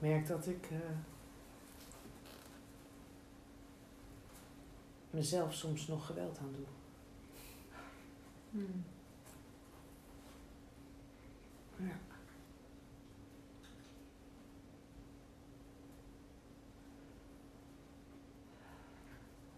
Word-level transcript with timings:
Merk 0.00 0.26
dat 0.26 0.46
ik 0.46 0.68
eh, 0.70 0.78
mezelf 5.10 5.54
soms 5.54 5.86
nog 5.86 6.06
geweld 6.06 6.38
aan 6.38 6.52
doe. 6.52 6.66
Hmm. 8.50 8.84
Ja. 11.76 11.98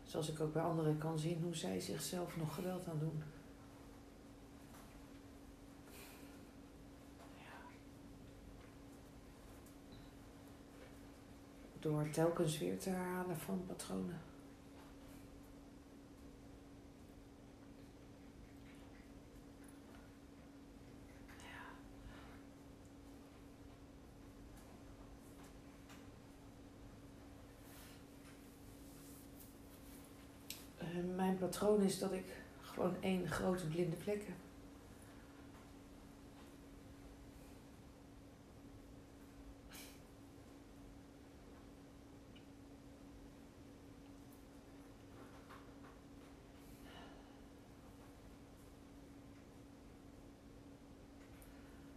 Zoals 0.04 0.28
ik 0.28 0.40
ook 0.40 0.52
bij 0.52 0.62
anderen 0.62 0.98
kan 0.98 1.18
zien 1.18 1.42
hoe 1.42 1.56
zij 1.56 1.80
zichzelf 1.80 2.36
nog 2.36 2.54
geweld 2.54 2.88
aan 2.88 2.98
doen. 2.98 3.22
Door 11.82 12.10
telkens 12.10 12.58
weer 12.58 12.78
te 12.78 12.90
herhalen 12.90 13.38
van 13.38 13.64
patronen. 13.66 14.20
Eh, 30.78 30.86
mijn 31.16 31.38
patroon 31.38 31.80
is 31.80 31.98
dat 31.98 32.12
ik 32.12 32.24
gewoon 32.62 32.94
één 33.00 33.28
grote 33.28 33.66
blinde 33.66 33.96
vlek 33.96 34.24
heb. 34.26 34.36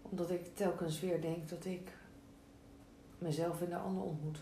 Omdat 0.02 0.32
ik 0.32 0.45
telkens 0.56 1.00
weer 1.00 1.22
denk 1.22 1.50
dat 1.50 1.66
ik 1.66 1.98
mezelf 3.18 3.62
in 3.62 3.70
de 3.70 3.78
ander 3.78 4.04
ontmoet. 4.04 4.40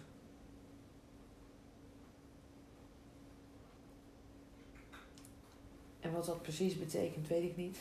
En 6.00 6.12
wat 6.12 6.26
dat 6.26 6.42
precies 6.42 6.80
betekent, 6.80 7.28
weet 7.28 7.44
ik 7.44 7.56
niet. 7.56 7.78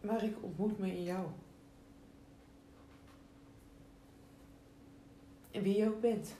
Maar 0.00 0.24
ik 0.24 0.42
ontmoet 0.42 0.78
me 0.78 0.96
in 0.96 1.02
jou. 1.02 1.26
En 5.50 5.62
wie 5.62 5.76
je 5.76 5.86
ook 5.86 6.00
bent. 6.00 6.34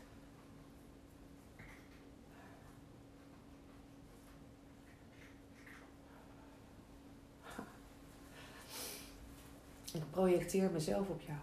Ik 9.96 10.10
projecteer 10.10 10.70
mezelf 10.70 11.08
op 11.08 11.20
jou. 11.20 11.38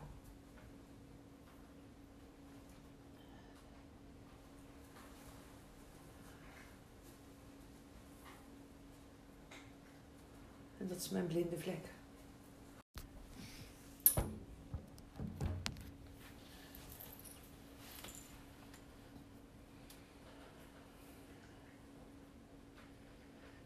En 10.77 10.87
dat 10.87 10.97
is 10.97 11.09
mijn 11.09 11.27
blinde 11.27 11.57
vlek. 11.57 11.91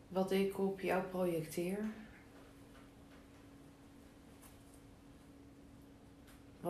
Wat 0.08 0.32
ik 0.32 0.60
op 0.60 0.80
jou 0.80 1.04
projecteer. 1.04 2.07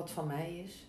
Wat 0.07 0.16
van 0.16 0.28
mij 0.28 0.57
is. 0.57 0.88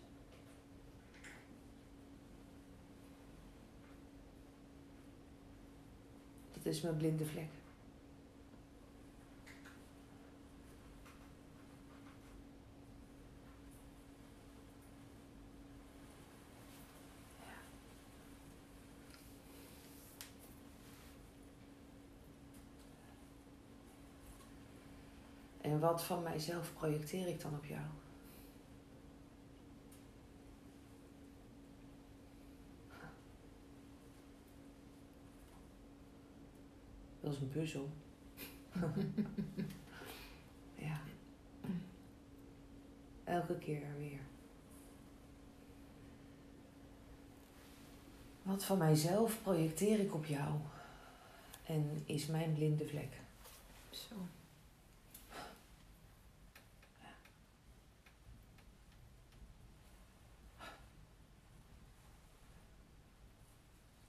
Dat 6.53 6.67
is 6.67 6.81
mijn 6.81 6.97
blinde 6.97 7.25
vlek. 7.25 7.49
En 25.61 25.81
wat 25.81 26.05
van 26.05 26.23
mijzelf 26.23 26.73
projecteer 26.75 27.29
ik 27.29 27.41
dan 27.41 27.55
op 27.55 27.65
jou? 27.65 27.83
Dat 37.29 37.37
is 37.37 37.43
een 37.43 37.51
puzzel. 37.51 37.91
ja. 40.87 41.01
Elke 43.25 43.59
keer 43.59 43.97
weer. 43.99 44.21
Wat 48.43 48.65
van 48.65 48.79
mijzelf 48.79 49.43
projecteer 49.43 50.01
ik 50.01 50.15
op 50.15 50.25
jou? 50.25 50.55
En 51.67 52.03
is 52.05 52.27
mijn 52.27 52.55
blinde 52.55 52.87
vlek? 52.87 53.21
Zo. 53.91 54.15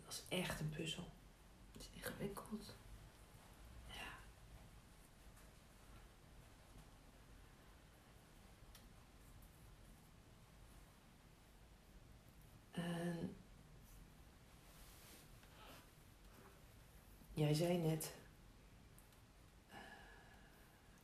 Dat 0.06 0.14
is 0.14 0.24
echt 0.30 0.60
een 0.60 0.70
puzzel. 0.70 1.06
Het 1.72 1.82
is 1.82 1.90
ingewikkeld. 1.96 2.78
En 12.80 13.36
jij 17.50 17.58
zei 17.58 17.78
net 17.78 18.14
eh, 19.70 19.78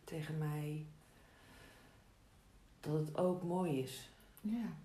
tegen 0.04 0.38
mij 0.38 0.86
dat 2.80 2.94
het 2.94 3.18
ook 3.18 3.44
mooi 3.44 3.80
is. 3.80 4.10
Ja. 4.42 4.76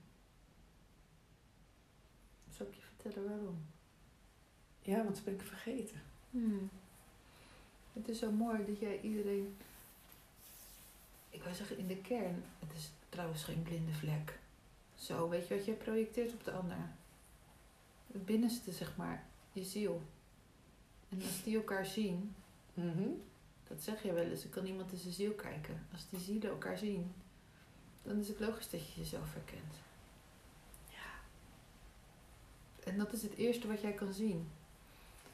Zal 2.56 2.66
ik 2.66 2.74
je 2.74 2.80
vertellen 2.80 3.28
waarom? 3.28 3.64
Ja, 4.82 4.96
want 4.96 5.14
dat 5.14 5.24
ben 5.24 5.34
ik 5.34 5.42
vergeten. 5.42 6.02
Hmm. 6.30 6.70
Het 7.92 8.08
is 8.08 8.18
zo 8.18 8.30
mooi 8.30 8.66
dat 8.66 8.78
jij 8.78 9.00
iedereen. 9.00 9.56
Ik 11.30 11.42
wou 11.42 11.54
zeggen 11.54 11.78
in 11.78 11.86
de 11.86 11.96
kern. 11.96 12.44
Het 12.58 12.72
is 12.76 12.90
trouwens 13.08 13.44
geen 13.44 13.62
blinde 13.62 13.92
vlek. 13.92 14.38
Zo, 14.94 15.28
weet 15.28 15.48
je 15.48 15.56
wat 15.56 15.64
jij 15.64 15.74
projecteert 15.74 16.32
op 16.32 16.44
de 16.44 16.52
ander? 16.52 16.90
Het 18.12 18.24
binnenste, 18.24 18.72
zeg 18.72 18.96
maar, 18.96 19.24
je 19.52 19.64
ziel. 19.64 20.02
En 21.10 21.22
als 21.22 21.42
die 21.42 21.56
elkaar 21.56 21.86
zien, 21.86 22.34
Mhm. 22.74 23.08
dat 23.68 23.82
zeg 23.82 24.02
je 24.02 24.12
wel 24.12 24.24
eens, 24.24 24.42
er 24.44 24.48
kan 24.50 24.66
iemand 24.66 24.92
in 24.92 24.98
zijn 24.98 25.12
ziel 25.14 25.32
kijken. 25.32 25.86
Als 25.92 26.08
die 26.10 26.20
zielen 26.20 26.50
elkaar 26.50 26.78
zien, 26.78 27.12
dan 28.02 28.18
is 28.18 28.28
het 28.28 28.40
logisch 28.40 28.70
dat 28.70 28.86
je 28.92 29.00
jezelf 29.00 29.32
herkent. 29.34 29.74
Ja. 30.88 31.10
En 32.84 32.98
dat 32.98 33.12
is 33.12 33.22
het 33.22 33.34
eerste 33.34 33.66
wat 33.68 33.80
jij 33.80 33.92
kan 33.92 34.12
zien. 34.12 34.48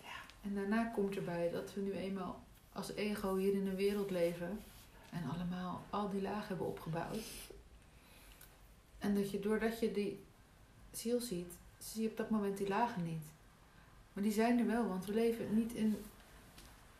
Ja. 0.03 0.17
En 0.43 0.55
daarna 0.55 0.85
komt 0.85 1.17
erbij 1.17 1.51
dat 1.51 1.75
we 1.75 1.81
nu 1.81 1.93
eenmaal 1.93 2.43
als 2.73 2.93
ego 2.93 3.37
hier 3.37 3.53
in 3.55 3.67
een 3.67 3.77
wereld 3.77 4.11
leven 4.11 4.61
en 5.11 5.31
allemaal 5.31 5.85
al 5.91 6.11
die 6.11 6.23
lagen 6.23 6.49
hebben 6.49 6.67
opgebouwd. 6.67 7.25
En 8.99 9.15
dat 9.15 9.31
je 9.31 9.41
doordat 9.41 9.81
je 9.81 9.93
die 9.93 10.25
ziel 10.93 11.21
ziet, 11.21 11.53
zie 11.79 12.03
je 12.03 12.09
op 12.09 12.17
dat 12.17 12.31
moment 12.31 12.57
die 12.57 12.69
lagen 12.69 13.05
niet. 13.05 13.25
Maar 14.17 14.25
die 14.25 14.33
zijn 14.35 14.59
er 14.59 14.67
wel, 14.67 14.89
want 14.89 15.05
we 15.05 15.15
leven 15.15 15.55
niet 15.55 15.73
in 15.73 16.05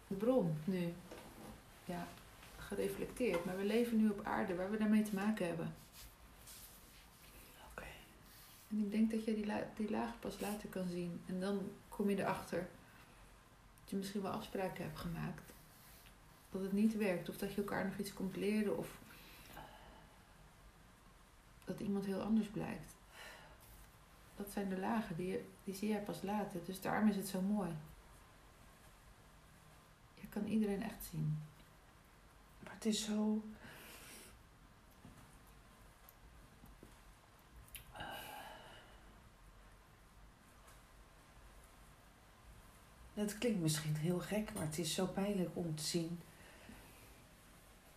de 0.07 0.15
bron 0.15 0.57
nu. 0.65 0.93
Ja, 1.85 2.07
gereflecteerd. 2.59 3.45
Maar 3.45 3.57
we 3.57 3.65
leven 3.65 3.97
nu 3.97 4.09
op 4.11 4.25
aarde 4.25 4.55
waar 4.55 4.71
we 4.71 4.77
daarmee 4.77 5.03
te 5.03 5.15
maken 5.15 5.47
hebben. 5.47 5.75
Oké. 7.71 7.87
En 8.71 8.79
ik 8.79 8.91
denk 8.91 9.11
dat 9.11 9.25
je 9.25 9.35
die, 9.35 9.47
la- 9.47 9.71
die 9.77 9.91
lagen 9.91 10.19
pas 10.19 10.41
later 10.41 10.69
kan 10.69 10.89
zien. 10.89 11.21
En 11.27 11.41
dan 11.41 11.71
kom 11.89 12.11
je 12.11 12.17
erachter 12.19 12.59
dat 13.81 13.91
je 13.91 13.97
misschien 13.97 14.23
wel 14.23 14.31
afspraken 14.33 14.85
hebt 14.85 14.99
gemaakt. 14.99 15.53
dat 16.51 16.63
het 16.63 16.73
niet 16.73 16.97
werkt. 16.97 17.29
Of 17.29 17.37
dat 17.37 17.51
je 17.53 17.57
elkaar 17.61 17.85
nog 17.85 17.99
iets 17.99 18.13
komt 18.13 18.37
leren. 18.37 18.79
Of 18.79 18.89
dat 21.65 21.81
iemand 21.81 22.05
heel 22.05 22.21
anders 22.23 22.47
blijkt. 22.49 22.96
Dat 24.37 24.51
zijn 24.51 24.69
de 24.69 24.79
lagen, 24.79 25.17
die, 25.17 25.45
die 25.65 25.75
zie 25.75 25.89
jij 25.89 26.01
pas 26.01 26.23
later. 26.23 26.65
Dus 26.65 26.81
daarom 26.81 27.09
is 27.09 27.17
het 27.17 27.29
zo 27.29 27.41
mooi. 27.41 27.71
Je 30.15 30.27
kan 30.29 30.45
iedereen 30.45 30.83
echt 30.83 31.05
zien. 31.11 31.39
Maar 32.65 32.75
het 32.75 32.87
is 32.87 33.05
zo. 33.05 33.43
Het 43.15 43.39
klinkt 43.39 43.61
misschien 43.61 43.97
heel 43.97 44.19
gek, 44.19 44.55
maar 44.55 44.63
het 44.63 44.79
is 44.79 44.95
zo 44.95 45.07
pijnlijk 45.07 45.51
om 45.53 45.75
te 45.75 45.83
zien 45.83 46.21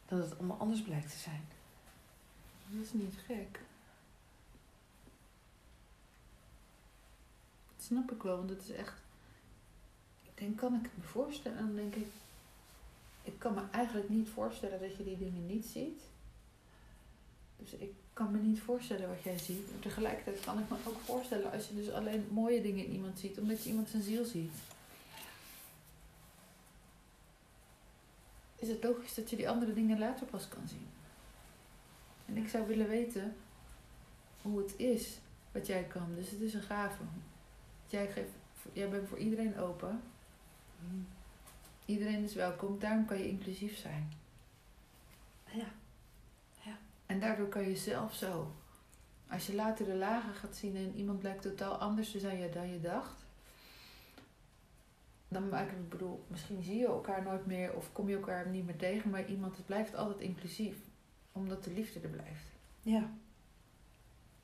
dat 0.05 0.19
het 0.19 0.37
allemaal 0.37 0.57
anders 0.57 0.81
blijkt 0.81 1.11
te 1.11 1.17
zijn. 1.17 1.47
Dat 2.67 2.85
is 2.85 2.93
niet 2.93 3.15
gek. 3.25 3.59
Snap 7.89 8.11
ik 8.11 8.23
wel, 8.23 8.37
want 8.37 8.49
het 8.49 8.61
is 8.61 8.71
echt. 8.71 8.93
Ik 10.23 10.37
denk, 10.37 10.57
kan 10.57 10.75
ik 10.75 10.81
het 10.81 10.97
me 10.97 11.03
voorstellen? 11.03 11.57
En 11.57 11.65
dan 11.65 11.75
denk 11.75 11.95
ik, 11.95 12.07
ik 13.23 13.39
kan 13.39 13.53
me 13.53 13.61
eigenlijk 13.71 14.09
niet 14.09 14.29
voorstellen 14.29 14.79
dat 14.79 14.95
je 14.95 15.03
die 15.03 15.17
dingen 15.17 15.45
niet 15.45 15.65
ziet. 15.65 16.01
Dus 17.57 17.73
ik 17.73 17.93
kan 18.13 18.31
me 18.31 18.37
niet 18.37 18.59
voorstellen 18.59 19.07
wat 19.07 19.23
jij 19.23 19.37
ziet. 19.37 19.81
Tegelijkertijd 19.81 20.39
kan 20.39 20.59
ik 20.59 20.69
me 20.69 20.75
ook 20.87 20.99
voorstellen 20.99 21.51
als 21.51 21.67
je 21.67 21.75
dus 21.75 21.91
alleen 21.91 22.27
mooie 22.31 22.61
dingen 22.61 22.85
in 22.85 22.91
iemand 22.91 23.19
ziet, 23.19 23.39
omdat 23.39 23.63
je 23.63 23.69
iemand 23.69 23.89
zijn 23.89 24.03
ziel 24.03 24.25
ziet. 24.25 24.53
Is 28.55 28.67
het 28.67 28.83
logisch 28.83 29.13
dat 29.13 29.29
je 29.29 29.35
die 29.35 29.49
andere 29.49 29.73
dingen 29.73 29.99
later 29.99 30.25
pas 30.25 30.47
kan 30.47 30.67
zien? 30.67 30.87
En 32.25 32.37
ik 32.37 32.49
zou 32.49 32.67
willen 32.67 32.87
weten 32.87 33.35
hoe 34.41 34.57
het 34.57 34.73
is 34.77 35.17
wat 35.51 35.67
jij 35.67 35.83
kan. 35.83 36.15
Dus 36.15 36.29
het 36.29 36.41
is 36.41 36.53
een 36.53 36.61
gave. 36.61 37.03
Jij, 37.89 38.07
geeft, 38.11 38.31
jij 38.73 38.89
bent 38.89 39.07
voor 39.07 39.17
iedereen 39.17 39.57
open. 39.57 40.01
Iedereen 41.85 42.23
is 42.23 42.33
welkom, 42.33 42.79
daarom 42.79 43.05
kan 43.05 43.17
je 43.17 43.27
inclusief 43.27 43.77
zijn. 43.77 44.11
Ja. 45.51 45.67
Ja. 46.61 46.77
En 47.05 47.19
daardoor 47.19 47.47
kan 47.47 47.69
je 47.69 47.75
zelf 47.75 48.13
zo. 48.13 48.51
Als 49.29 49.47
je 49.47 49.55
later 49.55 49.85
de 49.85 49.95
lagen 49.95 50.33
gaat 50.33 50.55
zien 50.55 50.75
en 50.75 50.95
iemand 50.95 51.19
blijkt 51.19 51.41
totaal 51.41 51.73
anders 51.73 52.11
te 52.11 52.19
zijn 52.19 52.51
dan 52.51 52.69
je 52.69 52.81
dacht. 52.81 53.25
Dan 55.27 55.49
maak 55.49 55.71
ik 55.71 55.89
bedoel, 55.89 56.25
misschien 56.27 56.63
zie 56.63 56.77
je 56.77 56.87
elkaar 56.87 57.23
nooit 57.23 57.45
meer 57.45 57.73
of 57.73 57.91
kom 57.91 58.09
je 58.09 58.15
elkaar 58.15 58.47
niet 58.47 58.65
meer 58.65 58.77
tegen, 58.77 59.09
maar 59.09 59.25
iemand 59.25 59.57
het 59.57 59.65
blijft 59.65 59.95
altijd 59.95 60.19
inclusief. 60.19 60.77
Omdat 61.31 61.63
de 61.63 61.71
liefde 61.71 61.99
er 61.99 62.09
blijft. 62.09 62.45
Ja. 62.81 63.09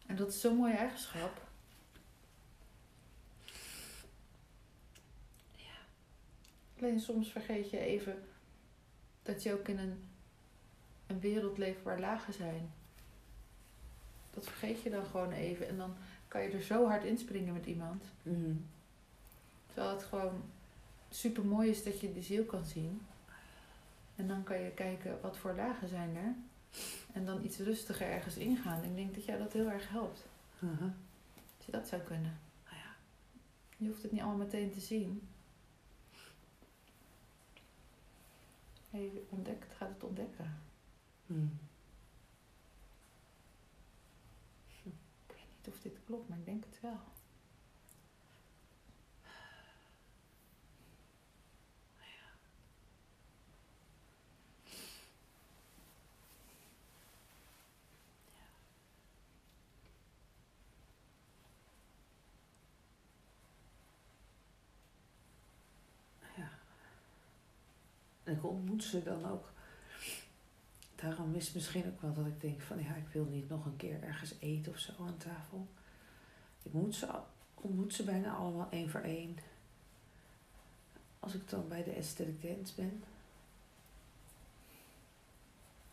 En 0.06 0.16
dat 0.16 0.28
is 0.28 0.42
zo'n 0.42 0.56
mooie 0.56 0.76
eigenschap. 0.76 1.45
Alleen 6.80 7.00
soms 7.00 7.32
vergeet 7.32 7.70
je 7.70 7.80
even 7.80 8.24
dat 9.24 9.44
je 9.44 9.54
ook 9.54 9.68
in 9.68 9.80
een, 9.80 10.04
een 11.08 11.20
wereld 11.20 11.58
leeft 11.58 11.84
waar 11.84 12.00
lagen 12.00 12.34
zijn. 12.34 12.72
Dat 14.30 14.46
vergeet 14.46 14.82
je 14.82 14.90
dan 14.90 15.06
gewoon 15.06 15.32
even 15.32 15.68
en 15.68 15.78
dan 15.78 15.96
kan 16.28 16.42
je 16.42 16.50
er 16.50 16.62
zo 16.62 16.88
hard 16.88 17.04
inspringen 17.04 17.54
met 17.54 17.66
iemand. 17.66 18.04
Mhm. 18.24 18.54
Terwijl 19.68 19.96
het 19.96 20.04
gewoon 20.04 20.44
super 21.10 21.46
mooi 21.46 21.70
is 21.70 21.84
dat 21.84 22.00
je 22.00 22.14
de 22.14 22.22
ziel 22.22 22.44
kan 22.44 22.66
zien. 22.66 23.02
En 24.16 24.28
dan 24.28 24.44
kan 24.44 24.60
je 24.60 24.72
kijken 24.72 25.22
wat 25.22 25.38
voor 25.38 25.54
lagen 25.54 25.88
zijn 25.88 26.16
er. 26.16 26.36
En 27.14 27.26
dan 27.26 27.44
iets 27.44 27.58
rustiger 27.58 28.08
ergens 28.08 28.38
ingaan. 28.38 28.84
Ik 28.84 28.96
denk 28.96 29.16
dat 29.16 29.26
jou 29.26 29.40
dat 29.40 29.54
heel 29.54 29.70
erg 29.70 29.90
helpt. 29.90 30.26
Mhm. 30.60 30.84
Als 31.58 31.66
je 31.66 31.72
dat 31.72 31.88
zou 31.88 32.02
kunnen. 32.02 32.40
Nou 32.66 32.78
ja. 32.78 32.96
Je 33.78 33.88
hoeft 33.88 34.02
het 34.02 34.12
niet 34.12 34.22
allemaal 34.22 34.46
meteen 34.46 34.72
te 34.72 34.80
zien. 34.80 35.28
Ontdekt, 39.30 39.74
gaat 39.74 39.90
het 39.90 40.04
ontdekken. 40.04 40.62
Mhm. 41.26 41.48
Ik 44.84 45.36
weet 45.36 45.48
niet 45.58 45.68
of 45.74 45.80
dit 45.80 46.00
klopt, 46.06 46.30
maar 46.30 46.38
ik 46.38 46.46
denk 46.46 46.64
het 46.64 46.80
wel. 46.82 47.00
En 68.26 68.34
ik 68.34 68.46
ontmoet 68.46 68.84
ze 68.84 69.04
dan 69.04 69.26
ook. 69.26 69.54
Daarom 70.96 71.36
is 71.36 71.54
misschien 71.54 71.86
ook 71.86 72.02
wel 72.02 72.14
dat 72.14 72.26
ik 72.26 72.42
denk 72.42 72.62
van 72.62 72.84
ja, 72.84 72.96
ik 72.96 73.08
wil 73.08 73.26
niet 73.26 73.50
nog 73.50 73.66
een 73.66 73.76
keer 73.76 74.04
ergens 74.04 74.34
eten 74.40 74.72
of 74.72 74.78
zo 74.78 74.92
aan 75.00 75.18
tafel. 75.18 75.68
Ik 76.64 76.74
moet 76.74 76.96
ze, 76.96 77.20
ontmoet 77.54 77.94
ze 77.94 78.04
bijna 78.04 78.34
allemaal 78.34 78.70
één 78.70 78.90
voor 78.90 79.02
één. 79.02 79.38
Als 81.20 81.34
ik 81.34 81.50
dan 81.50 81.68
bij 81.68 81.84
de 81.84 81.96
aesthetic 81.96 82.42
dance 82.42 82.76
ben. 82.76 83.04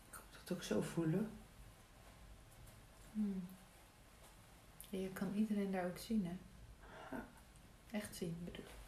Ik 0.07 0.11
kan 0.11 0.21
dat 0.31 0.57
ook 0.57 0.63
zo 0.63 0.81
voelen. 0.81 1.29
Hmm. 3.11 3.47
Ja, 4.89 4.99
je 4.99 5.09
kan 5.09 5.33
iedereen 5.33 5.71
daar 5.71 5.85
ook 5.85 5.97
zien, 5.97 6.25
hè? 6.25 6.37
Ja. 7.11 7.25
Echt 7.91 8.15
zien, 8.15 8.37
bedoel 8.43 8.65
ik. 8.65 8.81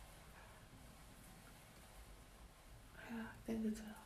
Ja, 3.10 3.22
ik 3.22 3.46
denk 3.46 3.64
het 3.66 3.84
wel. 3.86 4.04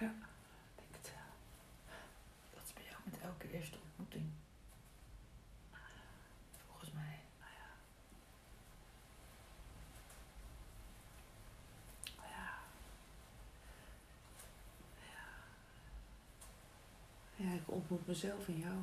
Ja, 0.00 0.14
ik 0.14 0.76
denk 0.76 0.94
het 1.02 1.10
wel. 1.14 1.32
Dat 2.54 2.62
is 2.66 2.72
bij 2.72 2.84
jou 2.84 2.96
met 3.04 3.20
elke 3.20 3.50
eerste 3.50 3.78
ontmoeting. 3.82 4.24
Volgens 6.66 6.92
mij. 6.92 7.18
Ja. 12.20 12.58
Ja, 17.36 17.52
ik 17.52 17.70
ontmoet 17.70 18.06
mezelf 18.06 18.48
in 18.48 18.58
jou. 18.58 18.76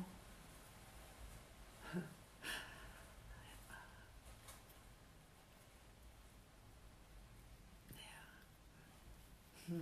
Hm. 9.64 9.74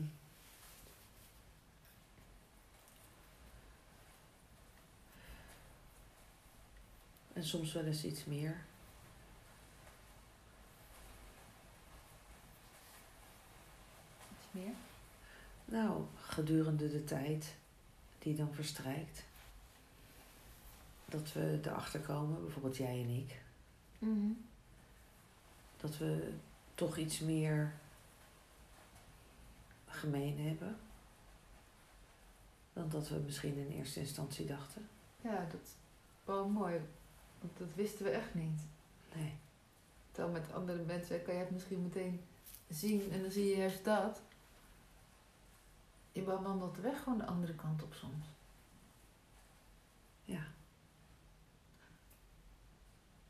En 7.33 7.45
soms 7.45 7.73
wel 7.73 7.85
eens 7.85 8.05
iets 8.05 8.25
meer. 8.25 8.57
Iets 14.39 14.47
meer? 14.51 14.73
Nou, 15.65 16.05
gedurende 16.17 16.89
de 16.91 17.05
tijd 17.05 17.55
die 18.19 18.35
dan 18.35 18.55
verstrijkt. 18.55 19.25
Dat 21.05 21.33
we 21.33 21.61
erachter 21.65 22.01
komen, 22.01 22.43
bijvoorbeeld 22.43 22.77
jij 22.77 23.01
en 23.03 23.09
ik, 23.09 23.41
Mhm. 23.99 24.33
dat 25.77 25.99
we 25.99 26.33
toch 26.75 26.97
iets 26.97 27.19
meer 27.21 27.73
gemeen 29.93 30.47
hebben. 30.47 30.77
Dan 32.73 32.89
dat 32.89 33.09
we 33.09 33.19
misschien 33.25 33.57
in 33.57 33.71
eerste 33.71 34.01
instantie 34.01 34.47
dachten. 34.47 34.89
Ja, 35.21 35.47
dat 35.51 35.61
is 35.63 35.71
wel 36.25 36.49
mooi. 36.49 36.81
Want 37.41 37.59
dat 37.59 37.75
wisten 37.75 38.05
we 38.05 38.11
echt 38.11 38.35
niet. 38.35 38.61
Nee. 39.15 39.35
Terwijl 40.11 40.33
met 40.35 40.53
andere 40.53 40.83
mensen 40.83 41.23
kan 41.23 41.35
je 41.35 41.41
het 41.41 41.51
misschien 41.51 41.83
meteen 41.83 42.21
zien 42.69 43.11
en 43.13 43.23
dan 43.23 43.31
zie 43.31 43.49
je 43.49 43.57
juist 43.57 43.85
dat. 43.85 44.23
Je 46.13 46.25
wandelt 46.25 46.75
de 46.75 46.81
weg 46.81 47.03
gewoon 47.03 47.19
de 47.19 47.27
andere 47.27 47.55
kant 47.55 47.83
op 47.83 47.95
soms. 47.95 48.27
Ja. 50.25 50.47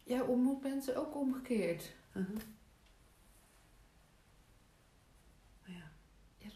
Jij 0.05 0.21
ontmoet 0.21 0.63
mensen 0.63 0.97
ook 0.97 1.17
omgekeerd. 1.17 1.95
Mhm. 2.13 2.33
Ja. 2.33 2.62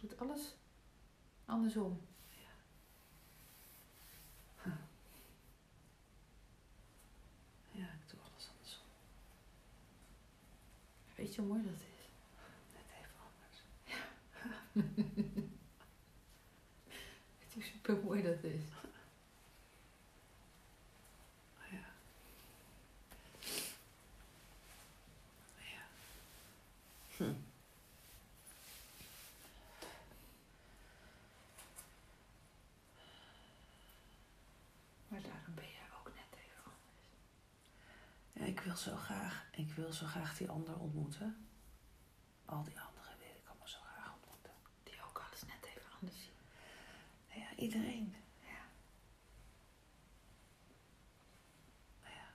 Doet 0.08 0.18
alles 0.18 0.54
andersom. 1.44 2.00
Ja, 7.72 7.82
ik 7.82 8.08
doe 8.10 8.20
alles 8.20 8.48
andersom. 8.50 8.82
Weet 11.14 11.34
je 11.34 11.40
hoe 11.40 11.50
mooi 11.50 11.62
dat 11.62 11.80
is? 11.80 12.08
Net 12.74 12.84
even 12.98 13.20
anders. 13.28 13.58
Weet 17.38 17.52
je 17.52 17.54
hoe 17.54 17.62
super 17.62 17.96
mooi 18.04 18.22
dat 18.22 18.42
is? 18.42 18.62
Ja. 21.70 21.78
Ja. 25.58 25.86
Hm. 27.16 27.32
Maar 35.08 35.22
daarom 35.22 35.54
ben 35.54 35.64
jij 35.64 35.88
ook 35.98 36.10
net 36.14 36.38
even 36.38 36.62
anders. 36.64 37.06
Ja, 38.32 38.44
ik 38.44 38.60
wil 38.84 38.92
zo 38.94 38.96
graag, 38.96 39.46
ik 39.52 39.72
wil 39.72 39.92
zo 39.92 40.06
graag 40.06 40.36
die 40.36 40.48
ander 40.48 40.78
ontmoeten. 40.78 41.48
Al 42.44 42.62
die 42.62 42.80
anderen 42.80 43.18
wil 43.18 43.36
ik 43.36 43.48
allemaal 43.48 43.68
zo 43.68 43.78
graag 43.80 44.14
ontmoeten. 44.14 44.52
Die 44.82 45.02
ook 45.08 45.22
alles 45.26 45.42
net 45.42 45.64
even 45.64 45.90
anders 46.00 46.22
zien. 46.22 46.32
Nou 47.28 47.40
Ja, 47.40 47.56
iedereen. 47.56 48.14
Ja. 48.40 48.64
Ja. 52.02 52.28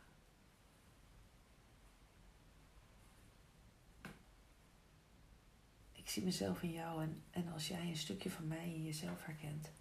Ik 5.91 6.09
zie 6.09 6.23
mezelf 6.23 6.61
in 6.61 6.71
jou 6.71 7.03
en, 7.03 7.23
en 7.31 7.47
als 7.53 7.67
jij 7.67 7.81
een 7.89 7.97
stukje 7.97 8.31
van 8.31 8.47
mij 8.47 8.73
in 8.73 8.83
jezelf 8.83 9.25
herkent, 9.25 9.71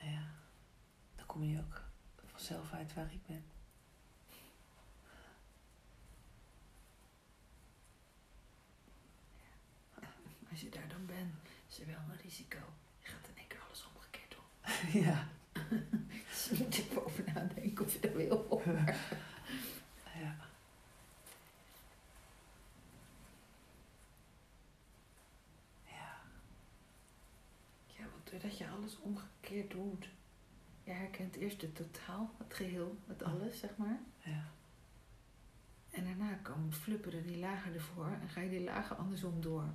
ja, 0.00 0.30
dan 1.14 1.26
kom 1.26 1.42
je 1.42 1.58
ook 1.58 1.82
vanzelf 2.26 2.72
uit 2.72 2.94
waar 2.94 3.12
ik 3.12 3.26
ben. 3.26 3.53
Als 10.54 10.62
je 10.62 10.68
daar 10.68 10.88
dan 10.88 11.06
bent, 11.06 11.34
is 11.68 11.80
er 11.80 11.86
wel 11.86 11.96
een 12.10 12.20
risico. 12.22 12.58
Je 13.00 13.08
gaat 13.08 13.28
in 13.28 13.36
één 13.36 13.46
keer 13.46 13.60
alles 13.66 13.86
omgekeerd 13.94 14.30
doen. 14.30 15.02
ja. 15.08 15.28
Dus 16.28 16.48
je 16.58 16.64
moet 16.64 16.90
er 16.90 17.04
over 17.04 17.24
nadenken 17.34 17.84
of 17.84 17.92
je 17.92 18.00
dat 18.00 18.12
wil. 18.12 18.62
ja. 20.20 20.36
Ja. 25.84 26.20
Ja, 27.86 28.04
want 28.12 28.30
doordat 28.30 28.58
je 28.58 28.68
alles 28.68 28.98
omgekeerd 28.98 29.70
doet. 29.70 30.08
Je 30.84 30.90
herkent 30.90 31.36
eerst 31.36 31.60
het 31.60 31.76
totaal, 31.76 32.34
het 32.38 32.54
geheel, 32.54 32.98
het 33.06 33.22
alles, 33.22 33.58
zeg 33.58 33.76
maar. 33.76 34.00
Ja. 34.18 34.44
En 35.90 36.04
daarna 36.04 36.34
komen 36.34 36.72
flupperen 36.72 37.26
die 37.26 37.38
lagen 37.38 37.74
ervoor 37.74 38.12
en 38.20 38.28
ga 38.28 38.40
je 38.40 38.50
die 38.50 38.64
lagen 38.64 38.96
andersom 38.96 39.40
door. 39.40 39.74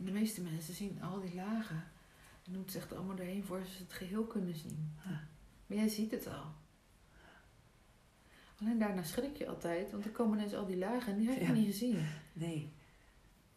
De 0.00 0.10
meeste 0.12 0.40
mensen 0.42 0.74
zien 0.74 1.02
al 1.02 1.20
die 1.20 1.34
lagen 1.34 1.84
en 2.46 2.52
doen 2.52 2.62
het 2.64 2.74
echt 2.76 2.92
allemaal 2.94 3.16
doorheen 3.16 3.44
voor 3.44 3.60
ze 3.64 3.82
het 3.82 3.92
geheel 3.92 4.24
kunnen 4.24 4.54
zien. 4.54 4.94
Ja. 5.04 5.28
Maar 5.66 5.76
jij 5.78 5.88
ziet 5.88 6.10
het 6.10 6.26
al. 6.26 6.44
Alleen 8.60 8.78
daarna 8.78 9.02
schrik 9.02 9.36
je 9.36 9.48
altijd, 9.48 9.90
want 9.90 10.04
er 10.04 10.10
komen 10.10 10.38
ineens 10.38 10.54
al 10.54 10.66
die 10.66 10.76
lagen 10.78 11.12
en 11.12 11.18
die 11.18 11.28
heb 11.28 11.38
je 11.38 11.44
Ja. 11.46 11.52
niet 11.52 11.66
gezien. 11.66 12.06
Nee. 12.32 12.72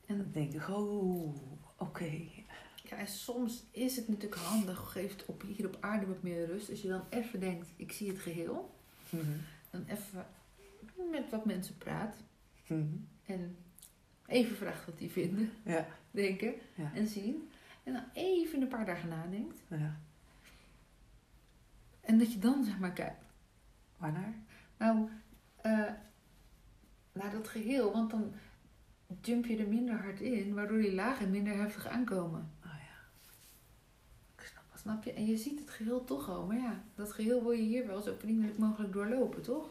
En 0.06 0.18
Dan 0.18 0.32
denk 0.32 0.54
ik, 0.54 0.70
oh, 0.70 1.36
oké. 1.78 2.12
Ja, 2.84 2.98
en 2.98 3.08
soms 3.08 3.64
is 3.72 3.96
het 3.96 4.08
natuurlijk 4.08 4.42
handig, 4.42 4.92
geeft 4.92 5.26
op, 5.26 5.42
hier 5.56 5.68
op 5.68 5.78
aarde 5.80 6.06
wat 6.06 6.24
meer 6.24 6.46
rust. 6.46 6.70
Als 6.70 6.82
je 6.82 6.88
dan 6.88 7.04
even 7.10 7.40
denkt, 7.40 7.68
ik 7.76 7.92
zie 7.92 8.08
het 8.10 8.20
geheel. 8.20 8.76
Mhm. 9.10 9.26
Dan 9.70 9.84
even 9.88 10.26
met 11.12 11.30
wat 11.30 11.46
mensen 11.46 11.78
praat. 11.78 12.16
Mhm. 12.68 12.86
En 13.26 13.56
even 14.26 14.56
vraagt 14.56 14.86
wat 14.86 14.98
die 14.98 15.12
vinden, 15.12 15.52
Ja. 15.66 15.88
Denken 16.12 16.53
Ja. 16.75 16.91
en 16.94 17.08
zien. 17.08 17.50
En 17.84 17.94
dan 17.94 18.03
even 18.13 18.62
een 18.62 18.68
paar 18.68 18.86
dagen 18.86 19.10
nadenkt. 19.10 19.62
ja. 19.68 19.96
En 22.01 22.18
dat 22.20 22.34
je 22.34 22.39
dan 22.39 22.63
zeg 22.63 22.80
maar 22.80 22.91
kijkt. 22.94 23.24
Waarnaar? 23.98 24.34
Nou, 24.77 25.10
eh, 25.62 25.91
naar 27.13 27.32
dat 27.32 27.48
geheel. 27.48 27.91
Want 27.91 28.10
dan 28.12 28.34
jump 29.22 29.46
je 29.46 29.58
er 29.58 29.68
minder 29.68 29.96
hard 30.01 30.20
in. 30.20 30.53
Waardoor 30.53 30.77
die 30.82 30.94
lagen 30.94 31.30
minder 31.32 31.56
heftig 31.58 31.88
aankomen. 31.88 32.51
Oh 32.65 32.72
ja. 32.72 32.98
Ik 34.36 34.44
snap 34.44 34.63
het. 34.72 34.80
Snap 34.80 35.03
je? 35.03 35.13
En 35.13 35.25
je 35.25 35.38
ziet 35.38 35.60
het 35.60 35.70
geheel 35.70 36.03
toch 36.03 36.30
al. 36.30 36.46
Maar 36.46 36.58
ja, 36.58 36.84
dat 36.96 37.12
geheel 37.13 37.41
wil 37.41 37.51
je 37.51 37.62
hier 37.63 37.88
wel 37.88 38.01
zo 38.01 38.15
vriendelijk 38.20 38.58
mogelijk 38.58 38.94
doorlopen, 38.94 39.41
toch? 39.41 39.70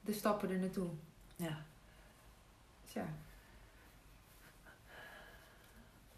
De 0.00 0.12
stappen 0.12 0.50
er 0.50 0.58
naartoe. 0.58 0.88
Ja. 1.36 1.64
Tja. 2.84 3.06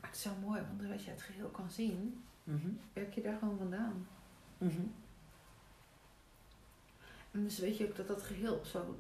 Maar 0.09 0.17
het 0.17 0.27
is 0.27 0.33
zo 0.33 0.47
mooi, 0.49 0.61
want 0.61 0.81
doordat 0.81 1.05
je 1.05 1.11
het 1.11 1.23
geheel 1.23 1.49
kan 1.49 1.71
zien, 1.71 2.23
Mhm. 2.45 2.69
werk 2.93 3.15
je 3.15 3.23
daar 3.23 3.39
gewoon 3.39 3.59
vandaan. 3.59 4.07
Mhm. 4.59 4.81
En 7.31 7.43
dus 7.43 7.59
weet 7.59 7.77
je 7.77 7.89
ook 7.89 7.97
dat 7.97 8.07
dat 8.09 8.23
geheel 8.23 8.65
zo... 8.65 8.99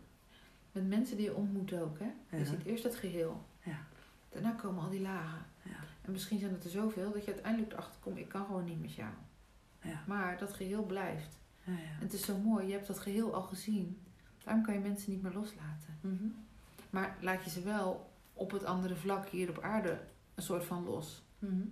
Met 0.72 0.88
mensen 0.88 1.16
die 1.16 1.26
je 1.26 1.34
ontmoet 1.34 1.72
ook, 1.72 1.98
hè? 1.98 2.36
Je 2.36 2.44
ziet 2.46 2.64
eerst 2.64 2.84
het 2.84 2.94
geheel. 2.94 3.44
Ja. 3.62 3.78
Daarna 4.28 4.50
komen 4.50 4.84
al 4.84 4.90
die 4.90 5.00
lagen. 5.00 5.46
Ja. 5.62 5.76
En 6.02 6.12
misschien 6.12 6.38
zijn 6.38 6.52
het 6.52 6.64
er 6.64 6.70
zoveel 6.70 7.12
dat 7.12 7.24
je 7.24 7.32
uiteindelijk 7.32 7.72
erachter 7.72 8.00
komt, 8.00 8.18
ik 8.18 8.28
kan 8.28 8.44
gewoon 8.46 8.64
niet 8.64 8.80
met 8.80 8.94
jou. 8.94 9.12
Ja. 9.82 10.02
Maar 10.06 10.38
dat 10.38 10.52
geheel 10.52 10.82
blijft. 10.84 11.38
Ja. 11.64 11.72
En 11.72 11.78
ja. 11.78 11.98
het 12.00 12.12
is 12.12 12.24
zo 12.24 12.38
mooi, 12.38 12.66
je 12.66 12.72
hebt 12.72 12.86
dat 12.86 12.98
geheel 12.98 13.34
al 13.34 13.42
gezien. 13.42 14.00
Daarom 14.44 14.62
kan 14.64 14.74
je 14.74 14.80
mensen 14.80 15.12
niet 15.12 15.22
meer 15.22 15.32
loslaten. 15.32 15.98
Mhm. 16.00 16.28
Maar 16.90 17.16
laat 17.20 17.44
je 17.44 17.50
ze 17.50 17.62
wel 17.62 18.10
op 18.32 18.50
het 18.50 18.64
andere 18.64 18.96
vlak 18.96 19.28
hier 19.28 19.48
op 19.50 19.58
aarde 19.60 20.00
een 20.38 20.44
soort 20.44 20.64
van 20.64 20.84
los. 20.84 21.22
Mhm. 21.38 21.66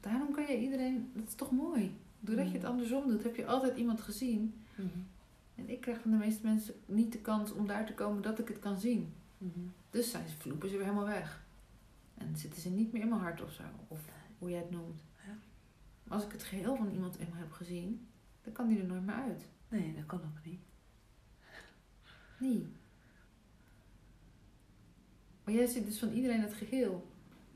Daarom 0.00 0.32
kan 0.32 0.46
je 0.46 0.60
iedereen, 0.60 1.10
dat 1.14 1.28
is 1.28 1.34
toch 1.34 1.50
mooi. 1.50 1.98
Doordat 2.20 2.46
je 2.46 2.52
het 2.52 2.62
Mhm. 2.62 2.70
andersom 2.70 3.08
doet, 3.08 3.22
heb 3.22 3.36
je 3.36 3.46
altijd 3.46 3.76
iemand 3.76 4.00
gezien. 4.00 4.54
Mhm. 4.74 4.88
En 5.54 5.68
ik 5.70 5.80
krijg 5.80 6.00
van 6.00 6.10
de 6.10 6.16
meeste 6.16 6.46
mensen 6.46 6.74
niet 6.86 7.12
de 7.12 7.18
kans 7.18 7.52
om 7.52 7.66
daar 7.66 7.86
te 7.86 7.94
komen 7.94 8.22
dat 8.22 8.38
ik 8.38 8.48
het 8.48 8.58
kan 8.58 8.78
zien. 8.78 9.12
Dus 9.90 10.10
zijn 10.10 10.28
ze, 10.28 10.36
vloepen 10.36 10.68
ze 10.68 10.76
weer 10.76 10.84
helemaal 10.84 11.06
weg. 11.06 11.42
En 12.14 12.36
zitten 12.36 12.62
ze 12.62 12.70
niet 12.70 12.92
meer 12.92 13.02
in 13.02 13.08
mijn 13.08 13.20
hart 13.20 13.42
of 13.42 13.52
zo. 13.52 13.62
Of 13.88 14.00
hoe 14.38 14.50
jij 14.50 14.58
het 14.58 14.70
noemt. 14.70 15.00
Ja. 15.26 15.32
Maar 16.04 16.14
als 16.16 16.26
ik 16.26 16.32
het 16.32 16.42
geheel 16.42 16.76
van 16.76 16.90
iemand 16.90 17.16
eenmaal 17.16 17.38
heb 17.38 17.52
gezien, 17.52 18.06
dan 18.42 18.52
kan 18.52 18.68
die 18.68 18.78
er 18.78 18.86
nooit 18.86 19.06
meer 19.06 19.14
uit. 19.14 19.44
Nee, 19.68 19.94
dat 19.94 20.06
kan 20.06 20.18
ook 20.20 20.44
niet. 20.44 20.60
Nee. 22.38 22.72
Jij 25.60 25.68
ziet 25.68 25.84
dus 25.86 25.98
van 25.98 26.12
iedereen 26.12 26.40
het 26.40 26.54
geheel. 26.54 27.06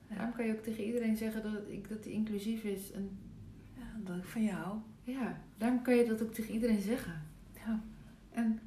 Ja. 0.08 0.14
Daarom 0.16 0.34
kan 0.37 0.46
je 0.46 0.52
ook 0.56 0.62
tegen 0.62 0.84
iedereen 0.84 1.16
zeggen 1.16 1.42
dat, 1.42 1.52
ik- 1.68 1.88
dat 1.88 2.02
die 2.02 2.12
inclusief 2.12 2.62
is. 2.64 2.90
En 2.92 3.18
Ja, 3.76 3.82
dat 4.04 4.16
ik 4.16 4.25
van 4.25 4.42
jou. 4.44 4.78
ja, 5.04 5.40
daarom 5.58 5.82
kan 5.82 5.94
je 5.96 6.04
dat 6.06 6.23
ook 6.23 6.34
tegen 6.34 6.54
iedereen 6.54 6.80
zeggen. 6.80 7.23
Ja. 7.54 7.82
En 8.30 8.61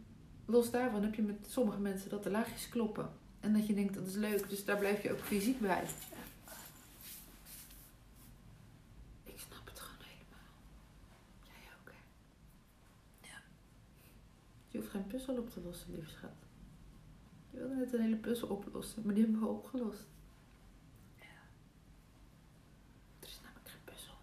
los 0.46 0.72
daarvan 0.72 1.04
heb 1.04 1.16
je 1.16 1.22
met 1.22 1.48
sommige 1.50 1.80
mensen 1.80 2.10
dat 2.10 2.24
de 2.24 2.30
laagjes 2.30 2.70
kloppen. 2.70 3.10
En 3.40 3.54
dat 3.54 3.68
je 3.68 3.74
denkt 3.74 3.94
dat 3.94 4.08
is 4.08 4.16
leuk, 4.16 4.50
dus 4.50 4.66
daar 4.66 4.78
blijf 4.78 5.04
je 5.04 5.12
ook 5.12 5.20
fysiek 5.20 5.60
bij. 5.60 5.84
Ik 9.24 9.40
snap 9.48 9.66
het 9.66 9.80
gewoon 9.80 10.06
helemaal. 10.08 10.50
Jij 11.44 11.72
ook, 11.80 11.92
hè? 11.92 12.00
Ja. 13.28 13.42
Je 14.68 14.78
hoeft 14.78 14.90
geen 14.90 15.08
puzzel 15.08 15.38
op 15.38 15.50
te 15.50 15.62
lossen, 15.62 15.92
lieve 15.92 16.10
schat. 16.10 16.47
Je 17.58 17.64
wilde 17.64 17.76
net 17.76 17.94
een 17.94 18.02
hele 18.02 18.16
puzzel 18.16 18.48
oplossen, 18.48 19.02
maar 19.06 19.14
die 19.14 19.24
hebben 19.24 19.42
we 19.42 19.48
opgelost. 19.48 20.08
Ja. 21.16 21.26
Er 23.20 23.28
is 23.28 23.40
namelijk 23.44 23.70
geen 23.70 23.84
puzzel. 23.84 24.14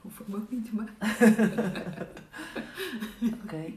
Hoef 0.00 0.20
ik 0.20 0.26
hem 0.26 0.34
ook 0.34 0.50
niet 0.50 0.64
te 0.64 0.74
maken. 0.74 0.96
Oké. 3.42 3.56
Ja. 3.56 3.72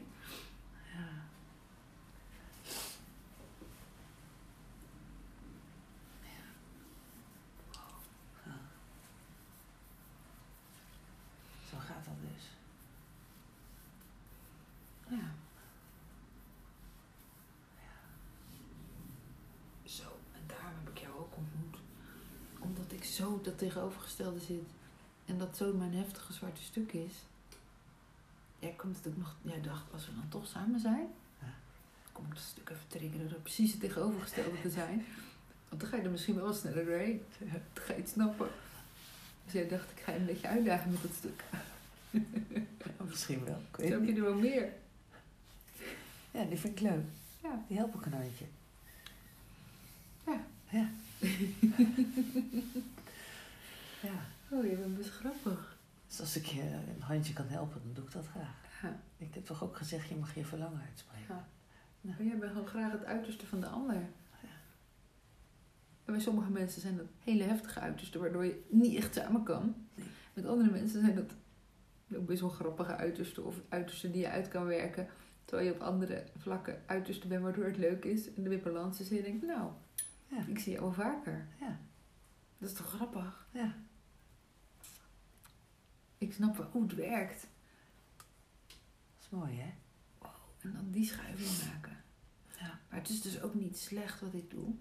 Zo 11.70 11.76
gaat 11.78 12.04
dat 12.04 12.14
dus. 12.20 12.44
Ja. 15.08 15.34
Zo, 19.84 20.02
en 20.32 20.40
daarom 20.46 20.72
heb 20.84 20.88
ik 20.88 20.98
jou 20.98 21.18
ook 21.18 21.36
ontmoet. 21.36 21.76
Omdat 22.58 22.92
ik 22.92 23.04
zo 23.04 23.40
dat 23.42 23.60
tegenovergestelde 24.20 24.40
zit. 24.40 24.68
En 25.26 25.38
dat 25.38 25.56
zo 25.56 25.72
mijn 25.72 25.94
heftige 25.94 26.32
zwarte 26.32 26.62
stuk 26.62 26.92
is. 26.92 27.12
Jij 28.58 28.72
komt 28.76 28.96
het 28.96 29.06
ook 29.06 29.16
nog... 29.16 29.36
Jij 29.42 29.60
dacht, 29.60 29.92
als 29.92 30.06
we 30.06 30.14
dan 30.14 30.28
toch 30.28 30.46
samen 30.46 30.80
zijn... 30.80 31.08
Ja. 31.40 31.46
Dan 32.02 32.12
kom 32.12 32.24
ik 32.24 32.34
dat 32.34 32.42
stuk 32.42 32.70
even 32.70 32.88
triggeren 32.88 33.28
door 33.28 33.40
precies 33.40 33.70
het 33.70 33.80
tegenovergestelde 33.80 34.60
te 34.60 34.70
zijn. 34.70 35.04
Want 35.68 35.80
dan 35.80 35.90
ga 35.90 35.96
je 35.96 36.02
er 36.02 36.10
misschien 36.10 36.34
wel 36.34 36.52
sneller 36.52 36.84
doorheen. 36.84 37.22
Dan 37.38 37.84
ga 37.84 37.92
je 37.92 38.00
het 38.00 38.08
snappen. 38.08 38.48
Dus 39.44 39.52
jij 39.52 39.68
dacht, 39.68 39.90
ik 39.90 40.00
ga 40.04 40.12
je 40.12 40.18
een 40.18 40.26
beetje 40.26 40.48
uitdagen 40.48 40.90
met 40.90 41.02
dat 41.02 41.14
stuk. 41.14 41.44
Ja, 42.10 43.04
misschien 43.04 43.44
wel. 43.44 43.58
Ik 43.70 43.76
Zo 43.76 43.82
weet 43.82 43.90
heb 43.90 44.04
je 44.04 44.14
er 44.14 44.22
wel 44.22 44.34
meer. 44.34 44.72
Ja, 46.30 46.44
die 46.44 46.58
vind 46.58 46.80
ik 46.80 46.80
leuk. 46.80 47.04
Ja. 47.42 47.64
Die 47.68 47.76
helpen 47.76 48.00
een 48.04 48.12
handje. 48.12 48.44
Ja. 50.26 50.44
Ja. 50.68 50.90
ja. 54.02 54.56
Oh, 54.56 54.64
je 54.64 54.76
bent 54.76 54.96
best 54.96 55.10
grappig. 55.10 55.78
Dus 56.06 56.20
als 56.20 56.36
ik 56.36 56.44
je 56.44 56.62
een 56.62 57.02
handje 57.02 57.32
kan 57.32 57.46
helpen, 57.48 57.80
dan 57.84 57.92
doe 57.92 58.04
ik 58.04 58.12
dat 58.12 58.26
graag. 58.26 58.54
Ja. 58.82 59.00
Ik 59.16 59.34
heb 59.34 59.44
toch 59.44 59.62
ook 59.62 59.76
gezegd, 59.76 60.08
je 60.08 60.16
mag 60.16 60.34
je 60.34 60.44
verlangen 60.44 60.80
uitspreken. 60.88 61.34
Ja. 62.00 62.10
Maar 62.16 62.22
jij 62.26 62.38
bent 62.38 62.52
gewoon 62.52 62.66
graag 62.66 62.92
het 62.92 63.04
uiterste 63.04 63.46
van 63.46 63.60
de 63.60 63.66
ander. 63.66 63.96
En 66.04 66.16
bij 66.16 66.20
sommige 66.20 66.50
mensen 66.50 66.80
zijn 66.80 66.96
dat 66.96 67.06
hele 67.18 67.42
heftige 67.42 67.80
uitersten, 67.80 68.20
waardoor 68.20 68.44
je 68.44 68.64
niet 68.68 68.96
echt 68.96 69.14
samen 69.14 69.42
kan. 69.42 69.74
Nee. 69.94 70.06
Met 70.34 70.46
andere 70.46 70.70
mensen 70.70 71.00
zijn 71.00 71.14
dat 71.14 71.34
ook 72.16 72.26
best 72.26 72.40
wel 72.40 72.50
grappige 72.50 72.96
uitersten 72.96 73.44
of 73.44 73.56
uitersten 73.68 74.12
die 74.12 74.20
je 74.20 74.28
uit 74.30 74.48
kan 74.48 74.64
werken. 74.66 75.08
Terwijl 75.44 75.68
je 75.68 75.74
op 75.74 75.80
andere 75.80 76.24
vlakken 76.36 76.82
uitersten 76.86 77.28
bent, 77.28 77.42
waardoor 77.42 77.64
het 77.64 77.76
leuk 77.76 78.04
is. 78.04 78.34
En 78.34 78.42
de 78.42 78.48
weer 78.48 78.62
balans 78.62 79.00
is 79.00 79.10
en 79.10 79.16
je 79.16 79.22
denkt, 79.22 79.46
nou, 79.46 79.70
Ja. 80.26 80.44
ik 80.46 80.58
zie 80.58 80.72
jou 80.72 80.84
wel 80.84 80.92
vaker. 80.92 81.46
Ja. 81.60 81.78
Dat 82.58 82.68
is 82.70 82.74
toch 82.76 82.86
grappig? 82.90 83.46
Ja. 83.52 83.74
Ik 86.20 86.32
snap 86.32 86.56
wel 86.56 86.68
hoe 86.70 86.82
het 86.82 86.94
werkt. 86.94 87.40
Dat 87.40 89.20
is 89.20 89.28
mooi, 89.28 89.60
hè? 89.60 89.72
En 90.60 90.72
dan 90.72 90.90
die 90.90 91.04
schuiving 91.04 91.72
maken. 91.72 92.04
Ja. 92.58 92.78
Maar 92.88 92.98
het 92.98 93.08
is 93.08 93.20
dus 93.22 93.42
ook 93.42 93.54
niet 93.54 93.78
slecht 93.78 94.20
wat 94.20 94.34
ik 94.34 94.50
doe. 94.50 94.74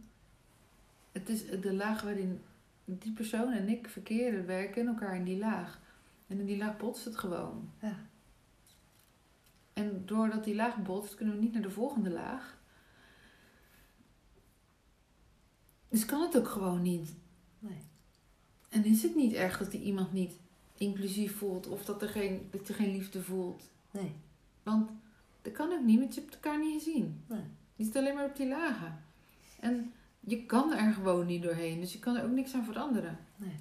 Het 1.12 1.30
is 1.30 1.46
de 1.46 1.74
laag 1.74 2.02
waarin 2.02 2.42
die 2.86 3.14
persoon 3.14 3.54
en 3.54 3.68
ik 3.68 3.90
verkeren, 3.90 4.46
wij 4.46 4.60
herkennen 4.60 4.94
elkaar 4.94 5.16
in 5.16 5.24
die 5.24 5.38
laag. 5.38 5.80
En 6.28 6.40
in 6.40 6.46
die 6.46 6.58
laag 6.58 6.78
botst 6.78 7.06
het 7.06 7.18
gewoon. 7.18 7.72
Ja. 7.82 7.98
En 9.74 10.06
doordat 10.06 10.44
die 10.44 10.56
laag 10.56 10.84
botst, 10.84 11.16
kunnen 11.16 11.36
we 11.36 11.42
niet 11.42 11.54
naar 11.54 11.62
de 11.62 11.72
volgende 11.72 12.10
laag. 12.10 12.58
Dus 15.90 16.06
kan 16.06 16.22
het 16.22 16.38
ook 16.38 16.48
gewoon 16.48 16.82
niet. 16.82 17.16
Nee. 17.60 17.82
En 18.70 18.86
is 18.86 19.04
het 19.04 19.16
niet 19.16 19.34
erg 19.34 19.58
dat 19.58 19.72
die 19.72 19.82
iemand 19.82 20.14
niet 20.14 20.34
inclusief 20.80 21.38
voelt 21.38 21.68
of 21.68 21.86
dat, 21.86 22.02
er 22.02 22.10
geen, 22.10 22.48
dat 22.52 22.68
je 22.68 22.74
geen 22.74 22.92
liefde 22.92 23.22
voelt? 23.24 23.70
Nee. 23.92 24.16
Want 24.64 24.90
dat 25.42 25.54
kan 25.54 25.72
ook 25.72 25.84
niet, 25.84 26.00
want 26.00 26.16
je 26.16 26.22
hebt 26.22 26.34
elkaar 26.34 26.60
niet 26.60 26.84
gezien. 26.84 27.24
Nee. 27.28 27.44
Je 27.76 27.84
zit 27.84 27.96
alleen 27.96 28.16
maar 28.16 28.26
op 28.26 28.36
die 28.36 28.48
lagen. 28.48 29.04
En 29.60 29.94
je 30.20 30.46
kan 30.46 30.74
er 30.74 30.94
gewoon 30.94 31.26
niet 31.26 31.44
doorheen, 31.44 31.80
dus 31.80 31.94
je 31.94 32.00
kan 32.00 32.16
er 32.16 32.24
ook 32.24 32.32
niks 32.32 32.54
aan 32.54 32.66
veranderen. 32.66 33.18
Nee. 33.36 33.56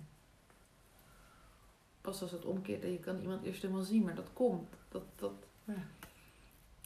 Pas 2.00 2.22
als 2.22 2.30
het 2.30 2.44
omkeert 2.44 2.82
en 2.82 2.92
je 2.92 2.98
kan 3.00 3.20
iemand 3.20 3.42
eerst 3.44 3.62
helemaal 3.62 3.82
zien, 3.82 4.04
maar 4.04 4.14
dat 4.14 4.32
komt. 4.32 4.75
Dat, 4.88 5.04
dat 5.16 5.32
Ja. 5.64 5.75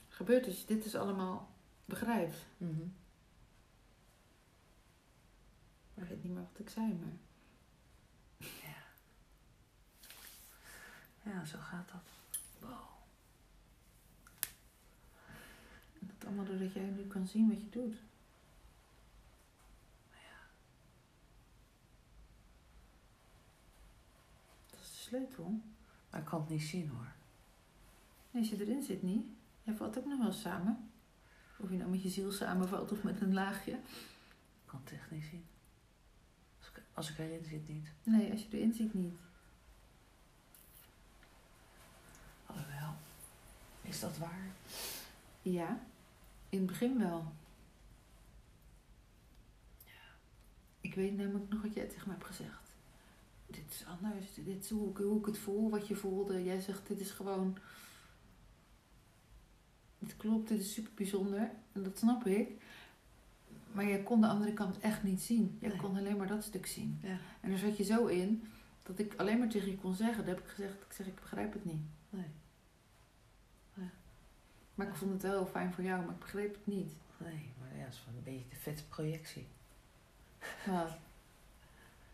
gebeurt 0.09 0.45
dus. 0.45 0.67
Dit 0.67 0.85
is 0.85 0.95
allemaal 0.95 1.49
begrijpt. 1.85 2.37
Mhm. 2.57 2.83
Ik 5.95 6.09
weet 6.09 6.23
niet 6.23 6.33
meer 6.33 6.43
wat 6.53 6.61
ik 6.61 6.69
zei, 6.71 6.87
maar... 6.87 7.13
Ja, 11.23 11.45
zo 11.45 11.59
gaat 11.59 11.89
dat. 11.89 12.03
Wow. 12.59 12.89
En 16.01 16.07
dat 16.07 16.27
allemaal 16.27 16.45
doordat 16.45 16.73
jij 16.73 16.83
nu 16.83 17.07
kan 17.07 17.27
zien 17.27 17.49
wat 17.49 17.61
je 17.61 17.69
doet. 17.71 17.97
Dat 24.71 24.81
is 24.81 24.91
de 24.91 24.97
sleutel. 24.97 25.61
Maar 26.11 26.21
ik 26.21 26.27
kan 26.27 26.41
het 26.41 26.49
niet 26.49 26.63
zien, 26.63 26.89
hoor. 26.89 27.13
Nee, 28.31 28.43
als 28.43 28.51
je 28.51 28.61
erin 28.61 28.83
zit 28.83 29.03
niet. 29.03 29.27
Jij 29.63 29.75
valt 29.75 29.99
ook 29.99 30.05
nog 30.05 30.19
wel 30.19 30.33
samen. 30.33 30.91
Of 31.59 31.71
je 31.71 31.77
nou 31.77 31.91
met 31.91 32.03
je 32.03 32.09
ziel 32.09 32.33
samenvalt 32.33 32.93
of 32.93 33.03
met 33.03 33.21
een 33.21 33.35
laagje. 33.35 33.73
Ik 33.73 33.81
kan 34.67 34.81
het 34.85 34.93
echt 34.93 35.11
niet 35.11 35.25
zien. 35.25 35.45
Als 36.59 36.69
ik, 36.69 36.83
als 36.95 37.11
ik 37.11 37.19
erin 37.19 37.45
zit, 37.45 37.69
niet. 37.69 37.93
Nee, 38.03 38.31
als 38.31 38.43
je 38.43 38.57
erin 38.57 38.75
zit 38.75 38.95
niet. 38.95 39.19
Is 43.93 44.01
dat 44.01 44.19
waar? 44.19 44.51
Ja, 45.43 45.81
in 46.49 46.59
het 46.59 46.67
begin 46.67 46.99
wel. 46.99 47.33
Ik 50.81 50.95
weet 50.95 51.17
namelijk 51.17 51.49
nog 51.49 51.63
wat 51.63 51.75
jij 51.75 51.87
tegen 51.87 52.09
mij 52.09 52.17
hebt 52.17 52.29
gezegd. 52.29 52.61
Dit 53.47 53.65
is 53.71 53.85
anders, 53.87 54.35
dit 54.35 54.65
is 54.65 54.71
hoe 54.71 54.91
ik, 54.91 54.97
hoe 54.97 55.19
ik 55.19 55.27
het 55.27 55.39
voel, 55.39 55.71
wat 55.71 55.87
je 55.89 55.95
voelde. 55.97 56.45
Jij 56.45 56.61
zegt, 56.61 56.87
dit 56.89 57.01
is 57.01 57.11
gewoon... 57.11 57.57
Dit 59.99 60.17
klopt, 60.17 60.49
dit 60.49 60.61
is 60.61 60.73
super 60.73 60.93
bijzonder. 60.95 61.51
En 61.73 61.83
dat 61.83 61.99
snap 61.99 62.27
ik. 62.27 62.63
Maar 63.73 63.87
jij 63.87 64.03
kon 64.03 64.21
de 64.21 64.27
andere 64.27 64.53
kant 64.53 64.79
echt 64.79 65.03
niet 65.03 65.21
zien. 65.21 65.57
Jij 65.61 65.69
Nee. 65.69 65.79
kon 65.79 65.97
alleen 65.97 66.17
maar 66.17 66.27
dat 66.27 66.45
stuk 66.45 66.67
zien. 66.67 66.99
Ja. 67.03 67.19
En 67.41 67.51
daar 67.51 67.59
zat 67.59 67.77
je 67.77 67.85
zo 67.85 68.07
in, 68.07 68.47
dat 68.83 68.99
ik 68.99 69.15
alleen 69.17 69.39
maar 69.39 69.49
tegen 69.49 69.71
je 69.71 69.77
kon 69.79 69.95
zeggen. 69.95 70.25
Dat 70.25 70.35
heb 70.35 70.45
ik 70.45 70.51
gezegd, 70.51 70.75
ik 70.83 70.93
zeg, 70.93 71.07
ik 71.07 71.15
begrijp 71.15 71.53
het 71.53 71.65
niet. 71.65 71.83
Nee. 72.11 72.27
Maar 74.75 74.87
ik 74.87 74.95
vond 74.95 75.13
het 75.13 75.23
wel 75.23 75.33
heel 75.33 75.47
fijn 75.47 75.73
voor 75.73 75.85
jou, 75.85 76.05
maar 76.05 76.15
ik 76.15 76.21
begreep 76.21 76.55
het 76.55 76.67
niet. 76.67 76.93
Nee, 77.17 77.51
maar 77.61 77.79
ja, 77.79 77.85
dat 77.85 77.93
is 77.93 78.05
wel 78.07 78.15
een 78.17 78.23
beetje 78.23 78.49
de 78.49 78.57
vette 78.57 78.85
projectie. 78.85 79.47
Wat? 80.67 80.97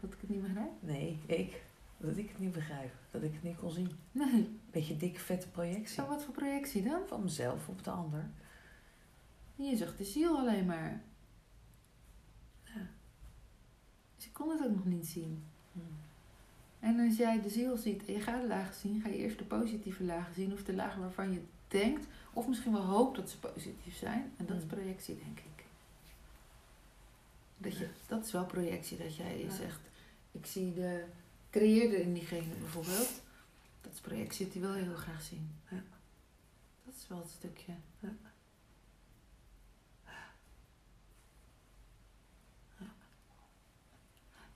Dat 0.01 0.13
ik 0.13 0.21
het 0.21 0.31
niet 0.31 0.43
begrijp? 0.43 0.71
Nee, 0.81 1.19
ik. 1.27 1.63
Dat 1.97 2.17
ik 2.17 2.29
het 2.29 2.39
niet 2.39 2.53
begrijp. 2.53 2.93
Dat 3.11 3.23
ik 3.23 3.33
het 3.33 3.43
niet 3.43 3.57
kon 3.57 3.71
zien. 3.71 3.91
Nee. 4.13 4.59
Beetje 4.71 4.97
dikke 4.97 5.21
vette 5.21 5.49
projectie. 5.49 5.95
Zo, 5.95 6.07
wat 6.07 6.25
voor 6.25 6.35
projectie 6.35 6.83
dan? 6.83 7.07
Van 7.07 7.23
mezelf 7.23 7.69
op 7.69 7.85
de 7.85 7.91
ander. 7.91 8.31
Je 9.55 9.77
zegt 9.77 9.99
de 9.99 10.05
ziel 10.05 10.39
alleen 10.39 10.67
maar. 10.67 11.03
Ja. 12.65 12.87
Dus 14.17 14.27
ik 14.27 14.33
kon 14.33 14.51
het 14.51 14.65
ook 14.65 14.75
nog 14.75 14.85
niet 14.85 15.07
zien. 15.07 15.45
Hm. 15.73 15.79
En 16.81 17.01
als 17.01 17.17
jij 17.17 17.43
de 17.43 17.49
ziel 17.49 17.77
ziet 17.77 18.05
en 18.07 18.13
je 18.13 18.21
gaat 18.21 18.41
de 18.43 18.47
lagen 18.49 18.75
zien, 18.75 19.01
ga 19.01 19.09
je 19.09 19.17
eerst 19.17 19.39
de 19.39 19.45
positieve 19.45 20.05
lagen 20.05 20.35
zien. 20.35 20.53
Of 20.53 20.65
de 20.65 20.75
lagen 20.75 21.01
waarvan 21.01 21.33
je 21.33 21.41
denkt, 21.69 22.07
of 22.33 22.47
misschien 22.49 22.73
wel 22.73 22.85
hoopt 22.85 23.17
dat 23.17 23.31
ze 23.31 23.39
positief 23.39 23.97
zijn. 23.97 24.33
En 24.37 24.47
dat 24.47 24.57
is 24.57 24.63
Mm. 24.63 24.69
projectie, 24.69 25.19
denk 25.25 25.39
ik. 25.39 25.65
Dat, 27.57 27.77
je, 27.79 27.89
dat 28.07 28.25
is 28.25 28.33
wel 28.33 28.45
projectie, 28.47 28.99
dat 28.99 29.17
jij 29.17 29.39
Ja. 29.39 29.51
zegt, 29.55 29.81
ik 30.33 30.47
zie 30.47 30.75
de 30.75 31.05
creëerder 31.51 31.99
in 32.01 32.13
diegene 32.15 32.55
bijvoorbeeld. 32.61 33.11
Dat 33.81 33.93
is 33.93 34.01
projectie 34.01 34.45
dat 34.45 34.53
die 34.53 34.63
wil 34.63 34.75
je 34.75 34.83
heel 34.83 34.95
graag 34.97 35.23
zien. 35.23 35.51
Ja. 35.69 35.83
Dat 36.85 36.95
is 36.95 37.09
wel 37.09 37.19
het 37.19 37.31
stukje. 37.31 37.73
Ja. 38.01 38.09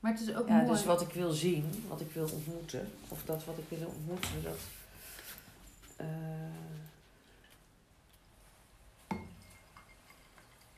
Maar 0.00 0.12
het 0.12 0.20
is 0.20 0.34
ook 0.34 0.48
Ja, 0.48 0.54
mooi. 0.56 0.68
dus 0.68 0.84
wat 0.84 1.00
ik 1.00 1.08
wil 1.12 1.30
zien, 1.32 1.84
wat 1.88 2.00
ik 2.00 2.10
wil 2.12 2.28
ontmoeten, 2.32 2.90
of 3.08 3.24
dat 3.24 3.44
wat 3.44 3.58
ik 3.58 3.78
wil 3.78 3.86
ontmoeten, 3.88 4.42
dat. 4.42 4.58
eh, 5.96 6.06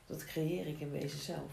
dat 0.05 0.25
creëer 0.25 0.67
ik 0.67 0.79
in 0.79 0.91
wezen 0.91 1.19
zelf. 1.19 1.51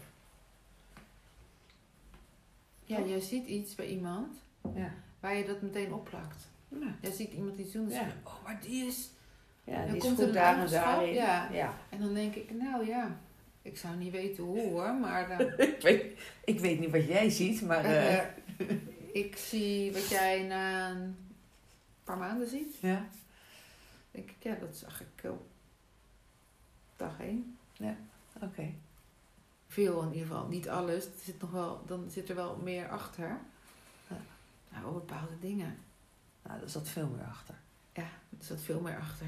Ja, 2.85 3.01
jij 3.01 3.19
ziet 3.19 3.47
iets 3.47 3.75
bij 3.75 3.87
iemand 3.87 4.33
Ja. 4.75 4.93
waar 5.19 5.35
je 5.35 5.45
dat 5.45 5.61
meteen 5.61 5.93
opplakt. 5.93 6.47
Ja, 6.67 6.95
Jij 7.01 7.11
ziet 7.11 7.31
iemand 7.33 7.59
iets 7.59 7.71
doen 7.71 7.85
en 7.85 7.89
Ja. 7.91 7.95
zeg 7.97 8.07
je, 8.07 8.13
oh, 8.23 8.43
maar 8.43 8.61
die 8.61 8.85
is... 8.85 9.09
ja 9.63 9.77
Dan 9.77 9.87
die 9.87 9.95
is 9.95 10.03
komt 10.03 10.19
er 10.19 10.25
goed 10.25 10.33
daar 10.33 10.59
en 10.59 10.69
daarin. 10.69 11.13
ja. 11.13 11.49
ja. 11.51 11.77
En 11.89 11.99
dan 11.99 12.13
denk 12.13 12.35
ik, 12.35 12.51
nou 12.51 12.85
ja, 12.87 13.19
ik 13.61 13.77
zou 13.77 13.95
niet 13.95 14.11
weten 14.11 14.43
hoe 14.43 14.59
hoor, 14.61 14.93
maar 14.93 15.29
eh, 15.29 15.59
ik, 15.69 15.81
weet, 15.81 16.19
ik 16.45 16.59
weet 16.59 16.79
niet 16.79 16.91
wat 16.91 17.05
jij 17.05 17.29
ziet, 17.29 17.61
maar. 17.61 17.85
eh, 17.85 18.17
eh, 18.17 18.25
ik 19.23 19.35
zie 19.37 19.91
wat 19.91 20.07
jij 20.09 20.43
na 20.43 20.89
een 20.89 21.17
paar 22.03 22.17
maanden 22.17 22.47
ziet. 22.47 22.75
ja. 22.79 23.05
denk 24.11 24.29
ik, 24.29 24.43
ja, 24.43 24.55
dat 24.55 24.75
zag 24.75 25.01
ik 25.01 25.31
op 25.31 25.45
dag 26.95 27.19
één. 27.19 27.57
Oké. 28.43 28.73
Veel 29.67 30.01
in 30.01 30.13
ieder 30.13 30.27
geval, 30.27 30.47
niet 30.47 30.69
alles. 30.69 31.05
Er 31.05 31.11
zit 31.23 31.41
nog 31.41 31.51
wel, 31.51 31.85
dan 31.85 32.11
zit 32.11 32.29
er 32.29 32.35
wel 32.35 32.57
meer 32.57 32.89
achter. 32.89 33.39
Ja. 34.07 34.17
Nou, 34.69 34.93
bepaalde 34.93 35.39
dingen. 35.39 35.77
Nou, 36.43 36.59
daar 36.59 36.69
zat 36.69 36.87
veel 36.87 37.07
meer 37.07 37.25
achter. 37.25 37.55
Ja, 37.93 38.09
er 38.39 38.45
zat 38.45 38.61
veel 38.61 38.81
meer 38.81 38.97
achter. 38.97 39.27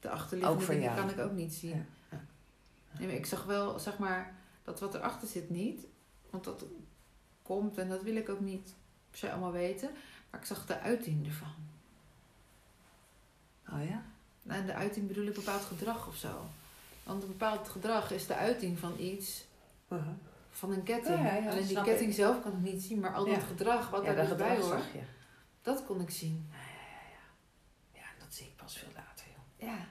De 0.00 0.10
achterliggende 0.10 0.58
Ook 0.58 0.64
voor 0.64 0.74
dingen 0.74 0.94
jou. 0.94 1.00
kan 1.06 1.10
ik 1.10 1.18
ook 1.18 1.32
niet 1.32 1.54
zien. 1.54 1.76
Ja. 1.76 1.84
Ja. 2.10 2.20
Nee, 2.98 3.06
maar 3.06 3.16
ik 3.16 3.26
zag 3.26 3.44
wel, 3.44 3.78
zeg 3.78 3.98
maar, 3.98 4.34
dat 4.64 4.80
wat 4.80 4.94
erachter 4.94 5.28
zit 5.28 5.50
niet. 5.50 5.86
Want 6.30 6.44
dat 6.44 6.64
komt 7.42 7.78
en 7.78 7.88
dat 7.88 8.02
wil 8.02 8.16
ik 8.16 8.28
ook 8.28 8.40
niet 8.40 8.74
per 9.10 9.18
se 9.18 9.30
allemaal 9.30 9.52
weten. 9.52 9.90
Maar 10.30 10.40
ik 10.40 10.46
zag 10.46 10.66
de 10.66 10.80
uiting 10.80 11.26
ervan. 11.26 11.54
Oh 13.68 13.88
ja? 13.88 14.02
En 14.46 14.66
de 14.66 14.74
uiting 14.74 15.06
bedoel 15.06 15.26
ik 15.26 15.34
bepaald 15.34 15.62
gedrag 15.62 16.06
of 16.06 16.16
zo. 16.16 16.48
Want 17.02 17.22
een 17.22 17.28
bepaald 17.28 17.68
gedrag 17.68 18.10
is 18.10 18.26
de 18.26 18.34
uiting 18.34 18.78
van 18.78 18.98
iets, 18.98 19.48
Uh-huh. 19.88 20.08
van 20.50 20.72
een 20.72 20.82
ketting. 20.82 21.18
Ja, 21.18 21.24
ja, 21.26 21.34
ja, 21.34 21.50
Alleen 21.50 21.66
die 21.66 21.82
ketting 21.82 22.14
zelf 22.14 22.42
kan 22.42 22.52
ik 22.52 22.58
niet 22.72 22.82
zien, 22.82 23.00
maar 23.00 23.14
al 23.14 23.24
dat 23.24 23.34
Ja. 23.34 23.40
gedrag 23.40 23.90
wat 23.90 24.04
ja, 24.04 24.14
daar 24.14 24.26
dus 24.26 24.36
bij 24.36 24.60
hoort, 24.60 24.84
dat 25.62 25.84
kon 25.84 26.00
ik 26.00 26.10
zien. 26.10 26.48
Ja, 27.92 28.04
dat 28.18 28.34
zie 28.34 28.46
ik 28.46 28.56
pas 28.56 28.78
veel 28.78 28.88
later, 28.94 29.26
joh. 29.26 29.68
Ja. 29.68 29.86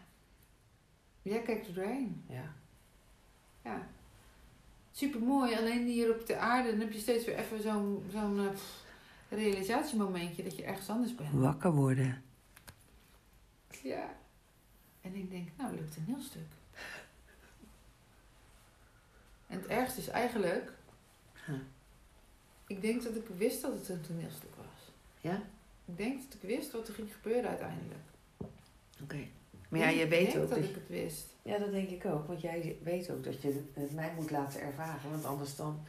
Jij 1.21 1.41
kijkt 1.41 1.67
er 1.67 1.73
doorheen. 1.73 2.23
Ja. 2.27 2.53
ja, 3.63 3.87
super 4.91 5.19
mooi. 5.19 5.55
Alleen 5.55 5.85
hier 5.87 6.13
op 6.19 6.25
de 6.27 6.37
aarde, 6.37 6.69
dan 6.69 6.79
heb 6.79 6.91
je 6.91 6.99
steeds 6.99 7.25
weer 7.25 7.37
even 7.37 7.61
zo'n 7.61 8.03
zo'n 8.11 8.39
eh, 8.39 8.45
realisatiemomentje 9.29 10.43
dat 10.43 10.55
je 10.55 10.63
ergens 10.63 10.89
anders 10.89 11.15
bent. 11.15 11.29
Wakker 11.33 11.71
worden. 11.71 12.23
Ja. 13.83 14.15
En 15.01 15.15
ik 15.15 15.29
denk, 15.31 15.49
nou, 15.57 15.75
lukt 15.75 15.95
een 15.95 16.03
heel 16.05 16.21
stuk. 16.21 16.47
En 19.49 19.57
het 19.59 19.67
ergste 19.67 19.99
is 19.99 20.07
eigenlijk, 20.07 20.71
Huh. 21.45 21.55
ik 22.67 22.81
denk 22.81 23.03
dat 23.03 23.15
ik 23.15 23.27
wist 23.37 23.61
dat 23.61 23.73
het 23.73 23.89
een 23.89 24.01
toneelstuk 24.01 24.55
was. 24.55 24.91
Ja? 25.21 25.41
Ik 25.85 25.97
denk 25.97 26.21
dat 26.23 26.33
ik 26.41 26.49
wist 26.49 26.71
wat 26.71 26.87
er 26.87 26.93
ging 26.93 27.13
gebeuren 27.13 27.49
uiteindelijk. 27.49 27.99
Oké. 29.03 29.17
Maar 29.69 29.79
ja, 29.79 29.87
Ik 29.87 29.97
je 29.99 30.07
weet 30.07 30.31
denk 30.31 30.43
ook 30.43 30.49
dat 30.49 30.59
dat 30.59 30.69
ik 30.69 30.75
het 30.75 30.87
wist. 30.87 31.25
Ja, 31.41 31.57
dat 31.57 31.71
denk 31.71 31.89
ik 31.89 32.05
ook. 32.05 32.27
Want 32.27 32.41
jij 32.41 32.77
weet 32.83 33.09
ook 33.11 33.23
dat 33.23 33.41
je 33.41 33.63
het 33.73 33.93
mij 33.93 34.13
moet 34.15 34.31
laten 34.31 34.61
ervaren. 34.61 35.11
Want 35.11 35.25
anders 35.25 35.55
dan, 35.55 35.79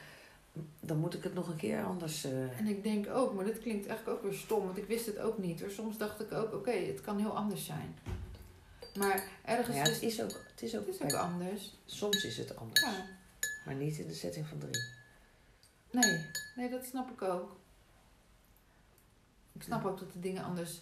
dan 0.81 0.97
moet 0.99 1.15
ik 1.15 1.23
het 1.25 1.35
nog 1.35 1.49
een 1.49 1.57
keer 1.57 1.85
anders... 1.85 2.25
eh, 2.25 2.59
En 2.59 2.67
ik 2.67 2.83
denk 2.83 3.09
ook, 3.09 3.35
maar 3.35 3.45
dit 3.45 3.59
klinkt 3.59 3.87
eigenlijk 3.87 4.19
ook 4.19 4.31
weer 4.31 4.39
stom, 4.39 4.65
want 4.65 4.77
ik 4.79 4.87
wist 4.87 5.07
het 5.07 5.19
ook 5.19 5.39
niet. 5.39 5.61
hoor. 5.61 5.71
Soms 5.71 5.97
dacht 5.99 6.21
ik 6.21 6.33
ook, 6.33 6.55
oké, 6.55 6.71
het 6.73 7.01
kan 7.01 7.19
heel 7.19 7.37
anders 7.37 7.65
zijn. 7.65 7.95
Maar 8.99 9.23
ergens 9.45 9.77
ja, 9.77 9.83
het 9.83 10.03
is 10.03 10.23
ook, 10.23 10.45
het 10.51 10.63
is 10.63 10.77
ook, 10.77 10.87
het 10.87 10.95
is 10.95 11.03
ook 11.03 11.13
anders. 11.13 11.75
soms 11.85 12.25
is 12.25 12.37
het 12.37 12.57
anders. 12.57 12.81
Ja. 12.81 13.07
Maar 13.65 13.75
niet 13.75 13.99
in 13.99 14.07
de 14.07 14.15
setting 14.15 14.47
van 14.47 14.59
drie. 14.59 14.83
Nee, 15.91 16.27
nee, 16.57 16.71
dat 16.71 16.85
snap 16.85 17.11
ik 17.11 17.23
ook. 17.23 17.57
Ik 19.53 19.63
snap 19.63 19.85
ook 19.85 19.99
dat 19.99 20.13
de 20.13 20.21
dingen 20.21 20.45
anders. 20.45 20.81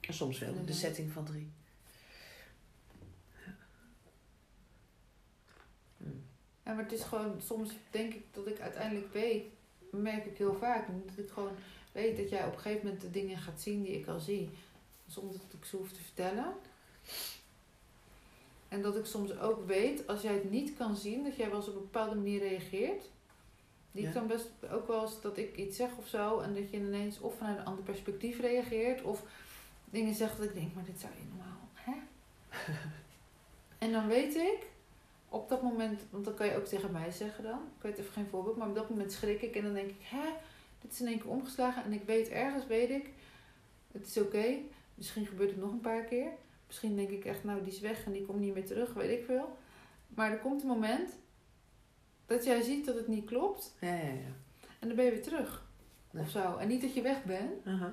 Soms 0.00 0.38
wel 0.38 0.54
in 0.54 0.64
de 0.64 0.72
setting 0.72 1.12
van 1.12 1.24
drie. 1.24 1.50
Ja. 3.44 3.54
Ja, 6.64 6.72
maar 6.72 6.82
het 6.82 6.92
is 6.92 7.02
gewoon, 7.02 7.40
soms 7.42 7.72
denk 7.90 8.14
ik 8.14 8.24
dat 8.30 8.46
ik 8.46 8.60
uiteindelijk 8.60 9.12
weet, 9.12 9.44
merk 9.90 10.24
ik 10.24 10.38
heel 10.38 10.54
vaak, 10.54 10.86
dat 11.06 11.24
ik 11.24 11.30
gewoon 11.30 11.56
weet 11.92 12.16
dat 12.16 12.30
jij 12.30 12.46
op 12.46 12.52
een 12.52 12.60
gegeven 12.60 12.84
moment 12.84 13.02
de 13.02 13.10
dingen 13.10 13.38
gaat 13.38 13.60
zien 13.60 13.82
die 13.82 13.98
ik 13.98 14.06
al 14.06 14.20
zie. 14.20 14.50
Zonder 15.06 15.38
dat 15.38 15.52
ik 15.52 15.64
ze 15.64 15.76
hoef 15.76 15.92
te 15.92 16.02
vertellen. 16.02 16.54
En 18.70 18.82
dat 18.82 18.96
ik 18.96 19.04
soms 19.04 19.38
ook 19.38 19.66
weet, 19.66 20.06
als 20.06 20.22
jij 20.22 20.32
het 20.32 20.50
niet 20.50 20.76
kan 20.76 20.96
zien, 20.96 21.24
dat 21.24 21.36
jij 21.36 21.48
wel 21.48 21.56
eens 21.56 21.68
op 21.68 21.74
een 21.74 21.80
bepaalde 21.80 22.14
manier 22.14 22.38
reageert. 22.38 23.04
Die 23.92 24.02
Ja. 24.02 24.08
ik 24.08 24.14
dan 24.14 24.26
best 24.26 24.48
ook 24.72 24.86
wel 24.86 25.02
eens 25.02 25.20
dat 25.20 25.36
ik 25.38 25.56
iets 25.56 25.76
zeg 25.76 25.88
of 25.98 26.06
zo. 26.06 26.38
En 26.38 26.54
dat 26.54 26.70
je 26.70 26.76
ineens 26.76 27.20
of 27.20 27.36
vanuit 27.36 27.58
een 27.58 27.64
ander 27.64 27.84
perspectief 27.84 28.40
reageert. 28.40 29.02
Of 29.02 29.22
dingen 29.84 30.14
zegt 30.14 30.36
dat 30.36 30.46
ik 30.46 30.54
denk, 30.54 30.74
maar 30.74 30.84
dit 30.84 31.00
zou 31.00 31.12
je 31.12 31.28
normaal, 31.28 31.68
hè? 31.74 31.92
en 33.84 33.92
dan 33.92 34.06
weet 34.06 34.34
ik, 34.34 34.58
op 35.28 35.48
dat 35.48 35.62
moment, 35.62 36.00
want 36.10 36.24
dan 36.24 36.34
kan 36.34 36.46
je 36.46 36.56
ook 36.56 36.64
tegen 36.66 36.92
mij 36.92 37.10
zeggen 37.10 37.44
dan. 37.44 37.58
Ik 37.76 37.82
weet 37.82 37.98
even 37.98 38.12
geen 38.12 38.26
voorbeeld, 38.30 38.56
maar 38.56 38.68
op 38.68 38.74
dat 38.74 38.90
moment 38.90 39.12
schrik 39.12 39.42
ik. 39.42 39.54
En 39.56 39.62
dan 39.62 39.72
denk 39.74 39.90
ik, 39.90 40.00
hè? 40.00 40.28
Dit 40.80 40.92
is 40.92 41.00
in 41.00 41.06
één 41.06 41.18
keer 41.20 41.30
omgeslagen. 41.30 41.84
En 41.84 41.92
ik 41.92 42.02
weet 42.06 42.28
ergens, 42.28 42.66
weet 42.66 42.90
ik, 42.90 43.10
het 43.92 44.06
is 44.06 44.18
oké. 44.18 44.54
Misschien 44.94 45.26
gebeurt 45.26 45.50
het 45.50 45.60
nog 45.60 45.72
een 45.72 45.80
paar 45.80 46.02
keer. 46.04 46.28
Misschien 46.70 46.96
denk 46.96 47.10
ik 47.10 47.24
echt, 47.24 47.44
nou 47.44 47.62
die 47.62 47.72
is 47.72 47.80
weg 47.80 48.04
en 48.04 48.12
die 48.12 48.26
komt 48.26 48.40
niet 48.40 48.54
meer 48.54 48.66
terug, 48.66 48.92
weet 48.92 49.18
ik 49.18 49.24
veel. 49.24 49.56
Maar 50.08 50.30
er 50.30 50.38
komt 50.38 50.62
een 50.62 50.68
moment 50.68 51.10
dat 52.26 52.44
jij 52.44 52.62
ziet 52.62 52.86
dat 52.86 52.94
het 52.94 53.08
niet 53.08 53.24
klopt. 53.24 53.74
Ja, 53.80 53.94
ja, 53.94 54.02
ja. 54.02 54.32
En 54.78 54.86
dan 54.88 54.96
ben 54.96 55.04
je 55.04 55.10
weer 55.10 55.22
terug. 55.22 55.66
Nee. 56.10 56.22
Of 56.22 56.30
zo. 56.30 56.56
En 56.56 56.68
niet 56.68 56.80
dat 56.80 56.94
je 56.94 57.02
weg 57.02 57.24
bent. 57.24 57.66
Aha. 57.66 57.92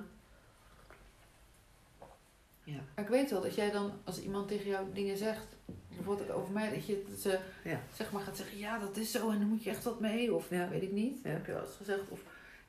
Ja. 2.64 2.80
Maar 2.94 3.04
ik 3.04 3.10
weet 3.10 3.30
wel 3.30 3.40
dat 3.42 3.54
jij 3.54 3.70
dan, 3.70 3.92
als 4.04 4.22
iemand 4.22 4.48
tegen 4.48 4.66
jou 4.66 4.92
dingen 4.92 5.16
zegt, 5.16 5.46
bijvoorbeeld 5.94 6.30
over 6.30 6.52
mij, 6.52 6.70
dat 6.74 6.86
je 6.86 7.04
dat 7.08 7.18
ze 7.18 7.38
Ja. 7.64 7.80
zeg 7.94 8.12
maar 8.12 8.22
gaat 8.22 8.36
zeggen, 8.36 8.58
ja 8.58 8.78
dat 8.78 8.96
is 8.96 9.10
zo 9.10 9.30
en 9.30 9.38
dan 9.38 9.48
moet 9.48 9.62
je 9.62 9.70
echt 9.70 9.84
wat 9.84 10.00
mee. 10.00 10.34
Of 10.34 10.50
Ja. 10.50 10.68
weet 10.68 10.82
ik 10.82 10.92
niet. 10.92 11.22
Dat 11.22 11.32
heb 11.32 11.46
je 11.46 11.52
wel 11.52 11.60
eens 11.64 11.76
gezegd. 11.76 12.08
Of 12.08 12.20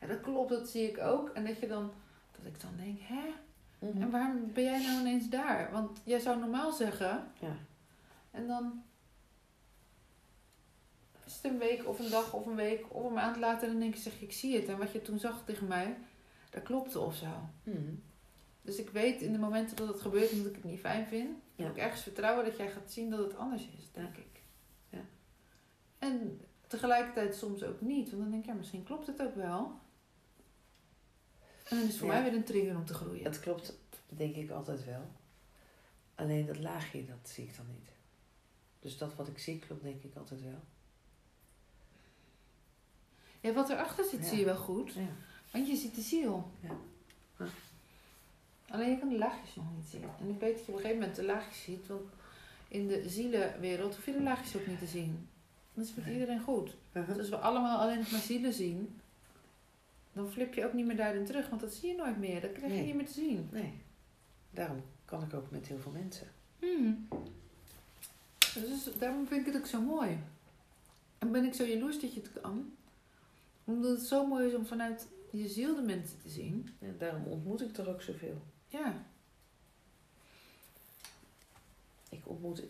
ja, 0.01 0.07
dat 0.07 0.21
klopt, 0.21 0.49
dat 0.49 0.69
zie 0.69 0.89
ik 0.89 0.97
ook. 0.99 1.29
En 1.29 1.45
dat 1.45 1.59
je 1.59 1.67
dan, 1.67 1.91
dat 2.37 2.45
ik 2.45 2.61
dan 2.61 2.71
denk, 2.77 2.99
hè? 3.01 3.23
Mhm. 3.79 4.01
En 4.01 4.09
waarom 4.09 4.53
ben 4.53 4.63
jij 4.63 4.81
nou 4.81 4.99
ineens 4.99 5.29
daar? 5.29 5.71
Want 5.71 6.01
jij 6.03 6.19
zou 6.19 6.39
normaal 6.39 6.71
zeggen, 6.71 7.31
Ja. 7.39 7.55
en 8.31 8.47
dan 8.47 8.83
is 11.25 11.35
het 11.35 11.51
een 11.51 11.57
week 11.57 11.87
of 11.87 11.99
een 11.99 12.09
dag 12.09 12.33
of 12.33 12.45
een 12.45 12.55
week 12.55 12.85
of 12.93 13.03
een 13.05 13.13
maand 13.13 13.37
later, 13.37 13.67
dan 13.67 13.79
denk 13.79 13.93
je, 13.93 13.99
zeg 14.01 14.21
ik 14.21 14.31
zie 14.33 14.55
het. 14.55 14.67
En 14.67 14.77
wat 14.77 14.91
je 14.91 15.01
toen 15.01 15.19
zag 15.19 15.41
tegen 15.45 15.67
mij, 15.67 15.97
dat 16.49 16.63
klopte 16.63 16.99
of 16.99 17.15
zo. 17.15 17.49
Mhm. 17.63 17.93
Dus 18.61 18.77
ik 18.77 18.89
weet 18.89 19.21
in 19.21 19.31
de 19.31 19.39
momenten 19.39 19.75
dat 19.75 19.87
het 19.87 20.01
gebeurt 20.01 20.31
en 20.31 20.37
dat 20.37 20.45
ik 20.45 20.55
het 20.55 20.63
niet 20.63 20.79
fijn 20.79 21.07
vind, 21.07 21.37
Ja. 21.55 21.63
heb 21.63 21.75
ik 21.75 21.81
ergens 21.81 22.01
vertrouwen 22.01 22.45
dat 22.45 22.57
jij 22.57 22.71
gaat 22.71 22.91
zien 22.91 23.09
dat 23.09 23.19
het 23.19 23.35
anders 23.37 23.69
is, 23.77 23.91
denk 23.91 24.17
ik. 24.17 24.41
Ja. 24.89 25.01
En 25.99 26.41
tegelijkertijd 26.67 27.35
soms 27.35 27.63
ook 27.63 27.81
niet, 27.81 28.09
want 28.09 28.21
dan 28.21 28.31
denk 28.31 28.43
ik, 28.43 28.49
ja, 28.49 28.55
misschien 28.55 28.83
klopt 28.83 29.07
het 29.07 29.21
ook 29.21 29.35
wel. 29.35 29.79
En 31.69 31.75
dan 31.77 31.79
is 31.79 31.88
het 31.88 31.95
voor 31.97 32.08
Ja. 32.08 32.13
mij 32.13 32.23
weer 32.23 32.34
een 32.39 32.43
trigger 32.45 32.75
om 32.75 32.86
te 32.86 32.93
groeien. 32.93 33.23
Het 33.23 33.39
klopt, 33.39 33.77
denk 34.08 34.36
ik 34.36 34.49
altijd 34.49 34.86
wel. 34.86 35.08
Alleen 36.15 36.45
dat 36.45 36.60
laagje, 36.60 37.05
dat 37.05 37.29
zie 37.29 37.43
ik 37.43 37.55
dan 37.58 37.65
niet. 37.67 37.89
Dus 38.79 38.97
dat 38.97 39.15
wat 39.15 39.27
ik 39.27 39.39
zie, 39.39 39.60
klopt 39.60 39.84
denk 39.84 40.03
ik 40.03 40.15
altijd 40.15 40.41
wel. 40.43 40.60
Ja, 43.41 43.53
wat 43.53 43.69
erachter 43.69 44.05
zit, 44.05 44.19
Ja. 44.19 44.25
zie 44.27 44.38
je 44.39 44.45
wel 44.45 44.55
goed. 44.58 44.93
Ja. 44.93 45.08
Want 45.51 45.67
je 45.67 45.75
ziet 45.75 45.95
de 45.95 46.01
ziel. 46.01 46.51
Ja. 46.60 46.77
Alleen 48.69 48.89
je 48.89 48.99
kan 48.99 49.10
de 49.10 49.17
laagjes 49.17 49.55
nog 49.55 49.65
niet 49.75 49.86
zien. 49.89 50.03
En 50.19 50.29
ik 50.29 50.39
weet 50.39 50.55
dat 50.58 50.65
je 50.65 50.71
op 50.71 50.77
een 50.77 50.82
gegeven 50.84 50.99
moment 50.99 51.15
de 51.15 51.23
laagjes 51.25 51.63
ziet. 51.63 51.88
Want 51.88 52.10
in 52.67 52.88
de 52.88 53.10
zielenwereld 53.10 53.95
hoef 53.95 54.05
je 54.05 54.12
de 54.12 54.21
laagjes 54.21 54.55
ook 54.58 54.67
niet 54.67 54.79
te 54.79 54.86
zien. 54.88 55.29
Dat 55.73 55.86
is 55.86 55.95
Nee. 55.95 56.13
iedereen 56.13 56.41
goed. 56.41 56.75
Uh-huh. 56.93 57.08
Dus 57.08 57.17
als 57.17 57.29
we 57.29 57.38
allemaal 57.38 57.79
alleen 57.79 57.97
nog 57.97 58.12
maar 58.12 58.19
zielen 58.21 58.53
zien, 58.53 58.98
dan 60.23 60.32
flip 60.32 60.53
je 60.53 60.65
ook 60.65 60.73
niet 60.73 60.86
meer 60.86 60.95
daarin 60.95 61.25
terug. 61.25 61.49
Want 61.49 61.62
dat 61.62 61.73
zie 61.73 61.89
je 61.89 61.95
nooit 61.95 62.17
meer. 62.17 62.41
Dat 62.41 62.51
krijg 62.51 62.71
je 62.71 62.77
Nee. 62.77 62.86
niet 62.86 62.95
meer 62.95 63.05
te 63.05 63.13
zien. 63.13 63.47
Nee, 63.51 63.73
daarom 64.51 64.84
kan 65.05 65.23
ik 65.23 65.34
ook 65.34 65.51
met 65.51 65.67
heel 65.67 65.79
veel 65.79 65.91
mensen. 65.91 66.27
Hmm. 66.60 67.08
Dus 68.53 68.89
daarom 68.97 69.27
vind 69.27 69.47
ik 69.47 69.53
het 69.53 69.62
ook 69.62 69.67
zo 69.67 69.82
mooi. 69.82 70.17
En 71.17 71.32
ben 71.32 71.45
ik 71.45 71.53
zo 71.53 71.63
jaloers 71.65 71.99
dat 71.99 72.13
je 72.13 72.19
het 72.21 72.41
kan. 72.41 72.73
Omdat 73.63 73.91
het 73.97 74.08
zo 74.08 74.27
mooi 74.27 74.47
is 74.47 74.53
om 74.53 74.65
vanuit 74.65 75.08
je 75.32 75.47
ziel 75.47 75.75
de 75.75 75.82
mensen 75.82 76.21
te 76.21 76.29
zien. 76.29 76.69
En 76.79 76.95
daarom 76.97 77.23
ontmoet 77.25 77.62
ik 77.62 77.77
er 77.77 77.89
ook 77.89 78.01
zoveel. 78.01 78.41
Ja. 78.67 79.05
Ik 82.10 82.29
ontmoet, 82.29 82.63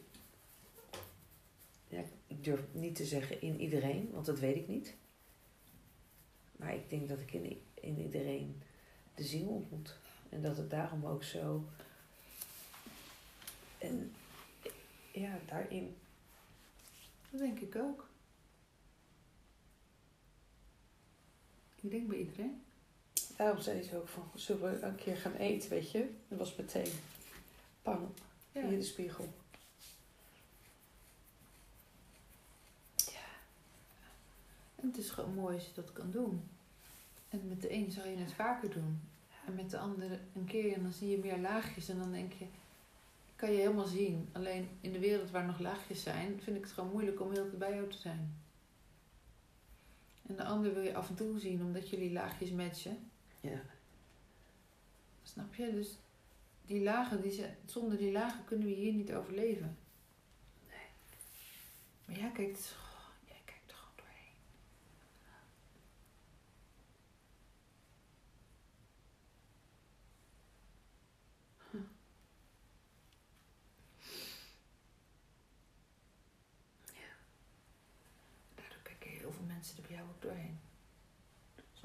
ja, 1.87 2.01
ik 2.27 2.43
durf 2.43 2.61
niet 2.71 2.95
te 2.95 3.05
zeggen 3.05 3.41
in 3.41 3.59
iedereen, 3.59 4.09
want 4.13 4.25
dat 4.25 4.39
weet 4.39 4.55
ik 4.55 4.67
niet. 4.67 4.95
Maar 6.59 6.73
ik 6.75 6.89
denk 6.89 7.09
dat 7.09 7.19
ik 7.19 7.33
in, 7.33 7.61
in 7.73 7.99
iedereen 7.99 8.61
de 9.15 9.23
ziel 9.23 9.47
ontmoet. 9.47 9.95
En 10.29 10.41
dat 10.41 10.57
het 10.57 10.69
daarom 10.69 11.05
ook 11.05 11.23
zo. 11.23 11.63
En 13.77 14.13
ja, 15.11 15.39
daarin. 15.45 15.95
Dat 17.29 17.39
denk 17.39 17.59
ik 17.59 17.75
ook. 17.75 18.07
Ik 21.81 21.91
denk 21.91 22.07
bij 22.07 22.17
iedereen. 22.17 22.63
Daarom 23.37 23.61
zei 23.61 23.83
ze 23.83 23.97
ook 23.97 24.07
van, 24.07 24.31
zullen 24.35 24.79
we 24.79 24.85
een 24.85 24.95
keer 24.95 25.17
gaan 25.17 25.35
eten, 25.35 25.69
weet 25.69 25.91
je? 25.91 26.09
Dat 26.27 26.39
was 26.39 26.55
meteen, 26.55 26.91
pang, 27.81 28.07
Ja. 28.51 28.67
hier 28.67 28.77
de 28.77 28.83
spiegel. 28.83 29.27
En 34.81 34.87
het 34.87 34.97
is 34.97 35.09
gewoon 35.09 35.33
mooi 35.33 35.55
als 35.55 35.65
je 35.65 35.73
dat 35.73 35.93
kan 35.93 36.11
doen. 36.11 36.43
En 37.29 37.47
met 37.47 37.61
de 37.61 37.73
een 37.73 37.91
zou 37.91 38.07
je 38.07 38.17
het 38.17 38.33
vaker 38.33 38.71
doen. 38.73 39.01
En 39.45 39.55
met 39.55 39.69
de 39.69 39.77
andere 39.77 40.19
een 40.35 40.45
keer 40.45 40.73
en 40.73 40.83
dan 40.83 40.91
zie 40.91 41.09
je 41.09 41.17
meer 41.17 41.37
laagjes. 41.37 41.89
En 41.89 41.97
dan 41.97 42.11
denk 42.11 42.33
je, 42.33 42.45
kan 43.35 43.51
je 43.51 43.57
helemaal 43.57 43.85
zien. 43.87 44.29
Alleen 44.31 44.69
in 44.81 44.91
de 44.91 44.99
wereld 44.99 45.31
waar 45.31 45.45
nog 45.45 45.59
laagjes 45.59 46.03
zijn, 46.03 46.41
vind 46.41 46.57
ik 46.57 46.63
het 46.63 46.71
gewoon 46.71 46.91
moeilijk 46.91 47.21
om 47.21 47.31
heel 47.31 47.49
bij 47.57 47.75
jou 47.75 47.89
te 47.89 47.97
zijn. 47.97 48.37
En 50.27 50.35
de 50.35 50.43
ander 50.43 50.73
wil 50.73 50.83
je 50.83 50.95
af 50.95 51.09
en 51.09 51.15
toe 51.15 51.39
zien, 51.39 51.61
omdat 51.61 51.89
jullie 51.89 52.11
laagjes 52.11 52.51
matchen. 52.51 53.09
Ja. 53.41 53.61
Snap 55.23 55.55
je? 55.55 55.71
Dus 55.71 55.97
die 56.65 56.83
lagen, 56.83 57.21
die 57.21 57.31
zijn, 57.31 57.55
zonder 57.65 57.97
die 57.97 58.11
lagen 58.11 58.45
kunnen 58.45 58.67
we 58.67 58.73
hier 58.73 58.93
niet 58.93 59.13
overleven. 59.13 59.77
Nee. 60.67 60.87
Maar 62.05 62.17
jij 62.17 62.31
kijkt, 62.31 62.75
oh, 62.77 63.27
jij 63.27 63.41
kijkt 63.45 63.71
er 63.71 63.77
gewoon 63.77 63.95
doorheen. 63.95 64.35
Daardoor 78.55 78.81
kijken 78.83 79.09
heel 79.09 79.31
veel 79.31 79.45
mensen 79.45 79.77
er 79.77 79.83
bij 79.87 79.95
jou 79.95 80.09
ook 80.09 80.21
doorheen. 80.21 80.59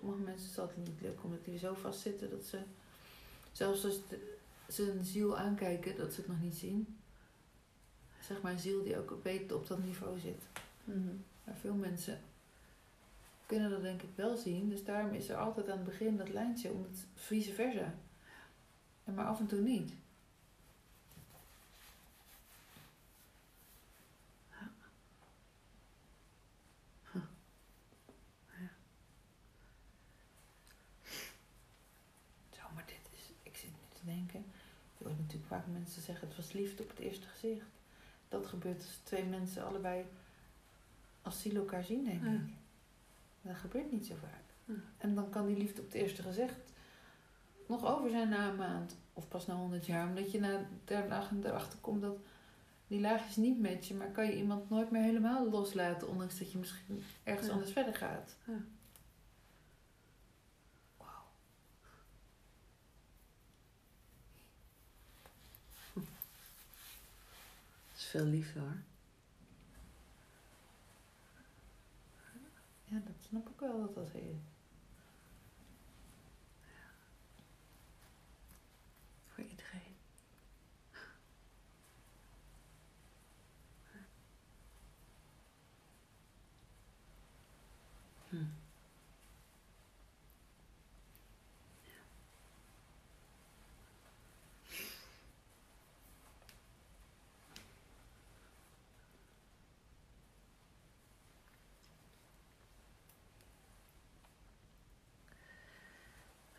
Sommige 0.05 0.25
mensen 0.25 0.69
is 0.69 0.89
niet 0.89 1.01
leuk 1.01 1.25
omdat 1.25 1.45
die 1.45 1.59
zo 1.59 1.75
vastzitten 1.75 2.31
dat 2.31 2.45
ze, 2.45 2.59
zelfs 3.53 3.85
als 3.85 4.01
ze 4.69 4.93
een 4.93 5.05
ziel 5.05 5.39
aankijken, 5.39 5.97
dat 5.97 6.13
ze 6.13 6.21
het 6.21 6.29
nog 6.29 6.41
niet 6.41 6.55
zien. 6.55 6.97
zeg 8.21 8.43
maar 8.43 8.53
een 8.53 8.59
ziel 8.59 8.83
die 8.83 8.99
ook 8.99 9.19
weet 9.23 9.53
op 9.53 9.67
dat 9.67 9.85
niveau 9.85 10.19
zit. 10.19 10.43
Mhm. 10.85 11.15
Maar 11.45 11.57
veel 11.57 11.75
mensen 11.75 12.21
kunnen 13.47 13.71
dat 13.71 13.83
denk 13.83 14.03
ik 14.03 14.11
wel 14.15 14.37
zien. 14.37 14.69
Dus 14.69 14.85
daarom 14.85 15.13
is 15.13 15.29
er 15.29 15.37
altijd 15.37 15.69
aan 15.69 15.77
het 15.77 15.87
begin 15.87 16.17
dat 16.17 16.29
lijntje, 16.29 16.71
om 16.71 16.83
het 16.83 17.07
vice 17.15 17.53
versa. 17.53 17.95
En 19.05 19.15
maar 19.15 19.27
af 19.27 19.41
en 19.41 19.47
toe 19.47 19.61
niet. 19.61 19.93
Zo, 32.51 32.63
maar 32.75 32.85
dit 32.87 33.09
is, 33.13 33.33
ik 33.43 33.57
zit 33.57 33.71
nu 33.71 33.99
te 33.99 34.05
denken. 34.05 34.45
Je 34.99 35.05
hoort 35.05 35.19
natuurlijk 35.19 35.49
vaak 35.49 35.67
mensen 35.85 36.03
zeggen 36.03 36.29
het 36.29 36.37
was 36.37 36.53
liefde 36.53 36.83
op 36.83 36.89
het 36.89 36.99
eerste 36.99 37.27
gezicht. 37.27 37.67
Dat 38.29 38.47
gebeurt 38.47 38.77
als 38.83 39.01
twee 39.03 39.25
mensen 39.25 39.67
allebei 39.67 40.05
als 41.23 41.41
ziel 41.41 41.57
elkaar 41.57 41.85
zien, 41.85 42.05
denk 42.05 42.25
Ja. 42.25 42.31
ik. 42.33 42.41
Dat 43.43 43.57
gebeurt 43.57 43.93
niet 43.93 44.07
zo 44.07 44.15
vaak. 44.21 44.43
Ja. 44.65 44.75
En 44.99 45.15
dan 45.15 45.31
kan 45.31 45.47
die 45.47 45.57
liefde 45.57 45.81
op 45.81 45.87
het 45.87 45.95
eerste 45.95 46.23
gezicht 46.23 46.73
nog 47.67 47.85
over 47.85 48.11
zijn 48.11 48.29
na 48.29 48.49
een 48.49 48.57
maand 48.57 48.97
of 49.13 49.29
pas 49.29 49.47
na 49.47 49.55
honderd 49.55 49.87
jaar. 49.87 50.09
Omdat 50.09 50.31
je 50.33 50.41
na 50.41 50.67
der 50.85 51.09
dagen 51.09 51.45
erachter 51.47 51.79
komt 51.79 52.03
dat 52.03 52.17
die 52.87 53.01
laagjes 53.01 53.37
niet 53.37 53.61
matchen. 53.61 53.97
Maar 53.97 54.11
kan 54.11 54.27
je 54.27 54.37
iemand 54.37 54.71
nooit 54.71 54.91
meer 54.91 55.03
helemaal 55.03 55.51
loslaten, 55.51 56.09
ondanks 56.09 56.39
dat 56.39 56.53
je 56.53 56.59
misschien 56.59 57.05
ergens 57.23 57.47
Ja. 57.47 57.53
anders 57.53 57.73
verder 57.73 57.95
gaat. 57.95 58.37
Ja. 58.45 58.59
Wauw. 60.97 61.25
Dat 65.95 66.03
is 67.97 68.04
veel 68.15 68.25
liefde 68.25 68.61
hoor. 68.61 68.83
Ja, 72.85 72.99
dat 73.05 73.15
snap 73.29 73.49
ik 73.49 73.61
wel 73.61 73.81
dat 73.81 73.95
dat 73.95 74.15
is. 74.15 74.37
Voor 79.29 79.45
iedereen. 79.45 79.97
Hm. 88.29 88.37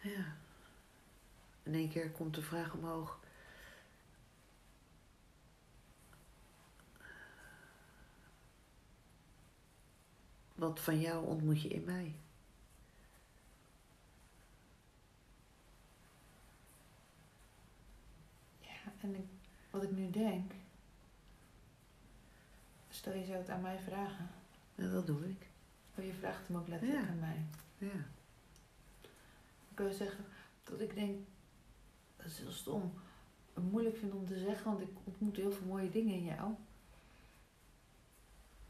Ja. 0.01 0.35
In 1.75 1.81
één 1.81 1.89
keer 1.89 2.11
komt 2.11 2.35
de 2.35 2.41
vraag 2.41 2.73
omhoog. 2.73 3.19
Wat 10.55 10.79
van 10.79 10.99
jou 10.99 11.25
ontmoet 11.25 11.61
je 11.61 11.67
in 11.69 11.83
mij? 11.83 12.15
Ja, 18.59 18.91
en 19.01 19.15
ik, 19.15 19.25
wat 19.69 19.83
ik 19.83 19.91
nu 19.91 20.09
denk. 20.09 20.51
Stel 22.89 23.13
je 23.13 23.25
zou 23.25 23.37
het 23.37 23.49
aan 23.49 23.61
mij 23.61 23.79
vragen. 23.79 24.29
Ja, 24.75 24.89
dat 24.89 25.07
doe 25.07 25.29
ik. 25.29 25.47
Of 25.95 26.03
je 26.03 26.13
vraagt 26.13 26.47
hem 26.47 26.57
ook 26.57 26.67
letterlijk 26.67 27.01
Ja. 27.01 27.07
aan 27.09 27.19
mij. 27.19 27.45
Ja. 27.77 28.05
Ik 29.71 29.77
wil 29.77 29.93
zeggen 29.93 30.25
dat 30.63 30.79
ik 30.79 30.95
denk, 30.95 31.19
dat 32.25 32.33
is 32.33 32.39
heel 32.39 32.51
stom, 32.51 32.93
moeilijk 33.71 33.97
vind 33.97 34.13
om 34.13 34.25
te 34.25 34.37
zeggen, 34.37 34.65
want 34.65 34.81
ik 34.81 34.89
ontmoet 35.03 35.35
heel 35.35 35.51
veel 35.51 35.67
mooie 35.67 35.89
dingen 35.89 36.13
in 36.15 36.23
jou. 36.23 36.53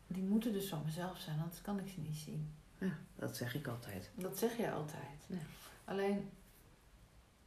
Die 0.08 0.24
moeten 0.24 0.54
dus 0.54 0.68
van 0.70 0.82
mezelf 0.86 1.20
zijn, 1.20 1.40
anders 1.40 1.62
kan 1.62 1.80
ik 1.80 1.88
ze 1.88 2.00
niet 2.00 2.16
zien. 2.16 2.54
ja, 2.78 2.98
dat 3.16 3.38
zeg 3.38 3.56
ik 3.56 3.68
altijd. 3.68 4.12
Dat 4.16 4.38
zeg 4.38 4.58
jij 4.58 4.74
altijd. 4.74 5.26
Ja. 5.28 5.38
Alleen, 5.86 6.30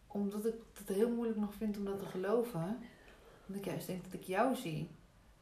omdat 0.07 0.47
ik 0.47 0.55
het 0.75 0.89
heel 0.89 1.11
moeilijk 1.11 1.39
nog 1.39 1.55
vind 1.55 1.77
om 1.77 1.85
dat 1.85 1.99
te 1.99 2.07
geloven, 2.07 2.79
omdat 3.47 3.63
ik 3.63 3.65
juist 3.65 3.87
denk 3.87 4.05
dat 4.05 4.13
ik 4.13 4.23
jou 4.23 4.57
zie, 4.57 4.91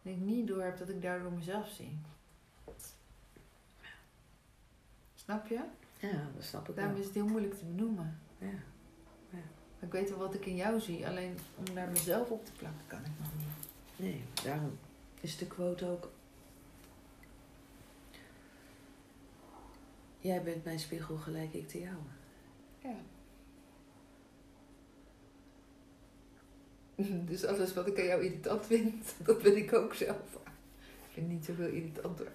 en 0.03 0.11
ik 0.11 0.19
niet 0.19 0.47
door 0.47 0.63
heb 0.63 0.79
dat 0.79 0.89
ik 0.89 1.03
daardoor 1.03 1.33
mezelf 1.33 1.69
zie. 1.69 1.99
Snap 5.15 5.47
je? 5.47 5.61
Ja, 5.99 6.31
dat 6.35 6.45
snap 6.45 6.69
ik 6.69 6.75
Daarom 6.75 6.93
wel. 6.93 7.03
is 7.03 7.09
het 7.09 7.17
heel 7.17 7.27
moeilijk 7.27 7.55
te 7.55 7.65
benoemen. 7.65 8.21
Ja. 8.39 8.59
Ik 9.81 9.93
weet 9.93 10.11
wel 10.11 10.19
wat 10.19 10.35
ik 10.35 10.47
in 10.47 10.57
jou 10.57 10.81
zie, 10.81 11.07
alleen 11.07 11.39
om 11.57 11.75
daar 11.75 11.89
mezelf 11.89 12.31
op 12.31 12.45
te 12.45 12.53
plakken 12.53 12.87
kan 12.87 12.99
ik 12.99 13.11
nog 13.19 13.29
niet. 13.37 13.47
Nee, 13.97 14.25
daarom 14.45 14.79
is 15.21 15.37
de 15.37 15.47
quote 15.47 15.87
ook. 15.87 16.11
Jij 20.19 20.43
bent 20.43 20.65
mijn 20.65 20.79
spiegel, 20.79 21.17
gelijk 21.17 21.53
ik 21.53 21.69
te 21.69 21.81
jou. 21.81 21.97
Ja. 22.79 22.97
Dus 27.31 27.45
alles 27.45 27.75
wat 27.75 27.87
ik 27.87 27.99
aan 27.99 28.05
jou 28.05 28.25
irritant 28.25 28.67
vind, 28.67 29.15
dat 29.27 29.43
ben 29.43 29.57
ik 29.57 29.73
ook 29.73 29.95
zelf. 29.95 30.35
Ik 31.07 31.13
vind 31.13 31.29
niet 31.29 31.45
zoveel 31.45 31.69
irritant 31.69 32.19
hoor. 32.19 32.33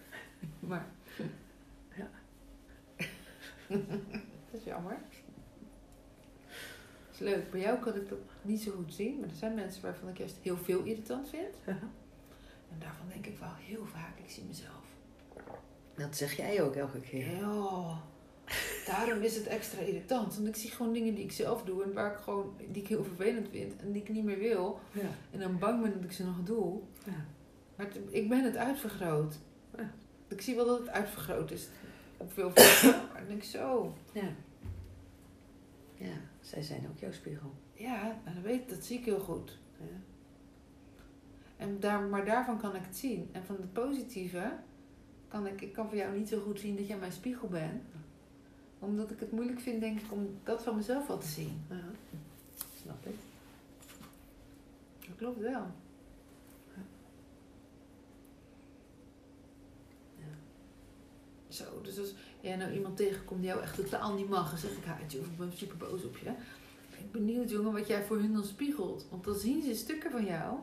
Maar. 0.69 0.85
Ja. 1.95 2.09
dat 3.67 3.79
is 4.51 4.63
jammer. 4.63 4.97
Leuk. 7.21 7.51
Bij 7.51 7.59
jou 7.61 7.79
kan 7.79 7.95
ik 7.95 8.09
dat 8.09 8.17
niet 8.41 8.61
zo 8.61 8.71
goed 8.71 8.93
zien, 8.93 9.19
maar 9.19 9.29
er 9.29 9.35
zijn 9.35 9.53
mensen 9.55 9.81
waarvan 9.81 10.09
ik 10.09 10.17
juist 10.17 10.35
heel 10.41 10.57
veel 10.57 10.83
irritant 10.83 11.29
vind. 11.29 11.55
En 11.65 12.77
daarvan 12.79 13.07
denk 13.09 13.25
ik 13.25 13.37
wel 13.39 13.53
heel 13.59 13.85
vaak, 13.85 14.19
ik 14.23 14.29
zie 14.29 14.43
mezelf. 14.43 14.83
Dat 15.95 16.15
zeg 16.17 16.37
jij 16.37 16.61
ook 16.63 16.75
elke 16.75 16.99
keer. 16.99 17.35
Ja, 17.35 18.01
daarom 18.85 19.21
is 19.21 19.35
het 19.35 19.47
extra 19.47 19.81
irritant. 19.81 20.35
Want 20.35 20.47
ik 20.47 20.55
zie 20.55 20.71
gewoon 20.71 20.93
dingen 20.93 21.15
die 21.15 21.23
ik 21.23 21.31
zelf 21.31 21.63
doe 21.63 21.83
en 21.83 21.93
waar 21.93 22.11
ik 22.11 22.17
gewoon, 22.17 22.53
die 22.71 22.81
ik 22.81 22.87
heel 22.87 23.03
vervelend 23.03 23.47
vind 23.51 23.81
en 23.81 23.91
die 23.91 24.01
ik 24.01 24.09
niet 24.09 24.23
meer 24.23 24.39
wil. 24.39 24.79
Ja. 24.91 25.09
En 25.31 25.39
dan 25.39 25.59
bang 25.59 25.81
ben 25.81 25.93
dat 25.93 26.03
ik 26.03 26.11
ze 26.11 26.23
nog 26.25 26.43
doe. 26.43 26.79
Ja. 27.05 27.25
Maar 27.75 27.85
het- 27.85 27.99
ik 28.09 28.29
ben 28.29 28.43
het 28.43 28.57
uitvergroot. 28.57 29.35
Ja. 29.77 29.91
Ik 30.27 30.41
zie 30.41 30.55
wel 30.55 30.65
dat 30.65 30.79
het 30.79 30.89
uitvergroot 30.89 31.51
is. 31.51 31.67
Op 32.17 32.33
veel 32.33 32.51
vlakken. 32.53 33.01
Maar 33.07 33.17
dan 33.19 33.27
denk 33.27 33.43
ik 33.43 33.49
zo. 33.49 33.95
Ja. 34.13 34.29
Ja, 35.95 36.13
zij 36.41 36.61
zijn 36.61 36.87
ook 36.89 36.97
jouw 36.97 37.11
spiegel. 37.11 37.53
Ja, 37.73 38.19
dat, 38.25 38.43
weet, 38.43 38.69
dat 38.69 38.83
zie 38.83 38.99
ik 38.99 39.05
heel 39.05 39.19
goed. 39.19 39.57
Ja. 39.77 39.85
En 41.57 41.79
daar, 41.79 42.01
maar 42.01 42.25
daarvan 42.25 42.59
kan 42.59 42.75
ik 42.75 42.85
het 42.85 42.97
zien. 42.97 43.29
En 43.31 43.43
van 43.43 43.55
het 43.55 43.73
positieve 43.73 44.53
kan 45.27 45.47
ik, 45.47 45.61
ik 45.61 45.73
kan 45.73 45.87
voor 45.87 45.97
jou 45.97 46.17
niet 46.17 46.29
zo 46.29 46.39
goed 46.39 46.59
zien 46.59 46.75
dat 46.75 46.87
jij 46.87 46.97
mijn 46.97 47.11
spiegel 47.11 47.47
bent. 47.47 47.83
Omdat 48.79 49.11
ik 49.11 49.19
het 49.19 49.31
moeilijk 49.31 49.59
vind, 49.59 49.81
denk 49.81 49.99
ik, 49.99 50.11
om 50.11 50.39
dat 50.43 50.63
van 50.63 50.75
mezelf 50.75 51.07
wel 51.07 51.17
te 51.17 51.27
zien. 51.27 51.61
Ja. 51.69 51.83
Snap 52.81 53.05
ik. 53.05 53.15
Dat 54.99 55.15
klopt 55.17 55.39
wel. 55.39 55.65
Ja. 60.17 60.33
Zo, 61.47 61.81
dus 61.81 61.99
als 61.99 62.13
jij 62.41 62.55
nou 62.55 62.71
iemand 62.71 62.97
tegenkomt 62.97 63.39
die 63.41 63.49
jou 63.49 63.61
echt 63.61 63.75
totaal 63.75 64.13
niet 64.13 64.29
mag, 64.29 64.49
dan 64.49 64.57
zeg 64.59 64.71
ik 64.71 65.19
of 65.19 65.25
ik 65.27 65.37
ben 65.37 65.51
super 65.55 65.77
boos 65.77 66.03
op 66.03 66.17
je. 66.17 66.23
Ben 66.25 66.99
ik 66.99 67.11
benieuwd, 67.11 67.49
jongen, 67.49 67.73
wat 67.73 67.87
jij 67.87 68.03
voor 68.03 68.17
hun 68.17 68.33
dan 68.33 68.43
spiegelt. 68.43 69.05
Want 69.09 69.23
dan 69.23 69.35
zien 69.35 69.63
ze 69.63 69.75
stukken 69.75 70.11
van 70.11 70.25
jou 70.25 70.57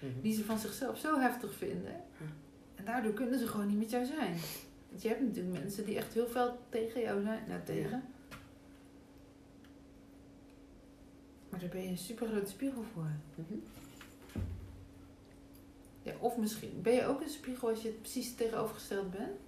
Mhm. 0.00 0.20
die 0.22 0.34
ze 0.34 0.44
van 0.44 0.58
zichzelf 0.58 0.98
zo 0.98 1.18
heftig 1.18 1.54
vinden. 1.54 1.94
En 2.74 2.84
daardoor 2.84 3.12
kunnen 3.12 3.38
ze 3.38 3.46
gewoon 3.46 3.66
niet 3.66 3.78
met 3.78 3.90
jou 3.90 4.04
zijn. 4.04 4.36
Want 4.90 5.02
je 5.02 5.08
hebt 5.08 5.20
natuurlijk 5.20 5.58
mensen 5.58 5.84
die 5.84 5.96
echt 5.96 6.12
heel 6.14 6.26
veel 6.28 6.58
tegen 6.68 7.00
jou 7.00 7.22
zijn. 7.22 7.44
Nou, 7.48 7.60
tegen. 7.64 8.02
Maar 11.48 11.60
daar 11.60 11.68
ben 11.68 11.82
je 11.82 11.88
een 11.88 11.98
super 11.98 12.28
grote 12.28 12.50
spiegel 12.50 12.82
voor. 12.94 13.10
Mhm. 13.34 13.54
Ja, 16.02 16.12
of 16.18 16.36
misschien 16.36 16.82
ben 16.82 16.92
je 16.92 17.06
ook 17.06 17.20
een 17.20 17.28
spiegel 17.28 17.68
als 17.68 17.82
je 17.82 17.88
precies 17.88 18.34
tegenovergesteld 18.34 19.10
bent. 19.10 19.38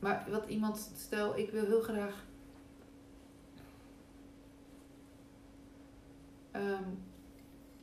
Maar 0.00 0.26
wat 0.30 0.48
iemand, 0.48 0.90
stel 0.96 1.38
ik 1.38 1.50
wil 1.50 1.64
heel 1.64 1.80
graag 1.82 2.24
ehm, 6.50 6.84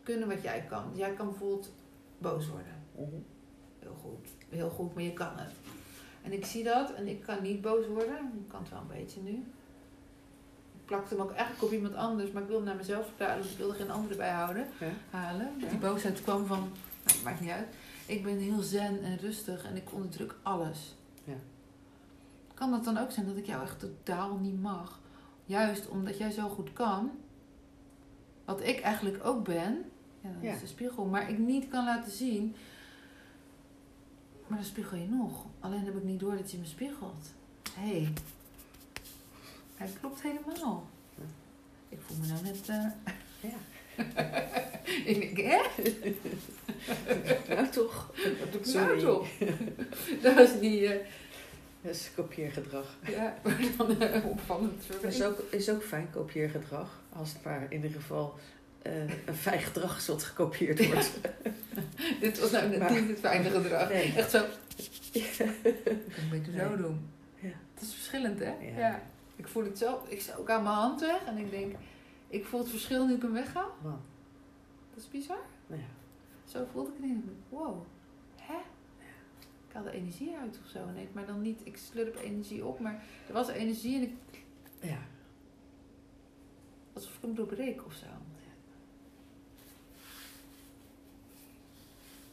kunnen 0.03 0.27
wat 0.27 0.41
jij 0.41 0.65
kan. 0.69 0.83
Jij 0.93 1.13
kan 1.13 1.27
bijvoorbeeld 1.29 1.71
boos 2.17 2.47
worden. 2.49 2.83
Mhm. 2.95 3.05
Heel 3.79 3.95
goed, 4.01 4.27
heel 4.49 4.69
goed, 4.69 4.93
maar 4.93 5.03
je 5.03 5.13
kan 5.13 5.37
het. 5.37 5.51
En 6.23 6.33
ik 6.33 6.45
zie 6.45 6.63
dat 6.63 6.93
en 6.93 7.07
ik 7.07 7.21
kan 7.21 7.41
niet 7.41 7.61
boos 7.61 7.87
worden. 7.87 8.31
Ik 8.43 8.47
kan 8.47 8.59
het 8.61 8.69
wel 8.69 8.79
een 8.79 8.87
beetje 8.87 9.21
nu. 9.21 9.31
Ik 10.73 10.85
plakte 10.85 11.13
hem 11.15 11.23
ook 11.23 11.31
eigenlijk 11.31 11.63
op 11.63 11.71
iemand 11.71 11.95
anders, 11.95 12.31
maar 12.31 12.41
ik 12.41 12.47
wilde 12.47 12.65
naar 12.65 12.75
mezelf 12.75 13.05
vertalen, 13.05 13.41
dus 13.41 13.51
ik 13.51 13.57
wilde 13.57 13.73
geen 13.73 13.91
andere 13.91 14.15
bij 14.15 14.31
houden 14.31 14.67
Ja. 14.79 14.87
halen. 15.09 15.51
Ja. 15.59 15.69
Die 15.69 15.77
boosheid 15.77 16.21
kwam 16.21 16.45
van, 16.45 16.59
nou, 17.05 17.23
maakt 17.23 17.39
niet 17.41 17.49
uit. 17.49 17.67
Ik 18.05 18.23
ben 18.23 18.37
heel 18.37 18.61
zen 18.61 19.03
en 19.03 19.17
rustig 19.17 19.65
en 19.65 19.75
ik 19.75 19.93
onderdruk 19.93 20.35
alles. 20.41 20.95
Kan 22.57 22.71
dat 22.71 22.83
dan 22.83 22.97
ook 22.97 23.11
zijn 23.11 23.25
dat 23.25 23.37
ik 23.37 23.45
jou 23.45 23.63
echt 23.63 23.79
totaal 23.79 24.37
niet 24.37 24.61
mag? 24.61 24.99
Juist 25.45 25.87
omdat 25.87 26.17
jij 26.17 26.31
zo 26.31 26.49
goed 26.49 26.73
kan, 26.73 27.11
wat 28.45 28.61
ik 28.63 28.79
eigenlijk 28.79 29.25
ook 29.25 29.43
ben, 29.43 29.83
ja, 30.21 30.29
dat 30.33 30.41
Ja. 30.41 30.53
is 30.53 30.59
de 30.59 30.67
spiegel, 30.67 31.05
maar 31.05 31.29
ik 31.29 31.37
niet 31.37 31.67
kan 31.67 31.85
laten 31.85 32.11
zien. 32.11 32.55
Maar 34.47 34.57
dan 34.57 34.67
spiegel 34.67 34.97
je 34.97 35.07
nog. 35.07 35.45
Alleen 35.59 35.85
heb 35.85 35.95
ik 35.97 36.03
niet 36.03 36.19
door 36.19 36.35
dat 36.37 36.51
je 36.51 36.57
me 36.57 36.65
spiegelt. 36.65 37.33
Hé, 37.73 37.89
hey, 38.01 38.13
hij 39.75 39.89
klopt 39.99 40.21
helemaal. 40.21 40.87
Ik 41.89 41.97
voel 42.01 42.17
me 42.17 42.27
nou 42.27 42.43
net. 42.43 42.69
eh, 42.69 42.85
Ja. 43.39 43.57
ik 45.11 45.35
denk, 45.35 45.37
hè? 45.37 45.61
nou 47.55 47.69
toch. 47.69 48.11
Wat 48.39 48.51
doe 48.51 48.61
ik 48.61 48.73
nou 48.73 48.99
toch? 48.99 49.27
dat 50.21 50.33
was 50.35 50.53
niet. 50.61 50.81
eh, 50.83 50.95
Dat 51.87 51.95
is 51.95 52.11
kopieergedrag. 52.15 52.95
ja, 53.07 53.35
maar 53.43 53.59
dan 53.77 54.01
eh, 54.01 54.25
opvallend 54.25 54.87
Dat 54.87 55.03
is 55.03 55.23
ook, 55.23 55.39
is 55.49 55.69
ook 55.69 55.83
fijn 55.83 56.09
kopieergedrag. 56.09 57.01
Als 57.09 57.33
het 57.33 57.43
maar 57.43 57.65
in 57.69 57.83
ieder 57.83 57.91
geval 57.91 58.35
eh, 58.81 59.01
een 59.27 59.35
fijn 59.35 59.59
gedrag 59.59 60.05
wat 60.05 60.23
gekopieerd 60.23 60.85
wordt. 60.85 61.11
Dit 62.21 62.39
was 62.39 62.51
nou 62.51 62.69
net 62.69 62.89
niet 62.89 63.07
het 63.09 63.19
fijne 63.19 63.49
gedrag. 63.49 63.89
Nee. 63.89 64.13
Echt 64.15 64.31
zo. 64.31 64.39
Kan 65.37 65.47
een 65.47 66.29
beetje 66.29 66.51
zo 66.51 66.67
Nee. 66.67 66.77
doen. 66.77 67.09
Ja. 67.39 67.49
Dat 67.73 67.83
is 67.83 67.93
verschillend, 67.93 68.39
hè? 68.39 68.53
Ja. 68.77 69.01
Ik 69.35 69.47
voel 69.47 69.63
het 69.63 69.77
zelf. 69.77 70.07
Ik 70.09 70.21
sta 70.21 70.35
ook 70.35 70.49
aan 70.49 70.63
mijn 70.63 70.75
hand 70.75 70.99
weg 71.01 71.23
en 71.25 71.37
ik 71.37 71.51
denk, 71.51 71.75
ik 72.27 72.45
voel 72.45 72.59
het 72.59 72.69
verschil 72.69 73.07
nu 73.07 73.13
ik 73.15 73.21
hem 73.21 73.33
wegga. 73.33 73.65
Man, 73.83 74.01
Dat 74.93 75.03
is 75.03 75.09
bizar. 75.09 75.39
nou 75.67 75.81
ja. 75.81 75.87
Zo 76.51 76.65
voelde 76.71 76.89
ik 76.89 76.95
het 76.99 77.05
niet. 77.05 77.23
Wow, 77.49 77.85
haalde 79.77 79.91
energie 79.91 80.37
uit 80.37 80.59
of 80.63 80.69
zo. 80.69 80.85
Nee, 80.85 81.07
maar 81.11 81.25
dan 81.25 81.41
niet, 81.41 81.61
ik 81.63 81.77
slurp 81.77 82.15
energie 82.15 82.65
op, 82.65 82.79
maar 82.79 83.03
er 83.27 83.33
was 83.33 83.47
energie 83.47 83.95
en 83.95 84.01
ik, 84.01 84.43
ja. 84.81 84.99
alsof 86.93 87.15
ik 87.15 87.21
hem 87.21 87.35
doorbreek 87.35 87.85
of 87.85 87.93
zo. 87.93 88.05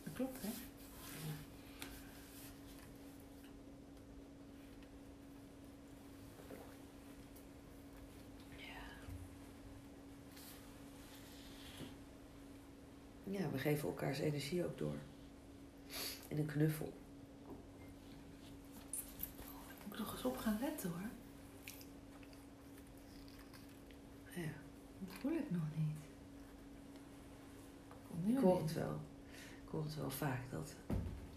Dat 0.05 0.13
klopt, 0.13 0.43
hè? 0.43 0.49
Ja, 13.25 13.51
we 13.51 13.59
geven 13.59 13.89
elkaars 13.89 14.19
energie 14.19 14.65
ook 14.65 14.79
door. 14.79 14.95
In 16.29 16.39
een 16.39 16.47
knuffel. 16.47 16.93
Moet 19.95 20.03
nog 20.05 20.13
eens 20.13 20.25
op 20.25 20.37
gaan 20.37 20.59
letten 20.61 20.91
hoor. 20.91 21.09
Ja. 24.43 24.51
Dat 24.99 25.15
voel 25.21 25.33
ik 25.33 25.51
nog 25.51 25.63
niet. 25.77 25.97
Komt 28.09 28.27
nu 28.27 28.33
Ik 28.33 28.39
hoor 28.39 28.61
het 28.63 28.73
wel. 28.73 29.01
Ik 29.65 29.71
hoor 29.71 29.85
het 29.85 29.97
wel 29.97 30.11
vaak 30.11 30.41
dat 30.51 30.75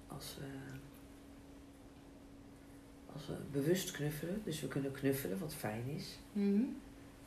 als 0.07 0.37
we, 0.39 0.45
als 3.13 3.27
we 3.27 3.33
bewust 3.51 3.91
knuffelen, 3.91 4.41
dus 4.43 4.61
we 4.61 4.67
kunnen 4.67 4.91
knuffelen 4.91 5.39
wat 5.39 5.55
fijn 5.55 5.87
is. 5.87 6.19
Mhm. 6.31 6.63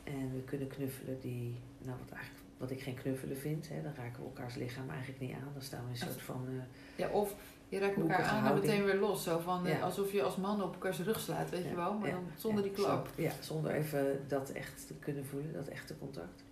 En 0.03 0.33
we 0.33 0.41
kunnen 0.45 0.67
knuffelen 0.67 1.19
die, 1.19 1.55
nou 1.77 1.97
wat 1.99 2.11
eigenlijk 2.11 2.45
wat 2.57 2.71
ik 2.71 2.81
geen 2.81 2.95
knuffelen 2.95 3.37
vind, 3.37 3.69
hè, 3.69 3.81
dan 3.81 3.93
raken 3.93 4.19
we 4.19 4.25
elkaars 4.27 4.55
lichaam 4.55 4.89
eigenlijk 4.89 5.19
niet 5.19 5.33
aan. 5.33 5.49
Dan 5.53 5.61
staan 5.61 5.79
we 5.79 5.85
in 5.85 5.91
een 5.91 6.07
soort 6.07 6.21
van. 6.21 6.45
eh, 6.47 6.63
Ja, 6.97 7.09
of 7.09 7.35
je 7.71 7.79
raakt 7.79 7.97
elkaar 7.97 8.23
aan 8.23 8.45
en 8.45 8.53
meteen 8.53 8.83
weer 8.83 8.99
los. 8.99 9.23
Zo 9.23 9.39
van, 9.39 9.65
eh, 9.65 9.71
Ja. 9.73 9.79
alsof 9.79 10.11
je 10.11 10.23
als 10.23 10.35
man 10.35 10.63
op 10.63 10.73
elkaars 10.73 10.99
rug 10.99 11.19
slaat, 11.19 11.49
weet 11.49 11.63
je 11.63 11.75
wel. 11.75 11.93
Maar 11.93 12.07
ja, 12.09 12.13
dan 12.13 12.23
zonder 12.35 12.63
die 12.63 12.71
klap. 12.71 13.09
ja, 13.15 13.31
zonder 13.39 13.71
even 13.71 14.25
dat 14.27 14.49
echt 14.49 14.87
te 14.87 14.93
kunnen 14.93 15.25
voelen, 15.25 15.53
dat 15.53 15.67
echte 15.67 15.97
contact. 15.97 16.43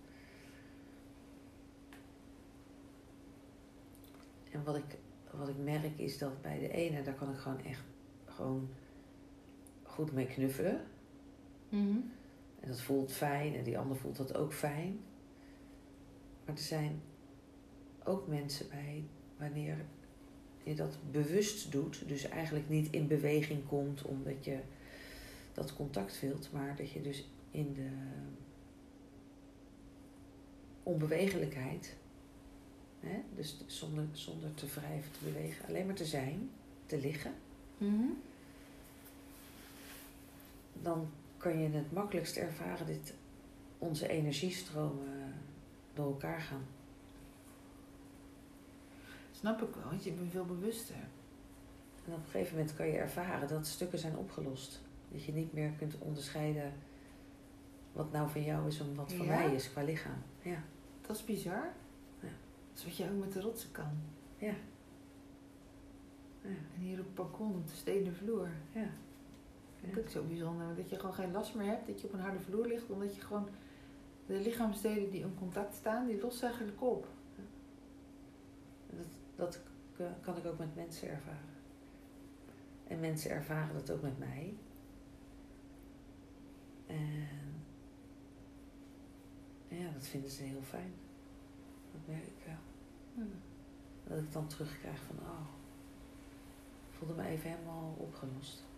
En 4.50 4.64
wat 4.64 4.76
ik, 4.76 4.98
wat 5.30 5.48
ik 5.48 5.56
merk 5.58 5.98
is 5.98 6.18
dat 6.18 6.42
bij 6.42 6.58
de 6.58 6.68
ene, 6.70 7.02
daar 7.02 7.14
kan 7.14 7.30
ik 7.30 7.38
gewoon 7.38 7.64
echt 7.64 7.82
gewoon 8.24 8.68
goed 9.82 10.12
mee 10.12 10.26
knuffelen. 10.26 10.80
Mhm. 11.68 11.96
En 12.60 12.68
dat 12.68 12.80
voelt 12.80 13.12
fijn 13.12 13.54
en 13.54 13.64
die 13.64 13.78
ander 13.78 13.96
voelt 13.96 14.16
dat 14.16 14.34
ook 14.36 14.52
fijn. 14.52 15.00
Maar 16.44 16.54
er 16.54 16.60
zijn 16.62 17.02
ook 18.04 18.26
mensen 18.26 18.68
bij 18.68 19.04
wanneer 19.38 19.76
je 20.62 20.74
dat 20.74 20.96
bewust 21.10 21.72
doet, 21.72 22.02
dus 22.08 22.24
eigenlijk 22.24 22.68
niet 22.68 22.88
in 22.90 23.06
beweging 23.06 23.66
komt 23.68 24.02
omdat 24.02 24.44
je 24.44 24.58
dat 25.54 25.74
contact 25.74 26.20
wilt, 26.20 26.48
maar 26.52 26.76
dat 26.76 26.90
je 26.90 27.02
dus 27.02 27.24
in 27.50 27.74
de 27.74 27.88
onbewegelijkheid, 30.82 31.96
hè, 33.00 33.20
dus 33.36 33.56
zonder, 33.66 34.04
zonder 34.12 34.54
te 34.54 34.66
wrijven, 34.66 35.12
te 35.12 35.24
bewegen, 35.24 35.66
alleen 35.66 35.86
maar 35.86 35.94
te 35.94 36.04
zijn, 36.04 36.50
te 36.86 36.98
liggen, 36.98 37.32
Mhm. 37.78 38.10
dan 40.82 41.08
kan 41.36 41.58
je 41.58 41.68
het 41.68 41.92
makkelijkst 41.92 42.36
ervaren 42.36 42.86
dat 42.86 43.12
onze 43.78 44.08
energiestromen 44.08 45.34
door 45.94 46.06
elkaar 46.06 46.40
gaan. 46.40 46.64
Snap 49.40 49.62
ik 49.62 49.74
wel, 49.74 49.84
want 49.84 50.04
je 50.04 50.12
bent 50.12 50.30
veel 50.30 50.44
bewuster. 50.44 50.94
En 52.06 52.12
op 52.12 52.18
een 52.18 52.30
gegeven 52.30 52.56
moment 52.56 52.74
kan 52.76 52.86
je 52.86 52.96
ervaren 52.98 53.48
dat 53.48 53.66
stukken 53.66 53.98
zijn 53.98 54.16
opgelost. 54.16 54.80
Dat 55.12 55.24
je 55.24 55.32
niet 55.32 55.52
meer 55.52 55.70
kunt 55.70 55.98
onderscheiden 55.98 56.72
wat 57.92 58.12
nou 58.12 58.30
van 58.30 58.42
jou 58.44 58.66
is 58.66 58.80
en 58.80 58.94
wat 58.94 59.12
van 59.12 59.26
Ja? 59.26 59.36
mij 59.36 59.54
is 59.54 59.70
qua 59.70 59.82
lichaam. 59.82 60.22
Ja, 60.42 60.62
Dat 61.06 61.16
is 61.16 61.24
bizar. 61.24 61.72
Ja. 62.20 62.28
Dat 62.72 62.78
is 62.78 62.84
wat 62.84 62.96
je 62.96 63.04
ook 63.10 63.20
met 63.20 63.32
de 63.32 63.40
rotsen 63.40 63.70
kan. 63.72 63.90
ja. 64.38 64.54
Ja, 66.42 66.48
En 66.74 66.80
hier 66.80 66.98
op 66.98 67.04
het 67.04 67.14
balkon, 67.14 67.54
op 67.54 67.68
de 67.68 67.74
stenen 67.74 68.14
vloer. 68.14 68.48
ja. 68.72 68.86
Dat 69.80 69.90
is 69.92 69.98
ook 69.98 70.08
zo 70.08 70.22
bijzonder. 70.24 70.66
Dat 70.76 70.90
je 70.90 70.96
gewoon 70.96 71.14
geen 71.14 71.32
last 71.32 71.54
meer 71.54 71.66
hebt. 71.66 71.86
Dat 71.86 72.00
je 72.00 72.06
op 72.06 72.12
een 72.12 72.20
harde 72.20 72.40
vloer 72.40 72.66
ligt. 72.66 72.90
Omdat 72.90 73.14
je 73.14 73.20
gewoon 73.20 73.48
de 74.26 74.34
lichaamsdelen 74.40 75.10
die 75.10 75.20
in 75.20 75.34
contact 75.38 75.74
staan, 75.74 76.06
die 76.06 76.20
lossen 76.20 76.48
eigenlijk 76.48 76.82
op. 76.82 77.06
Dat, 78.90 79.06
dat 79.40 79.60
kan 80.20 80.36
ik 80.36 80.46
ook 80.46 80.58
met 80.58 80.74
mensen 80.74 81.08
ervaren. 81.08 81.58
En 82.86 83.00
mensen 83.00 83.30
ervaren 83.30 83.74
dat 83.74 83.90
ook 83.90 84.02
met 84.02 84.18
mij. 84.18 84.54
En 86.86 87.28
ja, 89.68 89.92
dat 89.92 90.06
vinden 90.06 90.30
ze 90.30 90.42
heel 90.42 90.62
fijn. 90.62 90.92
Dat 91.92 92.00
merk 92.06 92.26
ik 92.26 92.44
wel. 92.46 92.54
Hmm. 93.14 93.32
Dat 94.04 94.18
ik 94.18 94.32
dan 94.32 94.46
terugkrijg 94.46 95.00
van, 95.02 95.16
oh, 95.18 95.46
ik 96.90 96.98
voelde 96.98 97.14
me 97.14 97.28
even 97.28 97.50
helemaal 97.50 97.94
opgelost. 97.98 98.68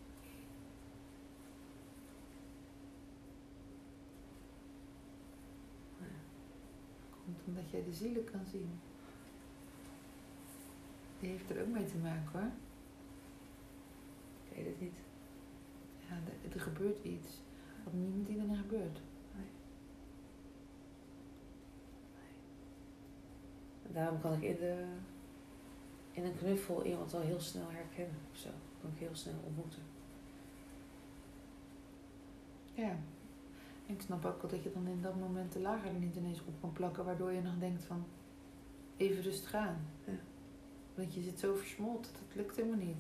Komt 7.25 7.41
omdat 7.47 7.71
jij 7.71 7.85
de 7.85 7.93
zielen 7.93 8.25
kan 8.25 8.47
zien. 8.47 8.81
Die 11.23 11.31
heeft 11.31 11.51
er 11.51 11.61
ook 11.61 11.69
mee 11.69 11.85
te 11.85 11.97
maken 11.97 12.31
hoor. 12.33 12.51
Ik 14.45 14.57
weet 14.57 14.67
het 14.67 14.81
niet. 14.81 14.95
Ja, 16.09 16.15
er, 16.15 16.53
er 16.55 16.61
gebeurt 16.61 17.05
iets. 17.05 17.41
Wat 17.85 17.93
niet 17.93 18.17
met 18.17 18.29
iedereen 18.29 18.57
gebeurt. 18.57 19.01
En 23.83 23.93
daarom 23.93 24.21
kan 24.21 24.33
ik 24.33 24.43
in, 24.43 24.57
de, 24.57 24.85
in 26.13 26.25
een 26.25 26.37
knuffel 26.37 26.85
iemand 26.85 27.15
al 27.15 27.21
heel 27.21 27.41
snel 27.41 27.71
herkennen. 27.71 28.21
Of 28.33 28.37
zo. 28.37 28.51
Kan 28.81 28.91
ik 28.95 28.99
heel 28.99 29.15
snel 29.15 29.41
ontmoeten. 29.45 29.83
Ja. 32.75 32.97
En 33.87 33.95
ik 33.95 34.01
snap 34.01 34.25
ook 34.25 34.43
wel 34.43 34.51
dat 34.51 34.63
je 34.63 34.73
dan 34.73 34.87
in 34.87 35.03
dat 35.03 35.17
moment 35.17 35.53
de 35.53 35.61
lager 35.61 35.89
er 35.89 35.99
niet 35.99 36.17
ineens 36.17 36.45
op 36.45 36.61
kan 36.61 36.73
plakken. 36.73 37.05
Waardoor 37.05 37.33
je 37.33 37.43
nog 37.43 37.59
denkt 37.59 37.85
van, 37.85 38.05
even 38.97 39.23
rustig 39.23 39.55
aan. 39.55 39.87
Ja. 40.05 40.13
Want 40.95 41.15
je 41.15 41.23
zit 41.23 41.39
zo 41.39 41.55
versmolten, 41.55 42.13
dat 42.13 42.35
lukt 42.35 42.57
helemaal 42.57 42.87
niet. 42.87 42.97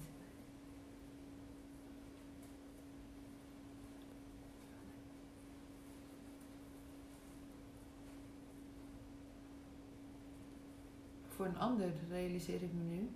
Voor 11.29 11.47
een 11.47 11.59
ander 11.59 11.93
realiseer 12.09 12.63
ik 12.63 12.73
me 12.73 12.83
nu, 12.83 13.11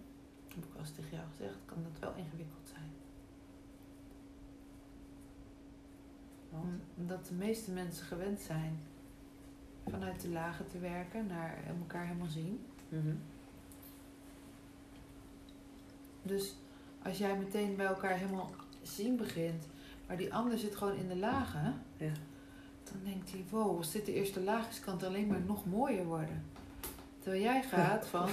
heb 0.49 0.65
ik 0.65 0.75
al 0.75 0.81
eens 0.81 0.93
tegen 0.93 1.17
jou 1.17 1.29
gezegd, 1.31 1.59
kan 1.65 1.83
dat 1.83 1.99
wel 2.01 2.15
ingewikkeld 2.15 2.69
zijn. 2.69 2.91
Want, 6.51 6.83
Omdat 6.97 7.27
de 7.27 7.35
meeste 7.35 7.73
mensen 7.73 8.07
gewend 8.07 8.41
zijn 8.41 8.79
vanuit 9.87 10.21
de 10.21 10.29
lagen 10.29 10.69
te 10.69 10.79
werken 10.79 11.27
naar 11.27 11.65
elkaar 11.81 12.07
helemaal 12.07 12.27
zien. 12.27 12.61
Mhm. 12.89 13.15
Dus 16.27 16.55
als 17.03 17.19
jij 17.19 17.37
meteen 17.37 17.77
bij 17.77 17.87
elkaar 17.87 18.17
helemaal 18.19 18.51
zien 18.83 19.17
begint, 19.17 19.65
maar 20.07 20.17
die 20.17 20.35
ander 20.35 20.59
zit 20.59 20.77
gewoon 20.77 20.97
in 20.97 21.09
de 21.09 21.17
lagen, 21.17 21.83
Ja. 21.97 22.13
dan 22.85 23.01
denkt 23.05 23.31
hij, 23.31 23.45
wow, 23.51 23.77
als 23.77 23.93
dit 23.93 24.07
de 24.07 24.15
eerste 24.15 24.41
laag 24.41 24.69
is, 24.69 24.81
kan 24.81 24.95
het 24.95 25.05
alleen 25.05 25.27
maar 25.27 25.41
nog 25.41 25.67
mooier 25.67 26.05
worden. 26.05 26.45
Terwijl 27.19 27.43
jij 27.43 27.63
gaat 27.63 28.07
van, 28.15 28.29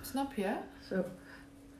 snap 0.00 0.32
je? 0.32 0.56
Zo. 0.88 1.04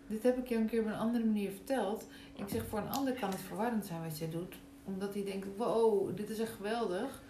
Dit 0.07 0.23
heb 0.23 0.39
ik 0.39 0.49
je 0.49 0.57
een 0.57 0.67
keer 0.67 0.81
op 0.81 0.87
een 0.87 0.95
andere 0.95 1.25
manier 1.25 1.51
verteld. 1.51 2.07
Ik 2.35 2.49
zeg, 2.49 2.67
voor 2.69 2.79
een 2.79 2.91
ander 2.91 3.13
kan 3.15 3.31
het 3.31 3.41
verwarrend 3.41 3.87
zijn 3.87 4.03
wat 4.03 4.19
jij 4.19 4.31
doet. 4.31 4.55
Omdat 4.85 5.15
hij 5.15 5.25
denkt, 5.25 5.47
wow, 5.57 6.17
dit 6.17 6.31
is 6.31 6.39
echt 6.39 6.53
geweldig. 6.53 7.23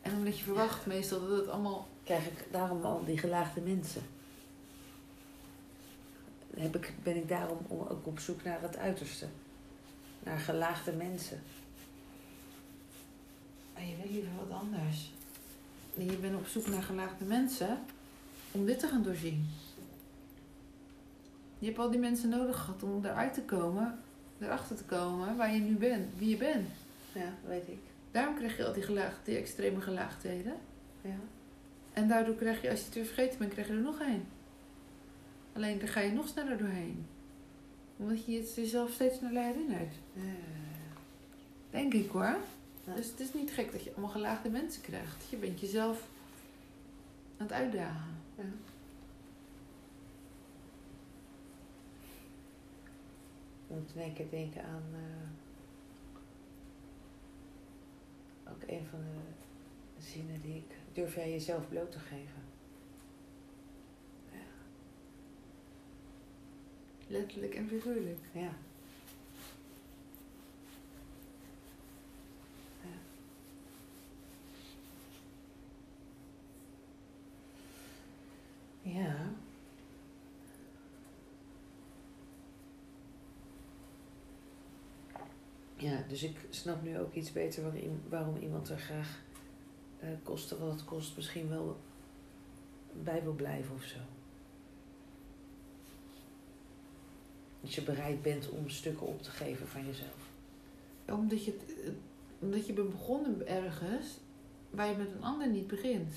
En 0.00 0.16
omdat 0.16 0.38
je 0.38 0.44
verwacht 0.44 0.86
meestal 0.86 1.20
dat 1.28 1.38
het 1.38 1.48
allemaal... 1.48 1.86
Krijg 2.02 2.26
ik 2.26 2.46
daarom 2.50 2.84
al 2.84 3.04
die 3.04 3.18
gelaagde 3.18 3.60
mensen. 3.60 4.02
Heb 6.56 6.76
ik, 6.76 6.92
ben 7.02 7.16
ik 7.16 7.28
daarom 7.28 7.58
ook 7.68 8.06
op 8.06 8.18
zoek 8.18 8.44
naar 8.44 8.62
het 8.62 8.76
uiterste. 8.76 9.26
Naar 10.22 10.38
gelaagde 10.38 10.92
mensen. 10.92 11.42
Maar 13.74 13.84
je 13.84 13.96
wil 13.96 14.12
liever 14.12 14.30
wat 14.48 14.58
anders. 14.58 15.12
En 15.96 16.04
je 16.04 16.16
bent 16.16 16.34
op 16.34 16.46
zoek 16.46 16.66
naar 16.66 16.82
gelaagde 16.82 17.24
mensen 17.24 17.78
om 18.50 18.66
dit 18.66 18.78
te 18.78 18.88
gaan 18.88 19.02
doorzien. 19.02 19.46
Je 21.58 21.66
hebt 21.66 21.78
al 21.78 21.90
die 21.90 22.00
mensen 22.00 22.28
nodig 22.28 22.56
gehad 22.56 22.82
om 22.82 23.04
eruit 23.04 23.34
te 23.34 23.42
komen, 23.42 23.98
erachter 24.38 24.76
te 24.76 24.84
komen 24.84 25.36
waar 25.36 25.54
je 25.54 25.60
nu 25.60 25.76
bent, 25.76 26.18
wie 26.18 26.28
je 26.28 26.36
bent. 26.36 26.68
Ja, 27.12 27.32
weet 27.46 27.68
ik. 27.68 27.78
Daarom 28.10 28.34
krijg 28.34 28.56
je 28.56 28.66
al 28.66 28.72
die, 28.72 28.82
gelaagd, 28.82 29.16
die 29.24 29.36
extreme 29.36 29.80
gelaagdheden. 29.80 30.54
Ja. 31.00 31.16
En 31.92 32.08
daardoor 32.08 32.34
krijg 32.34 32.62
je, 32.62 32.70
als 32.70 32.78
je 32.78 32.84
het 32.84 32.94
weer 32.94 33.04
vergeten 33.04 33.38
bent, 33.38 33.52
krijg 33.52 33.66
je 33.66 33.72
er 33.72 33.80
nog 33.80 34.00
één. 34.00 34.26
Alleen 35.54 35.78
daar 35.78 35.88
ga 35.88 36.00
je 36.00 36.12
nog 36.12 36.28
sneller 36.28 36.58
doorheen. 36.58 37.06
Omdat 37.96 38.24
je 38.24 38.36
het 38.36 38.54
jezelf 38.54 38.90
steeds 38.90 39.16
sneller 39.16 39.42
herinnert. 39.42 39.94
Ja. 40.12 40.22
Denk 41.70 41.94
ik 41.94 42.10
hoor. 42.10 42.36
Ja. 42.84 42.94
Dus 42.94 43.10
het 43.10 43.20
is 43.20 43.32
niet 43.32 43.50
gek 43.50 43.72
dat 43.72 43.84
je 43.84 43.90
allemaal 43.90 44.10
gelaagde 44.10 44.50
mensen 44.50 44.82
krijgt. 44.82 45.28
Je 45.30 45.36
bent 45.36 45.60
jezelf 45.60 46.08
aan 47.36 47.46
het 47.46 47.52
uitdagen. 47.52 48.16
Ja. 48.36 48.44
Moet 53.66 53.92
in 53.94 54.00
één 54.00 54.12
keer 54.12 54.30
denken 54.30 54.64
aan 54.64 54.84
eh, 54.92 55.30
ook 58.52 58.62
een 58.66 58.86
van 58.90 58.98
de 58.98 60.02
zinnen 60.02 60.40
die 60.40 60.56
ik 60.56 60.76
durf 60.92 61.14
jij 61.14 61.30
jezelf 61.30 61.68
bloot 61.68 61.92
te 61.92 61.98
geven. 61.98 62.42
Letterlijk 67.06 67.54
en 67.54 67.68
figuurlijk. 67.68 68.18
Ja. 68.32 68.50
Ja. 78.82 79.14
Ja. 85.76 86.02
Dus 86.08 86.22
ik 86.22 86.36
snap 86.50 86.82
nu 86.82 86.98
ook 86.98 87.14
iets 87.14 87.32
beter 87.32 87.62
waarom, 87.62 87.80
iem- 87.80 88.02
waarom 88.08 88.36
iemand 88.36 88.68
er 88.68 88.78
graag 88.78 89.22
eh 90.00 90.08
koste 90.22 90.58
wat 90.58 90.70
het 90.72 90.84
kost 90.84 91.16
misschien 91.16 91.48
wel 91.48 91.76
bij 92.92 93.22
wil 93.22 93.32
blijven 93.34 93.74
of 93.74 93.82
zo. 93.82 93.98
Als 97.64 97.74
je 97.74 97.82
bereid 97.82 98.22
bent 98.22 98.50
om 98.50 98.68
stukken 98.68 99.06
op 99.06 99.22
te 99.22 99.30
geven 99.30 99.68
van 99.68 99.86
jezelf. 99.86 100.30
Omdat 101.08 101.44
je, 101.44 101.58
omdat 102.38 102.66
je 102.66 102.72
bent 102.72 102.90
begonnen 102.90 103.46
ergens 103.46 104.06
waar 104.70 104.88
je 104.88 104.96
met 104.96 105.12
een 105.12 105.24
ander 105.24 105.48
niet 105.48 105.66
begint. 105.66 106.12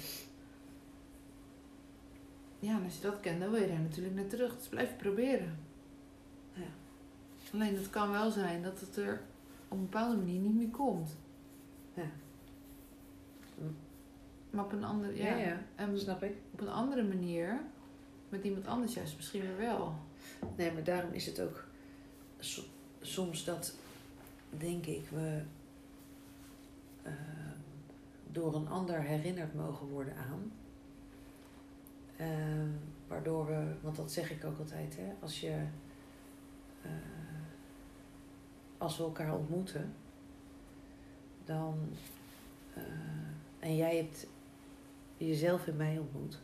Ja, 2.60 2.78
en 2.78 2.84
als 2.84 2.96
je 2.96 3.02
dat 3.02 3.20
kent, 3.20 3.40
dan 3.40 3.52
wil 3.52 3.62
je 3.62 3.68
daar 3.68 3.80
natuurlijk 3.80 4.16
naar 4.16 4.28
terug. 4.28 4.58
Dus 4.58 4.68
blijf 4.68 4.98
proberen. 4.98 5.58
Ja. 6.54 6.68
Alleen 7.54 7.76
het 7.76 7.90
kan 7.90 8.12
wel 8.12 8.32
zijn 8.32 8.64
dat 8.64 8.80
het 8.80 8.98
er 8.98 9.22
op 9.68 9.78
een 9.78 9.84
bepaalde 9.84 10.18
manier 10.18 10.40
niet 10.40 10.56
meer 10.56 10.70
komt. 10.70 11.18
Ja. 11.94 12.10
Maar 14.50 14.66
op 14.66 14.72
een 14.72 14.84
andere, 14.84 15.16
ja. 15.16 15.26
Ja, 15.26 15.38
ja. 15.38 15.62
En 15.76 16.00
Snap 16.00 16.24
ik. 16.24 16.36
op 16.52 16.62
een 16.62 16.70
andere 16.70 17.04
manier, 17.04 17.62
met 18.30 18.44
iemand 18.44 18.68
anders 18.68 18.94
juist 18.94 19.16
misschien 19.16 19.42
weer 19.42 19.58
wel. 19.58 19.96
Nee, 20.56 20.72
maar 20.72 20.84
daarom 20.84 21.12
is 21.14 21.26
het 21.26 21.40
ook 21.42 21.64
so- 22.40 22.66
soms 23.02 23.44
dat, 23.44 23.76
denk 24.50 24.86
ik, 24.86 25.10
we 25.10 25.42
eh, 27.04 27.12
door 28.32 28.56
een 28.56 28.68
ander 28.68 29.02
herinnerd 29.02 29.54
mogen 29.54 29.88
worden 29.88 30.16
aan. 30.16 30.52
Eh, 32.16 32.28
waardoor 33.08 33.46
we, 33.46 33.74
want 33.82 33.96
dat 33.96 34.12
zeg 34.12 34.32
ik 34.32 34.46
ook 34.46 34.60
altijd, 34.60 34.98
hè, 34.98 35.14
als 35.20 35.40
je, 35.40 35.64
eh, 36.82 36.92
als 38.78 38.98
we 38.98 39.04
elkaar 39.04 39.36
ontmoeten, 39.36 39.94
dan, 41.46 41.80
eh, 42.74 42.84
en 43.60 43.76
jij 43.76 43.96
hebt 43.98 44.28
jezelf 45.18 45.68
in 45.68 45.76
mij 45.76 45.98
ontmoet, 45.98 46.40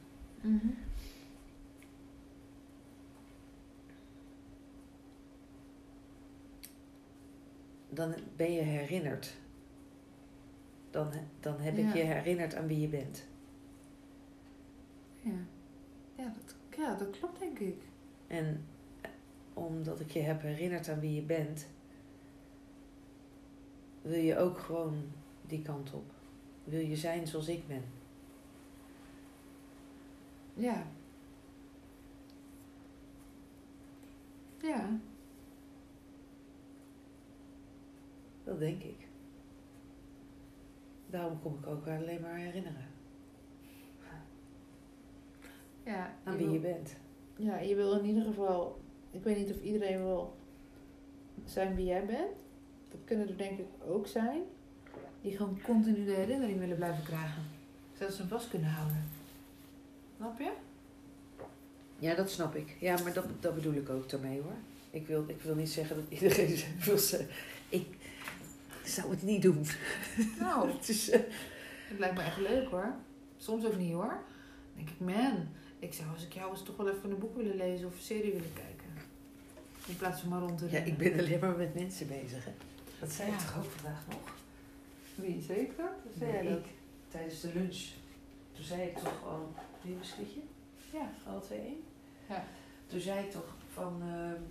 dan 7.93 8.13
ben 8.35 8.51
je 8.51 8.61
herinnerd. 8.61 9.33
Dan, 10.89 11.11
dan 11.39 11.59
heb 11.59 11.77
ik 11.77 11.93
je 11.93 12.01
herinnerd 12.01 12.55
aan 12.55 12.67
wie 12.67 12.79
je 12.79 12.87
bent. 12.87 13.25
Ja, 15.21 15.45
ja, 16.15 16.23
dat, 16.23 16.55
ja, 16.77 16.95
dat 16.95 17.09
klopt 17.09 17.39
denk 17.39 17.59
ik. 17.59 17.81
En 18.27 18.65
eh, 19.01 19.09
omdat 19.53 19.99
ik 19.99 20.11
je 20.11 20.19
heb 20.19 20.41
herinnerd 20.41 20.89
aan 20.89 20.99
wie 20.99 21.15
je 21.15 21.21
bent, 21.21 21.67
wil 24.01 24.19
je 24.19 24.37
ook 24.37 24.57
gewoon 24.57 25.03
die 25.47 25.61
kant 25.61 25.93
op. 25.93 26.11
Wil 26.63 26.79
je 26.79 26.95
zijn 26.95 27.27
zoals 27.27 27.47
ik 27.47 27.67
ben. 27.67 27.83
Ja. 30.53 30.85
Ja, 34.61 34.99
Dat 38.43 38.59
denk 38.59 38.83
ik. 38.83 39.07
Daarom 41.09 41.41
kom 41.41 41.57
ik 41.61 41.67
ook 41.67 41.87
alleen 41.87 42.21
maar 42.21 42.35
herinneren 42.37 42.91
ja. 45.85 46.13
aan 46.23 46.31
je 46.31 46.37
wie 46.37 46.47
wil- 46.47 46.53
je 46.55 46.59
bent. 46.59 46.95
Ja, 47.35 47.59
je 47.59 47.75
wil 47.75 47.99
in 47.99 48.05
ieder 48.05 48.23
geval... 48.23 48.81
Ik 49.11 49.23
weet 49.23 49.37
niet 49.37 49.55
of 49.55 49.61
iedereen 49.61 49.97
wil 50.03 50.35
zijn 51.45 51.75
wie 51.75 51.85
jij 51.85 52.05
bent. 52.05 52.37
Dat 52.89 52.99
kunnen 53.05 53.27
er 53.27 53.37
denk 53.37 53.59
ik 53.59 53.65
ook 53.87 54.07
zijn. 54.07 54.41
Die 55.21 55.37
gewoon 55.37 55.61
continu 55.61 56.05
de 56.05 56.11
herinnering 56.11 56.59
willen 56.59 56.75
blijven 56.75 57.03
krijgen. 57.03 57.43
Zodat 57.93 58.13
ze 58.13 58.19
hem 58.19 58.29
vast 58.29 58.49
kunnen 58.49 58.69
houden. 58.69 59.03
Snap 60.17 60.39
je? 60.39 60.51
Ja, 61.99 62.15
dat 62.15 62.29
snap 62.29 62.55
ik. 62.55 62.77
Ja, 62.79 62.97
maar 63.03 63.13
dat, 63.13 63.25
dat 63.39 63.55
bedoel 63.55 63.73
ik 63.73 63.89
ook 63.89 64.09
daarmee 64.09 64.41
hoor. 64.41 64.55
Ik 64.89 65.07
wil, 65.07 65.23
ik 65.27 65.41
wil 65.41 65.55
niet 65.55 65.69
zeggen 65.69 65.95
dat 65.95 66.05
iedereen 66.09 66.57
wil 66.85 66.97
zeggen. 66.97 67.27
Zou 68.83 69.09
het 69.09 69.21
niet 69.23 69.41
doen. 69.41 69.65
Nou, 70.39 70.69
Het 70.73 70.89
is, 70.89 71.09
eh, 71.09 71.19
het 71.89 71.99
lijkt 71.99 72.15
me 72.15 72.21
echt 72.21 72.37
leuk 72.37 72.67
hoor. 72.69 72.93
Soms 73.37 73.65
ook 73.65 73.77
niet 73.77 73.93
hoor. 73.93 74.07
Dan 74.75 74.85
denk 74.85 74.89
ik, 74.89 74.99
man, 74.99 75.47
ik 75.79 75.93
zou 75.93 76.09
als 76.13 76.25
ik 76.25 76.33
jou 76.33 76.49
was 76.49 76.63
toch 76.63 76.75
wel 76.77 76.89
even 76.89 77.11
een 77.11 77.19
boek 77.19 77.35
willen 77.35 77.55
lezen 77.55 77.87
of 77.87 77.93
een 77.95 78.01
serie 78.01 78.31
willen 78.31 78.53
kijken. 78.53 78.71
In 79.87 79.97
plaats 79.97 80.19
van 80.21 80.29
maar 80.29 80.39
rond 80.39 80.57
te 80.57 80.65
ja, 80.65 80.71
rennen. 80.71 80.91
ik 80.91 80.97
ben 80.97 81.19
alleen 81.25 81.39
maar 81.39 81.57
met 81.57 81.73
mensen 81.75 82.07
bezig. 82.07 82.45
Hè. 82.45 82.51
Dat 82.99 83.11
zei 83.11 83.31
ik 83.31 83.39
Ja. 83.39 83.45
toch 83.45 83.57
ook 83.57 83.71
vandaag 83.71 84.03
nog? 84.09 84.35
Wie, 85.15 85.41
zeker 85.41 85.73
dat? 85.77 86.13
Zei 86.17 86.31
jij 86.31 86.41
Nee, 86.41 86.51
dat? 86.53 86.59
ik. 86.59 86.65
Tijdens 87.07 87.41
de 87.41 87.51
lunch. 87.53 87.81
Toen 88.53 88.65
zei 88.65 88.81
ik 88.81 88.97
toch 88.97 89.17
gewoon, 89.19 89.55
wil 89.81 89.91
je 89.91 89.97
een? 90.19 90.49
Ja. 90.93 91.09
Alle 91.27 91.41
twee 91.41 91.59
één? 91.59 91.83
Ja. 92.29 92.45
Toen 92.87 92.99
zei 92.99 93.25
ik 93.25 93.31
toch 93.31 93.55
van... 93.73 94.01
ehm, 94.01 94.41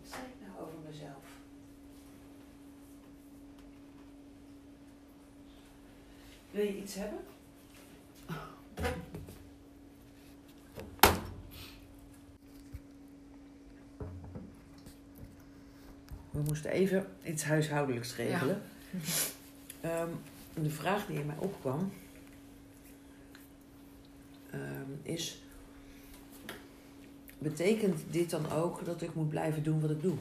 wat 0.00 0.10
zei 0.10 0.22
ik 0.22 0.46
nou 0.46 0.66
over 0.66 0.78
mezelf? 0.86 1.24
Wil 6.50 6.64
je 6.64 6.76
iets 6.76 6.94
hebben? 6.94 7.20
We 16.30 16.40
moesten 16.44 16.70
even 16.70 17.06
iets 17.24 17.44
huishoudelijks 17.44 18.16
regelen. 18.16 18.62
Ehm, 19.80 20.08
de 20.54 20.70
vraag 20.70 21.06
die 21.06 21.18
in 21.18 21.26
mij 21.26 21.36
opkwam 21.38 21.92
ehm, 24.50 24.92
is... 25.02 25.42
Betekent 27.38 28.00
dit 28.10 28.30
dan 28.30 28.50
ook 28.50 28.84
dat 28.84 29.02
ik 29.02 29.14
moet 29.14 29.28
blijven 29.28 29.62
doen 29.62 29.80
wat 29.80 29.90
ik 29.90 30.02
doe? 30.02 30.16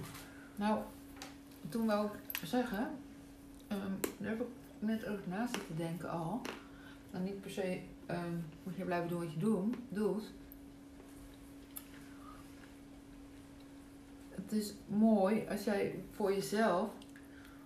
Nou, 0.56 0.80
toen 1.70 1.86
wou 1.86 2.06
ik 2.06 2.48
zeggen, 2.48 2.90
ehm, 3.68 3.92
daar 4.18 4.30
heb 4.30 4.42
ik 4.42 4.48
net 4.80 5.08
over 5.08 5.24
na 5.28 5.48
zitten 5.48 5.78
denken 5.78 6.10
al. 6.10 6.42
Dan 7.12 7.24
niet 7.24 7.42
per 7.42 7.52
se 7.52 7.80
ehm, 8.06 8.36
moet 8.64 8.76
je 8.76 8.84
blijven 8.84 9.10
doen 9.10 9.20
wat 9.20 9.34
je 9.34 9.40
doen, 9.40 9.76
doet. 9.90 10.24
Het 14.30 14.52
is 14.52 14.74
mooi 14.88 15.46
als 15.50 15.64
jij 15.64 16.04
voor 16.12 16.34
jezelf, 16.34 16.90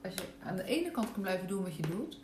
als 0.04 0.14
je 0.14 0.24
aan 0.44 0.56
de 0.56 0.64
ene 0.64 0.92
kant 0.92 1.12
kan 1.12 1.22
blijven 1.22 1.48
doen 1.48 1.64
wat 1.64 1.76
je 1.76 1.82
doet, 1.82 2.20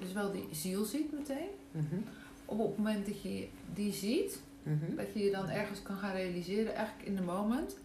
dus 0.00 0.12
wel 0.12 0.32
die 0.32 0.48
ziel 0.50 0.84
ziet 0.84 1.12
meteen. 1.12 1.48
Mhm. 1.70 1.96
Op 2.44 2.58
het 2.58 2.76
moment 2.76 3.06
dat 3.06 3.22
je 3.22 3.48
die 3.74 3.92
ziet, 3.92 4.40
Mhm. 4.68 4.96
dat 4.96 5.12
je 5.12 5.18
je 5.24 5.30
dan 5.30 5.48
ergens 5.48 5.82
kan 5.82 5.96
gaan 5.96 6.12
realiseren, 6.14 6.74
eigenlijk 6.74 7.08
in 7.08 7.16
de 7.16 7.22
moment. 7.22 7.76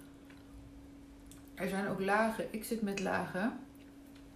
Er 1.55 1.69
zijn 1.69 1.87
ook 1.87 1.99
lagen. 2.01 2.45
Ik 2.51 2.63
zit 2.63 2.81
met 2.81 2.99
lagen. 2.99 3.59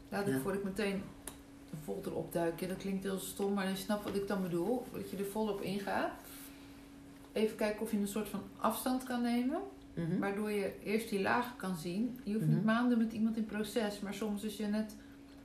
Laat 0.10 0.28
ik 0.28 0.34
Ja. 0.34 0.40
voordat 0.40 0.60
ik 0.62 0.68
meteen 0.68 1.02
de 1.70 1.78
folder 1.84 2.16
opduik. 2.16 2.60
Ja, 2.60 2.68
dat 2.68 2.78
klinkt 2.78 3.04
heel 3.04 3.20
stom, 3.20 3.54
maar 3.54 3.70
je 3.70 3.76
snapt 3.76 4.04
wat 4.04 4.16
ik 4.16 4.28
dan 4.28 4.42
bedoel. 4.42 4.86
Dat 4.94 5.10
je 5.10 5.18
er 5.18 5.26
volop 5.26 5.62
ingaat. 5.62 6.12
Even 7.32 7.56
kijken 7.58 7.82
of 7.82 7.92
je 7.92 7.98
een 7.98 8.08
soort 8.08 8.30
van 8.30 8.42
afstand 8.58 9.04
kan 9.04 9.22
nemen. 9.22 9.60
Mhm. 9.94 10.20
Waardoor 10.20 10.52
je 10.52 10.74
eerst 10.84 11.10
die 11.10 11.22
lagen 11.22 11.56
kan 11.58 11.76
zien. 11.78 12.20
Je 12.24 12.34
hoeft 12.34 12.46
niet 12.46 12.56
Mhm. 12.56 12.66
maanden 12.66 12.98
met 12.98 13.14
iemand 13.14 13.38
in 13.38 13.46
proces. 13.46 14.00
Maar 14.00 14.14
soms 14.14 14.44
als 14.44 14.58
je 14.58 14.66
net 14.66 14.96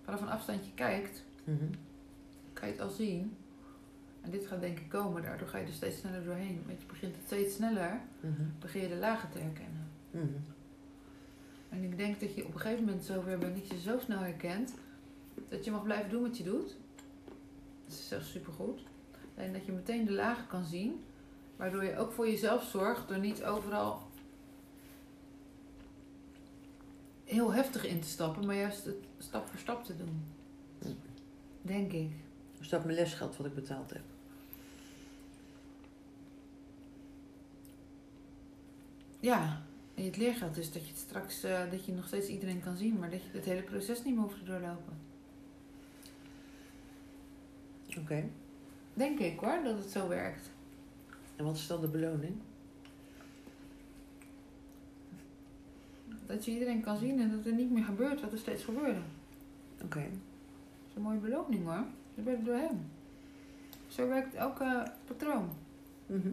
vanaf 0.04 0.20
een 0.20 0.28
afstandje 0.30 0.70
kijkt, 0.74 1.22
kan 2.52 2.68
je 2.68 2.72
het 2.74 2.82
al 2.82 2.90
zien. 2.90 3.36
Dit 4.32 4.46
gaat 4.46 4.60
denk 4.60 4.78
ik 4.78 4.88
komen. 4.88 5.22
Daardoor 5.22 5.48
ga 5.48 5.58
je 5.58 5.66
er 5.66 5.72
steeds 5.72 5.98
sneller 5.98 6.24
doorheen. 6.24 6.62
Want 6.66 6.80
je 6.80 6.86
begint 6.86 7.16
het 7.16 7.24
steeds 7.24 7.54
sneller. 7.54 8.00
Mhm. 8.20 8.42
begin 8.58 8.82
je 8.82 8.88
de 8.88 8.96
lagen 8.96 9.30
te 9.30 9.38
herkennen. 9.38 9.88
Mhm. 10.10 10.26
En 11.68 11.82
ik 11.82 11.96
denk 11.96 12.20
dat 12.20 12.34
je 12.34 12.46
op 12.46 12.54
een 12.54 12.60
gegeven 12.60 12.84
moment 12.84 13.04
zover 13.04 13.38
bent 13.38 13.56
dat 13.56 13.68
je 13.68 13.80
zo 13.80 13.98
snel 13.98 14.18
herkent 14.18 14.74
dat 15.48 15.64
je 15.64 15.70
mag 15.70 15.82
blijven 15.82 16.10
doen 16.10 16.22
wat 16.22 16.36
je 16.36 16.44
doet. 16.44 16.76
Dat 17.84 17.98
is 17.98 18.12
echt 18.12 18.26
supergoed. 18.26 18.80
En 19.34 19.52
dat 19.52 19.66
je 19.66 19.72
meteen 19.72 20.04
de 20.04 20.12
lagen 20.12 20.46
kan 20.46 20.64
zien, 20.64 21.04
waardoor 21.56 21.84
je 21.84 21.96
ook 21.96 22.12
voor 22.12 22.26
jezelf 22.26 22.64
zorgt 22.64 23.08
door 23.08 23.18
niet 23.18 23.44
overal 23.44 24.02
heel 27.24 27.52
heftig 27.52 27.86
in 27.86 28.00
te 28.00 28.08
stappen, 28.08 28.46
maar 28.46 28.56
juist 28.56 28.84
het 28.84 29.04
stap 29.18 29.48
voor 29.48 29.58
stap 29.58 29.84
te 29.84 29.96
doen. 29.96 30.24
Denk 31.62 31.92
ik. 31.92 32.10
Is 32.60 32.68
dat 32.68 32.84
mijn 32.84 32.96
lesgeld 32.96 33.36
wat 33.36 33.46
ik 33.46 33.54
betaald 33.54 33.90
heb? 33.90 34.02
Ja, 39.22 39.62
en 39.94 40.04
het 40.04 40.16
leergeld 40.16 40.56
is 40.56 40.72
dat 40.72 40.82
je 40.82 40.88
het 40.88 40.98
straks 40.98 41.42
eh, 41.42 41.70
dat 41.70 41.84
je 41.84 41.92
nog 41.92 42.06
steeds 42.06 42.28
iedereen 42.28 42.60
kan 42.60 42.76
zien, 42.76 42.98
maar 42.98 43.10
dat 43.10 43.22
je 43.22 43.28
het 43.32 43.44
hele 43.44 43.62
proces 43.62 44.04
niet 44.04 44.14
meer 44.14 44.22
hoeft 44.22 44.38
te 44.38 44.44
doorlopen. 44.44 44.92
Oké. 47.98 48.24
Denk 48.94 49.18
ik 49.18 49.38
hoor, 49.38 49.60
dat 49.64 49.78
het 49.78 49.90
zo 49.90 50.08
werkt. 50.08 50.50
En 51.36 51.44
wat 51.44 51.56
is 51.56 51.66
dan 51.66 51.80
de 51.80 51.88
beloning? 51.88 52.34
Dat 56.26 56.44
je 56.44 56.50
iedereen 56.50 56.82
kan 56.82 56.96
zien 56.96 57.20
en 57.20 57.30
dat 57.30 57.46
er 57.46 57.52
niet 57.52 57.70
meer 57.70 57.84
gebeurt 57.84 58.20
wat 58.20 58.32
er 58.32 58.38
steeds 58.38 58.64
gebeurde. 58.64 59.00
Oké. 59.82 60.00
Dat 60.00 60.88
is 60.88 60.94
een 60.96 61.02
mooie 61.02 61.18
beloning 61.18 61.64
hoor. 61.64 61.84
Je 62.14 62.22
bent 62.22 62.38
er 62.38 62.44
doorheen. 62.44 62.90
Zo 63.88 64.08
werkt 64.08 64.34
elke 64.34 64.92
patroon. 65.06 65.50
Mhm. 66.06 66.30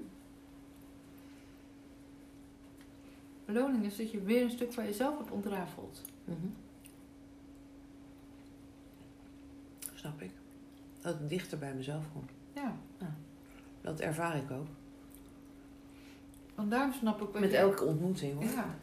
Beloning 3.53 3.85
is 3.85 3.97
dat 3.97 4.11
je 4.11 4.21
weer 4.21 4.41
een 4.43 4.49
stuk 4.51 4.73
van 4.73 4.85
jezelf 4.85 5.17
hebt 5.17 5.31
ontrafeld. 5.31 6.01
Mhm. 6.25 6.37
Snap 9.93 10.21
ik. 10.21 10.31
Dat 11.01 11.19
het 11.19 11.29
dichter 11.29 11.57
bij 11.57 11.73
mezelf 11.73 12.03
komt. 12.13 12.31
Ja. 12.55 12.75
Dat 13.81 13.99
ervaar 13.99 14.35
ik 14.37 14.51
ook. 14.51 14.67
Want 16.55 16.71
daarom 16.71 16.93
snap 16.93 17.21
ik 17.21 17.39
Met 17.39 17.51
jij- 17.51 17.59
elke 17.59 17.83
ontmoeting 17.85 18.33
hoor. 18.33 18.43
Ja. 18.43 18.75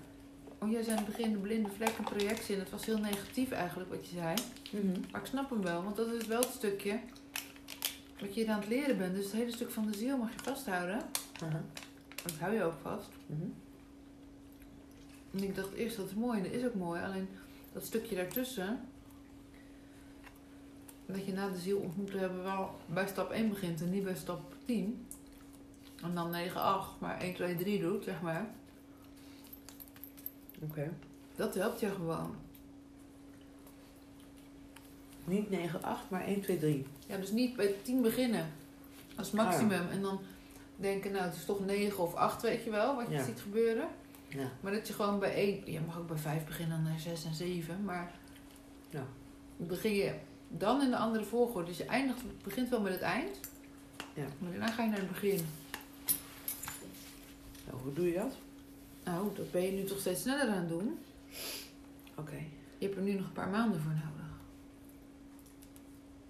Oh, 0.58 0.70
jij 0.70 0.82
zei 0.82 0.96
in 0.98 1.04
het 1.04 1.14
begin 1.16 1.32
de 1.32 1.38
blinde 1.38 1.68
vlek 1.70 1.88
en 1.98 2.04
projectie 2.04 2.54
en 2.54 2.60
dat 2.60 2.70
was 2.70 2.86
heel 2.86 2.98
negatief 2.98 3.50
eigenlijk 3.50 3.90
wat 3.90 4.08
je 4.08 4.14
zei. 4.14 4.34
Mhm. 4.72 5.00
Maar 5.10 5.20
ik 5.20 5.26
snap 5.26 5.50
hem 5.50 5.62
wel, 5.62 5.82
want 5.82 5.96
dat 5.96 6.08
is 6.08 6.26
wel 6.26 6.40
het 6.40 6.50
stukje 6.52 7.00
wat 8.20 8.34
je 8.34 8.50
aan 8.50 8.58
het 8.60 8.68
leren 8.68 8.98
bent. 8.98 9.14
Dus 9.14 9.24
het 9.24 9.32
hele 9.32 9.52
stuk 9.52 9.70
van 9.70 9.86
de 9.86 9.96
ziel 9.96 10.16
mag 10.18 10.32
je 10.32 10.38
vasthouden. 10.42 11.00
Dat 12.22 12.32
hou 12.38 12.54
je 12.54 12.62
ook 12.62 12.78
vast. 12.82 13.08
Mhm. 13.26 13.42
En 15.36 15.42
ik 15.42 15.54
dacht 15.54 15.72
eerst 15.72 15.96
dat 15.96 16.06
is 16.06 16.14
mooi 16.14 16.38
en 16.38 16.44
dat 16.44 16.52
is 16.52 16.64
ook 16.64 16.74
mooi. 16.74 17.02
Alleen 17.02 17.28
dat 17.72 17.84
stukje 17.84 18.14
daartussen. 18.16 18.80
Dat 21.06 21.24
je 21.26 21.32
na 21.32 21.48
de 21.48 21.58
ziel 21.58 21.78
ontmoet 21.78 22.12
hebben 22.12 22.42
wel 22.42 22.70
bij 22.86 23.06
stap 23.06 23.30
1 23.30 23.48
begint 23.48 23.80
en 23.80 23.90
niet 23.90 24.04
bij 24.04 24.14
stap 24.14 24.54
10. 24.64 25.06
En 26.02 26.14
dan 26.14 26.30
9, 26.30 26.60
8, 26.60 27.00
maar 27.00 27.20
1, 27.20 27.34
2, 27.34 27.56
3 27.56 27.80
doet, 27.80 28.04
zeg 28.04 28.20
maar. 28.20 28.46
Oké. 30.62 30.92
Dat 31.36 31.54
helpt 31.54 31.80
je 31.80 31.90
gewoon. 31.90 32.34
Niet 35.24 35.50
9, 35.50 35.82
8, 35.82 36.10
maar 36.10 36.24
1, 36.24 36.40
2, 36.40 36.58
3. 36.58 36.86
Ja, 37.06 37.16
dus 37.16 37.30
niet 37.30 37.56
bij 37.56 37.74
10 37.82 38.02
beginnen. 38.02 38.46
Als 39.16 39.30
maximum. 39.30 39.88
En 39.88 40.02
dan 40.02 40.20
denken, 40.76 41.12
nou 41.12 41.24
het 41.24 41.34
is 41.34 41.44
toch 41.44 41.64
9 41.64 42.02
of 42.02 42.14
8, 42.14 42.42
weet 42.42 42.64
je 42.64 42.70
wel, 42.70 42.96
wat 42.96 43.06
je 43.08 43.14
Ja. 43.14 43.24
ziet 43.24 43.40
gebeuren. 43.40 43.88
Ja. 44.36 44.50
Maar 44.60 44.72
dat 44.72 44.86
je 44.88 44.94
gewoon 44.94 45.18
bij 45.18 45.34
1, 45.34 45.72
je 45.72 45.80
mag 45.80 45.98
ook 45.98 46.06
bij 46.08 46.16
5 46.16 46.44
beginnen, 46.44 46.76
dan 46.82 46.90
naar 46.92 47.00
6 47.00 47.24
en 47.24 47.34
7. 47.34 47.84
Maar 47.84 48.12
Ja. 48.90 49.06
dan 49.56 49.66
begin 49.66 49.94
je 49.94 50.14
dan 50.48 50.82
in 50.82 50.90
de 50.90 50.96
andere 50.96 51.24
volgorde. 51.24 51.66
Dus 51.68 51.76
je 51.76 51.84
eindigt, 51.84 52.20
begint 52.42 52.68
wel 52.68 52.80
met 52.80 52.92
het 52.92 53.00
eind. 53.02 53.40
Ja. 54.14 54.26
Maar 54.38 54.50
daarna 54.50 54.70
ga 54.70 54.82
je 54.82 54.88
naar 54.88 54.98
het 54.98 55.08
begin. 55.08 55.40
Nou, 57.66 57.78
hoe 57.82 57.92
doe 57.92 58.06
je 58.08 58.14
dat? 58.14 58.36
Nou, 59.04 59.34
dat 59.36 59.50
ben 59.50 59.62
je 59.62 59.72
nu 59.72 59.84
toch 59.84 59.98
steeds 59.98 60.20
sneller 60.22 60.48
aan 60.48 60.58
het 60.58 60.68
doen. 60.68 60.98
Oké. 62.14 62.36
Je 62.78 62.84
hebt 62.86 62.96
er 62.96 63.02
nu 63.02 63.12
nog 63.12 63.26
een 63.26 63.32
paar 63.32 63.48
maanden 63.48 63.80
voor 63.80 63.92
nodig. 63.92 64.26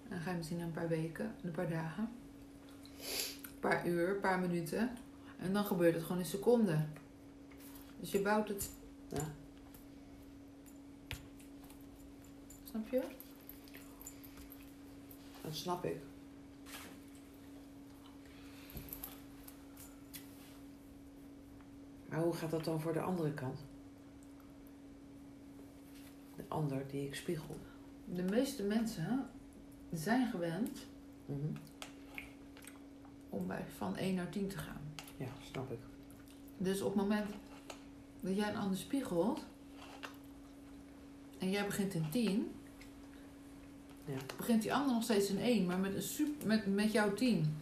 Dan 0.09 0.19
ga 0.19 0.31
je 0.31 0.37
misschien 0.37 0.59
een 0.59 0.71
paar 0.71 0.87
weken, 0.87 1.35
een 1.43 1.51
paar 1.51 1.69
dagen. 1.69 2.09
Een 3.43 3.59
paar 3.59 3.87
uur, 3.87 4.09
een 4.09 4.19
paar 4.19 4.39
minuten. 4.39 4.89
En 5.39 5.53
dan 5.53 5.65
gebeurt 5.65 5.93
het 5.95 6.03
gewoon 6.03 6.19
in 6.21 6.25
seconden. 6.25 6.89
Dus 7.99 8.11
je 8.11 8.21
bouwt 8.21 8.47
het. 8.47 8.69
Ja. 9.07 9.23
Snap 12.63 12.87
je? 12.89 13.01
Dat 15.41 15.55
snap 15.55 15.85
ik. 15.85 15.97
Maar 22.09 22.19
hoe 22.19 22.33
gaat 22.33 22.51
dat 22.51 22.63
dan 22.63 22.81
voor 22.81 22.93
de 22.93 23.01
andere 23.01 23.33
kant? 23.33 23.59
De 26.35 26.43
ander 26.47 26.87
die 26.87 27.05
ik 27.05 27.15
spiegel. 27.15 27.57
De 28.05 28.23
meeste 28.23 28.63
mensen 28.63 29.29
zijn 29.93 30.29
gewend 30.29 30.79
Mhm. 31.25 31.47
om 33.29 33.47
bij 33.47 33.65
van 33.77 33.97
1 33.97 34.15
naar 34.15 34.29
10 34.29 34.47
te 34.47 34.57
gaan. 34.57 34.81
Ja, 35.17 35.27
snap 35.51 35.71
ik. 35.71 35.79
Dus 36.57 36.81
op 36.81 36.93
het 36.93 37.01
moment 37.01 37.29
dat 38.27 38.35
jij 38.37 38.49
een 38.49 38.57
ander 38.57 38.77
spiegelt 38.77 39.39
en 41.39 41.49
jij 41.49 41.65
begint 41.65 41.93
in 41.93 42.05
10, 42.11 42.51
Ja. 44.05 44.13
begint 44.37 44.61
die 44.61 44.73
ander 44.73 44.93
nog 44.93 45.03
steeds 45.03 45.29
in 45.29 45.39
1, 45.39 45.65
maar 45.65 45.77
met, 45.79 45.95
een 45.95 46.01
super, 46.01 46.47
met, 46.47 46.65
met 46.75 46.91
jouw 46.91 47.13
10. 47.13 47.57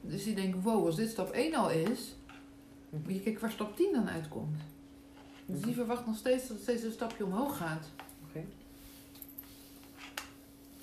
Dus 0.00 0.24
die 0.24 0.34
denkt, 0.34 0.62
wow, 0.62 0.86
als 0.86 0.96
dit 0.96 1.10
stap 1.10 1.30
1 1.30 1.54
al 1.54 1.70
is, 1.70 2.14
moet 2.90 3.12
je 3.14 3.20
kijken 3.20 3.40
waar 3.40 3.50
stap 3.50 3.76
10 3.76 3.92
dan 3.92 4.08
uitkomt. 4.10 4.56
Dus 5.46 5.56
die 5.58 5.66
Mhm. 5.66 5.74
verwacht 5.78 6.06
nog 6.06 6.16
steeds 6.16 6.40
dat 6.42 6.50
het 6.50 6.60
steeds 6.62 6.82
een 6.82 6.92
stapje 6.92 7.24
omhoog 7.24 7.56
gaat. 7.56 7.86
Oké. 8.28 8.44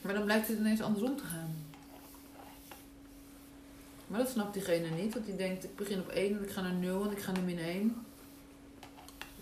Maar 0.02 0.14
dan 0.14 0.24
blijkt 0.24 0.48
het 0.48 0.58
ineens 0.60 0.82
andersom 0.82 1.16
te 1.18 1.24
gaan. 1.24 1.56
Maar 4.08 4.20
dat 4.20 4.30
snapt 4.30 4.54
diegene 4.54 4.89
niet, 4.89 5.14
want 5.14 5.26
die 5.26 5.36
denkt, 5.36 5.64
ik 5.64 5.76
begin 5.76 6.00
op 6.00 6.08
1 6.08 6.38
en 6.38 6.43
ik 6.43 6.50
ga 6.50 6.62
naar 6.62 6.74
0 6.74 7.04
en 7.06 7.12
ik 7.12 7.20
ga 7.20 7.32
naar 7.32 7.43
min 7.43 7.60
1. 7.60 7.95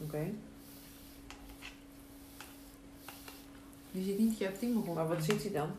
Oké. 0.01 0.31
Die 3.91 4.03
ziet 4.03 4.19
niet 4.19 4.29
dat 4.29 4.37
je 4.37 4.47
op 4.47 4.59
10 4.59 4.73
begon. 4.73 4.95
Maar 4.95 5.07
wat 5.07 5.23
ziet 5.23 5.43
hij 5.43 5.51
dan? 5.51 5.69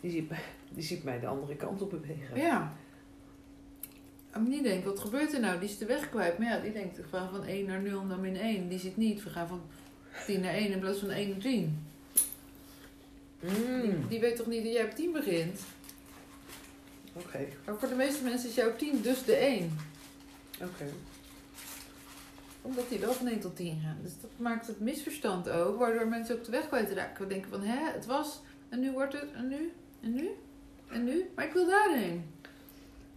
Die 0.00 0.10
ziet, 0.10 0.28
mij, 0.28 0.42
die 0.68 0.84
ziet 0.84 1.04
mij 1.04 1.20
de 1.20 1.26
andere 1.26 1.56
kant 1.56 1.82
op 1.82 1.90
bewegen. 1.90 2.36
Ja. 2.36 2.76
En 4.30 4.44
die 4.44 4.62
denkt, 4.62 4.84
wat 4.84 5.00
gebeurt 5.00 5.32
er 5.32 5.40
nou? 5.40 5.60
Die 5.60 5.68
is 5.68 5.78
de 5.78 5.86
weg 5.86 6.10
kwijt. 6.10 6.38
Maar 6.38 6.48
ja, 6.48 6.58
die 6.60 6.72
denkt, 6.72 6.96
we 6.96 7.02
gaan 7.02 7.30
van 7.30 7.44
1 7.44 7.66
naar 7.66 7.82
0 7.82 8.04
naar 8.04 8.18
min 8.18 8.36
1. 8.36 8.68
Die 8.68 8.78
ziet 8.78 8.96
niet, 8.96 9.22
we 9.22 9.30
gaan 9.30 9.48
van 9.48 9.60
10 10.26 10.40
naar 10.40 10.54
1 10.54 10.72
in 10.72 10.78
plaats 10.78 10.98
van 10.98 11.10
1 11.10 11.28
naar 11.28 11.38
10. 11.38 11.86
Mm. 13.40 14.08
Die 14.08 14.20
weet 14.20 14.36
toch 14.36 14.46
niet 14.46 14.64
dat 14.64 14.72
jij 14.72 14.84
op 14.84 14.90
10 14.90 15.12
begint? 15.12 15.60
Oké, 17.16 17.46
Maar 17.66 17.78
voor 17.78 17.88
de 17.88 17.94
meeste 17.94 18.22
mensen 18.22 18.48
is 18.48 18.54
jouw 18.54 18.76
10 18.76 19.02
dus 19.02 19.24
de 19.24 19.34
1. 19.34 19.78
oké. 20.62 20.84
Omdat 22.62 22.88
die 22.88 22.98
wel 22.98 23.12
van 23.12 23.26
1 23.26 23.40
tot 23.40 23.56
10 23.56 23.80
gaan. 23.80 23.98
Dus 24.02 24.12
dat 24.20 24.30
maakt 24.36 24.66
het 24.66 24.80
misverstand 24.80 25.48
ook, 25.48 25.78
waardoor 25.78 26.08
mensen 26.08 26.36
ook 26.36 26.44
de 26.44 26.50
weg 26.50 26.68
kwijtraken. 26.68 27.22
We 27.22 27.32
denken 27.32 27.50
van, 27.50 27.62
hè, 27.62 27.92
het 27.92 28.06
was, 28.06 28.40
en 28.68 28.80
nu 28.80 28.92
wordt 28.92 29.12
het, 29.12 29.32
en 29.32 29.48
nu, 29.48 29.72
en 30.00 30.14
nu, 30.14 30.30
en 30.88 31.04
nu, 31.04 31.30
maar 31.34 31.44
ik 31.44 31.52
wil 31.52 31.66
daarheen. 31.66 32.24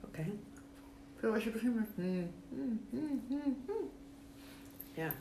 Oké. 0.04 0.26
Veel 1.16 1.34
als 1.34 1.43
je 1.43 1.50
begint 1.50 1.76
met, 1.76 1.88
hmm, 1.95 2.32
hmm, 2.89 3.24
hmm. 3.28 3.89
Ja. 4.93 5.14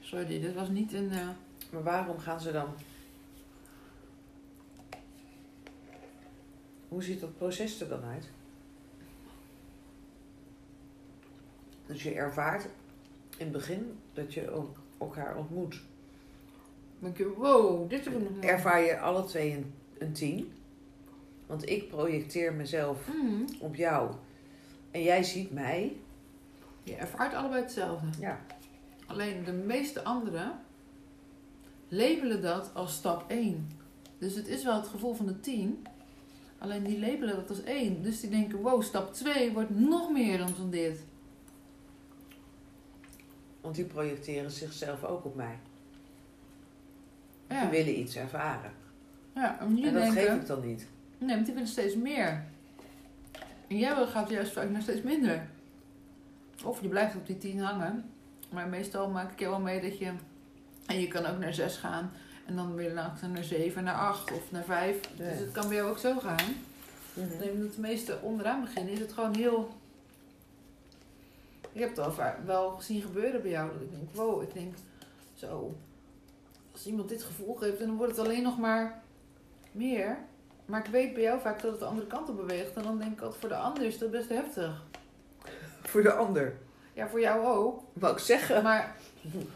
Sorry, 0.00 0.40
dit 0.40 0.54
was 0.54 0.68
niet 0.68 0.92
een, 0.92 1.10
eh, 1.10 1.28
Maar 1.70 1.82
waarom 1.82 2.18
gaan 2.18 2.40
ze 2.40 2.52
dan? 2.52 2.74
Hoe 6.88 7.02
ziet 7.02 7.20
dat 7.20 7.36
proces 7.36 7.80
er 7.80 7.88
dan 7.88 8.02
uit? 8.04 8.28
Dus 11.86 12.02
je 12.02 12.14
ervaart 12.14 12.64
in 13.36 13.44
het 13.44 13.52
begin 13.52 13.98
dat 14.12 14.34
je 14.34 14.40
el- 14.46 14.74
elkaar 14.98 15.36
ontmoet. 15.36 15.80
denk 16.98 17.16
je, 17.16 17.28
wow, 17.36 17.90
dit 17.90 18.06
is 18.06 18.14
een... 18.14 18.42
Ervaar 18.42 18.80
je 18.80 18.98
alle 18.98 19.24
twee 19.24 19.52
een, 19.56 19.72
een 19.98 20.12
tien? 20.12 20.52
Want 21.46 21.68
ik 21.68 21.88
projecteer 21.88 22.52
mezelf 22.52 23.06
Hmm. 23.06 23.44
op 23.60 23.74
jou. 23.74 24.14
En 24.90 25.02
jij 25.02 25.22
ziet 25.22 25.52
mij. 25.52 25.96
Je 26.82 26.94
ervaart 26.94 27.34
allebei 27.34 27.62
hetzelfde. 27.62 28.06
Ja. 28.20 28.40
Alleen 29.06 29.44
de 29.44 29.52
meeste 29.52 30.04
anderen 30.04 30.60
labelen 31.88 32.42
dat 32.42 32.70
als 32.74 32.94
stap 32.94 33.30
1. 33.30 33.68
Dus 34.18 34.34
het 34.34 34.46
is 34.48 34.64
wel 34.64 34.74
het 34.76 34.86
gevoel 34.88 35.14
van 35.14 35.26
de 35.26 35.40
10. 35.40 35.86
Alleen 36.58 36.82
die 36.84 36.98
labelen 36.98 37.36
dat 37.36 37.48
als 37.48 37.62
1. 37.62 38.02
Dus 38.02 38.20
die 38.20 38.30
denken, 38.30 38.58
wow, 38.60 38.82
stap 38.82 39.14
2 39.14 39.52
wordt 39.52 39.70
nog 39.78 40.10
meer 40.10 40.38
dan 40.38 40.48
van 40.48 40.70
dit. 40.70 41.00
Want 43.60 43.74
die 43.74 43.84
projecteren 43.84 44.50
zichzelf 44.50 45.04
ook 45.04 45.24
op 45.24 45.34
mij. 45.34 45.58
Ja, 47.48 47.60
Die 47.60 47.70
willen 47.70 47.98
iets 48.00 48.16
ervaren. 48.16 48.70
ja 49.34 49.60
en 49.60 49.66
en 49.66 49.82
dat 49.82 49.92
denken, 49.92 50.12
geef 50.12 50.34
ik 50.34 50.46
dan 50.46 50.66
niet. 50.66 50.86
nee, 51.18 51.34
want 51.34 51.44
die 51.44 51.54
willen 51.54 51.68
steeds 51.68 51.94
meer. 51.94 52.44
En 53.68 53.78
jij 53.78 54.06
gaat 54.06 54.30
juist 54.30 54.52
vaak 54.52 54.70
naar 54.70 54.82
steeds 54.82 55.02
minder. 55.02 55.46
Of 56.64 56.80
je 56.82 56.88
blijft 56.88 57.16
op 57.16 57.26
die 57.26 57.38
10 57.38 57.60
hangen. 57.60 58.04
Maar 58.50 58.68
meestal 58.68 59.10
maak 59.10 59.32
ik 59.32 59.38
jou 59.40 59.50
wel 59.50 59.60
mee 59.60 59.80
dat 59.80 59.98
je... 59.98 60.12
En 60.86 61.00
je 61.00 61.08
kan 61.08 61.26
ook 61.26 61.38
naar 61.38 61.54
6 61.54 61.76
gaan. 61.76 62.10
En 62.48 62.56
dan 62.56 62.74
weer 62.74 62.92
langzaam 62.94 63.32
naar 63.32 63.44
7, 63.44 63.84
naar 63.84 63.94
8 63.94 64.32
of 64.32 64.50
naar 64.50 64.64
5. 64.64 65.00
Ja. 65.16 65.24
Dus 65.24 65.38
het 65.38 65.52
kan 65.52 65.68
bij 65.68 65.76
jou 65.76 65.90
ook 65.90 65.98
zo 65.98 66.18
gaan. 66.18 66.54
Mhm. 67.12 67.38
Nee, 67.38 67.50
omdat 67.50 67.74
de 67.74 67.80
meeste 67.80 68.18
onderaan 68.22 68.60
beginnen 68.60 68.92
is 68.92 68.98
het 68.98 69.12
gewoon 69.12 69.36
heel... 69.36 69.68
Ik 71.72 71.80
heb 71.80 71.88
het 71.88 71.98
al 71.98 72.14
wel 72.44 72.70
gezien 72.70 73.02
gebeuren 73.02 73.42
bij 73.42 73.50
jou. 73.50 73.72
Dat 73.72 73.82
ik 73.82 73.90
denk, 73.90 74.14
wow, 74.14 74.42
ik 74.42 74.54
denk, 74.54 74.74
zo. 75.34 75.76
Als 76.72 76.86
iemand 76.86 77.08
dit 77.08 77.22
gevoel 77.22 77.54
geeft, 77.54 77.78
dan 77.78 77.96
wordt 77.96 78.16
het 78.16 78.26
alleen 78.26 78.42
nog 78.42 78.58
maar 78.58 79.02
meer. 79.72 80.18
Maar 80.64 80.84
ik 80.86 80.90
weet 80.90 81.14
bij 81.14 81.22
jou 81.22 81.40
vaak 81.40 81.62
dat 81.62 81.70
het 81.70 81.80
de 81.80 81.86
andere 81.86 82.06
kant 82.06 82.28
op 82.28 82.36
beweegt. 82.36 82.76
En 82.76 82.82
dan 82.82 82.98
denk 82.98 83.12
ik 83.12 83.20
altijd, 83.20 83.40
voor 83.40 83.48
de 83.48 83.56
ander 83.56 83.82
is 83.82 83.98
dat 83.98 84.10
best 84.10 84.28
heftig. 84.28 84.84
Voor 85.82 86.02
de 86.02 86.12
ander. 86.12 86.58
Ja, 86.92 87.08
voor 87.08 87.20
jou 87.20 87.46
ook. 87.46 87.82
Wou 87.92 88.12
ik 88.12 88.18
zeggen. 88.18 88.62
Maar 88.62 88.96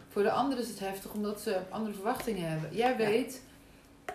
voor 0.09 0.23
de 0.23 0.31
ander 0.31 0.59
is 0.59 0.69
het 0.69 0.79
heftig 0.79 1.13
omdat 1.13 1.41
ze 1.41 1.61
andere 1.71 1.95
verwachtingen 1.95 2.49
hebben. 2.51 2.75
Jij 2.77 2.97
weet 2.97 3.41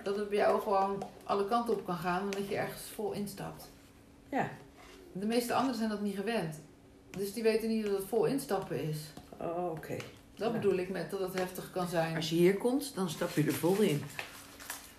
dat 0.04 0.16
het 0.18 0.30
bij 0.30 0.38
jou 0.38 0.62
gewoon 0.62 1.04
alle 1.24 1.48
kanten 1.48 1.74
op 1.74 1.86
kan 1.86 1.98
gaan. 1.98 2.24
Omdat 2.24 2.48
je 2.50 2.56
ergens 2.56 2.82
vol 2.95 3.12
instapt. 3.12 3.70
Ja. 4.30 4.50
De 5.12 5.26
meeste 5.26 5.54
anderen 5.54 5.78
zijn 5.78 5.89
dat 5.89 6.02
niet 6.02 6.16
gewend. 6.16 6.56
Dus 7.10 7.34
die 7.34 7.43
weten 7.43 7.70
niet 7.70 7.86
dat 7.86 7.98
het 7.98 8.08
vol 8.08 8.26
instappen 8.26 8.84
is. 8.89 8.98
Oh, 9.38 9.72
oké. 9.72 9.95
Dat 10.36 10.48
Ja. 10.48 10.54
bedoel 10.60 10.78
ik 10.78 10.89
met 10.89 11.12
dat 11.12 11.20
het 11.20 11.34
heftig 11.34 11.72
kan 11.72 11.88
zijn. 11.88 12.16
Als 12.16 12.30
je 12.30 12.36
hier 12.36 12.58
komt, 12.58 12.95
dan 12.95 13.10
stap 13.10 13.36
je 13.36 13.43
er 13.43 13.54
vol 13.54 13.80
in. 13.80 14.04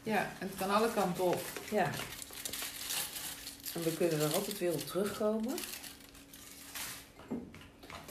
Ja, 0.03 0.18
en 0.38 0.49
het 0.49 0.57
kan 0.59 0.70
alle 0.70 0.92
kanten 0.94 1.24
op. 1.24 1.42
Ja. 1.70 1.90
En 3.74 3.82
we 3.82 3.92
kunnen 3.96 4.20
er 4.20 4.34
altijd 4.34 4.59
weer 4.59 4.72
op 4.72 4.80
terugkomen. 4.80 5.55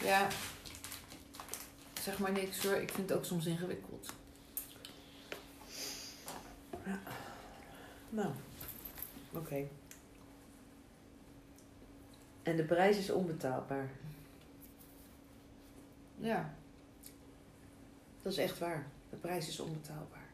Ja, 0.03 0.27
zeg 2.07 2.19
maar 2.19 2.31
niks 2.31 2.63
hoor. 2.63 2.75
Ik 2.75 2.91
vind 2.91 3.09
het 3.09 3.17
ook 3.17 3.25
soms 3.25 3.45
ingewikkeld. 3.45 4.13
Nou, 8.09 8.31
oké. 9.33 9.67
En 12.43 12.55
de 12.55 12.63
prijs 12.63 12.97
is 12.97 13.09
onbetaalbaar. 13.09 13.89
Ja, 16.15 16.53
Dat 18.21 18.31
is 18.31 18.37
echt 18.37 18.59
waar. 18.59 18.87
De 19.09 19.15
prijs 19.15 19.47
is 19.47 19.59
onbetaalbaar. 19.59 20.29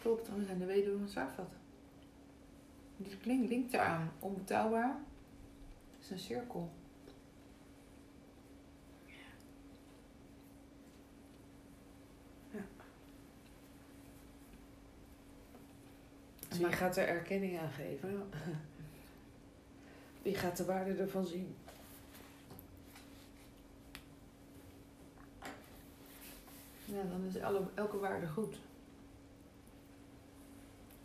klopt. 0.00 0.26
Dan 0.26 0.44
zijn 0.44 0.58
de 0.58 0.64
weduwe 0.64 0.98
van 0.98 1.08
Safat. 1.08 1.50
Die 2.96 3.16
klinkt 3.16 3.48
linkt 3.48 3.72
eraan. 3.72 4.12
Onbetaalbaar. 4.18 4.96
is 6.00 6.10
een 6.10 6.18
cirkel. 6.18 6.70
Dus 16.48 16.58
wie 16.58 16.72
gaat 16.72 16.96
er 16.96 17.08
erkenning 17.08 17.58
aan 17.58 17.70
geven? 17.70 18.22
Wie 20.22 20.34
gaat 20.34 20.56
de 20.56 20.64
waarde 20.64 20.94
ervan 20.94 21.26
zien? 21.26 21.56
Ja, 26.84 27.02
dan 27.10 27.24
is 27.24 27.36
elke 27.74 27.98
waarde 27.98 28.28
goed. 28.28 28.56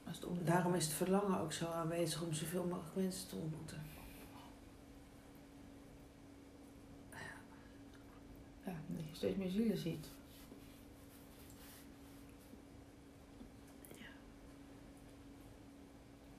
Als 0.07 0.19
het 0.19 0.45
Daarom 0.45 0.73
is 0.73 0.85
het 0.85 0.93
verlangen 0.93 1.39
ook 1.39 1.53
zo 1.53 1.65
aanwezig 1.65 2.21
om 2.21 2.33
zoveel 2.33 2.63
mogelijk 2.63 2.95
mensen 2.95 3.27
te 3.27 3.35
ontmoeten. 3.35 3.81
Ja, 8.65 8.73
dat 8.87 9.09
je 9.09 9.15
steeds 9.15 9.37
meer 9.37 9.49
zielen 9.49 9.77
ziet. 9.77 10.07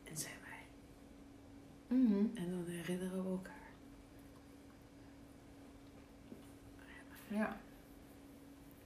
En 0.04 0.16
zijn 0.16 0.40
wij. 0.42 0.62
Mhm. 1.88 2.26
En 2.34 2.50
dan 2.50 2.64
herinneren 2.66 3.24
we 3.24 3.30
elkaar. 3.30 3.52
Ja. 7.28 7.56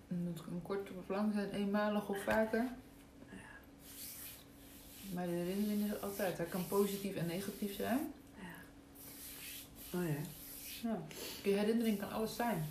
En 0.08 0.32
dat 0.34 0.44
kan 0.44 0.62
kort 0.62 0.90
of 0.90 1.08
lang 1.08 1.32
zijn, 1.32 1.50
eenmalig 1.50 2.08
of 2.08 2.22
vaker. 2.22 2.68
Maar 5.12 5.26
de 5.26 5.32
herinnering 5.32 5.92
is 5.92 6.00
altijd. 6.02 6.36
Hij 6.36 6.46
kan 6.46 6.66
positief 6.66 7.16
en 7.16 7.26
negatief 7.26 7.74
zijn. 7.74 8.12
Oh 9.94 10.06
ja. 10.06 10.20
Ja. 10.82 11.02
Je 11.42 11.50
herinnering 11.50 11.98
kan 11.98 12.10
alles 12.10 12.36
zijn. 12.36 12.64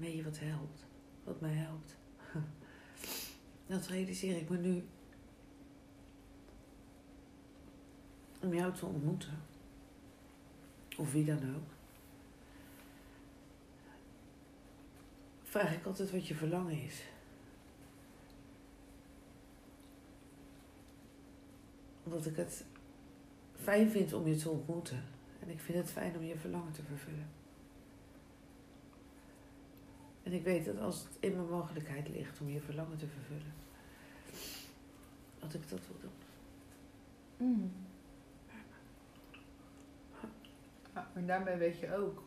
Weet 0.00 0.14
je 0.14 0.24
wat 0.24 0.38
helpt? 0.38 0.86
Wat 1.24 1.40
mij 1.40 1.52
helpt? 1.54 1.96
Dat 3.66 3.86
realiseer 3.86 4.36
ik 4.36 4.48
me 4.48 4.56
nu. 4.56 4.84
Om 8.40 8.54
jou 8.54 8.74
te 8.74 8.86
ontmoeten. 8.86 9.42
Of 10.96 11.12
wie 11.12 11.24
dan 11.24 11.54
ook. 11.54 11.68
Vraag 15.42 15.74
ik 15.74 15.86
altijd 15.86 16.10
wat 16.10 16.26
je 16.26 16.34
verlangen 16.34 16.82
is. 16.82 17.04
Omdat 22.02 22.26
ik 22.26 22.36
het 22.36 22.64
fijn 23.54 23.90
vind 23.90 24.12
om 24.12 24.26
je 24.26 24.36
te 24.36 24.50
ontmoeten. 24.50 25.04
En 25.40 25.48
ik 25.48 25.60
vind 25.60 25.78
het 25.78 25.90
fijn 25.90 26.16
om 26.16 26.22
je 26.22 26.38
verlangen 26.38 26.72
te 26.72 26.82
vervullen. 26.82 27.39
En 30.30 30.36
ik 30.36 30.44
weet 30.44 30.64
dat 30.64 30.78
als 30.78 31.04
het 31.04 31.16
in 31.20 31.36
mijn 31.36 31.48
mogelijkheid 31.48 32.08
ligt 32.08 32.40
om 32.40 32.48
je 32.48 32.60
verlangen 32.60 32.96
te 32.96 33.06
vervullen, 33.06 33.52
dat 35.38 35.54
ik 35.54 35.68
dat 35.68 35.80
wil 35.86 35.96
doen. 36.00 36.12
Mm. 37.36 37.72
Ja, 40.94 41.10
maar 41.14 41.26
daarbij 41.26 41.58
weet 41.58 41.78
je 41.78 41.94
ook. 41.94 42.22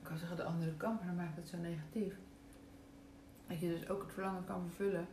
Ik 0.00 0.06
kan 0.06 0.18
zeggen 0.18 0.36
de 0.36 0.44
andere 0.44 0.76
kant, 0.76 0.98
maar 0.98 1.06
dan 1.06 1.16
maakt 1.16 1.36
het 1.36 1.48
zo 1.48 1.56
negatief. 1.56 2.14
Dat 3.46 3.60
je 3.60 3.68
dus 3.68 3.88
ook 3.88 4.02
het 4.02 4.12
verlangen 4.12 4.44
kan 4.44 4.62
vervullen 4.62 5.06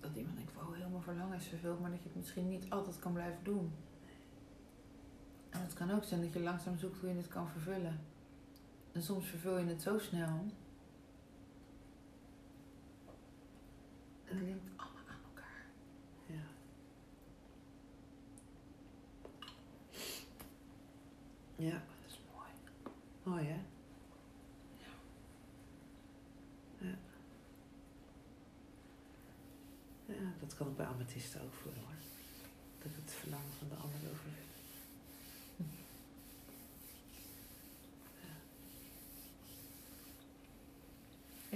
dat 0.00 0.16
iemand 0.16 0.36
denkt, 0.36 0.52
wow, 0.52 0.74
heel 0.74 0.88
mijn 0.88 1.02
verlangen 1.02 1.36
is 1.36 1.46
vervuld, 1.46 1.80
maar 1.80 1.90
dat 1.90 2.02
je 2.02 2.08
het 2.08 2.16
misschien 2.16 2.48
niet 2.48 2.70
altijd 2.70 2.98
kan 2.98 3.12
blijven 3.12 3.44
doen. 3.44 3.72
En 5.50 5.60
het 5.60 5.74
kan 5.74 5.90
ook 5.90 6.04
zijn 6.04 6.20
dat 6.20 6.32
je 6.32 6.40
langzaam 6.40 6.78
zoekt 6.78 6.98
hoe 6.98 7.08
je 7.08 7.16
het 7.16 7.28
kan 7.28 7.48
vervullen. 7.48 8.10
En 8.92 9.02
soms 9.02 9.26
vervul 9.26 9.58
je 9.58 9.66
het 9.66 9.82
zo 9.82 9.98
snel. 9.98 10.46
En 14.24 14.36
het 14.36 14.46
ligt 14.46 14.58
allemaal 14.76 15.02
aan 15.08 15.20
elkaar. 15.34 15.66
Ja. 16.26 16.42
Ja, 21.56 21.70
Dat 21.72 22.06
is 22.10 22.20
mooi. 22.34 22.48
mooi 23.22 23.44
hè? 23.46 23.60
Ja. 24.78 24.92
Ja, 30.06 30.32
dat 30.40 30.54
kan 30.54 30.68
ik 30.68 30.76
bij 30.76 30.86
amethysten 30.86 31.40
ook 31.42 31.52
voelen 31.52 31.80
hoor. 31.80 31.94
Dat 32.78 32.90
ik 32.90 32.96
het 33.04 33.12
verlangen 33.12 33.52
van 33.58 33.68
de 33.68 33.74
ander 33.74 34.00
wil 34.00 34.14
vervullen. 34.14 34.50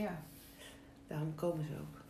Ja. 0.06 0.22
Daarom 1.06 1.34
komen 1.34 1.66
ze 1.66 1.72
ook. 1.72 2.04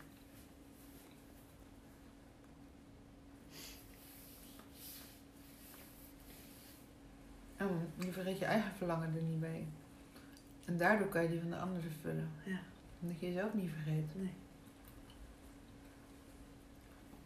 En 7.56 7.88
je 7.96 8.12
vergeet 8.12 8.38
je 8.38 8.44
eigen 8.44 8.72
verlangen 8.76 9.14
er 9.16 9.22
niet 9.22 9.40
bij. 9.40 9.66
En 10.64 10.78
daardoor 10.78 11.08
kan 11.08 11.22
je 11.22 11.28
die 11.28 11.40
van 11.40 11.50
de 11.50 11.56
ander 11.56 11.82
vervullen. 11.82 12.30
Ja. 12.44 12.58
Omdat 13.00 13.20
je 13.20 13.26
jezelf 13.26 13.54
niet 13.54 13.70
vergeet. 13.70 14.14
Nee. 14.14 14.32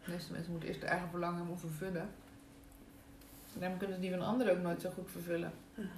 De 0.03 0.11
meeste 0.11 0.31
mensen 0.31 0.51
moeten 0.51 0.69
eerst 0.69 0.81
de 0.81 0.87
eigen 0.87 1.09
verlangen 1.09 1.37
helemaal 1.37 1.57
vervullen. 1.57 2.09
En 3.53 3.59
daarom 3.59 3.77
kunnen 3.77 3.95
ze 3.95 4.01
die 4.01 4.11
van 4.11 4.21
anderen 4.21 4.53
ook 4.53 4.61
nooit 4.61 4.81
zo 4.81 4.89
goed 4.89 5.11
vervullen. 5.11 5.53
Uh-huh. 5.75 5.91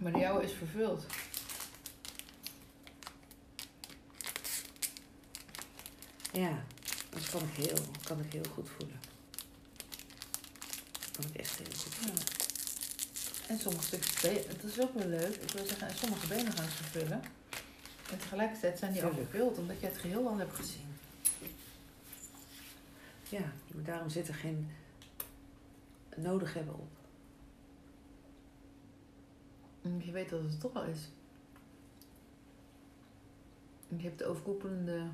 Maar 0.00 0.12
de 0.12 0.18
jouwe 0.18 0.42
is 0.42 0.52
vervuld. 0.52 1.06
Ja, 6.32 6.64
dat 7.10 7.30
kan 7.30 7.42
ik 7.42 7.66
heel, 7.66 7.84
kan 8.02 8.20
ik 8.20 8.32
heel 8.32 8.52
goed 8.54 8.68
voelen. 8.68 9.00
Dat 11.00 11.10
kan 11.12 11.24
ik 11.24 11.36
echt 11.36 11.58
heel 11.58 11.78
goed 11.78 11.94
voelen. 11.94 12.24
En 13.48 13.58
sommige 13.58 13.84
stukjes 13.84 14.20
benen, 14.20 14.48
het 14.48 14.64
is 14.64 14.80
ook 14.80 14.94
wel 14.94 15.06
leuk. 15.06 15.34
Ik 15.36 15.50
wil 15.50 15.66
zeggen, 15.66 15.88
en 15.88 15.96
sommige 15.96 16.26
benen 16.26 16.52
gaan 16.52 16.64
ze 16.64 16.70
vervullen. 16.70 17.22
En 18.10 18.18
tegelijkertijd 18.18 18.78
zijn 18.78 18.92
die 18.92 19.04
al 19.04 19.12
vervuld, 19.14 19.58
omdat 19.58 19.80
je 19.80 19.86
het 19.86 19.98
geheel 19.98 20.28
al 20.28 20.38
hebt 20.38 20.54
gezien. 20.54 20.94
Ja, 23.28 23.52
maar 23.74 23.84
daarom 23.84 24.10
zit 24.10 24.28
er 24.28 24.34
geen 24.34 24.70
nodig 26.16 26.54
hebben 26.54 26.74
op. 26.74 26.99
Omdat 29.82 30.04
je 30.04 30.12
weet 30.12 30.28
dat 30.28 30.42
het 30.42 30.60
toch 30.60 30.74
al 30.74 30.84
is. 30.84 31.08
Je 33.88 34.02
hebt 34.02 34.18
de 34.18 34.26
overkoepelende 34.26 35.06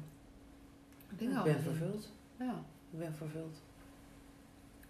dingen 1.17 1.33
ik 1.33 1.39
al 1.39 1.45
ben 1.45 1.55
gezien. 1.55 1.75
vervuld. 1.75 2.09
Ja. 2.39 2.65
Ik 2.91 2.99
ben 2.99 3.15
vervuld. 3.15 3.57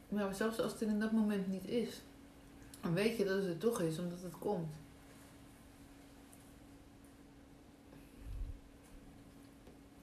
Maar 0.09 0.35
zelfs 0.35 0.61
als 0.61 0.72
het 0.72 0.81
in 0.81 0.99
dat 0.99 1.12
moment 1.12 1.47
niet 1.47 1.68
is, 1.68 2.03
dan 2.81 2.95
weet 2.95 3.16
je 3.16 3.24
dat 3.24 3.37
het 3.37 3.47
er 3.47 3.59
toch 3.59 3.81
is, 3.81 3.99
omdat 3.99 4.22
het 4.22 4.39
komt. 4.39 4.74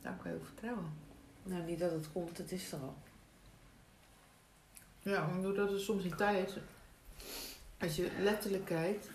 Daar 0.02 0.18
kan 0.18 0.32
je 0.32 0.38
ook 0.38 0.46
vertrouwen. 0.46 0.94
Nou, 1.44 1.64
niet 1.64 1.80
dat 1.80 1.92
het 1.92 2.12
komt, 2.12 2.38
het 2.38 2.52
is 2.52 2.72
er 2.72 2.80
al. 2.80 2.96
Ja, 5.00 5.28
maar 5.28 5.42
doordat 5.42 5.72
het 5.72 5.82
soms 5.82 6.04
in 6.04 6.16
tijd, 6.16 6.58
als 7.80 7.96
je 7.96 8.12
letterlijk 8.20 8.66
kijkt, 8.66 9.10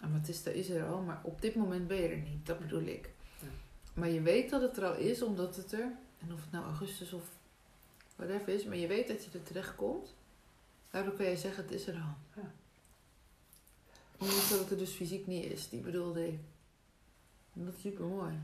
Amatista 0.00 0.50
is 0.50 0.68
er 0.68 0.86
al, 0.86 1.00
maar 1.00 1.20
op 1.22 1.40
dit 1.40 1.54
moment 1.54 1.86
ben 1.86 1.96
je 1.96 2.08
er 2.08 2.16
niet, 2.16 2.46
dat 2.46 2.58
bedoel 2.58 2.82
ik. 2.82 3.10
Ja. 3.40 3.48
Maar 3.94 4.08
je 4.08 4.20
weet 4.20 4.50
dat 4.50 4.60
het 4.60 4.76
er 4.76 4.84
al 4.84 4.96
is, 4.96 5.22
omdat 5.22 5.56
het 5.56 5.72
er, 5.72 5.92
en 6.18 6.32
of 6.32 6.40
het 6.40 6.50
nou 6.50 6.64
augustus 6.64 7.12
of 7.12 7.24
whatever 8.16 8.48
is, 8.48 8.64
maar 8.64 8.76
je 8.76 8.86
weet 8.86 9.08
dat 9.08 9.24
je 9.24 9.30
er 9.32 9.42
terecht 9.42 9.74
komt. 9.74 10.14
Daardoor 10.90 11.12
kan 11.12 11.26
je 11.26 11.36
zeggen, 11.36 11.62
het 11.62 11.72
is 11.72 11.86
er 11.86 11.94
al. 11.94 12.42
Ja. 12.42 12.52
Omdat 14.18 14.48
dat 14.50 14.58
het 14.58 14.70
er 14.70 14.78
dus 14.78 14.92
fysiek 14.92 15.26
niet 15.26 15.44
is, 15.44 15.68
die 15.68 15.80
bedoelde 15.80 16.26
ik. 16.26 16.38
Dat 17.52 17.74
is 17.74 17.80
super 17.80 18.04
mooi. 18.04 18.34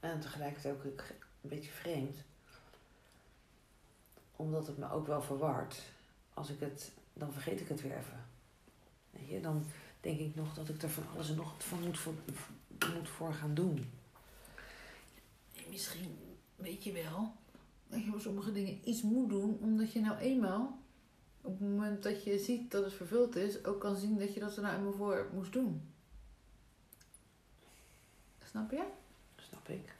En 0.00 0.20
tegelijkertijd 0.20 0.74
ook 0.74 0.84
een 0.84 0.94
beetje 1.40 1.70
vreemd. 1.70 2.16
Omdat 4.36 4.66
het 4.66 4.78
me 4.78 4.90
ook 4.90 5.06
wel 5.06 5.22
verwart. 5.22 5.82
Als 6.34 6.50
ik 6.50 6.60
het, 6.60 6.92
dan 7.12 7.32
vergeet 7.32 7.60
ik 7.60 7.68
het 7.68 7.82
weer 7.82 7.96
even. 7.96 8.24
Weet 9.10 9.28
je, 9.28 9.40
dan 9.40 9.64
denk 10.00 10.18
ik 10.18 10.34
nog 10.34 10.54
dat 10.54 10.68
ik 10.68 10.82
er 10.82 10.90
van 10.90 11.04
alles 11.14 11.28
en 11.28 11.36
nog 11.36 11.52
wat 11.52 11.64
van 11.64 11.80
moet 11.80 11.98
voor, 11.98 12.14
moet 12.94 13.08
voor 13.08 13.34
gaan 13.34 13.54
doen. 13.54 13.90
Misschien 15.70 16.18
weet 16.56 16.84
je 16.84 16.92
wel 16.92 17.32
dat 17.88 18.04
je 18.04 18.10
voor 18.10 18.20
sommige 18.20 18.52
dingen 18.52 18.88
iets 18.88 19.02
moet 19.02 19.28
doen, 19.28 19.58
omdat 19.60 19.92
je 19.92 20.00
nou 20.00 20.18
eenmaal, 20.18 20.78
op 21.40 21.58
het 21.58 21.68
moment 21.68 22.02
dat 22.02 22.24
je 22.24 22.38
ziet 22.38 22.70
dat 22.70 22.84
het 22.84 22.92
vervuld 22.92 23.36
is, 23.36 23.64
ook 23.64 23.80
kan 23.80 23.96
zien 23.96 24.18
dat 24.18 24.34
je 24.34 24.40
dat 24.40 24.56
er 24.56 24.62
nou 24.62 24.76
eenmaal 24.76 24.92
voor 24.92 25.30
moest 25.34 25.52
doen. 25.52 25.92
Snap 28.44 28.70
je? 28.70 28.84
Ik. 29.70 29.94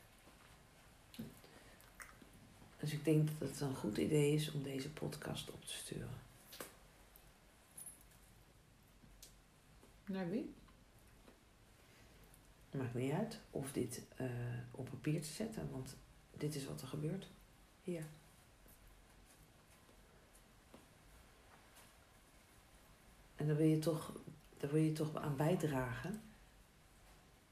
Dus 2.78 2.92
ik 2.92 3.04
denk 3.04 3.28
dat 3.38 3.48
het 3.48 3.60
een 3.60 3.74
goed 3.74 3.96
idee 3.96 4.34
is 4.34 4.52
om 4.52 4.62
deze 4.62 4.90
podcast 4.90 5.50
op 5.50 5.64
te 5.64 5.72
sturen. 5.72 6.18
Naar 10.04 10.30
wie? 10.30 10.54
Maakt 12.70 12.94
niet 12.94 13.12
uit. 13.12 13.40
Of 13.50 13.72
dit 13.72 14.02
eh, 14.16 14.26
op 14.70 14.90
papier 14.90 15.20
te 15.20 15.28
zetten, 15.28 15.70
want 15.70 15.96
dit 16.36 16.54
is 16.54 16.66
wat 16.66 16.80
er 16.80 16.88
gebeurt. 16.88 17.30
Hier. 17.82 18.04
En 23.36 23.46
daar 23.46 23.56
wil 23.56 23.66
je 23.66 23.78
toch, 23.78 24.12
daar 24.58 24.70
wil 24.70 24.82
je 24.82 24.92
toch 24.92 25.16
aan 25.16 25.36
bijdragen. 25.36 26.22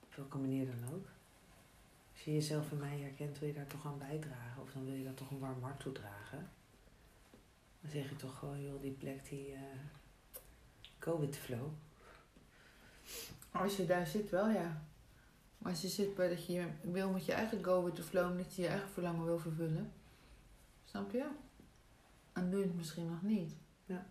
Op 0.01 0.15
welke 0.15 0.39
manier 0.39 0.67
dan 0.67 0.95
ook. 0.95 1.07
Je 2.29 2.35
jezelf 2.35 2.71
en 2.71 2.79
mij 2.79 2.99
herkent, 2.99 3.39
wil 3.39 3.49
je 3.49 3.55
daar 3.55 3.67
toch 3.67 3.87
aan 3.87 3.99
bijdragen. 3.99 4.63
Of 4.63 4.73
dan 4.73 4.85
wil 4.85 4.95
je 4.95 5.05
daar 5.05 5.15
toch 5.15 5.31
een 5.31 5.39
warm 5.39 5.63
hart 5.63 5.81
toe 5.81 5.93
dragen. 5.93 6.51
Dan 7.81 7.91
zeg 7.91 8.09
je 8.09 8.17
toch 8.17 8.39
gewoon, 8.39 8.63
joh, 8.63 8.81
die 8.81 8.91
plek 8.91 9.29
die... 9.29 9.53
eh 9.53 9.61
go 10.99 11.19
with 11.19 11.33
the 11.33 11.39
flow. 11.39 11.71
Als 13.51 13.77
je 13.77 13.87
daar 13.87 14.07
zit, 14.07 14.31
wel 14.31 14.49
ja. 14.49 14.83
Maar 15.59 15.73
als 15.73 15.83
je 15.83 15.89
zit 15.89 16.15
bij 16.15 16.29
dat 16.29 16.47
je 16.47 16.67
wil 16.81 17.11
met 17.11 17.25
je 17.25 17.33
eigen 17.33 17.65
go 17.65 17.85
with 17.85 17.95
the 17.95 18.03
flow, 18.03 18.37
niet 18.37 18.55
je 18.55 18.67
eigen 18.67 18.89
verlangen 18.89 19.25
wil 19.25 19.39
vervullen. 19.39 19.93
Snap 20.85 21.13
je? 21.13 21.27
En 22.33 22.51
doe 22.51 22.61
je 22.61 22.67
het 22.67 22.77
misschien 22.77 23.11
nog 23.11 23.23
niet. 23.23 23.53
Ja. 23.87 24.07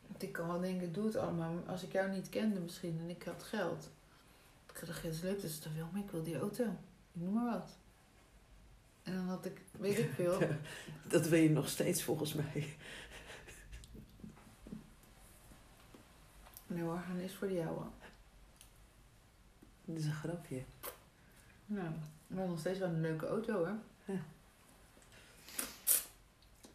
Want 0.00 0.07
ik 0.22 0.32
kan 0.32 0.46
wel 0.46 0.60
denken, 0.60 0.92
doe 0.92 1.06
het 1.06 1.16
allemaal. 1.16 1.52
Maar 1.52 1.72
als 1.72 1.82
ik 1.82 1.92
jou 1.92 2.10
niet 2.10 2.28
kende 2.28 2.60
misschien 2.60 2.98
en 3.00 3.10
ik 3.10 3.22
had 3.22 3.42
geld. 3.42 3.90
Ik 4.66 4.76
had 4.76 4.88
het 5.02 5.14
is 5.14 5.20
leuk 5.20 5.42
dat 5.42 5.50
ze 5.50 5.60
dat 5.62 5.72
wil, 5.72 5.88
maar 5.92 6.02
ik 6.02 6.10
wil 6.10 6.22
die 6.22 6.38
auto. 6.38 6.64
Ik 7.12 7.20
noem 7.20 7.32
maar 7.32 7.58
wat. 7.58 7.76
En 9.02 9.14
dan 9.14 9.28
had 9.28 9.44
ik, 9.44 9.60
weet 9.70 9.98
ik 9.98 10.10
veel. 10.14 10.40
Dat 11.08 11.26
wil 11.26 11.38
je 11.38 11.50
nog 11.50 11.68
steeds 11.68 12.02
volgens 12.02 12.34
mij. 12.34 12.76
Nee 16.66 16.82
hoor, 16.82 16.98
gaan 16.98 17.18
is 17.18 17.34
voor 17.34 17.48
de 17.48 17.54
jouwe. 17.54 17.84
Dit 19.84 19.98
is 19.98 20.04
een 20.04 20.12
grapje. 20.12 20.62
Nou, 21.66 21.88
maar 22.26 22.48
nog 22.48 22.58
steeds 22.58 22.78
wel 22.78 22.88
een 22.88 23.00
leuke 23.00 23.26
auto 23.26 23.54
hoor. 23.54 23.76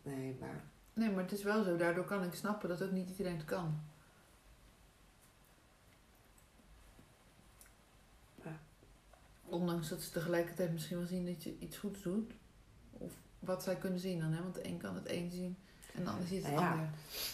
Nee, 0.04 0.36
maar 0.40 0.64
Nee, 0.94 1.10
maar 1.10 1.24
het 1.24 1.32
is 1.32 1.44
wel 1.44 1.64
zo. 1.64 1.76
Daardoor 1.78 2.06
kan 2.06 2.24
ik 2.24 2.34
snappen 2.34 2.70
dat 2.70 2.84
ook 2.84 2.92
niet 2.92 3.10
iedereen 3.10 3.38
het 3.38 3.46
kan. 3.46 3.80
Ja. 8.44 8.60
Ondanks 9.46 9.90
dat 9.90 10.02
ze 10.02 10.12
tegelijkertijd 10.12 10.72
misschien 10.72 10.98
wel 10.98 11.08
zien 11.08 11.26
dat 11.26 11.44
je 11.44 11.60
iets 11.60 11.78
goeds 11.78 12.02
doet. 12.02 12.34
Of 12.92 13.14
wat 13.40 13.64
zij 13.64 13.76
kunnen 13.76 14.00
zien 14.00 14.20
dan, 14.20 14.32
hè? 14.32 14.42
Want 14.42 14.56
de 14.56 14.68
een 14.68 14.78
kan 14.78 14.96
het 14.96 15.10
een 15.10 15.32
zien 15.32 15.58
en 15.94 16.04
de 16.04 16.10
ander 16.10 16.28
ziet 16.28 16.44
het 16.44 16.54
Nou 16.54 16.64
ja. 16.64 16.72
ander. 16.72 16.90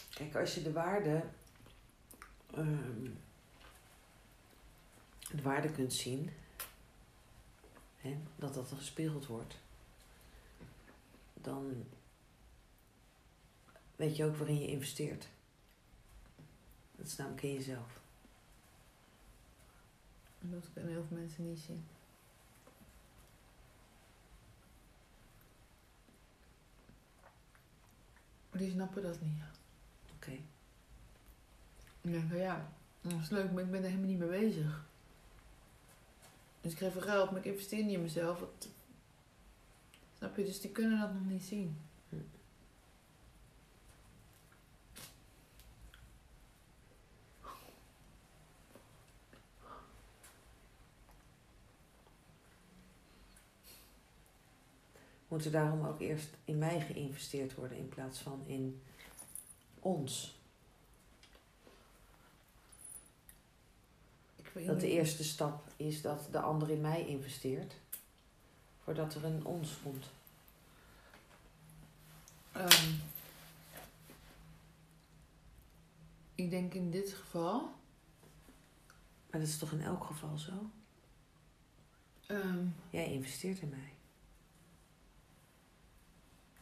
kijk, 0.10 0.36
als 0.36 0.56
je 0.56 0.62
de 0.62 0.72
waarde, 0.72 1.24
ehm, 2.54 3.04
de 5.32 5.42
waarde 5.42 5.72
kunt 5.72 5.94
zien, 5.94 6.30
hè, 7.98 8.18
dat 8.36 8.54
dat 8.54 8.72
er 8.72 8.78
gespiegeld 8.78 9.26
wordt, 9.26 9.58
dan 11.34 11.86
weet 14.00 14.16
je 14.16 14.26
ook 14.26 14.36
waarin 14.36 14.60
je 14.60 14.68
investeert. 14.68 15.28
Dat 16.96 17.06
is 17.06 17.16
namelijk 17.16 17.44
in 17.44 17.54
jezelf. 17.54 18.00
En 20.42 20.52
dat 20.52 20.70
kunnen 20.74 20.92
heel 20.92 21.04
veel 21.08 21.18
mensen 21.18 21.50
niet 21.50 21.60
zien. 21.60 21.86
Die 28.52 28.72
snappen 28.72 29.02
dat 29.02 29.22
niet. 29.22 29.42
Oké. 30.16 30.32
Ik 32.02 32.12
denk 32.12 32.30
van 32.30 32.38
ja, 32.38 32.72
dat 33.02 33.20
is 33.22 33.30
leuk, 33.30 33.52
maar 33.52 33.64
ik 33.64 33.72
ben 33.72 33.84
er 33.84 33.90
helemaal 33.90 34.10
niet 34.10 34.20
mee 34.20 34.30
bezig. 34.30 34.86
Dus 36.62 36.72
ik 36.72 36.78
geef 36.78 36.96
er 36.96 37.02
geld, 37.02 37.32
maar 37.32 37.40
ik 37.40 37.46
investeer 37.46 37.84
niet 37.84 37.94
in 37.94 38.02
mezelf. 38.02 38.40
Wat... 38.40 38.68
Snap 40.18 40.38
je? 40.38 40.46
Dus 40.46 40.62
die 40.62 40.72
kunnen 40.72 41.00
dat 41.00 41.14
nog 41.14 41.26
niet 41.26 41.44
zien. 41.44 41.78
Hm. 42.10 42.16
Moet 55.30 55.46
er 55.46 55.52
daarom 55.52 55.86
ook 55.86 56.00
eerst 56.00 56.30
in 56.46 56.58
mij 56.58 56.82
geïnvesteerd 56.82 57.56
worden 57.56 57.78
in 57.78 57.90
plaats 57.90 58.20
van 58.20 58.44
in 58.46 58.82
ons? 59.80 60.38
Dat 64.66 64.80
de 64.80 64.90
eerste 64.90 65.24
stap 65.24 65.72
is 65.78 66.02
dat 66.02 66.28
de 66.32 66.40
ander 66.40 66.70
in 66.70 66.82
mij 66.82 67.06
investeert, 67.08 67.74
voordat 68.84 69.16
er 69.16 69.26
een 69.26 69.46
ons 69.46 69.78
komt. 69.84 70.06
Ehm, 72.52 72.92
ik 76.36 76.50
denk 76.50 76.74
in 76.74 76.92
dit 76.92 77.14
geval. 77.14 77.60
Maar 79.30 79.40
dat 79.40 79.50
is 79.50 79.58
toch 79.58 79.72
in 79.72 79.82
elk 79.82 80.04
geval 80.04 80.38
zo? 80.38 80.70
ehm, 82.28 82.66
Jij 82.90 83.12
investeert 83.14 83.60
in 83.60 83.70
mij. 83.70 83.99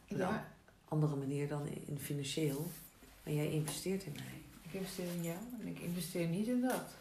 Ja. 0.08 0.16
ja, 0.18 0.52
Andere 0.84 1.16
manier 1.16 1.48
dan 1.48 1.66
in 1.66 1.98
financieel, 1.98 2.66
maar 3.24 3.34
jij 3.34 3.50
investeert 3.50 4.04
in 4.04 4.12
mij. 4.12 4.42
ik 4.62 4.72
investeer 4.72 5.12
in 5.12 5.22
jou 5.22 5.38
en 5.60 5.66
ik 5.66 5.78
investeer 5.78 6.26
niet 6.28 6.46
in 6.46 6.60
dat. 6.60 6.94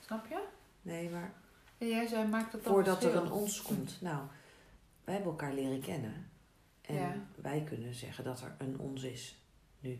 Snap 0.00 0.26
je? 0.26 0.44
Nee, 0.82 1.10
maar 1.10 1.32
En 1.78 1.88
jij 1.88 2.06
zei, 2.06 2.28
maak 2.28 2.52
dat 2.52 2.64
dan 2.64 2.72
voordat 2.72 3.04
er 3.04 3.14
een 3.16 3.30
ons 3.32 3.62
komt. 3.62 4.00
Nou, 4.00 4.26
wij 5.04 5.14
hebben 5.14 5.32
elkaar 5.32 5.54
leren 5.54 5.80
kennen. 5.80 6.30
En 6.80 6.94
Ja. 6.94 7.16
wij 7.34 7.62
kunnen 7.64 7.94
zeggen 7.94 8.24
dat 8.24 8.40
er 8.40 8.54
een 8.58 8.78
ons 8.78 9.02
is. 9.02 9.38
Nu. 9.80 9.98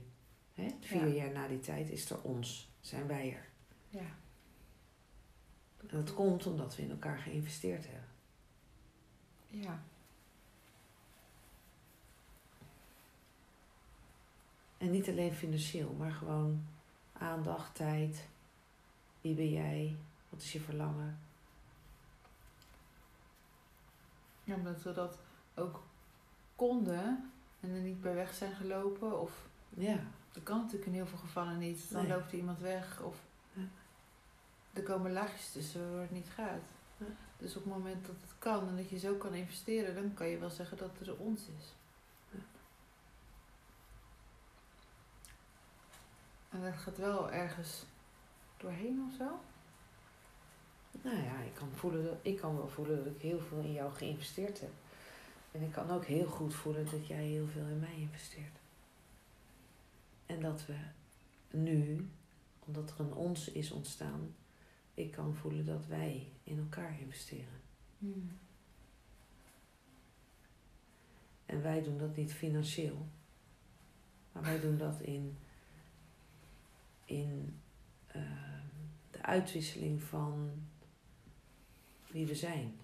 Hè? 0.54 0.68
Vier 0.80 1.06
Ja. 1.06 1.14
jaar 1.14 1.32
na 1.32 1.48
die 1.48 1.60
tijd 1.60 1.90
is 1.90 2.10
er 2.10 2.20
ons. 2.22 2.68
Zijn 2.80 3.06
wij 3.06 3.32
er. 3.34 3.48
Ja. 3.88 4.16
En 5.80 5.86
dat 5.90 6.14
komt 6.14 6.46
omdat 6.46 6.76
we 6.76 6.82
in 6.82 6.90
elkaar 6.90 7.18
geïnvesteerd 7.18 7.84
hebben. 7.84 8.08
Ja. 9.46 9.82
En 14.84 14.90
niet 14.90 15.08
alleen 15.08 15.32
financieel, 15.32 15.92
maar 15.98 16.12
gewoon 16.12 16.64
aandacht, 17.12 17.74
tijd. 17.74 18.28
Wie 19.20 19.34
ben 19.34 19.50
jij? 19.50 19.96
Wat 20.28 20.40
is 20.42 20.52
je 20.52 20.60
verlangen? 20.60 21.18
Ja, 24.44 24.54
omdat 24.54 24.82
we 24.82 24.92
dat 24.92 25.18
ook 25.54 25.82
konden 26.56 27.30
en 27.60 27.70
er 27.70 27.80
niet 27.80 28.00
bij 28.00 28.14
weg 28.14 28.34
zijn 28.34 28.54
gelopen. 28.54 29.20
Of 29.20 29.46
Ja, 29.68 29.98
dat 30.32 30.42
kan 30.42 30.58
natuurlijk 30.58 30.86
in 30.86 30.92
heel 30.92 31.06
veel 31.06 31.18
gevallen 31.18 31.58
niet. 31.58 31.90
Dan 31.92 32.02
Nee. 32.06 32.12
loopt 32.16 32.32
er 32.32 32.38
iemand 32.38 32.58
weg 32.58 33.00
of 33.00 33.16
Ja. 33.52 33.62
er 34.72 34.82
komen 34.82 35.12
laagjes 35.12 35.52
tussen 35.52 35.92
waar 35.92 36.00
het 36.00 36.10
niet 36.10 36.28
gaat. 36.34 36.62
Ja. 36.98 37.06
Dus 37.38 37.56
op 37.56 37.64
het 37.64 37.72
moment 37.72 38.06
dat 38.06 38.16
het 38.20 38.34
kan 38.38 38.68
en 38.68 38.76
dat 38.76 38.88
je 38.88 38.98
zo 38.98 39.14
kan 39.14 39.34
investeren, 39.34 39.94
dan 39.94 40.14
kan 40.14 40.26
je 40.26 40.38
wel 40.38 40.50
zeggen 40.50 40.76
dat 40.76 40.90
het 40.98 41.08
er 41.08 41.16
ons 41.18 41.40
is. 41.58 41.72
En 46.54 46.62
dat 46.62 46.76
gaat 46.76 46.96
wel 46.96 47.30
ergens 47.30 47.84
doorheen 48.56 49.04
of 49.08 49.16
zo. 49.16 49.40
nou 51.02 51.16
ja, 51.16 51.40
ik 51.40 51.54
kan, 51.54 51.68
voelen 51.74 52.04
dat, 52.04 52.16
ik 52.22 52.36
kan 52.36 52.56
wel 52.56 52.68
voelen 52.68 53.04
dat 53.04 53.14
ik 53.14 53.20
heel 53.20 53.40
veel 53.40 53.58
in 53.58 53.72
jou 53.72 53.92
geïnvesteerd 53.92 54.60
heb. 54.60 54.70
En 55.52 55.62
ik 55.62 55.72
kan 55.72 55.90
ook 55.90 56.04
heel 56.04 56.26
goed 56.26 56.54
voelen 56.54 56.90
dat 56.90 57.06
jij 57.06 57.24
heel 57.24 57.46
veel 57.46 57.66
in 57.66 57.80
mij 57.80 57.94
investeert. 57.96 58.58
En 60.26 60.40
dat 60.40 60.66
we 60.66 60.76
nu, 61.50 62.08
omdat 62.64 62.90
er 62.90 63.00
een 63.00 63.14
ons 63.14 63.50
is 63.50 63.70
ontstaan, 63.70 64.34
ik 64.94 65.10
kan 65.10 65.34
voelen 65.34 65.66
dat 65.66 65.86
wij 65.86 66.28
in 66.44 66.58
elkaar 66.58 67.00
investeren. 67.00 67.60
En 71.46 71.62
wij 71.62 71.82
doen 71.82 71.98
dat 71.98 72.16
niet 72.16 72.32
financieel, 72.32 73.06
maar 74.32 74.42
wij 74.42 74.60
doen 74.60 74.78
dat 74.78 75.00
in, 75.00 75.38
in 77.04 77.60
ehm, 78.06 78.62
de 79.10 79.22
uitwisseling 79.22 80.02
van 80.02 80.50
wie 82.10 82.26
we 82.26 82.34
zijn. 82.34 82.76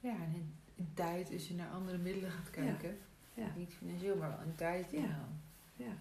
Ja, 0.00 0.14
en 0.14 0.34
in, 0.34 0.54
in 0.74 0.90
tijd, 0.94 1.32
als 1.32 1.48
je 1.48 1.54
naar 1.54 1.70
andere 1.70 1.98
middelen 1.98 2.30
gaat 2.30 2.50
kijken, 2.50 2.98
Ja. 3.34 3.52
niet 3.56 3.74
financieel, 3.74 4.16
maar 4.16 4.28
wel 4.36 4.46
in 4.46 4.54
tijd. 4.54 4.90
Ja. 4.90 4.98
Ja. 5.00 5.28
Ja. 5.76 5.92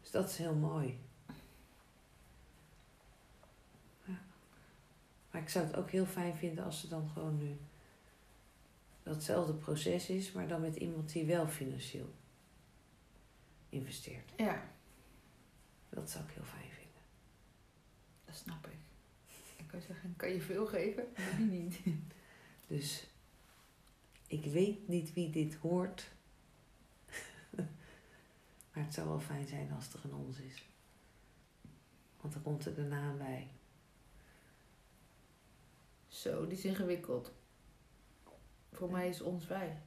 Dus 0.00 0.10
dat 0.10 0.28
is 0.30 0.36
heel 0.36 0.54
mooi. 0.54 0.98
Ja. 4.04 4.14
Maar 5.30 5.40
ik 5.42 5.48
zou 5.48 5.66
het 5.66 5.76
ook 5.76 5.90
heel 5.90 6.06
fijn 6.06 6.34
vinden 6.36 6.64
als 6.64 6.80
ze 6.80 6.88
dan 6.88 7.08
gewoon 7.08 7.38
nu 7.38 7.56
datzelfde 9.02 9.54
proces 9.54 10.08
is, 10.10 10.32
maar 10.32 10.48
dan 10.48 10.60
met 10.60 10.76
iemand 10.76 11.12
die 11.12 11.24
wel 11.24 11.48
financieel 11.48 12.14
investeert. 13.68 14.32
ja, 14.36 14.62
Dat 15.90 16.10
zou 16.10 16.24
ik 16.24 16.30
heel 16.30 16.44
fijn 16.44 16.70
vinden. 16.70 17.02
dat 18.24 18.36
snap 18.36 18.66
ik. 18.66 18.78
Ik 19.56 19.66
kan 19.66 19.80
zeggen, 19.80 20.14
kan 20.16 20.30
je 20.30 20.40
veel 20.40 20.66
geven? 20.66 21.04
Die 21.36 21.46
niet. 21.46 21.80
Dus 22.66 23.06
ik 24.26 24.44
weet 24.44 24.88
niet 24.88 25.12
wie 25.12 25.30
dit 25.30 25.54
hoort. 25.54 26.10
maar 28.72 28.84
het 28.84 28.94
zou 28.94 29.08
wel 29.08 29.20
fijn 29.20 29.46
zijn 29.46 29.72
als 29.72 29.92
er 29.92 30.00
een 30.04 30.14
ons 30.14 30.38
is. 30.38 30.64
Want 32.20 32.32
dan 32.34 32.42
komt 32.42 32.66
er 32.66 32.74
de 32.74 32.82
naam 32.82 33.18
bij. 33.18 33.50
Zo, 36.08 36.46
die 36.46 36.58
is 36.58 36.64
ingewikkeld. 36.64 37.32
Voor 38.72 38.90
mij 38.90 39.08
is 39.08 39.20
ons 39.20 39.46
wij. 39.46 39.82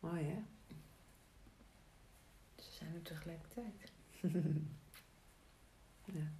Mooi 0.00 0.24
hè? 0.24 0.42
Er 2.94 3.02
tegelijkertijd. 3.02 3.92
Ja. 6.12 6.32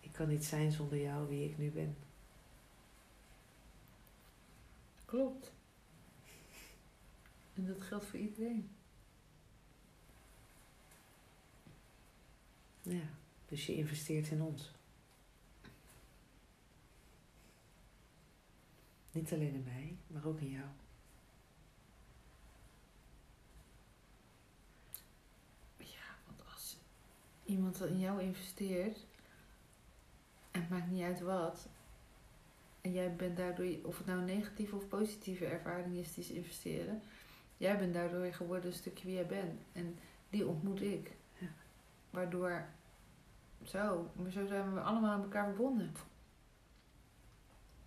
Ik 0.00 0.12
kan 0.12 0.28
niet 0.28 0.44
zijn 0.44 0.72
zonder 0.72 1.00
jou 1.00 1.28
wie 1.28 1.48
ik 1.50 1.58
nu 1.58 1.70
ben. 1.70 1.96
Klopt. 5.04 5.52
En 7.54 7.66
dat 7.66 7.82
geldt 7.82 8.06
voor 8.06 8.18
iedereen. 8.18 8.70
Ja, 12.82 13.08
dus 13.48 13.66
je 13.66 13.74
investeert 13.74 14.30
in 14.30 14.42
ons. 14.42 14.72
Niet 19.10 19.32
alleen 19.32 19.54
in 19.54 19.64
mij, 19.64 19.96
maar 20.06 20.26
ook 20.26 20.40
in 20.40 20.50
jou. 20.50 20.66
Ja, 25.76 26.16
want 26.26 26.42
als 26.52 26.76
iemand 27.44 27.80
in 27.80 27.98
jou 27.98 28.22
investeert, 28.22 29.06
en 30.50 30.60
het 30.60 30.70
maakt 30.70 30.90
niet 30.90 31.02
uit 31.02 31.20
wat, 31.20 31.68
en 32.80 32.92
jij 32.92 33.14
bent 33.14 33.36
daardoor, 33.36 33.66
of 33.82 33.98
het 33.98 34.06
nou 34.06 34.18
een 34.18 34.24
negatieve 34.24 34.76
of 34.76 34.88
positieve 34.88 35.46
ervaring 35.46 35.96
is 35.96 36.14
die 36.14 36.24
ze 36.24 36.34
investeren, 36.34 37.02
jij 37.56 37.78
bent 37.78 37.94
daardoor 37.94 38.32
geworden 38.32 38.70
een 38.70 38.76
stukje 38.76 39.06
wie 39.06 39.14
jij 39.14 39.26
bent. 39.26 39.60
En 39.72 39.98
die 40.30 40.46
ontmoet 40.46 40.80
ik. 40.80 41.10
Ja. 41.38 41.46
Waardoor, 42.10 42.66
zo, 43.68 44.10
maar 44.16 44.30
zo 44.30 44.46
zijn 44.46 44.74
we 44.74 44.80
allemaal 44.80 45.10
aan 45.10 45.22
elkaar 45.22 45.46
verbonden. 45.46 45.92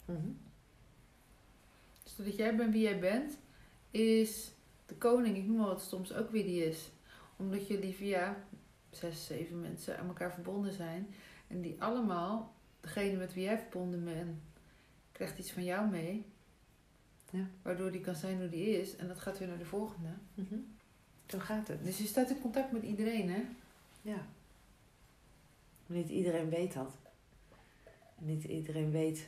Mhm. 0.05 0.29
Dus 2.03 2.15
zodat 2.15 2.35
jij 2.35 2.55
bent 2.55 2.73
wie 2.73 2.81
jij 2.81 2.99
bent, 2.99 3.37
is 3.91 4.51
de 4.85 4.95
koning, 4.95 5.37
ik 5.37 5.45
noem 5.45 5.57
maar 5.57 5.67
wat 5.67 5.81
soms 5.81 6.13
ook 6.13 6.31
wie 6.31 6.43
die 6.43 6.65
is. 6.65 6.89
Omdat 7.35 7.67
jullie 7.67 7.93
via 7.93 8.37
zes, 8.89 9.25
zeven 9.25 9.61
mensen 9.61 9.99
aan 9.99 10.07
elkaar 10.07 10.33
verbonden 10.33 10.73
zijn. 10.73 11.13
En 11.47 11.61
die 11.61 11.75
allemaal, 11.79 12.53
degene 12.79 13.17
met 13.17 13.33
wie 13.33 13.43
jij 13.43 13.59
verbonden 13.59 14.03
bent, 14.03 14.37
krijgt 15.11 15.37
iets 15.37 15.51
van 15.51 15.63
jou 15.63 15.89
mee. 15.89 16.25
Ja. 17.29 17.47
Waardoor 17.61 17.91
die 17.91 18.01
kan 18.01 18.15
zijn 18.15 18.39
hoe 18.39 18.49
die 18.49 18.79
is. 18.79 18.95
En 18.95 19.07
dat 19.07 19.19
gaat 19.19 19.37
weer 19.37 19.47
naar 19.47 19.57
de 19.57 19.65
volgende. 19.65 20.09
Mhm. 20.33 20.55
Zo 21.27 21.39
gaat 21.39 21.67
het. 21.67 21.83
Dus 21.83 21.97
je 21.97 22.05
staat 22.05 22.29
in 22.29 22.41
contact 22.41 22.71
met 22.71 22.83
iedereen, 22.83 23.29
hè? 23.29 23.43
Ja. 24.01 24.25
Niet 25.87 26.09
iedereen 26.09 26.49
weet 26.49 26.73
dat. 26.73 26.91
Niet 28.17 28.43
iedereen 28.43 28.91
weet 28.91 29.27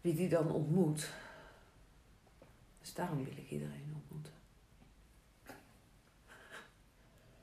wie 0.00 0.14
die 0.14 0.28
dan 0.28 0.50
ontmoet. 0.50 1.10
Dus 2.80 2.94
daarom 2.94 3.24
wil 3.24 3.36
ik 3.36 3.50
iedereen 3.50 3.92
ontmoeten. 3.94 4.32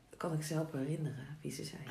Dan 0.10 0.18
kan 0.18 0.34
ik 0.34 0.44
ze 0.44 0.54
helpen 0.54 0.80
herinneren 0.80 1.38
wie 1.42 1.52
ze 1.52 1.64
zijn. 1.64 1.88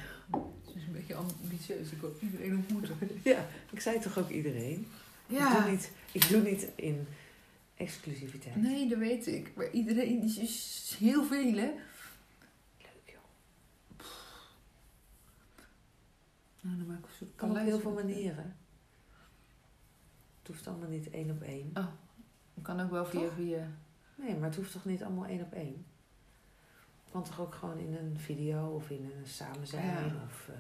Het 0.67 0.75
is 0.77 0.87
een 0.87 0.93
beetje 0.93 1.15
ambitieus. 1.15 1.91
Ik 1.91 2.01
wil 2.01 2.17
iedereen 2.21 2.57
ontmoeten. 2.57 2.97
Ja, 3.23 3.47
ik 3.73 3.81
zei 3.81 4.01
toch 4.01 4.19
ook 4.19 4.31
iedereen? 4.31 4.87
Ik, 5.27 5.39
doe 5.39 5.71
niet, 5.71 5.91
ik 6.13 6.29
doe 6.29 6.43
niet 6.43 6.69
in 6.75 7.07
exclusiviteit. 7.77 8.57
Nee, 8.57 8.89
dat 8.89 8.99
weet 8.99 9.27
ik. 9.27 9.53
Maar 9.55 9.71
iedereen 9.71 10.23
is 10.23 10.97
heel 10.99 11.25
veel, 11.25 11.55
hè? 11.55 11.71
Leuk 12.79 13.05
joh. 13.05 14.07
Nou, 16.65 16.77
dan 16.77 16.87
maak 16.87 16.99
ik 16.99 17.05
een 17.05 17.13
soort 17.13 17.31
Kan 17.35 17.51
op 17.51 17.57
heel 17.57 17.81
veel 17.81 17.93
manieren. 17.93 18.57
Het 20.39 20.49
hoeft 20.49 20.67
allemaal 20.67 20.89
niet 20.89 21.11
één 21.11 21.31
op 21.31 21.43
één. 21.43 21.73
Kan 22.63 22.81
ook 22.81 22.91
wel 22.91 23.07
via 23.07 23.31
via. 23.31 23.69
Nee, 24.15 24.37
maar 24.37 24.49
het 24.49 24.57
hoeft 24.57 24.73
toch 24.73 24.85
niet 24.85 25.03
allemaal 25.03 25.27
één 25.27 25.43
op 25.43 25.53
één? 25.53 25.87
Het 27.05 27.13
kan 27.13 27.25
toch 27.25 27.41
ook 27.41 27.55
gewoon 27.55 27.79
in 27.79 27.95
een 27.95 28.19
video 28.19 28.75
of 28.75 28.91
in 28.91 29.05
een 29.05 29.27
samen 29.27 29.67
zijn 29.67 29.85
Ja. 29.85 30.23
of... 30.25 30.51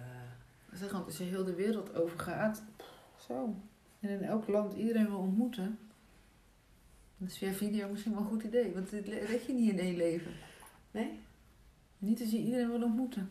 want 0.93 1.05
als 1.05 1.19
je 1.19 1.25
heel 1.25 1.45
de 1.45 1.55
wereld 1.55 1.95
overgaat, 1.95 2.63
zo. 3.17 3.55
En 4.01 4.09
in 4.09 4.23
elk 4.23 4.49
land 4.49 4.73
iedereen 4.73 5.07
wil 5.07 5.19
ontmoeten. 5.19 5.79
Dan 7.19 7.29
is 7.29 7.39
via 7.39 7.53
video 7.53 7.89
misschien 7.89 8.13
wel 8.13 8.23
een 8.23 8.29
goed 8.29 8.43
idee. 8.43 8.75
Want 8.75 8.91
dit 8.91 9.09
red 9.09 9.47
je 9.47 9.53
niet 9.53 9.71
in 9.71 9.79
één 9.79 9.97
leven. 9.97 10.33
Nee? 10.91 11.21
Niet 11.99 12.21
als 12.21 12.31
je 12.31 12.39
iedereen 12.39 12.71
wil 12.71 12.83
ontmoeten. 12.83 13.31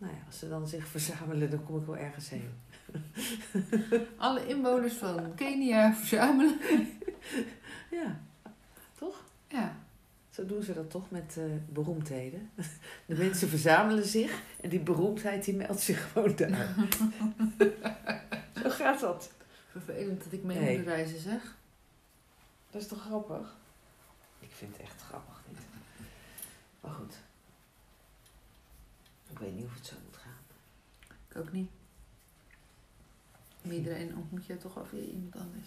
Nou 0.00 0.12
ja, 0.12 0.18
als 0.26 0.38
ze 0.38 0.48
dan 0.48 0.68
zich 0.68 0.86
verzamelen, 0.86 1.50
dan 1.50 1.64
kom 1.64 1.76
ik 1.80 1.86
wel 1.86 1.96
ergens 1.96 2.28
heen. 2.28 2.50
Alle 4.16 4.46
inwoners 4.46 4.94
van 4.94 5.34
Kenia 5.34 5.94
verzamelen. 5.94 6.58
Ja, 7.90 8.20
toch? 8.98 9.22
Ja. 9.48 9.76
Zo 10.30 10.46
doen 10.46 10.62
ze 10.62 10.72
dat 10.74 10.90
toch 10.90 11.10
met 11.10 11.36
eh, 11.38 11.44
beroemdheden. 11.68 12.50
De 13.06 13.14
mensen 13.14 13.48
verzamelen 13.48 14.04
zich 14.04 14.42
en 14.60 14.68
die 14.68 14.80
beroemdheid 14.80 15.44
die 15.44 15.54
meldt 15.54 15.80
zich 15.80 16.10
gewoon 16.12 16.36
daar. 16.36 16.74
Zo 18.62 18.70
gaat 18.70 19.00
dat. 19.00 19.30
Vervelend 19.70 20.24
dat 20.24 20.32
ik 20.32 20.42
mee 20.42 20.58
Nee. 20.58 20.76
moet 20.76 20.86
reizen, 20.86 21.20
zeg. 21.20 21.56
Dat 22.70 22.82
is 22.82 22.88
toch 22.88 23.00
grappig? 23.00 23.56
Ik 24.40 24.50
vind 24.52 24.72
het 24.72 24.80
echt 24.82 25.02
grappig 25.02 25.42
dit. 25.48 25.58
Maar 26.80 26.92
goed. 26.92 27.14
Ik 29.40 29.46
weet 29.46 29.54
niet 29.54 29.64
of 29.64 29.74
het 29.74 29.86
zo 29.86 29.96
moet 30.04 30.16
gaan. 30.16 30.42
Ik 31.28 31.36
ook 31.36 31.52
niet. 31.52 31.70
Iedereen 33.62 34.16
ontmoet 34.16 34.46
je 34.46 34.56
toch 34.56 34.76
al 34.78 34.84
via 34.84 35.00
iemand 35.00 35.36
anders. 35.36 35.66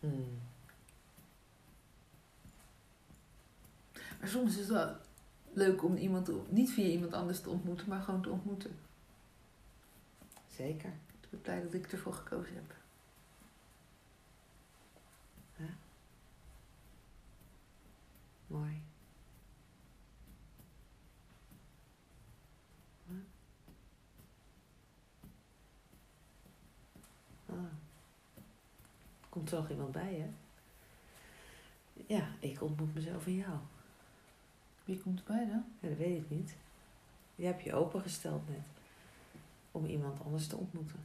Hmm. 0.00 0.38
Maar 4.20 4.28
soms 4.28 4.50
is 4.52 4.58
het 4.58 4.68
wel 4.68 4.96
leuk 5.52 5.82
om 5.84 5.96
iemand 5.96 6.24
te- 6.24 6.42
niet 6.48 6.70
via 6.70 6.86
iemand 6.86 7.12
anders 7.12 7.40
te 7.40 7.50
ontmoeten, 7.50 7.88
maar 7.88 8.02
gewoon 8.02 8.22
te 8.22 8.30
ontmoeten. 8.30 8.78
Zeker. 10.56 10.90
Ik 11.20 11.30
ben 11.30 11.40
blij 11.40 11.62
dat 11.62 11.74
ik 11.74 11.92
ervoor 11.92 12.14
gekozen 12.14 12.54
heb. 12.54 12.74
Mooi. 18.46 18.82
Huh? 23.08 23.16
Ah. 27.48 27.72
Komt 29.28 29.50
er 29.50 29.58
nog 29.58 29.70
iemand 29.70 29.92
bij, 29.92 30.14
hè? 30.14 30.30
Ja, 32.06 32.28
ik 32.38 32.62
ontmoet 32.62 32.94
mezelf 32.94 33.26
in 33.26 33.36
jou. 33.36 33.58
Wie 34.84 35.00
komt 35.00 35.18
erbij 35.18 35.46
dan? 35.46 35.64
Ja, 35.80 35.88
dat 35.88 35.98
weet 35.98 36.16
ik 36.16 36.30
niet. 36.30 36.54
Je 37.34 37.46
hebt 37.46 37.62
je 37.62 37.74
opengesteld 37.74 38.48
net. 38.48 38.66
Om 39.72 39.86
iemand 39.86 40.24
anders 40.24 40.46
te 40.46 40.56
ontmoeten. 40.56 41.04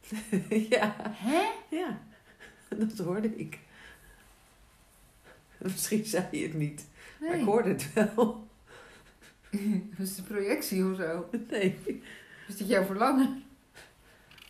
ja. 0.76 0.94
Hè? 0.98 1.50
Ja, 1.76 2.00
dat 2.68 2.98
hoorde 2.98 3.36
ik. 3.36 3.58
Misschien 5.58 6.04
zei 6.04 6.26
je 6.30 6.42
het 6.42 6.54
niet, 6.54 6.86
maar 7.20 7.38
ik 7.38 7.44
hoorde 7.44 7.68
het 7.68 7.92
wel. 7.92 8.14
Dat 9.96 10.06
is 10.06 10.14
de 10.14 10.22
projectie 10.22 10.90
of 10.90 10.96
zo. 10.96 11.28
Nee. 11.48 12.02
Is 12.48 12.56
dit 12.56 12.68
jouw 12.68 12.84
verlangen? 12.84 13.44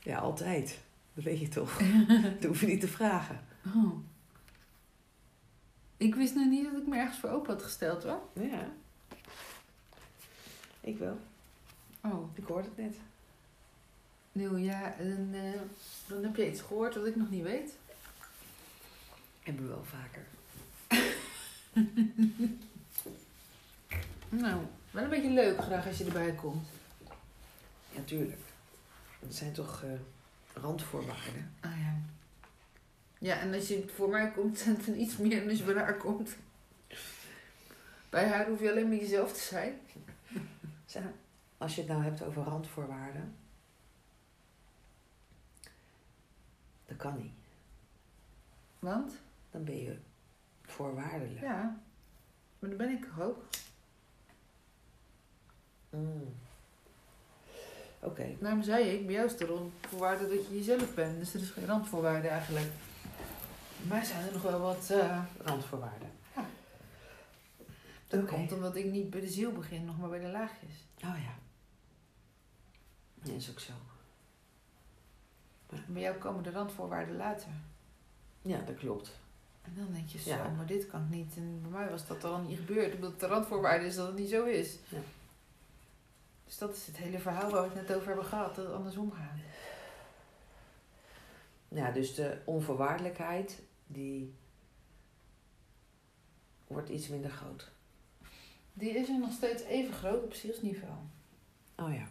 Ja, 0.03 0.19
altijd. 0.19 0.79
Dat 1.15 1.25
weet 1.25 1.41
je 1.41 1.49
toch. 1.49 1.79
Dat 2.41 2.45
hoef 2.45 2.61
je 2.61 2.67
niet 2.67 2.81
te 2.81 2.89
vragen. 2.89 3.41
Oh. 3.67 3.93
Ik 5.97 6.15
wist 6.15 6.35
nog 6.35 6.47
niet 6.49 6.65
dat 6.65 6.81
ik 6.81 6.87
me 6.87 6.97
ergens 6.97 7.19
voor 7.19 7.31
open 7.31 7.53
had 7.53 7.63
gesteld 7.63 8.03
hoor. 8.03 8.21
Ja. 8.33 8.69
Ik 10.81 10.99
wel. 10.99 11.19
Oh. 12.01 12.37
Ik 12.37 12.45
hoorde 12.45 12.69
het 12.69 12.77
net. 12.77 12.97
Nieuw, 14.33 14.57
ja, 14.57 14.95
en, 14.99 15.31
eh, 15.33 15.61
dan 16.07 16.23
heb 16.23 16.37
je 16.37 16.51
iets 16.51 16.61
gehoord 16.61 16.95
wat 16.95 17.07
ik 17.07 17.17
nog 17.17 17.31
niet 17.31 17.43
weet. 17.43 17.73
Hebben 19.43 19.63
we 19.63 19.69
wel 19.69 19.85
vaker. 19.85 20.27
Nou, 24.29 24.61
wel 24.91 25.05
een 25.05 25.11
beetje 25.11 25.31
leuk 25.31 25.63
graag 25.63 25.87
als 25.87 25.99
je 25.99 26.05
erbij 26.05 26.33
komt. 26.33 26.69
Ja, 27.95 28.01
tuurlijk. 28.05 28.41
Het 29.23 29.35
zijn 29.35 29.53
toch 29.53 29.83
eh, 29.83 29.91
randvoorwaarden. 30.63 31.55
Ah 31.61 31.79
ja. 31.79 31.97
Ja, 33.19 33.39
en 33.39 33.55
als 33.55 33.69
je 33.69 33.89
voor 33.89 34.09
mij 34.09 34.31
komt, 34.31 34.59
zijn 34.59 34.77
het 34.77 34.87
dan 34.87 34.95
iets 34.95 35.17
meer 35.17 35.41
dan 35.41 35.49
als 35.49 35.59
je 35.59 35.65
bij 35.65 35.75
haar 35.75 35.97
komt. 35.97 36.37
Bij 38.11 38.29
haar 38.29 38.49
hoef 38.49 38.61
je 38.61 38.71
alleen 38.71 38.89
maar 38.89 38.97
jezelf 38.97 39.33
te 39.33 39.41
zijn. 39.41 39.81
Als 41.59 41.75
je 41.75 41.81
het 41.81 41.91
nou 41.91 42.03
hebt 42.03 42.23
over 42.23 42.43
randvoorwaarden. 42.43 43.35
Dat 46.87 46.97
kan 46.97 47.17
niet. 47.17 47.33
Want? 48.79 49.13
Dan 49.51 49.65
ben 49.65 49.83
je 49.83 49.99
voorwaardelijk. 50.63 51.41
Ja. 51.41 51.81
Maar 52.59 52.71
dat 52.71 52.79
ben 52.79 52.91
ik 52.91 53.07
ook. 53.19 53.45
Mm. 55.91 56.22
Oké. 58.05 58.37
Daarom 58.41 58.63
zei 58.63 58.85
ik, 58.89 59.07
bij 59.07 59.15
jou 59.15 59.27
is 59.27 59.37
de 59.37 59.67
voorwaarde 59.89 60.29
dat 60.29 60.47
je 60.49 60.57
jezelf 60.57 60.95
bent. 60.95 61.19
Dus 61.19 61.35
er 61.35 61.41
is 61.41 61.51
geen 61.51 61.67
randvoorwaarde 61.67 62.29
eigenlijk. 62.29 62.67
Mij 63.83 64.05
zijn 64.05 64.27
er 64.27 64.33
nog 64.33 64.43
wel 64.43 64.61
wat... 64.61 64.91
eh, 64.91 65.23
Randvoorwaarden. 65.43 66.11
dat 68.09 68.21
Oké. 68.23 68.33
komt 68.35 68.53
omdat 68.53 68.77
ik 68.77 68.85
niet 68.85 69.11
bij 69.11 69.21
de 69.21 69.29
ziel 69.29 69.53
begin, 69.53 69.85
nog 69.85 69.99
maar 69.99 70.09
bij 70.09 70.19
de 70.21 70.29
laagjes. 70.29 70.87
Oh 71.05 71.17
ja. 71.25 71.35
Dat 73.23 73.35
is 73.37 73.51
ook 73.51 73.61
zo. 73.61 73.73
En 75.71 75.85
bij 75.89 76.03
jou 76.03 76.17
komen 76.17 76.43
de 76.43 76.51
randvoorwaarden 76.51 77.17
later. 77.17 77.49
Ja, 78.43 78.61
dat 78.61 78.77
klopt. 78.77 79.11
En 79.63 79.73
dan 79.77 79.93
denk 79.93 80.09
je 80.09 80.19
zo, 80.19 80.31
Ja. 80.31 80.49
maar 80.57 80.67
dit 80.67 80.87
kan 80.87 81.07
niet. 81.11 81.37
En 81.37 81.59
bij 81.63 81.71
mij 81.71 81.91
was 81.91 82.07
dat 82.07 82.25
al 82.25 82.39
niet 82.39 82.59
gebeurd. 82.59 82.95
Omdat 82.95 83.21
de 83.21 83.27
randvoorwaarde 83.27 83.87
is 83.87 83.95
dat 83.95 84.07
het 84.07 84.17
niet 84.17 84.31
zo 84.31 84.45
is. 84.45 84.79
Ja. 84.89 84.99
Dus 86.53 86.61
dat 86.61 86.77
is 86.77 86.87
het 86.87 86.97
hele 86.97 87.19
verhaal 87.19 87.51
waar 87.51 87.63
we 87.63 87.69
het 87.79 87.89
net 87.89 87.97
over 87.97 88.07
hebben 88.07 88.25
gehad. 88.25 88.55
Dat 88.55 88.67
het 88.67 88.75
andersom 88.75 89.13
gaat. 89.13 89.39
Ja, 91.69 91.91
dus 91.91 92.15
de 92.15 92.39
onvoorwaardelijkheid, 92.45 93.63
die 93.87 94.35
wordt 96.67 96.89
iets 96.89 97.09
minder 97.09 97.31
groot. 97.31 97.71
Die 98.73 98.91
is 98.91 99.09
er 99.09 99.19
nog 99.19 99.33
steeds 99.33 99.63
even 99.63 99.95
groot 99.95 100.23
op 100.25 100.33
zielsniveau. 100.35 100.93
Oh 101.77 101.95
ja. 101.95 102.07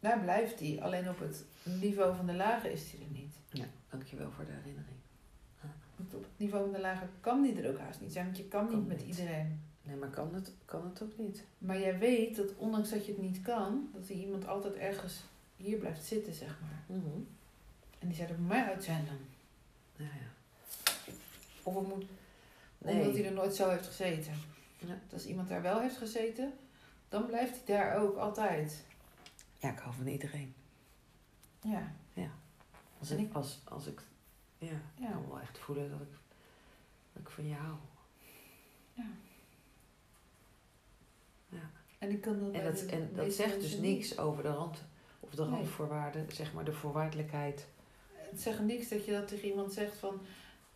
Daar 0.00 0.20
blijft 0.20 0.58
die. 0.58 0.82
Alleen 0.82 1.08
op 1.08 1.18
het 1.18 1.44
niveau 1.62 2.16
van 2.16 2.26
de 2.26 2.34
lagen 2.34 2.72
is 2.72 2.90
die 2.90 3.00
er 3.00 3.10
niet. 3.10 3.34
Ja, 3.50 3.64
dankjewel 3.90 4.30
voor 4.30 4.44
de 4.44 4.52
herinnering. 4.52 4.96
Want 5.96 6.14
op 6.14 6.22
het 6.22 6.38
niveau 6.38 6.64
van 6.64 6.72
de 6.72 6.80
lagen 6.80 7.10
kan 7.20 7.42
die 7.42 7.62
er 7.62 7.70
ook 7.70 7.78
haast 7.78 8.00
niet 8.00 8.12
zijn. 8.12 8.24
Want 8.24 8.36
je 8.36 8.44
kan, 8.48 8.66
Kan 8.68 8.78
niet 8.78 8.88
met 8.88 8.98
niet. 8.98 9.18
iedereen. 9.18 9.60
Nee, 9.86 9.96
maar 9.96 10.10
kan 10.10 10.34
het, 10.34 10.52
kan 10.64 10.84
het 10.84 11.02
ook 11.02 11.18
niet? 11.18 11.44
Maar 11.58 11.78
jij 11.78 11.98
weet 11.98 12.36
dat 12.36 12.54
ondanks 12.56 12.90
dat 12.90 13.06
je 13.06 13.12
het 13.12 13.20
niet 13.20 13.40
kan, 13.42 13.88
dat 13.92 14.06
die 14.06 14.16
iemand 14.24 14.46
altijd 14.46 14.74
ergens 14.74 15.20
hier 15.56 15.78
blijft 15.78 16.04
zitten, 16.04 16.34
zeg 16.34 16.58
maar. 16.60 16.96
Mhm. 16.98 17.06
En 17.08 17.26
En 17.98 18.08
die 18.08 18.16
zou 18.16 18.28
er 18.28 18.34
bij 18.36 18.44
mij 18.46 18.64
uitzenden. 18.64 19.18
Nou 19.96 20.10
ja. 20.10 20.26
Of 21.62 21.74
het 21.74 21.88
moet, 21.88 22.04
Nee. 22.78 22.94
omdat 23.00 23.14
hij 23.14 23.24
er 23.26 23.32
nooit 23.32 23.54
zo 23.54 23.68
heeft 23.70 23.86
gezeten. 23.86 24.32
Ja. 24.78 24.98
Als 25.12 25.26
iemand 25.26 25.48
daar 25.48 25.62
wel 25.62 25.80
heeft 25.80 25.96
gezeten, 25.96 26.52
dan 27.08 27.26
blijft 27.26 27.52
hij 27.66 27.76
daar 27.76 27.96
ook 27.96 28.16
altijd. 28.16 28.84
Ja, 29.58 29.70
ik 29.72 29.78
hou 29.78 29.94
van 29.94 30.06
iedereen. 30.06 30.54
Ja. 31.60 31.92
Als 32.98 33.10
En 33.10 33.18
ik, 33.18 33.34
als, 33.34 33.60
als 33.64 33.86
ik 33.86 34.02
ja, 34.58 34.80
Ja. 34.98 35.10
kan 35.10 35.28
wel 35.28 35.40
echt 35.40 35.58
voelen 35.58 35.90
dat 35.90 36.00
ik, 36.00 36.08
dat 37.12 37.22
ik 37.22 37.28
van 37.28 37.46
je 37.46 37.54
hou. 37.54 37.76
En 41.98 42.10
ik 42.10 42.20
kan 42.20 42.40
dan 42.40 42.54
En 42.54 42.64
dat, 42.64 42.80
en 42.86 43.10
dat 43.14 43.32
zegt 43.32 43.60
dus 43.60 43.76
niks 43.78 44.18
over 44.18 44.42
de 44.42 44.48
rand 44.52 44.84
of 45.20 45.30
de 45.30 45.42
Nee. 45.42 45.50
randvoorwaarden, 45.50 46.26
zeg 46.32 46.52
maar 46.52 46.64
de 46.64 46.72
voorwaardelijkheid. 46.72 47.66
Het 48.12 48.40
zegt 48.40 48.60
niks 48.60 48.88
dat 48.88 49.04
je 49.04 49.12
dat 49.12 49.28
tegen 49.28 49.48
iemand 49.48 49.72
zegt 49.72 49.96
van... 49.98 50.20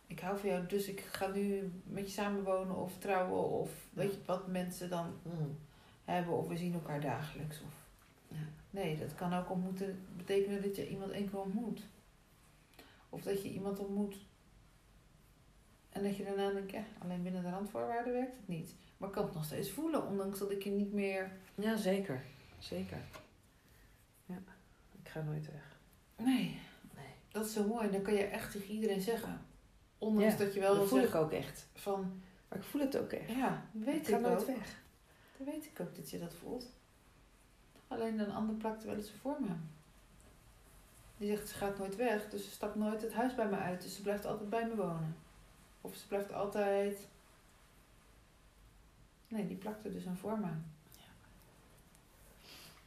Ik 0.07 0.19
hou 0.19 0.39
van 0.39 0.49
jou, 0.49 0.67
dus 0.67 0.87
ik 0.87 0.99
ga 0.99 1.27
nu 1.27 1.71
met 1.83 2.05
je 2.05 2.11
samenwonen 2.11 2.75
of 2.75 2.97
trouwen. 2.97 3.49
Of 3.49 3.71
weet 3.93 4.11
je 4.13 4.19
wat 4.25 4.47
mensen 4.47 4.89
dan 4.89 5.13
Mm. 5.23 5.57
hebben. 6.05 6.33
Of 6.33 6.47
we 6.47 6.57
zien 6.57 6.73
elkaar 6.73 7.01
dagelijks. 7.01 7.61
Of... 7.61 7.73
Ja. 8.27 8.37
Nee, 8.69 8.97
dat 8.99 9.15
kan 9.15 9.33
ook 9.33 9.49
ontmoeten 9.49 10.05
betekenen 10.17 10.61
dat 10.61 10.75
je 10.75 10.89
iemand 10.89 11.11
één 11.11 11.29
keer 11.29 11.39
ontmoet. 11.39 11.81
Of 13.09 13.21
dat 13.21 13.41
je 13.43 13.49
iemand 13.49 13.79
ontmoet 13.79 14.15
en 15.89 16.03
dat 16.03 16.17
je 16.17 16.23
daarna 16.23 16.51
denkt, 16.51 16.71
ja, 16.71 16.83
alleen 16.99 17.23
binnen 17.23 17.43
de 17.43 17.49
randvoorwaarden 17.49 18.13
werkt 18.13 18.37
het 18.37 18.47
niet. 18.47 18.75
Maar 19.01 19.09
ik 19.09 19.15
kan 19.15 19.25
het 19.25 19.33
nog 19.33 19.45
steeds 19.45 19.71
voelen, 19.71 20.07
ondanks 20.07 20.39
dat 20.39 20.51
ik 20.51 20.63
je 20.63 20.69
niet 20.69 20.93
meer. 20.93 21.31
Ja, 21.55 21.75
zeker. 21.75 22.23
Zeker. 22.59 22.97
Ja, 24.25 24.37
ik 25.03 25.09
ga 25.09 25.21
nooit 25.21 25.45
weg. 25.51 25.77
Nee, 26.17 26.59
Nee. 26.95 27.05
dat 27.31 27.45
is 27.45 27.53
zo 27.53 27.67
mooi. 27.67 27.89
Dan 27.91 28.01
kan 28.01 28.13
je 28.13 28.23
echt 28.23 28.51
tegen 28.51 28.73
iedereen 28.73 29.01
zeggen. 29.01 29.41
Ondanks 29.97 30.31
Ja, 30.33 30.37
dat 30.39 30.53
je 30.53 30.59
wel 30.59 30.75
dat 30.75 30.87
voel 30.87 30.99
zegt 30.99 31.13
ik 31.13 31.19
ook 31.19 31.31
echt. 31.31 31.67
van, 31.73 32.21
Maar 32.47 32.57
ik 32.59 32.63
voel 32.65 32.81
het 32.81 32.97
ook 32.97 33.11
echt. 33.11 33.29
ja, 33.29 33.65
weet 33.71 33.95
ik 33.95 34.01
ik, 34.01 34.07
ga 34.07 34.17
nooit 34.17 34.39
ook. 34.41 34.45
weg. 34.47 34.81
Dat 35.37 35.47
weet 35.47 35.65
ik 35.65 35.79
ook 35.79 35.95
dat 35.95 36.09
je 36.09 36.19
dat 36.19 36.33
voelt. 36.33 36.65
Alleen 37.87 38.19
een 38.19 38.31
ander 38.31 38.55
plakt 38.55 38.83
wel 38.83 38.95
eens 38.95 39.11
voor 39.21 39.37
me. 39.39 39.49
Die 41.17 41.29
zegt 41.35 41.47
ze 41.49 41.55
gaat 41.55 41.77
nooit 41.77 41.95
weg, 41.95 42.29
dus 42.29 42.43
ze 42.43 42.49
stapt 42.51 42.75
nooit 42.75 43.01
het 43.01 43.13
huis 43.13 43.35
bij 43.35 43.47
me 43.49 43.55
uit. 43.55 43.81
Dus 43.81 43.95
ze 43.95 44.01
blijft 44.01 44.25
altijd 44.25 44.49
bij 44.49 44.67
me 44.67 44.75
wonen. 44.75 45.15
Of 45.81 45.95
ze 45.95 46.07
blijft 46.07 46.33
altijd. 46.33 47.07
Nee, 49.31 49.47
die 49.47 49.57
plakt 49.57 49.85
er 49.85 49.91
dus 49.91 50.07
aan 50.07 50.17
voor 50.17 50.39
me. 50.39 50.49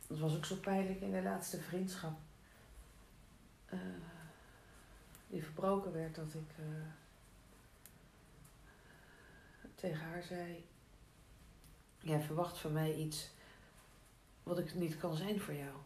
Dat 0.06 0.18
was 0.18 0.36
ook 0.36 0.44
zo 0.44 0.56
pijnlijk 0.56 1.00
in 1.00 1.10
de 1.12 1.22
laatste 1.22 1.60
vriendschap. 1.60 2.18
eh, 3.66 3.78
die 5.26 5.42
verbroken 5.42 5.92
werd 5.92 6.14
dat 6.14 6.34
ik 6.34 6.50
eh, 6.58 6.64
tegen 9.74 10.00
haar 10.06 10.22
zei: 10.22 10.64
Jij 12.00 12.20
verwacht 12.20 12.58
van 12.58 12.72
mij 12.72 12.94
iets 12.94 13.30
wat 14.42 14.58
ik 14.58 14.74
niet 14.74 14.96
kan 14.98 15.16
zijn 15.16 15.40
voor 15.40 15.54
jou. 15.54 15.76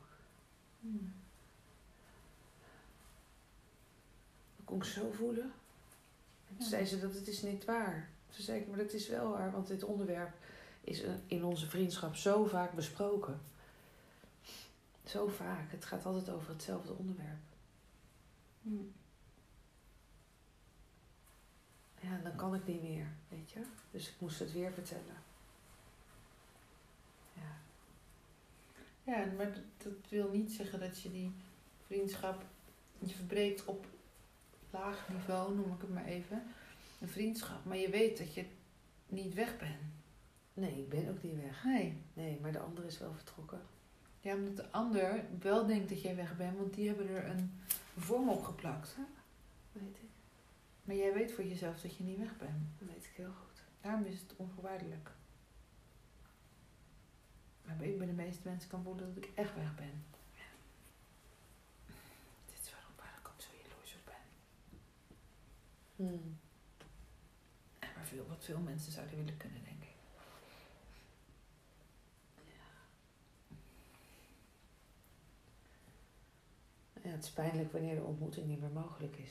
Dat 4.57 4.65
kon 4.65 4.77
ik 4.77 4.85
zo 4.85 5.11
voelen. 5.13 5.53
Toen 6.49 6.57
Ja. 6.59 6.65
zei 6.69 6.87
ze 6.87 7.01
dat 7.01 7.15
het 7.15 7.29
is 7.29 7.43
niet 7.43 7.65
waar. 7.65 8.09
Toen 8.29 8.45
zei 8.45 8.61
ik, 8.61 8.69
maar 8.69 8.79
dat 8.79 8.93
is 8.93 9.09
wel 9.09 9.31
waar, 9.31 9.51
want 9.53 9.67
dit 9.67 9.85
onderwerp 9.85 10.35
is 10.89 11.03
in 11.27 11.45
onze 11.45 11.67
vriendschap 11.67 12.15
zo 12.15 12.45
vaak 12.45 12.73
besproken. 12.73 13.41
Zo 15.05 15.27
vaak. 15.27 15.71
Het 15.71 15.85
gaat 15.85 16.05
altijd 16.05 16.31
over 16.31 16.49
hetzelfde 16.49 16.93
onderwerp. 16.93 17.39
Ja, 22.01 22.19
dan 22.23 22.37
kan 22.37 22.55
ik 22.55 22.67
niet 22.67 22.83
meer, 22.83 23.07
weet 23.29 23.51
je. 23.51 23.63
Dus 23.91 24.09
ik 24.09 24.15
moest 24.19 24.39
het 24.39 24.53
weer 24.53 24.73
vertellen. 24.73 25.23
Ja. 27.33 27.57
Ja, 29.05 29.25
maar 29.37 29.53
dat, 29.53 29.63
dat 29.77 30.09
wil 30.09 30.31
niet 30.31 30.53
zeggen 30.53 30.81
dat 30.81 31.01
je 31.01 31.11
die 31.11 31.33
vriendschap 31.87 32.45
je 32.99 33.15
verbreekt 33.15 33.65
op 33.65 33.87
laag 34.71 35.09
niveau, 35.09 35.55
noem 35.55 35.73
ik 35.73 35.81
het 35.81 35.95
maar 35.95 36.05
even. 36.05 36.43
Een 37.01 37.09
vriendschap, 37.09 37.65
maar 37.65 37.77
je 37.77 37.91
weet 37.91 38.19
dat 38.19 38.35
je 38.35 38.45
niet 39.07 39.35
weg 39.35 39.59
bent. 39.59 39.98
Nee, 40.59 40.79
ik 40.79 40.89
ben 40.89 41.09
ook 41.09 41.23
niet 41.23 41.41
weg. 41.43 41.65
Nee. 41.65 42.03
Nee, 42.13 42.39
maar 42.41 42.53
de 42.53 42.59
ander 42.59 42.85
is 42.85 42.99
wel 42.99 43.15
vertrokken. 43.15 43.61
Ja, 44.21 44.35
omdat 44.35 44.57
de 44.57 44.71
ander 44.71 45.25
wel 45.41 45.67
denkt 45.67 45.89
dat 45.89 46.03
jij 46.03 46.17
weg 46.17 46.37
bent, 46.37 46.57
want 46.57 46.75
die 46.75 46.89
hebben 46.89 47.09
er 47.09 47.31
een 47.31 47.61
vorm 47.97 48.29
op 48.29 48.43
geplakt. 48.43 48.97
Weet 49.73 49.97
ik. 49.97 50.09
Maar 50.85 50.97
jij 50.97 51.13
weet 51.13 51.33
voor 51.33 51.45
jezelf 51.45 51.81
dat 51.81 51.97
je 51.97 52.05
niet 52.05 52.19
weg 52.19 52.37
bent. 52.37 52.79
Dat 52.79 52.89
weet 52.89 53.05
ik 53.05 53.13
heel 53.15 53.33
goed. 53.33 53.63
Daarom 53.81 54.05
is 54.05 54.21
het 54.21 54.37
onvoorwaardelijk. 54.37 55.11
Maar 57.65 57.83
ik 57.83 57.99
bij 57.99 58.07
de 58.07 58.13
meeste 58.13 58.49
mensen 58.49 58.71
kan 58.71 58.83
voelen 58.83 59.15
dat 59.15 59.25
ik 59.25 59.31
echt 59.35 59.55
weg 59.55 59.75
ben. 59.75 60.05
Dit 62.47 62.59
is 62.63 62.73
waarom 62.73 62.93
waar 62.97 63.19
ik 63.21 63.29
ook 63.29 63.41
zo 63.41 63.49
jaloers 63.63 63.95
op 63.95 64.05
ben. 64.05 64.25
Hmm. 65.97 66.39
En 67.79 67.89
waar 67.95 68.07
veel, 68.07 68.27
wat 68.29 68.45
veel 68.45 68.61
mensen 68.61 68.93
zouden 68.93 69.17
willen 69.17 69.37
kunnen, 69.37 69.65
denk 69.65 69.83
ik. 69.83 69.89
Ja, 77.09 77.15
het 77.15 77.25
is 77.25 77.31
pijnlijk 77.31 77.73
wanneer 77.73 77.95
de 77.95 78.03
ontmoeting 78.03 78.47
niet 78.47 78.61
meer 78.61 78.71
mogelijk 78.71 79.17
is. 79.17 79.31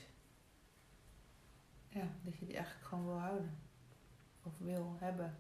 Ja, 1.88 2.08
dat 2.22 2.38
je 2.38 2.46
die 2.46 2.56
eigenlijk 2.56 2.86
gewoon 2.86 3.06
wil 3.06 3.20
houden. 3.20 3.58
Of 4.44 4.58
wil 4.58 4.96
hebben. 5.00 5.38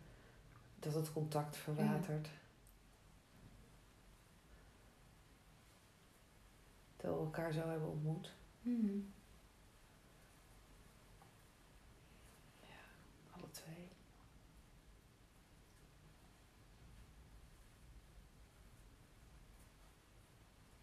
Dat 0.79 0.93
het 0.93 1.13
contact 1.13 1.57
verwatert. 1.57 2.29
Terwijl 6.95 7.19
we 7.19 7.25
elkaar 7.25 7.51
zo 7.51 7.69
hebben 7.69 7.89
ontmoet. 7.89 8.33
Alle 13.31 13.49
twee. 13.51 13.75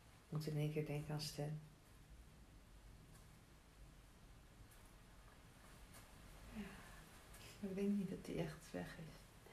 Ik 0.06 0.20
moet 0.34 0.46
in 0.46 0.56
één 0.56 0.72
keer 0.72 0.86
denken 0.86 1.14
aan 1.14 1.20
Stan. 1.20 1.58
Maar 7.60 7.70
ik 7.70 7.76
denk 7.76 7.88
niet 7.96 8.10
dat 8.10 8.26
hij 8.26 8.38
echt 8.44 8.70
weg 8.70 8.86
is. 8.98 9.52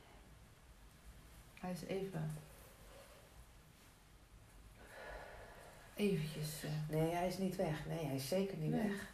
Hij 1.60 1.72
is 1.72 1.82
even. 1.82 2.32
Eventjes. 5.96 6.64
eh, 6.64 6.72
Nee, 6.90 7.12
hij 7.14 7.28
is 7.28 7.38
niet 7.38 7.56
weg. 7.56 7.86
Nee, 7.86 8.06
hij 8.06 8.16
is 8.16 8.28
zeker 8.28 8.58
niet 8.58 8.72
Nee. 8.72 8.88
weg. 8.90 9.10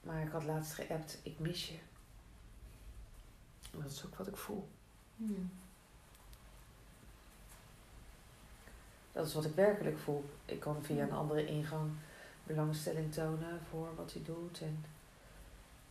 Maar 0.00 0.22
ik 0.22 0.30
had 0.32 0.44
laatst 0.44 0.72
geappt, 0.72 1.18
ik 1.22 1.38
mis 1.38 1.68
je. 1.68 1.78
Dat 3.70 3.90
is 3.90 4.04
ook 4.04 4.14
wat 4.16 4.26
ik 4.26 4.36
voel. 4.36 4.68
hmm. 5.16 5.50
Dat 9.14 9.26
is 9.26 9.34
wat 9.34 9.44
ik 9.44 9.54
werkelijk 9.54 9.98
voel. 9.98 10.24
Ik 10.44 10.60
kan 10.60 10.82
via 10.82 11.02
een 11.02 11.12
andere 11.12 11.46
ingang 11.46 11.92
belangstelling 12.44 13.12
tonen 13.12 13.60
voor 13.70 13.94
wat 13.94 14.12
hij 14.12 14.22
doet 14.24 14.60
en 14.60 14.84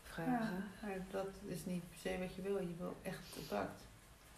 vragen. 0.04 0.64
Ja, 0.82 0.88
maar 0.88 0.98
dat 1.12 1.28
is 1.46 1.66
niet 1.66 1.90
per 1.90 1.98
se 1.98 2.18
wat 2.20 2.36
je 2.36 2.42
wil. 2.42 2.60
Je 2.60 2.76
wil 2.78 2.96
echt 3.02 3.30
contact. 3.34 3.82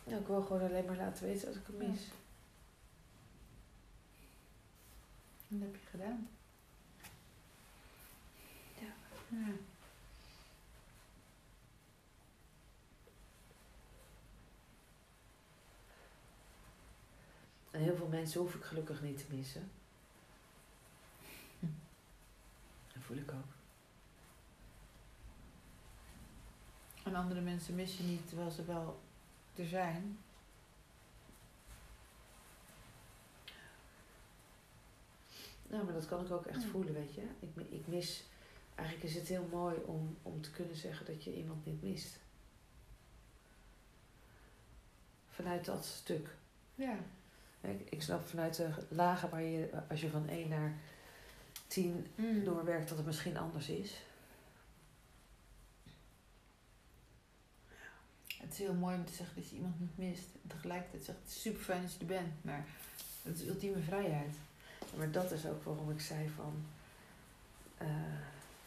Ja, 0.04 0.18
ik 0.18 0.28
wil 0.28 0.42
gewoon 0.42 0.62
alleen 0.62 0.86
maar 0.86 0.96
laten 0.96 1.26
weten 1.26 1.48
dat 1.48 1.56
ik 1.56 1.68
hem 1.68 1.90
mis. 1.90 2.02
En 5.50 5.60
dat 5.60 5.68
heb 5.72 5.82
je 5.82 5.88
gedaan. 5.90 6.28
Ja. 8.80 8.94
ja. 9.28 9.54
En 17.76 17.82
heel 17.82 17.96
veel 17.96 18.08
mensen 18.08 18.42
hoef 18.42 18.56
ik 18.56 18.64
gelukkig 18.64 19.02
niet 19.02 19.18
te 19.18 19.36
missen. 19.36 19.72
Dat 22.94 23.04
voel 23.04 23.18
ik 23.18 23.32
ook. 23.32 23.54
En 27.04 27.16
andere 27.16 27.42
mensen 27.42 27.76
mis 27.76 27.98
je 27.98 28.04
niet 28.04 28.28
terwijl 28.28 28.52
ze 28.52 28.66
wel 28.66 29.00
er 29.56 29.68
zijn. 29.68 30.18
Nou, 35.68 35.84
maar 35.84 35.94
dat 35.94 36.08
kan 36.08 36.26
ik 36.26 36.32
ook 36.32 36.46
echt 36.46 36.64
Ja. 36.64 36.70
voelen, 36.70 36.94
weet 36.94 37.14
je. 37.14 37.28
Ik, 37.40 37.50
ik 37.70 37.88
mis... 37.88 38.24
Eigenlijk 38.76 39.10
is 39.10 39.16
het 39.16 39.28
heel 39.28 39.48
mooi 39.52 39.78
om, 39.86 40.18
om 40.22 40.42
te 40.42 40.52
kunnen 40.52 40.76
zeggen 40.76 41.06
dat 41.06 41.24
je 41.24 41.36
iemand 41.36 41.66
niet 41.66 41.82
mist. 41.82 42.20
Vanuit 45.30 45.66
dat 45.66 45.86
stuk. 45.86 46.36
Ja. 46.76 46.98
Ik, 47.70 47.90
ik 47.90 48.02
snap 48.02 48.28
vanuit 48.28 48.56
de 48.56 48.70
lagen 48.90 49.30
waar 49.30 49.42
je, 49.44 49.70
als 49.90 50.02
je 50.02 50.10
van 50.10 50.30
1 50.30 50.50
naar 50.50 50.74
tien 51.68 52.08
Mm. 52.16 52.44
doorwerkt 52.44 52.88
dat 52.90 52.98
het 52.98 53.06
misschien 53.08 53.38
anders 53.38 53.70
is. 53.70 54.02
Het 58.38 58.52
is 58.52 58.58
heel 58.58 58.74
mooi 58.74 58.96
om 58.96 59.06
te 59.06 59.14
zeggen 59.14 59.36
dat 59.36 59.50
je 59.50 59.56
iemand 59.56 59.80
niet 59.80 59.98
mist. 59.98 60.26
En 60.44 60.50
tegelijkertijd 60.50 61.04
zegt 61.06 61.18
het 61.24 61.30
is 61.30 61.42
super 61.42 61.62
fijn 61.62 61.82
dat 61.82 61.94
je 61.94 62.00
er 62.00 62.06
bent. 62.06 62.34
Maar 62.44 62.66
het 63.24 63.40
is 63.42 63.48
ultieme 63.48 63.82
vrijheid. 63.82 64.36
Maar 64.98 65.12
dat 65.12 65.32
is 65.32 65.46
ook 65.46 65.64
waarom 65.64 65.92
ik 65.92 66.00
zei 66.00 66.30
van... 66.36 66.66
eh, 67.78 67.88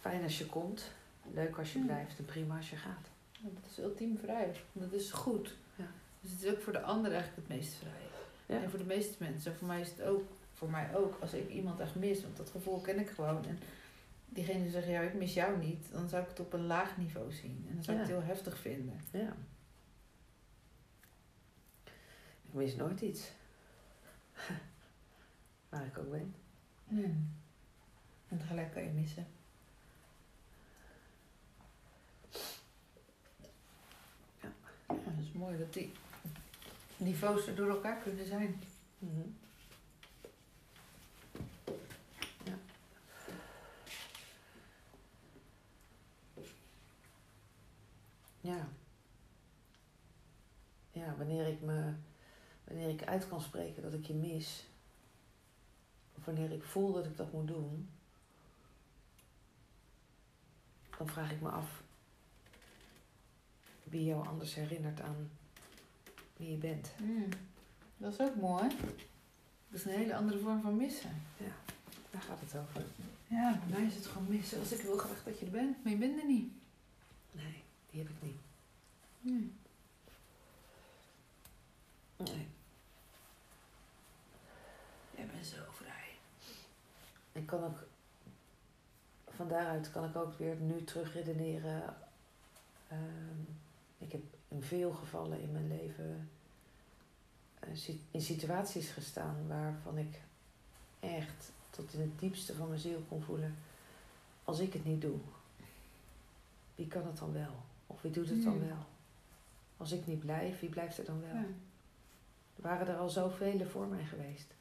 fijn 0.01 0.23
als 0.23 0.39
je 0.39 0.47
komt, 0.47 0.91
leuk 1.33 1.59
als 1.59 1.73
je 1.73 1.79
Mm. 1.79 1.87
blijft 1.87 2.19
en 2.19 2.25
prima 2.25 2.57
als 2.57 2.71
je 2.71 2.77
gaat. 2.77 3.09
Ja, 3.33 3.49
dat 3.61 3.71
is 3.71 3.79
ultiem 3.79 4.19
vrij. 4.19 4.57
Dat 4.73 4.93
is 4.93 5.11
goed. 5.11 5.55
Ja. 5.77 5.87
Dus 6.21 6.31
het 6.31 6.43
is 6.43 6.51
ook 6.51 6.61
voor 6.61 6.73
de 6.73 6.81
ander 6.83 7.13
eigenlijk 7.13 7.49
het 7.49 7.57
meest 7.59 7.75
vrij. 7.75 8.07
Ja. 8.49 8.63
En 8.63 8.71
voor 8.71 8.79
de 8.79 8.85
meeste 8.85 9.17
mensen. 9.19 9.53
En 9.53 9.59
voor 9.59 9.67
mij 9.67 9.81
is 9.81 9.91
het 9.91 10.03
ook, 10.03 10.23
voor 10.53 10.71
mij 10.71 10.95
ook, 10.95 11.19
als 11.21 11.33
ik 11.35 11.51
iemand 11.51 11.81
echt 11.81 11.95
mis, 11.95 12.23
want 12.23 12.37
dat 12.37 12.51
gevoel 12.51 12.81
ken 12.81 12.99
ik 12.99 13.11
gewoon. 13.11 13.47
En 13.47 13.59
diegene 14.25 14.71
zegt, 14.71 14.87
ja, 14.87 15.01
ik 15.01 15.15
mis 15.15 15.35
jou 15.35 15.59
niet, 15.59 15.93
dan 15.93 16.09
zou 16.09 16.23
ik 16.23 16.29
het 16.29 16.41
op 16.41 16.53
een 16.53 16.67
laag 16.67 16.97
niveau 16.97 17.33
zien. 17.33 17.65
En 17.69 17.75
dan 17.75 17.85
zou 17.85 17.97
ik 17.97 18.03
het 18.03 18.13
heel 18.13 18.23
heftig 18.23 18.59
vinden. 18.59 19.01
Ja. 19.11 19.37
Ik 22.43 22.55
mis 22.55 22.77
nooit 22.77 23.01
iets. 23.01 23.31
Waar 25.69 25.87
ik 25.87 25.99
ook 25.99 26.11
ben. 26.11 26.35
En 28.29 28.39
tegelijk 28.39 28.73
kan 28.73 28.83
je 28.83 28.91
missen. 28.91 29.27
Ja. 34.41 34.53
Ja, 34.89 34.95
dat 35.05 35.25
is 35.25 35.33
mooi 35.33 35.59
dat 35.59 35.73
die 35.73 35.93
niveaus 36.99 37.47
er 37.47 37.55
door 37.55 37.69
elkaar 37.69 38.03
kunnen 38.03 38.27
zijn. 38.27 38.63
Mhm. 38.99 39.29
Ja. 42.45 42.59
Ja. 48.41 48.69
Ja, 50.91 51.17
wanneer 51.17 51.47
ik 51.47 51.61
me, 51.61 51.93
wanneer 52.65 52.89
ik 52.89 53.05
uit 53.05 53.29
kan 53.29 53.41
spreken 53.41 53.83
dat 53.83 53.93
ik 53.93 54.07
je 54.07 54.15
mis, 54.15 54.69
of 56.17 56.25
wanneer 56.25 56.53
ik 56.53 56.63
voel 56.63 56.93
dat 56.93 57.07
ik 57.07 57.17
dat 57.17 57.33
moet 57.33 57.47
doen, 57.47 57.91
dan 60.99 61.09
vraag 61.09 61.33
ik 61.33 61.41
me 61.41 61.49
af 61.49 61.83
wie 63.85 64.05
jou 64.05 64.27
anders 64.27 64.55
herinnert 64.55 65.01
aan 65.01 65.31
wie 66.39 66.51
je 66.51 66.57
bent. 66.57 66.91
Dat 67.97 68.13
is 68.13 68.21
ook 68.21 68.35
mooi. 68.35 68.69
Dat 69.69 69.81
is 69.81 69.85
een 69.85 69.99
hele 69.99 70.17
andere 70.17 70.39
vorm 70.39 70.63
van 70.63 70.77
missen. 70.77 71.23
Daar 72.11 72.23
gaat 72.23 72.41
het 72.41 72.61
over. 72.61 72.85
Ja, 73.27 73.59
bij 73.67 73.79
mij 73.79 73.87
is 73.87 73.95
het 73.95 74.07
gewoon 74.07 74.29
missen. 74.29 74.59
Als 74.59 74.73
ik 74.73 74.81
wil 74.81 74.97
graag 74.97 75.25
dat 75.25 75.39
je 75.39 75.45
er 75.45 75.51
bent, 75.51 75.85
maar 75.85 75.93
je 75.93 75.99
bent 75.99 76.21
er 76.21 76.27
niet. 76.27 76.53
Nee, 77.33 77.63
die 77.91 78.01
heb 78.01 78.09
ik 78.09 78.23
niet. 78.23 78.41
Nee. 79.21 79.53
Nee. 82.17 82.47
Jij 85.17 85.27
bent 85.27 85.47
zo 85.47 85.57
vrij. 85.71 86.17
Ik 87.33 87.47
kan 87.47 87.65
ook, 87.65 87.87
van 89.37 89.49
daaruit 89.49 89.91
kan 89.91 90.05
ik 90.05 90.17
ook 90.17 90.39
weer 90.39 90.57
nu 90.57 90.85
terugredeneren. 90.85 91.97
Ehm, 92.89 93.43
ik 93.99 94.13
heb 94.13 94.23
in 94.49 94.63
veel 94.63 94.93
gevallen 94.93 95.41
in 95.41 95.53
mijn 95.53 95.69
leven 95.69 96.31
eh, 97.61 97.95
in 98.11 98.23
situaties 98.23 98.91
gestaan 98.91 99.49
waarvan 99.49 99.99
ik 99.99 100.21
echt 101.01 101.53
tot 101.71 101.93
in 101.93 102.01
het 102.01 102.19
diepste 102.19 102.55
van 102.55 102.69
mijn 102.69 102.81
ziel 102.81 103.05
kon 103.09 103.23
voelen. 103.23 103.57
Als 104.45 104.59
ik 104.59 104.73
het 104.73 104.85
niet 104.85 105.01
doe, 105.01 105.19
wie 106.75 106.87
kan 106.87 107.07
het 107.07 107.19
dan 107.19 107.33
wel? 107.33 107.55
Of 107.87 108.03
wie 108.03 108.11
doet 108.11 108.29
het 108.29 108.43
dan 108.43 108.69
wel? 108.69 108.87
Als 109.77 109.93
ik 109.93 110.07
niet 110.07 110.21
blijf, 110.21 110.61
wie 110.61 110.69
blijft 110.69 110.99
er 110.99 111.05
dan 111.05 111.21
wel? 111.21 111.35
Ja. 111.35 111.47
Er 112.57 112.63
waren 112.63 112.89
er 112.89 112.97
al 112.97 113.09
zoveel 113.09 113.67
voor 113.67 113.87
mij 113.87 114.05
geweest. 114.05 114.55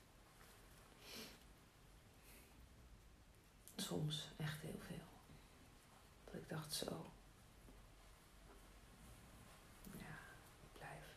Soms 3.76 4.28
echt 4.38 4.62
heel 4.62 4.80
veel. 4.80 5.06
Dat 6.26 6.34
ik 6.34 6.50
dacht 6.50 6.74
zo. 6.74 7.06
Ja, 9.92 10.18
ik 10.62 10.74
blijf. 10.74 11.16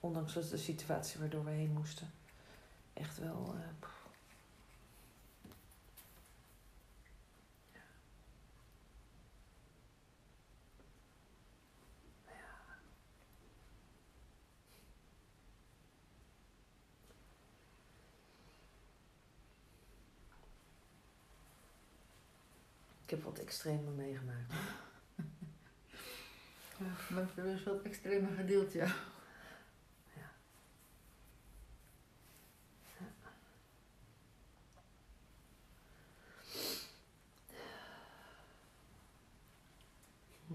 Ondanks 0.00 0.32
de 0.50 0.56
situatie 0.56 1.20
waardoor 1.20 1.44
we 1.44 1.50
heen 1.50 1.72
moesten. 1.72 2.10
Echt 2.92 3.18
wel. 3.18 3.54
eh. 3.54 3.88
Ik 23.10 23.16
heb 23.16 23.24
wat 23.24 23.38
extremer 23.38 23.92
meegemaakt. 23.92 24.52
Heb 27.14 27.28
je 27.34 27.42
wel 27.64 27.74
wat 27.74 27.82
extremer 27.82 28.30
gedeeld, 28.36 28.72
ja. 28.72 28.86
Hm. 40.46 40.54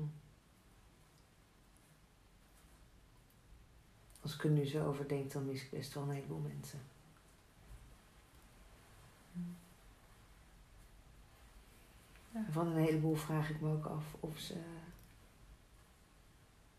Als 4.22 4.34
ik 4.46 4.52
er 4.52 4.58
nu 4.58 4.66
zo 4.66 4.88
over 4.88 5.08
denk, 5.08 5.32
dan 5.32 5.46
mis 5.46 5.64
ik 5.64 5.70
best 5.70 5.94
wel 5.94 6.04
een 6.04 6.10
heleboel 6.10 6.40
mensen. 6.40 6.80
Ja. 12.32 12.46
Van 12.50 12.68
een 12.68 12.84
heleboel 12.84 13.16
vraag 13.16 13.50
ik 13.50 13.62
me 13.62 13.72
ook 13.72 13.86
af 13.86 14.16
of 14.20 14.38
ze 14.40 14.64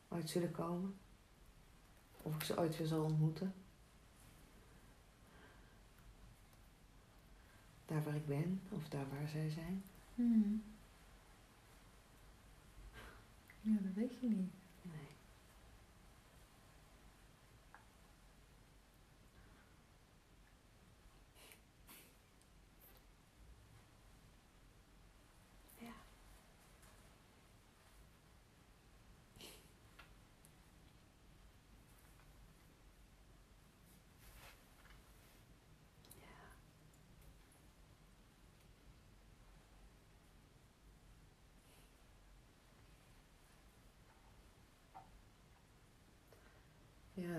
ooit 0.09 0.31
zullen 0.31 0.51
komen. 0.51 0.95
Of 2.23 2.35
ik 2.35 2.43
ze 2.43 2.59
ooit 2.59 2.77
weer 2.77 2.87
zal 2.87 3.05
ontmoeten. 3.05 3.55
Daar 7.87 8.05
waar 8.05 8.17
ik 8.17 8.27
ben, 8.27 8.61
of 8.69 8.89
daar 8.89 9.09
waar 9.09 9.29
zij 9.29 9.49
zijn. 9.49 9.85
Hmm. 10.15 10.63
Ja, 13.61 13.77
dat 13.83 13.93
weet 13.95 14.21
je 14.21 14.29
niet. 14.29 14.53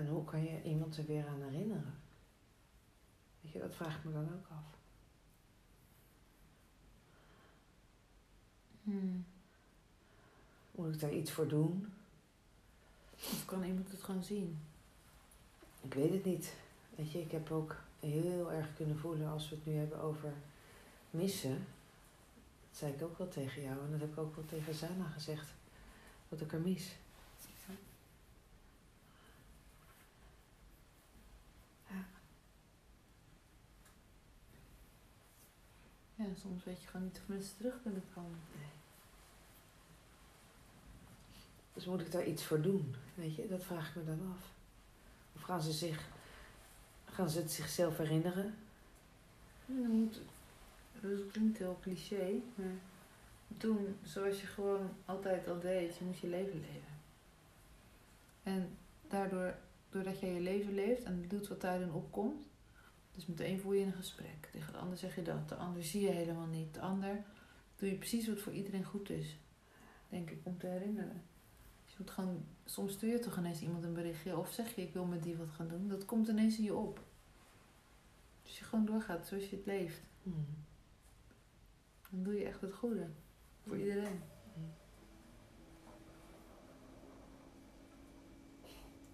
En 0.08 0.14
hoe 0.14 0.24
kan 0.24 0.42
je 0.42 0.62
iemand 0.62 0.96
er 0.96 1.06
weer 1.06 1.26
aan 1.26 1.42
herinneren? 1.42 1.94
Weet 3.40 3.52
je, 3.52 3.58
dat 3.58 3.74
vraag 3.74 3.96
ik 3.96 4.04
me 4.04 4.12
dan 4.12 4.32
ook 4.34 4.46
af. 4.50 4.76
Hmm. 8.82 9.24
Moet 10.70 10.94
ik 10.94 11.00
daar 11.00 11.12
iets 11.12 11.30
voor 11.30 11.48
doen? 11.48 11.92
Of 13.14 13.44
kan 13.44 13.64
iemand 13.64 13.90
het 13.90 14.02
gewoon 14.02 14.22
zien? 14.22 14.58
Ik 15.80 15.94
weet 15.94 16.12
het 16.12 16.24
niet. 16.24 16.54
Weet 16.94 17.12
je, 17.12 17.20
ik 17.20 17.30
heb 17.30 17.50
ook 17.50 17.76
heel 18.00 18.52
erg 18.52 18.74
kunnen 18.76 18.98
voelen 18.98 19.28
als 19.28 19.48
we 19.48 19.54
het 19.54 19.66
nu 19.66 19.74
hebben 19.74 20.00
over 20.00 20.32
missen. 21.10 21.66
Dat 22.68 22.78
zei 22.78 22.92
ik 22.92 23.02
ook 23.02 23.18
wel 23.18 23.28
tegen 23.28 23.62
jou 23.62 23.84
en 23.84 23.90
dat 23.90 24.00
heb 24.00 24.10
ik 24.10 24.18
ook 24.18 24.36
wel 24.36 24.44
tegen 24.44 24.74
Sana 24.74 25.04
gezegd. 25.04 25.54
Dat 26.28 26.40
ik 26.40 26.52
er 26.52 26.60
mis. 26.60 26.96
Ja, 36.18 36.24
soms 36.34 36.64
weet 36.64 36.82
je 36.82 36.88
gewoon 36.88 37.06
niet 37.06 37.18
of 37.18 37.28
mensen 37.28 37.56
terug 37.56 37.82
kunnen 37.82 38.02
komen. 38.14 38.38
Dus 41.74 41.84
moet 41.84 42.00
ik 42.00 42.12
daar 42.12 42.26
iets 42.26 42.44
voor 42.44 42.60
doen? 42.60 42.94
Weet 43.14 43.34
je, 43.34 43.48
dat 43.48 43.64
vraag 43.64 43.88
ik 43.88 43.94
me 43.94 44.04
dan 44.04 44.32
af. 44.32 44.50
Of 45.34 45.42
gaan 45.42 45.62
ze, 45.62 45.72
zich, 45.72 46.08
gaan 47.04 47.30
ze 47.30 47.38
het 47.38 47.50
zichzelf 47.50 47.96
herinneren? 47.96 48.54
Dan 49.66 49.90
moet, 49.90 50.20
dat 51.00 51.30
klinkt 51.32 51.58
heel 51.58 51.78
cliché, 51.82 52.40
maar 52.54 52.74
doen 53.48 53.96
zoals 54.02 54.40
je 54.40 54.46
gewoon 54.46 54.90
altijd 55.04 55.48
al 55.48 55.60
deed. 55.60 55.96
Je 55.96 56.04
moet 56.04 56.18
je 56.18 56.28
leven 56.28 56.60
leven. 56.60 56.96
En 58.42 58.76
daardoor, 59.08 59.54
doordat 59.90 60.20
jij 60.20 60.32
je 60.32 60.40
leven 60.40 60.74
leeft 60.74 61.02
en 61.02 61.28
doet 61.28 61.48
wat 61.48 61.60
daarin 61.60 61.92
opkomt, 61.92 62.47
dus 63.18 63.26
met 63.26 63.36
de 63.38 63.46
een 63.46 63.60
voer 63.60 63.74
je 63.74 63.84
een 63.84 63.92
gesprek, 63.92 64.48
tegen 64.52 64.72
de 64.72 64.78
ander 64.78 64.98
zeg 64.98 65.14
je 65.14 65.22
dat, 65.22 65.48
de 65.48 65.54
ander 65.54 65.84
zie 65.84 66.00
je 66.00 66.10
helemaal 66.10 66.46
niet, 66.46 66.74
de 66.74 66.80
ander 66.80 67.24
doe 67.76 67.88
je 67.88 67.94
precies 67.96 68.28
wat 68.28 68.40
voor 68.40 68.52
iedereen 68.52 68.84
goed 68.84 69.10
is, 69.10 69.38
denk 70.08 70.30
ik, 70.30 70.38
om 70.42 70.58
te 70.58 70.66
herinneren. 70.66 71.22
Dus 71.84 71.92
je 71.92 71.96
moet 71.98 72.10
gewoon, 72.10 72.44
soms 72.64 72.92
stuur 72.92 73.10
je 73.10 73.18
toch 73.18 73.38
ineens 73.38 73.60
iemand 73.60 73.84
een 73.84 73.94
berichtje 73.94 74.36
of 74.36 74.52
zeg 74.52 74.74
je 74.74 74.82
ik 74.82 74.92
wil 74.92 75.04
met 75.04 75.22
die 75.22 75.36
wat 75.36 75.50
gaan 75.50 75.68
doen, 75.68 75.88
dat 75.88 76.04
komt 76.04 76.28
ineens 76.28 76.58
in 76.58 76.64
je 76.64 76.74
op. 76.74 77.06
Dus 78.42 78.58
je 78.58 78.64
gewoon 78.64 78.84
doorgaat 78.84 79.26
zoals 79.26 79.48
je 79.48 79.56
het 79.56 79.66
leeft. 79.66 80.00
Hmm. 80.22 80.46
Dan 82.10 82.22
doe 82.22 82.34
je 82.34 82.44
echt 82.44 82.60
het 82.60 82.74
goede. 82.74 83.06
Voor 83.66 83.78
iedereen. 83.78 84.20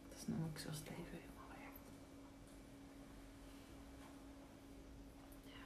Dat 0.09 0.19
is 0.19 0.27
namelijk 0.27 0.59
zoals 0.59 0.79
het 0.79 0.89
leven 0.89 1.19
helemaal 1.19 1.49
werkt. 1.49 1.81
Ja, 5.43 5.65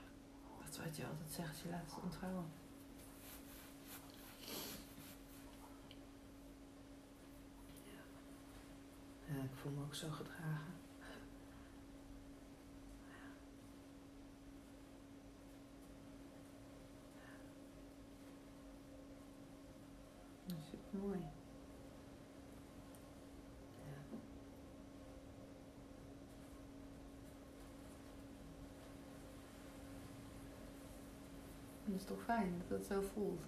dat 0.64 0.70
is 0.70 0.77
wat 0.88 0.96
je 0.96 1.06
altijd 1.06 1.32
zegt, 1.32 1.58
je 1.58 1.68
laat 1.68 1.92
het. 2.02 2.44
Ja, 9.26 9.42
ik 9.42 9.50
voel 9.54 9.72
me 9.72 9.82
ook 9.82 9.94
zo 9.94 10.10
gedragen. 10.10 10.74
Dat 20.46 20.56
is 20.56 21.00
mooi. 21.00 21.37
Toch 32.08 32.22
fijn 32.24 32.62
dat 32.68 32.78
het 32.78 32.86
zo 32.86 33.00
voelt. 33.14 33.42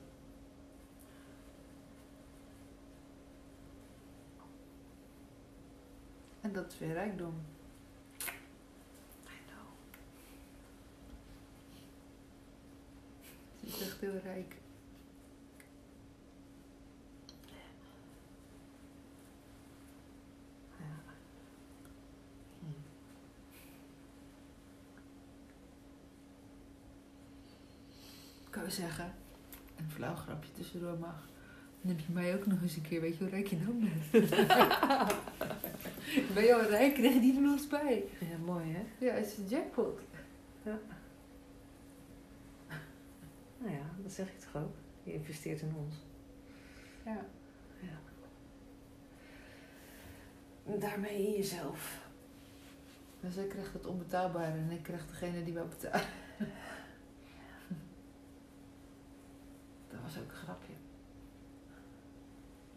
En 6.41 6.53
dat 6.53 6.73
is 6.73 6.78
weer 6.78 6.93
rijkdom. 6.93 7.35
I 9.27 9.41
know. 9.47 9.66
Je 13.61 13.66
is 13.66 13.81
echt 13.81 14.01
heel 14.01 14.16
rijk. 14.16 14.57
Zeggen, 28.70 29.14
een 29.76 29.90
flauw 29.90 30.14
grapje 30.14 30.52
tussendoor 30.52 30.98
mag. 30.98 31.28
Dan 31.80 31.97
heb 31.97 32.01
je 32.06 32.12
mij 32.12 32.34
ook 32.34 32.47
nog 32.47 32.62
eens 32.62 32.76
een 32.76 32.82
keer, 32.82 33.01
weet 33.01 33.16
je 33.16 33.24
hoe 33.24 33.32
rijk 33.32 33.47
je 33.47 33.56
nou 33.56 33.72
bent? 33.72 34.10
ben 36.34 36.44
je 36.44 36.55
al 36.55 36.62
rijk, 36.62 36.94
krijg 36.94 37.14
je 37.14 37.20
die 37.20 37.36
er 37.36 37.52
eens 37.52 37.68
bij. 37.68 38.05
Ja, 38.20 38.36
mooi 38.44 38.72
hè? 38.72 39.06
Ja, 39.06 39.14
het 39.14 39.26
is 39.26 39.36
een 39.36 39.48
jackpot. 39.48 40.01
Nou 43.59 43.74
ja, 43.74 43.90
dat 44.02 44.12
zeg 44.12 44.28
ik 44.28 44.38
toch 44.38 44.62
ook. 44.62 44.74
Je 45.02 45.12
investeert 45.12 45.60
in 45.60 45.74
ons. 45.76 45.94
Ja. 47.05 47.26
En 50.72 50.78
daarmee 50.78 51.26
in 51.26 51.32
jezelf. 51.32 52.09
Dus 53.20 53.34
zij 53.34 53.47
krijgt 53.47 53.72
het 53.72 53.86
onbetaalbare 53.86 54.59
en 54.59 54.70
ik 54.70 54.82
krijg 54.82 55.06
degene 55.06 55.44
die 55.44 55.55
wel 55.55 55.68
betaalt. 55.68 56.06
Dat 59.90 60.01
was 60.02 60.18
ook 60.18 60.30
een 60.30 60.36
grapje. 60.36 60.72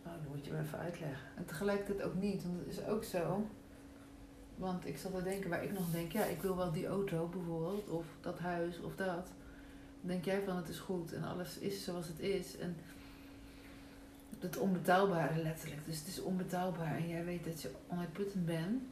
Oh, 0.05 0.11
dan 0.11 0.31
je 0.45 0.59
even 0.59 0.79
uitleggen. 0.79 1.27
En 1.35 1.45
tegelijkertijd 1.45 2.01
ook 2.01 2.15
niet, 2.15 2.43
want 2.43 2.59
het 2.59 2.67
is 2.67 2.85
ook 2.85 3.03
zo. 3.03 3.47
Want 4.55 4.85
ik 4.85 4.97
zat 4.97 5.15
te 5.15 5.23
denken 5.23 5.49
waar 5.49 5.63
ik 5.63 5.73
nog 5.73 5.91
denk, 5.91 6.11
ja, 6.11 6.23
ik 6.23 6.41
wil 6.41 6.55
wel 6.55 6.71
die 6.71 6.87
auto 6.87 7.27
bijvoorbeeld, 7.27 7.89
of 7.89 8.05
dat 8.21 8.39
huis 8.39 8.81
of 8.81 8.95
dat. 8.95 9.31
Dan 9.99 10.11
denk 10.11 10.25
jij 10.25 10.41
van 10.45 10.55
het 10.55 10.69
is 10.69 10.79
goed 10.79 11.13
en 11.13 11.23
alles 11.23 11.57
is 11.57 11.83
zoals 11.83 12.07
het 12.07 12.19
is. 12.19 12.57
En 12.57 12.75
het 14.43 14.57
onbetaalbare 14.57 15.41
letterlijk. 15.41 15.85
Dus 15.85 15.99
het 15.99 16.07
is 16.07 16.21
onbetaalbaar 16.21 16.95
en 16.95 17.07
jij 17.07 17.25
weet 17.25 17.43
dat 17.45 17.61
je 17.61 17.71
onuitputtend 17.87 18.45
bent. 18.45 18.83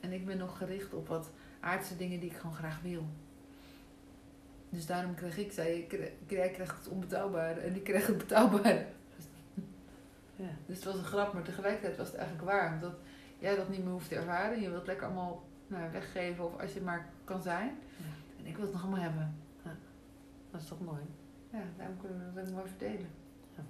En 0.00 0.12
ik 0.12 0.26
ben 0.26 0.38
nog 0.38 0.58
gericht 0.58 0.94
op 0.94 1.08
wat 1.08 1.30
aardse 1.60 1.96
dingen 1.96 2.20
die 2.20 2.30
ik 2.30 2.36
gewoon 2.36 2.56
graag 2.56 2.80
wil. 2.82 3.04
Dus 4.70 4.86
daarom 4.86 5.14
kreeg 5.14 5.38
ik, 5.38 5.52
zei 5.52 5.86
jij 6.28 6.50
krijgt 6.50 6.78
het 6.78 6.88
onbetaalbare 6.88 7.60
en 7.60 7.74
ik 7.74 7.84
krijg 7.84 8.06
het 8.06 8.18
betaalbare. 8.18 8.86
Ja. 10.36 10.48
Dus 10.66 10.76
het 10.76 10.84
was 10.84 10.94
een 10.96 11.04
grap, 11.04 11.32
maar 11.32 11.42
tegelijkertijd 11.42 11.96
was 11.96 12.06
het 12.06 12.16
eigenlijk 12.16 12.48
waar. 12.48 12.72
Omdat 12.74 12.94
jij 13.38 13.56
dat 13.56 13.68
niet 13.68 13.82
meer 13.84 13.92
hoeft 13.92 14.08
te 14.08 14.14
ervaren. 14.16 14.60
Je 14.60 14.70
wilt 14.70 14.86
lekker 14.86 15.06
allemaal 15.06 15.42
nou, 15.66 15.92
weggeven 15.92 16.44
of 16.44 16.60
als 16.60 16.72
je 16.72 16.80
maar 16.80 17.08
kan 17.24 17.42
zijn. 17.42 17.78
Ja. 17.96 18.04
En 18.38 18.46
ik 18.46 18.54
wil 18.56 18.64
het 18.64 18.72
nog 18.72 18.82
allemaal 18.82 19.00
hebben. 19.00 19.34
Dat 20.50 20.60
is 20.60 20.68
toch 20.68 20.80
mooi? 20.80 21.00
Ja, 21.52 21.62
daarom 21.76 21.96
kunnen 22.00 22.32
we 22.34 22.40
ook 22.40 22.50
mooi 22.50 22.66
verdelen. 22.68 23.08
Ja. 23.56 23.62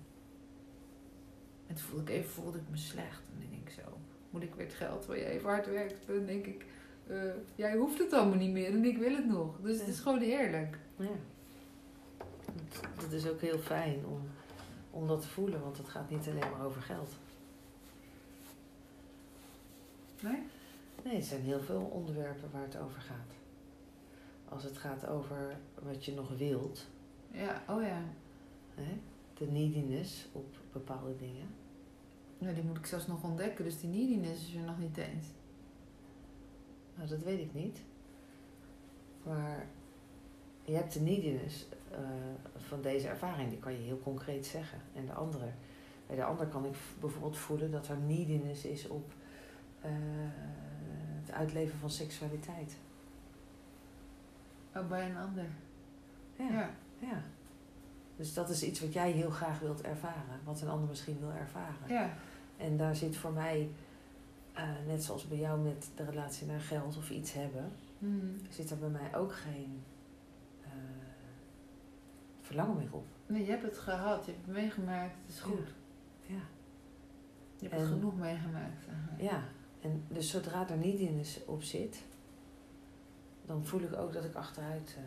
En 1.67 1.75
toen 1.75 1.85
voelde 1.85 2.03
ik 2.13 2.19
even 2.19 2.31
voelde 2.31 2.59
ik 2.59 2.65
me 2.71 2.77
slecht. 2.77 3.23
En 3.33 3.41
dan 3.41 3.51
denk 3.51 3.63
ik 3.69 3.71
zo, 3.85 3.99
moet 4.31 4.43
ik 4.43 4.55
weer 4.55 4.67
het 4.67 4.75
geld 4.75 5.07
waar 5.07 5.17
je 5.17 5.25
even 5.25 5.49
hard 5.49 5.67
werkt? 5.67 6.07
Dan 6.07 6.27
denk 6.27 6.47
ik, 6.47 6.65
eh, 7.07 7.17
jij 7.55 7.77
hoeft 7.77 7.99
het 7.99 8.13
allemaal 8.13 8.37
niet 8.39 8.53
meer 8.53 8.67
en 8.69 8.85
ik 8.85 8.99
wil 8.99 9.15
het 9.15 9.27
nog. 9.27 9.57
Dus 9.63 9.79
het 9.79 9.89
is 9.89 10.01
gewoon 10.01 10.21
eerlijk. 10.21 10.79
Ja. 10.97 11.07
Dat- 12.69 13.01
Dat 13.01 13.13
is 13.13 13.29
ook 13.29 13.41
heel 13.41 13.59
fijn 13.59 14.07
om, 14.07 14.21
om 14.97 15.07
dat 15.07 15.21
te 15.21 15.29
voelen, 15.29 15.61
want 15.63 15.77
het 15.77 15.89
gaat 15.89 16.11
niet 16.11 16.29
alleen 16.29 16.51
maar 16.51 16.65
over 16.65 16.83
geld. 16.83 17.11
Nee? 20.21 20.43
Nee, 21.05 21.15
het 21.15 21.25
zijn 21.25 21.43
heel 21.43 21.61
veel 21.61 21.81
onderwerpen 21.93 22.51
waar 22.53 22.63
het 22.63 22.77
over 22.79 23.01
gaat. 23.01 23.33
Als 24.49 24.63
het 24.63 24.79
gaat 24.79 25.07
over 25.07 25.57
wat 25.83 26.05
je 26.05 26.13
nog 26.15 26.37
wilt, 26.37 26.87
Ja, 27.31 27.63
oh 27.69 27.83
ja. 27.83 28.03
hè? 28.75 28.99
de 29.35 29.47
neediness 29.47 30.27
op 30.33 30.47
bepaalde 30.73 31.17
dingen. 31.17 31.47
Ja, 32.39 32.53
die 32.53 32.63
moet 32.63 32.77
ik 32.77 32.87
zelfs 32.87 33.07
nog 33.07 33.23
ontdekken. 33.25 33.65
Dus 33.65 33.81
die 33.81 33.91
neediness 33.91 34.49
is 34.49 34.55
er 34.55 34.61
nog 34.63 34.79
niet 34.79 34.97
eens. 34.97 35.27
Nou, 36.95 37.09
dat 37.09 37.23
weet 37.23 37.41
ik 37.41 37.55
niet. 37.55 37.79
Maar 39.23 39.67
je 40.65 40.73
hebt 40.73 40.93
de 40.93 41.01
neediness 41.01 41.67
eh, 41.97 42.03
van 42.57 42.83
deze 42.83 43.09
ervaring, 43.09 43.49
die 43.49 43.59
kan 43.59 43.73
je 43.73 43.79
heel 43.79 44.01
concreet 44.03 44.47
zeggen. 44.47 44.79
En 44.95 45.07
de 45.07 45.13
andere, 45.13 45.47
bij 46.07 46.17
de 46.17 46.25
ander 46.25 46.47
kan 46.47 46.65
ik 46.65 46.75
bijvoorbeeld 47.01 47.37
voelen 47.37 47.71
dat 47.71 47.89
er 47.89 47.97
neediness 47.97 48.65
is 48.65 48.89
op 48.89 49.13
eh, 49.81 49.91
het 51.21 51.33
uitleven 51.33 51.79
van 51.79 51.91
seksualiteit. 51.91 52.77
Ook 54.77 54.89
bij 54.89 55.11
een 55.11 55.17
ander. 55.17 55.45
Ja, 56.37 56.49
Ja. 56.51 56.71
ja. 56.99 57.23
Dus 58.17 58.35
dat 58.35 58.49
is 58.49 58.63
iets 58.63 58.81
wat 58.81 58.93
jij 58.93 59.11
heel 59.11 59.31
graag 59.31 59.59
wilt 59.59 59.81
ervaren, 59.83 60.41
wat 60.45 60.61
een 60.61 60.69
ander 60.69 60.89
misschien 60.89 61.19
wil 61.21 61.31
ervaren. 61.33 61.89
Ja. 61.89 62.11
En 62.57 62.77
daar 62.77 62.97
zit 62.97 63.17
voor 63.17 63.33
mij, 63.33 63.69
eh, 64.53 64.69
net 64.87 65.05
zoals 65.05 65.29
bij 65.29 65.39
jou 65.39 65.61
met 65.61 65.91
de 65.97 66.05
relatie 66.05 66.47
naar 66.47 66.61
geld 66.61 66.97
of 66.97 67.11
iets 67.11 67.33
hebben, 67.33 67.73
Hmm. 67.99 68.37
zit 68.51 68.71
er 68.71 68.79
bij 68.79 68.89
mij 68.89 69.15
ook 69.17 69.35
geen 69.35 69.83
verlangen 72.47 72.77
meer 72.77 72.93
op. 72.95 73.07
Nee, 73.27 73.45
je 73.45 73.51
hebt 73.51 73.63
het 73.63 73.79
gehad. 73.79 74.25
Je 74.27 74.33
hebt 74.33 74.47
het 74.47 74.55
meegemaakt. 74.55 75.15
Het 75.27 75.35
is 75.35 75.41
goed. 75.41 75.69
Ja. 76.27 76.35
Je 77.59 77.69
hebt 77.69 77.73
En- 77.73 77.81
het 77.81 77.89
genoeg 77.89 78.17
meegemaakt. 78.17 78.85
ja, 79.19 79.43
en 79.81 80.05
dus 80.09 80.31
zodra 80.31 80.69
er 80.69 80.77
niet 80.77 80.99
in 80.99 81.19
is 81.19 81.45
op 81.45 81.63
zit, 81.63 82.03
dan 83.45 83.65
voel 83.65 83.81
ik 83.81 83.95
ook 83.97 84.13
dat 84.13 84.25
ik 84.25 84.35
achteruit 84.35 84.95
eh, 84.99 85.03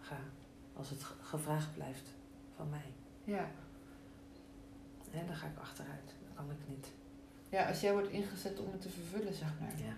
ga. 0.00 0.16
Als 0.76 0.90
het 0.90 1.02
ge- 1.04 1.14
gevraagd 1.22 1.74
blijft 1.74 2.08
van 2.56 2.68
mij. 2.70 2.92
Ja. 3.24 3.50
En 5.10 5.26
dan 5.26 5.36
ga 5.36 5.46
ik 5.46 5.58
achteruit. 5.58 6.14
Dat 6.26 6.34
kan 6.34 6.50
ik 6.50 6.68
niet. 6.68 6.92
ja, 7.48 7.68
als 7.68 7.80
jij 7.80 7.92
wordt 7.92 8.08
ingezet 8.08 8.58
om 8.60 8.72
het 8.72 8.80
te 8.80 8.88
vervullen, 8.88 9.34
zeg 9.34 9.48
maar. 9.60 9.78
Ja. 9.78 9.94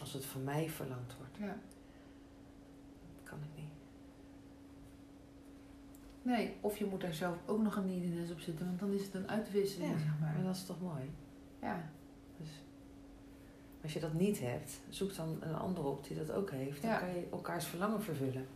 Als 0.00 0.12
het 0.12 0.24
van 0.24 0.44
mij 0.44 0.68
verlangd 0.70 1.16
wordt, 1.16 1.36
Ja. 1.36 1.56
kan 3.22 3.38
ik 3.38 3.60
niet. 3.62 3.72
Nee, 6.26 6.54
of 6.60 6.76
je 6.76 6.84
moet 6.84 7.00
daar 7.00 7.14
zelf 7.14 7.36
ook 7.46 7.62
nog 7.62 7.76
een 7.76 7.86
neediness 7.86 8.32
op 8.32 8.40
zitten, 8.40 8.66
want 8.66 8.78
dan 8.78 8.92
is 8.92 9.04
het 9.04 9.14
een 9.14 9.28
uitwisseling, 9.28 9.92
Ja, 9.92 9.98
zeg 9.98 10.18
maar. 10.20 10.32
Maar 10.34 10.44
dat 10.44 10.54
is 10.54 10.64
toch 10.66 10.80
mooi? 10.80 11.10
Ja, 11.62 11.90
Dus 12.36 12.48
als 13.82 13.92
je 13.92 14.00
dat 14.00 14.12
niet 14.14 14.40
hebt, 14.40 14.80
zoek 14.88 15.14
dan 15.14 15.36
een 15.40 15.54
ander 15.54 15.84
op 15.84 16.06
die 16.06 16.16
dat 16.16 16.30
ook 16.30 16.50
heeft. 16.50 16.82
Dan 16.82 16.90
Ja. 16.90 16.98
kan 16.98 17.08
je 17.08 17.26
elkaars 17.32 17.64
verlangen 17.66 18.02
vervullen. 18.02 18.46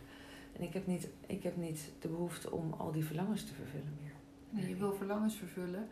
En 0.53 0.61
ik 0.61 0.73
heb, 0.73 0.87
niet, 0.87 1.09
ik 1.25 1.43
heb 1.43 1.57
niet 1.57 1.91
de 1.99 2.07
behoefte 2.07 2.51
om 2.51 2.73
al 2.73 2.91
die 2.91 3.05
verlangens 3.05 3.45
te 3.45 3.53
vervullen 3.53 3.93
meer. 4.01 4.11
nee, 4.49 4.69
je 4.69 4.75
wil 4.75 4.93
verlangens 4.93 5.35
vervullen 5.35 5.87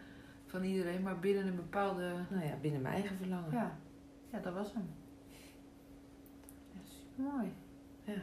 van 0.45 0.63
iedereen, 0.63 1.01
maar 1.01 1.19
binnen 1.19 1.47
een 1.47 1.55
bepaalde... 1.55 2.13
Nou 2.29 2.45
ja, 2.45 2.55
binnen 2.61 2.81
mijn 2.81 2.93
eigen 2.93 3.17
verlangen. 3.17 3.51
Ja, 3.51 3.77
ja 4.31 4.39
dat 4.39 4.53
was 4.53 4.73
hem. 4.73 4.89
Ja, 6.73 6.79
supermooi. 6.83 7.51
Ja. 8.03 8.21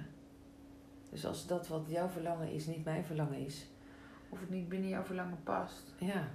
Dus 1.16 1.26
als 1.26 1.46
dat 1.46 1.68
wat 1.68 1.84
jouw 1.88 2.08
verlangen 2.08 2.52
is, 2.52 2.66
niet 2.66 2.84
mijn 2.84 3.04
verlangen 3.04 3.38
is. 3.38 3.66
Of 4.28 4.40
het 4.40 4.50
niet 4.50 4.68
binnen 4.68 4.88
jouw 4.88 5.02
verlangen 5.04 5.38
past. 5.42 5.94
Ja. 5.98 6.28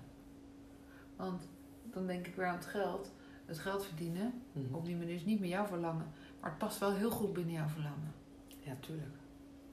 Want 1.16 1.48
dan 1.84 2.08
denk 2.08 2.28
ik 2.28 2.36
weer 2.36 2.46
aan 2.46 2.56
het 2.56 2.66
geld. 2.66 3.12
Het 3.46 3.60
geld 3.60 3.86
verdienen 3.86 4.42
Mhm. 4.52 4.74
op 4.76 4.86
die 4.86 4.96
manier 4.96 5.14
is 5.16 5.26
niet 5.26 5.40
meer 5.40 5.50
jouw 5.50 5.66
verlangen. 5.66 6.06
Maar 6.40 6.50
het 6.50 6.60
past 6.60 6.80
wel 6.80 6.94
heel 6.96 7.10
goed 7.12 7.34
binnen 7.34 7.54
jouw 7.54 7.68
verlangen. 7.68 8.14
Ja, 8.60 8.74
tuurlijk. 8.80 9.16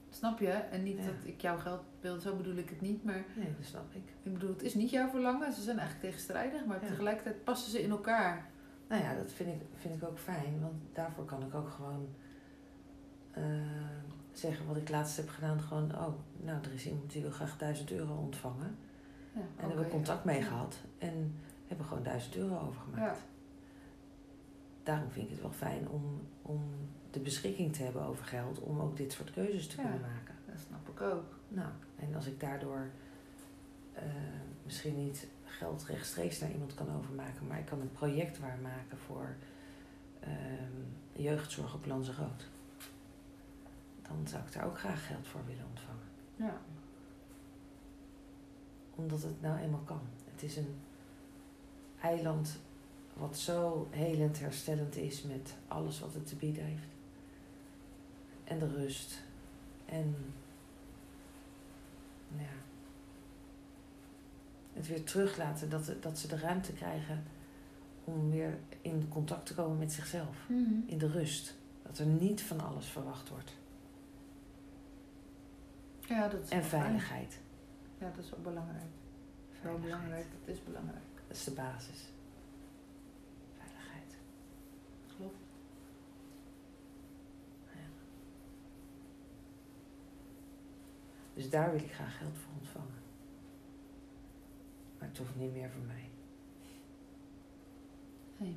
Snap 0.09 0.39
je? 0.39 0.49
En 0.51 0.83
niet 0.83 0.99
Ja. 0.99 1.05
dat 1.05 1.15
ik 1.25 1.41
jouw 1.41 1.59
geld 1.59 1.83
wil, 2.01 2.19
zo 2.21 2.37
bedoel 2.37 2.57
ik 2.57 2.69
het 2.69 2.81
niet. 2.81 3.05
Maar 3.05 3.25
Nee, 3.37 3.55
dat 3.57 3.67
snap 3.67 3.95
ik. 3.95 4.13
ik 4.23 4.33
bedoel, 4.33 4.51
het 4.51 4.63
is 4.63 4.75
niet 4.75 4.91
jouw 4.91 5.09
verlangen. 5.09 5.53
Ze 5.53 5.63
zijn 5.63 5.79
eigenlijk 5.79 6.09
tegenstrijdig, 6.09 6.65
maar 6.65 6.81
Ja. 6.83 6.87
tegelijkertijd 6.89 7.45
passen 7.45 7.71
ze 7.71 7.83
in 7.83 7.91
elkaar. 7.91 8.51
Nou 8.89 9.03
ja, 9.03 9.15
dat 9.15 9.33
vind 9.33 9.49
ik, 9.63 9.67
vind 9.75 9.95
ik 9.95 10.09
ook 10.09 10.19
fijn. 10.19 10.61
Want 10.61 10.75
daarvoor 10.93 11.25
kan 11.25 11.43
ik 11.43 11.55
ook 11.55 11.69
gewoon 11.71 12.09
eh, 13.33 13.45
zeggen 14.39 14.67
wat 14.67 14.77
ik 14.77 14.89
laatst 14.89 15.17
heb 15.17 15.29
gedaan. 15.29 15.61
Gewoon, 15.61 15.95
oh, 15.95 16.15
nou, 16.37 16.65
er 16.65 16.73
is 16.75 16.87
iemand 16.87 17.13
die 17.13 17.23
wil 17.23 17.31
graag 17.31 17.57
1000 17.57 17.91
euro 17.91 18.15
ontvangen. 18.15 18.77
Ja, 19.33 19.41
En 19.41 19.47
oké. 19.53 19.67
hebben 19.67 19.85
we 19.85 19.91
contact 19.91 20.25
mee 20.25 20.43
gehad. 20.43 20.77
En 20.99 21.35
hebben 21.67 21.87
gewoon 21.87 22.03
1000 22.03 22.37
euro 22.37 22.59
overgemaakt. 22.69 23.17
Ja. 23.19 23.23
Daarom 24.83 25.11
vind 25.11 25.25
ik 25.27 25.31
het 25.33 25.41
wel 25.41 25.51
fijn 25.51 25.89
om, 25.89 26.21
om 26.43 26.61
de 27.11 27.21
beschikking 27.21 27.73
te 27.73 27.83
hebben 27.83 28.03
over 28.03 28.25
geld. 28.25 28.61
Om 28.61 28.81
ook 28.81 28.97
dit 28.97 29.13
soort 29.13 29.33
keuzes 29.33 29.67
te 29.67 29.77
kunnen 29.77 30.01
maken. 30.01 30.35
Dat 30.47 30.61
snap 30.67 30.89
ik 30.89 31.01
ook. 31.01 31.25
Nou, 31.49 31.69
en 31.97 32.15
als 32.15 32.27
ik 32.27 32.41
daardoor 32.41 32.91
eh, 33.93 34.03
misschien 34.65 35.05
niet 35.05 35.27
geld 35.45 35.85
rechtstreeks 35.85 36.39
naar 36.39 36.51
iemand 36.51 36.75
kan 36.75 36.97
overmaken, 36.97 37.47
maar 37.47 37.59
ik 37.59 37.65
kan 37.67 37.81
een 37.81 37.93
project 37.93 38.39
waarmaken 38.39 38.99
voor 39.07 39.37
ehm, 40.21 40.73
jeugdzorg 41.13 41.75
op 41.75 41.87
Lanzarote, 41.87 42.45
dan 44.09 44.29
zou 44.29 44.43
ik 44.43 44.53
daar 44.53 44.67
ook 44.67 44.79
graag 44.79 45.07
geld 45.07 45.27
voor 45.27 45.47
willen 45.47 45.67
ontvangen. 45.69 46.07
Ja. 46.37 46.61
Omdat 48.95 49.23
het 49.23 49.41
nou 49.41 49.59
eenmaal 49.59 49.83
kan. 49.85 50.01
Het 50.31 50.43
is 50.43 50.57
een 50.57 50.75
eiland 52.01 52.59
wat 53.15 53.39
zo 53.39 53.89
helend 53.91 54.41
herstellend 54.41 54.97
is 54.97 55.23
met 55.23 55.55
alles 55.69 56.01
wat 56.01 56.15
het 56.15 56.27
te 56.27 56.37
bieden 56.37 56.65
heeft. 56.65 56.89
En 58.45 58.59
de 58.59 58.69
rust. 58.69 59.23
En 59.85 60.17
nou 62.29 62.43
ja, 62.43 62.57
het 64.73 64.87
weer 64.87 65.05
teruglaten, 65.05 65.71
dat, 65.71 65.93
dat 66.01 66.19
ze 66.19 66.29
de 66.29 66.39
ruimte 66.39 66.73
krijgen 66.73 67.25
om 68.05 68.31
weer 68.31 68.59
in 68.81 69.09
contact 69.09 69.47
te 69.47 69.55
komen 69.55 69.79
met 69.79 69.93
zichzelf. 69.93 70.37
Mhm. 70.49 70.75
In 70.87 70.99
de 70.99 71.09
rust. 71.09 71.55
Dat 71.83 71.99
er 71.99 72.07
niet 72.07 72.43
van 72.43 72.61
alles 72.61 72.87
verwacht 72.87 73.29
wordt. 73.29 73.57
Ja, 76.09 76.29
dat 76.29 76.43
is 76.43 76.49
En 76.49 76.65
veiligheid. 76.65 77.41
Ja, 77.99 78.11
dat 78.11 78.25
is 78.25 78.31
wel 78.31 78.41
belangrijk. 78.41 78.83
Wel 78.83 79.61
Veiligheid. 79.61 79.81
belangrijk, 79.83 80.27
dat 80.41 80.55
is 80.55 80.65
belangrijk. 80.65 81.05
Dat 81.29 81.37
is 81.37 81.45
de 81.45 81.51
basis. 81.51 82.13
Veiligheid. 83.57 84.17
Klopt. 85.17 85.47
Dus 91.39 91.51
daar 91.51 91.71
wil 91.71 91.81
ik 91.81 91.93
graag 91.93 92.19
geld 92.19 92.39
voor 92.39 92.53
ontvangen. 92.59 93.03
Maar 94.99 95.11
hoeft 95.19 95.37
niet 95.37 95.53
meer 95.53 95.71
voor 95.71 95.83
mij. 95.83 96.11
Nee. 98.37 98.57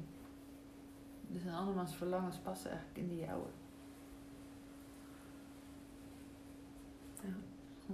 Dus 1.27 1.43
een 1.43 1.53
andermans 1.53 1.95
verlangens 1.95 2.37
passen 2.37 2.69
eigenlijk 2.69 2.99
in 2.99 3.07
die 3.07 3.19
jouwe. 3.19 3.47
Ja. 7.23 7.33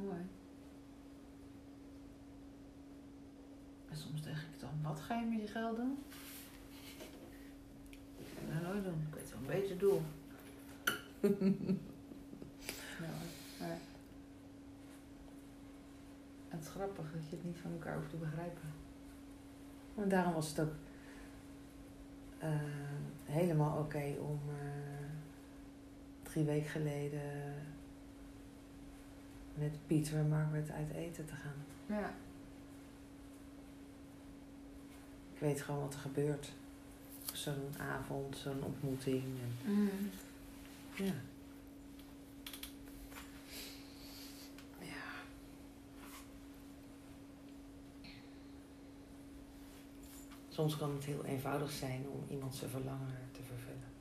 Mooi. 0.04 0.22
En 3.90 3.98
soms 3.98 4.22
denk 4.22 4.38
ik 4.38 4.60
dan, 4.60 4.70
wat 4.82 5.00
ga 5.00 5.20
je 5.20 5.26
met 5.26 5.42
je 5.42 5.48
geld 5.48 5.76
doen? 5.76 5.98
Ik 8.18 8.26
ga 8.28 8.60
dat 8.60 8.74
nooit 8.74 8.84
doen. 8.84 9.08
Ik 9.10 9.16
weet 9.16 9.30
wel 9.30 9.40
een 9.40 9.62
beter 9.62 9.78
doel. 9.78 10.02
ja, 13.02 13.78
het 16.48 16.62
is 16.62 16.68
grappig 16.68 17.12
dat 17.12 17.30
je 17.30 17.36
het 17.36 17.46
niet 17.46 17.58
van 17.58 17.72
elkaar 17.72 17.96
hoeft 17.96 18.10
te 18.10 18.16
begrijpen. 18.16 18.74
En 19.96 20.10
daarom 20.10 20.34
was 20.34 20.50
het 20.50 20.60
ook 20.60 20.74
eh, 22.38 22.50
helemaal 23.26 23.80
oké 23.80 24.16
om 24.20 24.40
eh, 24.50 25.10
drie 26.24 26.46
weken 26.46 26.70
geleden 26.70 27.22
met 29.58 29.72
Pieter 29.88 30.18
en 30.18 30.30
Margaret 30.30 30.72
uit 30.72 30.92
eten 30.92 31.26
te 31.26 31.34
gaan. 31.36 31.66
Ja. 32.00 32.14
Ik 35.34 35.40
weet 35.40 35.62
gewoon 35.62 35.82
wat 35.82 35.94
er 35.94 36.00
gebeurt. 36.00 36.52
Zo'n 37.34 37.74
avond, 37.78 38.38
zo'n 38.38 38.64
ontmoeting. 38.64 39.24
En, 39.24 39.72
Mm. 39.74 39.90
ja. 40.96 41.14
Ja. 44.80 45.06
Soms 50.50 50.78
kan 50.78 50.92
het 50.94 51.04
heel 51.06 51.26
eenvoudig 51.26 51.72
zijn 51.72 52.06
om 52.10 52.24
iemand 52.30 52.56
zijn 52.56 52.70
verlangen 52.70 53.16
te 53.32 53.40
vervullen. 53.44 53.97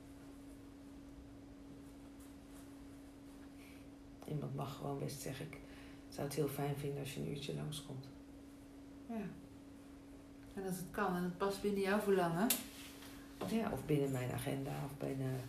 Iemand 4.28 4.54
mag 4.56 4.76
gewoon 4.76 4.98
best 4.98 5.20
zeggen, 5.20 5.46
ik 5.46 5.58
zou 6.08 6.26
het 6.26 6.36
heel 6.36 6.48
fijn 6.48 6.76
vinden 6.76 7.00
als 7.00 7.14
je 7.14 7.20
een 7.20 7.30
uurtje 7.30 7.54
langskomt. 7.54 8.06
Ja. 9.08 9.14
En 10.54 10.66
als 10.66 10.76
het 10.76 10.90
kan 10.90 11.16
en 11.16 11.22
het 11.22 11.38
past 11.38 11.62
binnen 11.62 11.80
jouw 11.80 11.98
verlangen. 12.00 12.48
Ja, 13.48 13.70
of 13.72 13.84
binnen 13.86 14.10
mijn 14.10 14.32
agenda 14.32 14.70
of 14.84 14.98
binnen... 14.98 15.40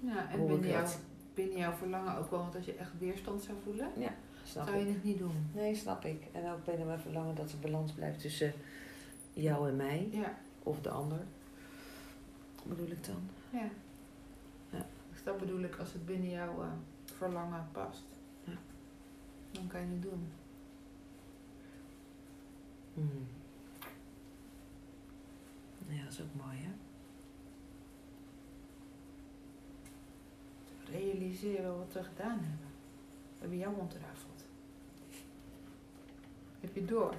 Ja, 0.00 0.30
en 0.30 0.38
binnen, 0.38 0.58
ik 0.64 0.70
jou, 0.70 0.82
dat- 0.84 1.00
binnen 1.34 1.58
jouw 1.58 1.72
verlangen 1.72 2.16
ook 2.18 2.30
wel. 2.30 2.40
Want 2.40 2.54
als 2.56 2.64
je 2.64 2.74
echt 2.74 2.98
weerstand 2.98 3.42
zou 3.42 3.58
voelen, 3.64 3.88
Snap 4.44 4.66
zou 4.66 4.78
ik. 4.78 4.86
je 4.86 4.92
het 4.92 5.04
niet 5.04 5.18
doen. 5.18 5.46
Nee, 5.54 5.74
snap 5.74 6.04
ik. 6.04 6.22
En 6.32 6.50
ook 6.52 6.64
binnen 6.64 6.86
mijn 6.86 7.00
verlangen 7.00 7.34
dat 7.34 7.52
er 7.52 7.58
balans 7.58 7.92
blijft 7.92 8.20
tussen 8.20 8.52
jou 9.32 9.68
en 9.68 9.76
mij. 9.76 10.08
Ja, 10.12 10.38
Of 10.62 10.80
de 10.80 10.90
ander. 10.90 11.20
Bedoel 12.64 12.90
ik 12.90 13.04
dan? 13.06 13.28
ja. 13.50 13.68
Ja. 14.70 14.86
Dus 15.12 15.22
dat 15.24 15.38
bedoel 15.38 15.60
ik 15.60 15.76
als 15.76 15.92
het 15.92 16.06
binnen 16.06 16.30
jouw 16.30 16.62
eh, 16.62 16.68
verlangen 17.16 17.68
past. 17.72 18.04
Ja. 18.44 18.56
Dan 19.50 19.66
kan 19.66 19.80
je 19.80 19.86
het 19.86 20.02
doen. 20.02 20.28
Hmm. 22.94 23.26
Ja, 25.88 26.02
dat 26.02 26.12
is 26.12 26.20
ook 26.20 26.44
mooi, 26.44 26.58
hè? 26.58 26.70
Realiseren 30.90 31.78
wat 31.78 31.92
we 31.92 32.04
gedaan 32.04 32.38
hebben. 32.38 32.68
We 33.34 33.38
hebben 33.38 33.58
jou 33.58 33.76
ontrafeld. 33.76 34.44
Heb 36.60 36.74
je 36.74 36.84
door? 36.84 37.14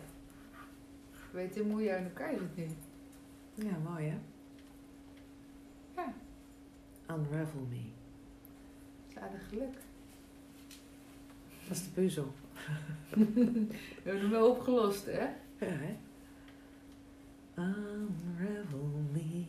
Weet 1.31 1.55
je 1.55 1.63
hoe 1.63 1.83
jij 1.83 1.97
in 1.97 2.03
elkaar 2.03 2.37
zit 2.37 2.55
nu? 2.55 2.67
Ja, 3.55 3.77
mooi, 3.77 4.07
hè? 4.07 4.17
Ja. 5.95 6.13
Unravel 7.09 7.67
me. 7.69 7.89
Zalig 9.13 9.49
geluk. 9.49 9.86
Dat 11.67 11.77
is 11.77 11.83
de 11.83 11.89
puzzel. 11.89 12.33
We 13.09 13.67
hebben 14.03 14.21
hem 14.21 14.29
wel 14.29 14.49
opgelost, 14.49 15.05
hè? 15.05 15.19
Ja, 15.19 15.35
hè? 15.59 15.95
Unravel 17.57 18.89
me. 19.11 19.45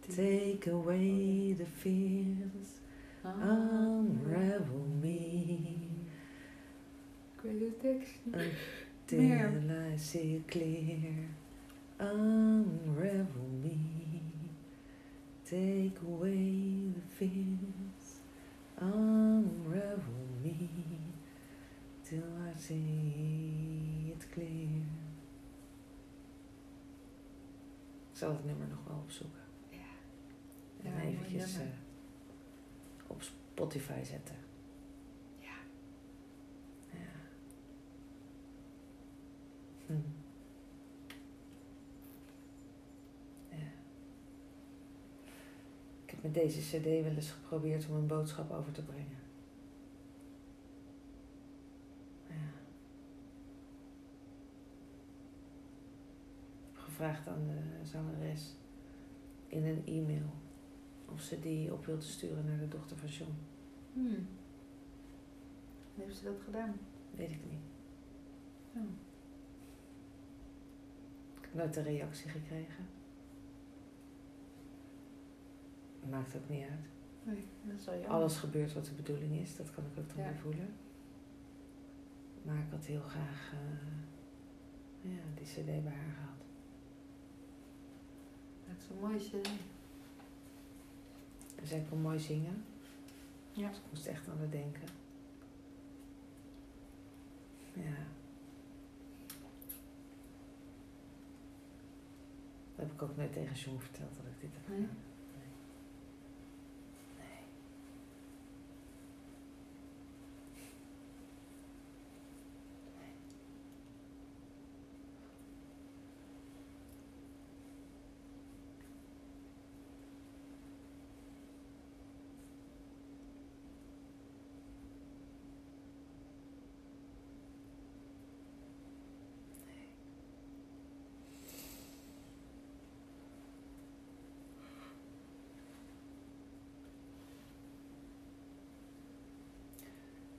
Take 0.00 0.70
away 0.72 1.54
the 1.56 1.66
fears. 1.66 2.68
Unravel 3.24 4.86
me. 5.00 5.18
Ik 7.34 7.40
weet 7.42 7.58
de 7.58 7.76
tekst 7.80 8.18
niet. 8.22 8.34
Until. 9.06 9.70
I 9.94 9.98
see 9.98 10.42
clear. 10.46 11.12
Unravel 12.00 13.48
me. 13.62 13.78
Take 15.42 15.92
away 16.06 16.92
the 16.94 17.00
fears. 17.16 18.20
Unravel 18.82 20.19
me. 20.42 20.68
till 22.02 22.18
I 22.18 22.60
see 22.60 24.12
it 24.16 24.28
clear. 24.30 24.82
Ik 28.10 28.16
zal 28.16 28.30
het 28.30 28.44
nummer 28.44 28.66
nog 28.68 28.78
wel 28.86 28.96
opzoeken. 28.96 29.40
Ja. 29.70 29.78
En 30.82 31.00
eventjes 31.00 31.58
eh, 31.58 31.66
op 33.06 33.22
Spotify 33.22 34.02
zetten. 34.04 34.36
Ja. 35.38 35.56
Ja. 36.90 36.98
Hm. 39.86 39.92
Ja. 43.48 43.56
Ik 46.04 46.10
heb 46.10 46.22
met 46.22 46.34
deze 46.34 46.60
cd 46.60 46.84
wel 46.84 47.14
eens 47.14 47.30
geprobeerd 47.30 47.88
om 47.88 47.94
een 47.94 48.06
boodschap 48.06 48.50
over 48.50 48.72
te 48.72 48.82
brengen. 48.82 49.18
Ja. 52.28 52.34
Ik 56.72 56.76
heb 56.76 56.89
gevraagd 57.00 57.28
aan 57.28 57.46
de 57.46 57.86
zangeres 57.86 58.54
in 59.46 59.64
een 59.64 59.86
e-mail 59.86 60.30
of 61.08 61.20
ze 61.20 61.40
die 61.40 61.72
op 61.72 61.86
wilde 61.86 62.02
sturen 62.02 62.44
naar 62.46 62.58
de 62.58 62.68
dochter 62.68 62.96
van 62.96 63.08
John. 63.08 63.32
Hmm. 63.92 64.28
Heeft 65.94 66.16
ze 66.16 66.24
dat 66.24 66.40
gedaan? 66.44 66.74
Weet 67.10 67.30
ik 67.30 67.40
niet. 67.50 67.60
Oh. 68.74 68.82
Ik 71.36 71.42
heb 71.42 71.54
nooit 71.54 71.76
een 71.76 71.82
reactie 71.82 72.30
gekregen. 72.30 72.86
Maakt 76.10 76.36
ook 76.36 76.48
niet 76.48 76.62
uit. 76.62 76.88
Nee, 77.22 77.44
dat. 77.64 78.06
Alles 78.06 78.36
gebeurt 78.36 78.72
wat 78.72 78.84
de 78.84 78.94
bedoeling 78.94 79.36
is, 79.36 79.56
dat 79.56 79.70
kan 79.70 79.84
ik 79.84 79.98
ook 79.98 80.14
dan 80.14 80.24
Ja. 80.24 80.34
voelen. 80.34 80.74
Maar 82.42 82.58
ik 82.58 82.70
had 82.70 82.84
heel 82.84 83.00
graag 83.02 83.52
eh, 83.52 85.10
ja, 85.12 85.20
die 85.34 85.44
cd 85.46 85.64
bij 85.64 85.92
haar 85.92 86.12
gehad. 86.14 86.39
Dat 88.70 88.82
is 88.82 88.88
een 88.90 89.00
mooie 89.00 89.18
cd. 89.18 89.48
En 91.54 91.66
zij 91.66 91.86
kon 91.88 92.00
mooi 92.00 92.18
zingen. 92.18 92.64
Ja. 93.52 93.68
Dus 93.68 93.76
ik 93.76 93.82
moest 93.90 94.06
echt 94.06 94.28
aan 94.28 94.38
haar 94.38 94.50
denken. 94.50 94.88
Ja. 97.72 97.96
Dat 102.76 102.88
heb 102.88 102.92
ik 102.92 103.02
ook 103.02 103.16
nooit 103.16 103.32
tegen 103.32 103.56
John 103.56 103.78
verteld 103.78 104.14
dat 104.16 104.24
ik 104.24 104.40
dit 104.40 104.50
heb 104.52 104.64
gedaan. 104.64 104.80
Nee. 104.80 105.09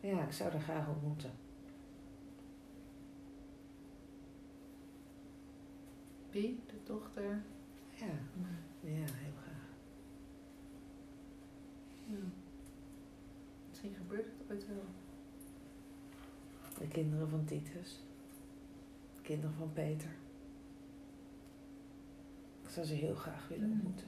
Ja, 0.01 0.23
ik 0.25 0.31
zou 0.31 0.51
haar 0.51 0.61
graag 0.61 0.87
ontmoeten. 0.87 1.31
Wie? 6.31 6.59
De 6.65 6.75
dochter? 6.83 7.43
Ja, 7.93 8.05
ja, 8.79 8.89
heel 8.89 9.33
graag. 9.41 9.67
Ja. 12.07 12.17
Misschien 13.69 13.93
gebeurt 13.95 14.25
het 14.25 14.49
ooit 14.51 14.67
wel. 14.67 14.83
De 16.79 16.87
kinderen 16.87 17.29
van 17.29 17.45
Titus. 17.45 17.99
De 19.15 19.21
kinderen 19.21 19.55
van 19.55 19.73
Peter. 19.73 20.09
Ik 22.63 22.69
zou 22.69 22.85
ze 22.85 22.93
heel 22.93 23.15
graag 23.15 23.47
willen 23.47 23.67
Mm. 23.67 23.73
ontmoeten. 23.73 24.07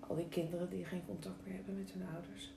Al 0.00 0.16
die 0.16 0.28
kinderen 0.28 0.70
die 0.70 0.84
geen 0.84 1.04
contact 1.06 1.44
meer 1.46 1.54
hebben 1.54 1.78
met 1.78 1.90
hun 1.92 2.06
ouders. 2.14 2.52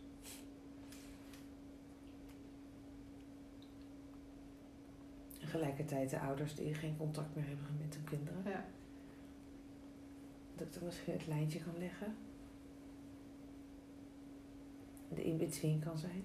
En 5.58 5.64
gelijkertijd 5.64 6.10
de 6.10 6.20
ouders 6.20 6.56
die 6.56 6.74
geen 6.74 6.98
contact 6.98 7.36
meer 7.36 7.46
hebben 7.46 7.66
met 7.80 7.96
hun 7.96 8.04
kinderen. 8.04 8.42
Ja. 8.46 8.66
Dat 10.56 10.68
ik 10.68 10.76
er 10.76 10.84
misschien 10.84 11.14
het 11.14 11.28
lijntje 11.28 11.60
kan 11.60 11.78
leggen. 11.78 12.16
De 15.10 15.24
in-between 15.24 15.80
kan 15.80 15.98
zijn. 15.98 16.24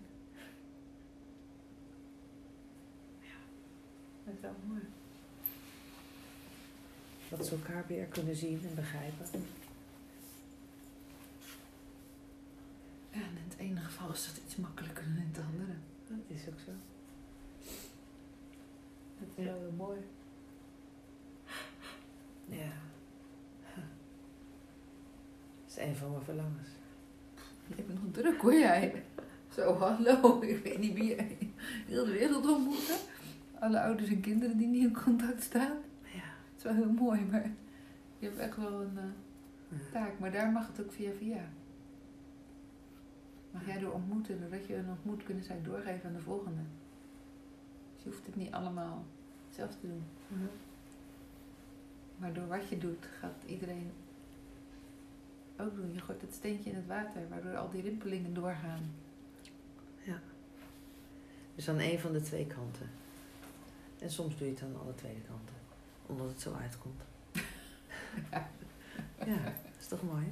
Dat 4.25 4.35
is 4.35 4.41
wel 4.41 4.55
mooi. 4.67 4.83
Dat 7.29 7.47
ze 7.47 7.55
elkaar 7.55 7.85
weer 7.87 8.07
kunnen 8.07 8.37
zien 8.37 8.61
en 8.65 8.75
begrijpen. 8.75 9.27
Ja, 13.11 13.21
en 13.21 13.37
in 13.37 13.49
het 13.49 13.59
ene 13.59 13.81
geval 13.81 14.13
is 14.13 14.27
dat 14.27 14.45
iets 14.45 14.57
makkelijker 14.57 15.05
dan 15.05 15.17
in 15.17 15.31
het 15.33 15.45
andere. 15.45 15.75
Dat 16.09 16.19
is 16.27 16.49
ook 16.49 16.59
zo. 16.59 16.73
Dat 19.23 19.39
is 19.39 19.45
wel 19.45 19.59
heel 19.61 19.73
mooi. 19.77 19.99
Ja. 22.45 22.73
Dat 25.63 25.77
is 25.77 25.77
een 25.77 25.97
van 25.97 26.11
mijn 26.11 26.23
verlangens. 26.23 26.69
Je 27.67 27.75
hebt 27.75 27.89
nog 27.89 28.13
druk 28.13 28.41
hoor 28.41 28.55
jij. 28.55 29.05
Zo, 29.55 29.75
hallo. 29.75 30.41
Ik 30.43 30.63
weet 30.65 30.79
niet 30.79 30.95
wie 30.95 31.15
jij 31.15 31.39
heel 31.87 32.05
de 32.05 32.13
wereld 32.13 32.47
ontmoeten. 32.47 32.97
Alle 33.59 33.81
ouders 33.81 34.09
en 34.09 34.21
kinderen 34.21 34.59
die 34.59 34.67
niet 34.67 34.85
in 34.85 35.03
contact 35.03 35.43
staan. 35.43 35.77
Ja. 36.03 36.21
Het 36.21 36.57
is 36.57 36.63
wel 36.63 36.75
heel 36.75 36.93
mooi, 36.93 37.21
maar 37.21 37.51
je 38.19 38.27
hebt 38.27 38.39
echt 38.39 38.57
wel 38.57 38.81
een 38.83 38.99
eh, 38.99 39.93
taak. 39.93 40.19
Maar 40.19 40.33
daar 40.33 40.51
mag 40.51 40.67
het 40.67 40.81
ook 40.81 40.93
via 40.93 41.11
via. 41.19 41.49
Mag 43.51 43.67
jij 43.67 43.79
door 43.79 43.93
ontmoeten, 43.93 44.41
doordat 44.41 44.67
je 44.67 44.77
een 44.77 44.89
ontmoet, 44.89 45.23
kunnen 45.23 45.45
zij 45.45 45.63
doorgeven 45.63 46.09
aan 46.09 46.15
de 46.17 46.21
volgende. 46.21 46.61
Dus 48.03 48.13
je 48.13 48.17
hoeft 48.17 48.27
het 48.27 48.37
niet 48.37 48.53
allemaal 48.53 49.05
zelf 49.51 49.71
te 49.71 49.87
doen. 49.87 50.05
Mhm. 50.29 50.47
Maar 52.17 52.33
door 52.33 52.47
wat 52.47 52.69
je 52.69 52.79
doet, 52.79 53.07
gaat 53.21 53.43
iedereen 53.47 53.91
ook 55.59 55.75
doen. 55.75 55.93
Je 55.93 56.01
gooit 56.01 56.21
het 56.21 56.35
steentje 56.35 56.71
in 56.71 56.77
het 56.77 56.87
water, 56.87 57.29
waardoor 57.29 57.57
al 57.57 57.71
die 57.71 57.83
rimpelingen 57.83 58.35
doorgaan. 58.35 58.91
Dus 61.55 61.69
aan 61.69 61.79
een 61.79 61.99
van 61.99 62.13
de 62.13 62.21
twee 62.21 62.47
kanten. 62.47 62.91
En 63.99 64.11
soms 64.11 64.37
doe 64.39 64.47
je 64.47 64.53
het 64.53 64.63
aan 64.63 64.81
alle 64.81 64.95
twee 64.95 65.23
kanten. 65.27 65.55
Omdat 66.07 66.29
het 66.29 66.41
zo 66.41 66.55
uitkomt. 66.55 67.03
ja, 69.31 69.45
dat 69.45 69.81
is 69.81 69.87
toch 69.87 70.03
mooi? 70.03 70.25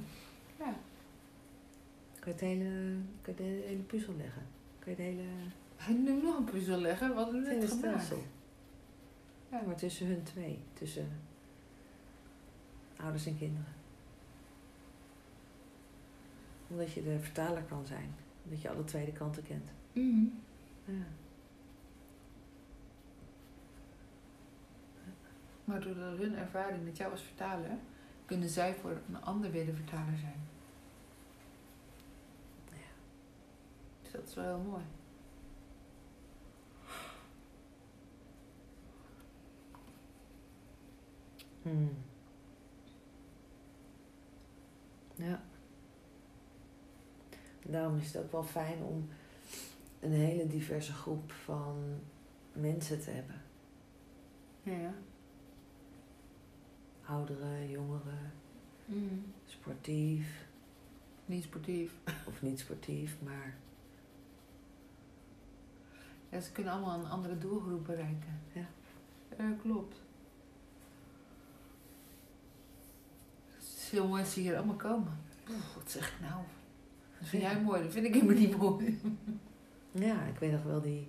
hè? 0.57 0.63
Ja. 0.63 0.75
Kan 2.19 2.25
je, 2.25 2.31
het 2.31 2.39
hele, 2.39 2.95
kan 3.21 3.33
je 3.37 3.43
de 3.43 3.67
hele 3.67 3.81
puzzel 3.81 4.13
leggen? 4.17 4.43
Kan 4.79 4.91
je 4.91 4.97
de 4.97 5.03
hele, 5.03 5.27
Je 5.87 5.93
nu 5.93 6.21
nog 6.21 6.37
een 6.37 6.43
puzzel 6.43 6.77
leggen? 6.77 7.15
Wat 7.15 7.33
net 7.33 7.43
gemaakt? 7.43 7.71
stelsel? 7.71 8.23
Ja, 9.51 9.61
maar 9.61 9.75
tussen 9.75 10.07
hun 10.07 10.23
twee. 10.23 10.59
Tussen 10.73 11.09
ouders 12.95 13.25
en 13.25 13.37
kinderen. 13.37 13.73
Omdat 16.67 16.91
je 16.91 17.03
de 17.03 17.19
vertaler 17.19 17.63
kan 17.63 17.85
zijn. 17.85 18.15
Omdat 18.43 18.61
je 18.61 18.69
alle 18.69 18.83
twee 18.83 19.11
kanten 19.11 19.43
kent. 19.43 19.71
Mhm. 19.91 20.25
Ja. 20.85 21.05
Maar 25.65 25.81
door 25.81 25.95
hun 25.95 26.35
ervaring 26.35 26.83
met 26.83 26.97
jou 26.97 27.11
als 27.11 27.21
vertaler, 27.21 27.77
kunnen 28.25 28.49
zij 28.49 28.73
voor 28.73 29.01
een 29.09 29.21
ander 29.21 29.51
weer 29.51 29.65
de 29.65 29.73
vertaler 29.73 30.17
zijn. 30.17 30.41
Ja. 32.69 32.91
Dus 34.01 34.11
dat 34.11 34.27
is 34.27 34.33
wel 34.33 34.45
heel 34.45 34.69
mooi. 34.69 34.83
Hmm. 41.61 41.89
Ja. 45.15 45.41
Daarom 47.65 47.97
is 47.97 48.13
het 48.13 48.23
ook 48.23 48.31
wel 48.31 48.43
fijn 48.43 48.83
om 48.83 49.07
een 49.99 50.11
hele 50.11 50.47
diverse 50.47 50.93
groep 50.93 51.31
van 51.31 51.99
mensen 52.53 53.01
te 53.01 53.09
hebben. 53.09 53.41
Ja. 54.63 54.93
Ouderen, 57.05 57.69
jongeren, 57.69 58.31
Mhm. 58.85 59.15
sportief 59.45 60.47
Niet 61.25 61.43
sportief. 61.43 61.93
of 62.27 62.41
niet 62.41 62.59
sportief, 62.59 63.17
maar 63.23 63.55
Ja, 66.29 66.39
ze 66.39 66.51
kunnen 66.51 66.73
allemaal 66.73 66.99
een 66.99 67.09
andere 67.09 67.37
doelgroep 67.37 67.85
bereiken. 67.85 68.39
Ja. 68.53 68.65
Ja, 69.37 69.51
klopt. 69.61 70.01
Dat 73.91 74.27
ze 74.27 74.39
hier 74.39 74.55
allemaal 74.57 74.75
komen. 74.75 75.19
Wat 75.75 75.91
zeg 75.91 76.13
ik 76.13 76.19
nou? 76.29 76.43
Dat 77.19 77.27
vind 77.27 77.41
jij 77.41 77.61
mooi, 77.61 77.83
dat 77.83 77.91
vind 77.91 78.05
ik 78.05 78.13
helemaal 78.13 78.35
niet 78.35 78.57
mooi. 78.57 78.99
Ja, 79.91 80.25
ik 80.25 80.39
weet 80.39 80.51
nog 80.51 80.63
wel 80.63 80.81
die. 80.81 81.07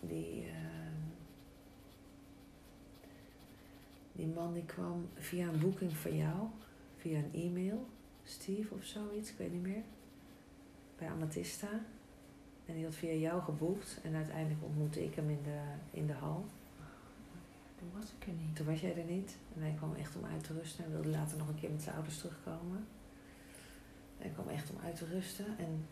Die. 0.00 0.44
ehm, 0.46 0.76
die 4.12 4.26
man 4.26 4.52
die 4.52 4.64
kwam 4.64 5.08
via 5.14 5.48
een 5.48 5.58
boeking 5.60 5.96
van 5.96 6.16
jou, 6.16 6.48
via 6.96 7.18
een 7.18 7.42
e-mail, 7.42 7.86
Steve 8.24 8.74
of 8.74 8.84
zoiets, 8.84 9.30
ik 9.30 9.38
weet 9.38 9.52
niet 9.52 9.62
meer. 9.62 9.82
Bij 10.98 11.08
Amatista. 11.08 11.68
En 12.66 12.74
die 12.74 12.84
had 12.84 12.94
via 12.94 13.12
jou 13.12 13.42
geboekt 13.42 14.00
en 14.02 14.14
uiteindelijk 14.14 14.64
ontmoette 14.64 15.04
ik 15.04 15.14
hem 15.14 15.30
in 15.30 15.42
de, 15.42 15.60
in 15.90 16.06
de 16.06 16.12
hal. 16.12 16.46
Toen 17.90 18.00
was 18.00 18.12
ik 18.20 18.26
er 18.26 18.32
niet. 18.32 18.56
Toen 18.56 18.66
was 18.66 18.80
jij 18.80 18.96
er 18.96 19.04
niet. 19.04 19.36
En 19.54 19.60
hij 19.62 19.72
kwam 19.76 19.94
echt 19.94 20.16
om 20.16 20.24
uit 20.24 20.44
te 20.44 20.52
rusten. 20.52 20.84
Hij 20.84 20.92
wilde 20.92 21.08
later 21.08 21.38
nog 21.38 21.48
een 21.48 21.54
keer 21.60 21.70
met 21.70 21.82
zijn 21.82 21.94
ouders 21.94 22.18
terugkomen. 22.18 22.86
Hij 24.18 24.30
kwam 24.30 24.48
echt 24.48 24.70
om 24.70 24.76
uit 24.84 24.96
te 24.96 25.04
rusten. 25.06 25.58
En 25.58 25.86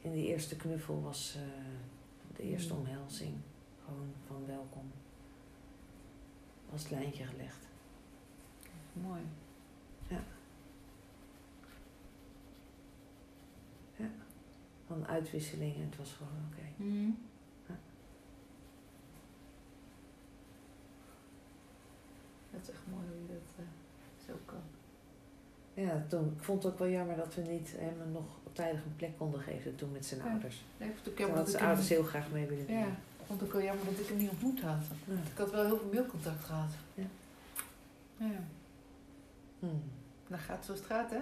in 0.00 0.12
die 0.12 0.26
eerste 0.26 0.56
knuffel 0.56 1.02
was 1.02 1.36
eh, 1.36 1.42
de 2.36 2.42
eerste 2.42 2.72
Mm. 2.72 2.78
omhelzing. 2.78 3.34
Gewoon 3.84 4.12
van 4.26 4.46
welkom. 4.46 4.90
Was 6.70 6.82
het 6.82 6.90
lijntje 6.90 7.24
gelegd. 7.24 7.66
Mooi. 8.92 9.22
Van 14.86 15.06
uitwisseling 15.06 15.74
en 15.74 15.80
het 15.82 15.96
was 15.96 16.12
gewoon 16.12 16.32
oké. 16.50 16.82
Mhm. 16.84 17.06
Ja. 17.06 17.12
Dat 22.54 22.62
is 22.62 22.68
echt 22.74 22.82
mooi 22.90 23.04
hoe 23.08 23.20
je 23.22 23.28
dat 23.32 23.48
eh, 23.58 23.64
zo 24.26 24.32
kan. 24.44 24.62
Ja, 25.84 26.04
toen, 26.08 26.34
ik 26.38 26.42
vond 26.44 26.62
het 26.62 26.72
ook 26.72 26.78
wel 26.78 26.88
jammer 26.88 27.16
dat 27.16 27.34
we 27.34 27.40
niet 27.42 27.74
hem 27.76 28.12
nog 28.12 28.24
tijdig 28.52 28.84
een 28.84 28.96
plek 28.96 29.18
konden 29.18 29.40
geven 29.40 29.76
toen 29.76 29.92
met 29.92 30.06
zijn 30.06 30.20
Ja. 30.24 30.30
ouders. 30.30 30.64
Nee, 30.78 30.88
ik 30.88 30.94
vond 30.94 31.06
het 31.06 31.08
ook 31.08 31.16
Terwijl 31.16 31.18
jammer 31.18 31.36
dat 31.44 31.50
zijn 31.50 31.64
ouders 31.64 31.88
hem, 31.88 31.98
heel 31.98 32.06
graag 32.06 32.30
mee 32.30 32.46
willen 32.46 32.66
doen. 32.66 32.76
ja, 32.76 32.86
ik 32.86 33.26
vond 33.26 33.40
het 33.40 33.48
ook 33.48 33.54
wel 33.54 33.64
jammer 33.64 33.84
dat 33.84 33.98
ik 33.98 34.06
hem 34.08 34.16
niet 34.16 34.30
ontmoet 34.30 34.60
had. 34.60 34.82
Ja. 35.04 35.14
Ik 35.32 35.38
had 35.38 35.50
wel 35.50 35.64
heel 35.66 35.78
veel 35.78 35.90
mailcontact 35.92 36.44
gehad. 36.44 36.70
Ja. 36.94 37.04
Ja. 38.16 38.40
Hmm. 39.58 39.82
Dan 40.28 40.38
gaat 40.38 40.56
het 40.56 40.64
zoals 40.64 40.80
het 40.80 40.88
gaat, 40.88 41.10
hè? 41.10 41.20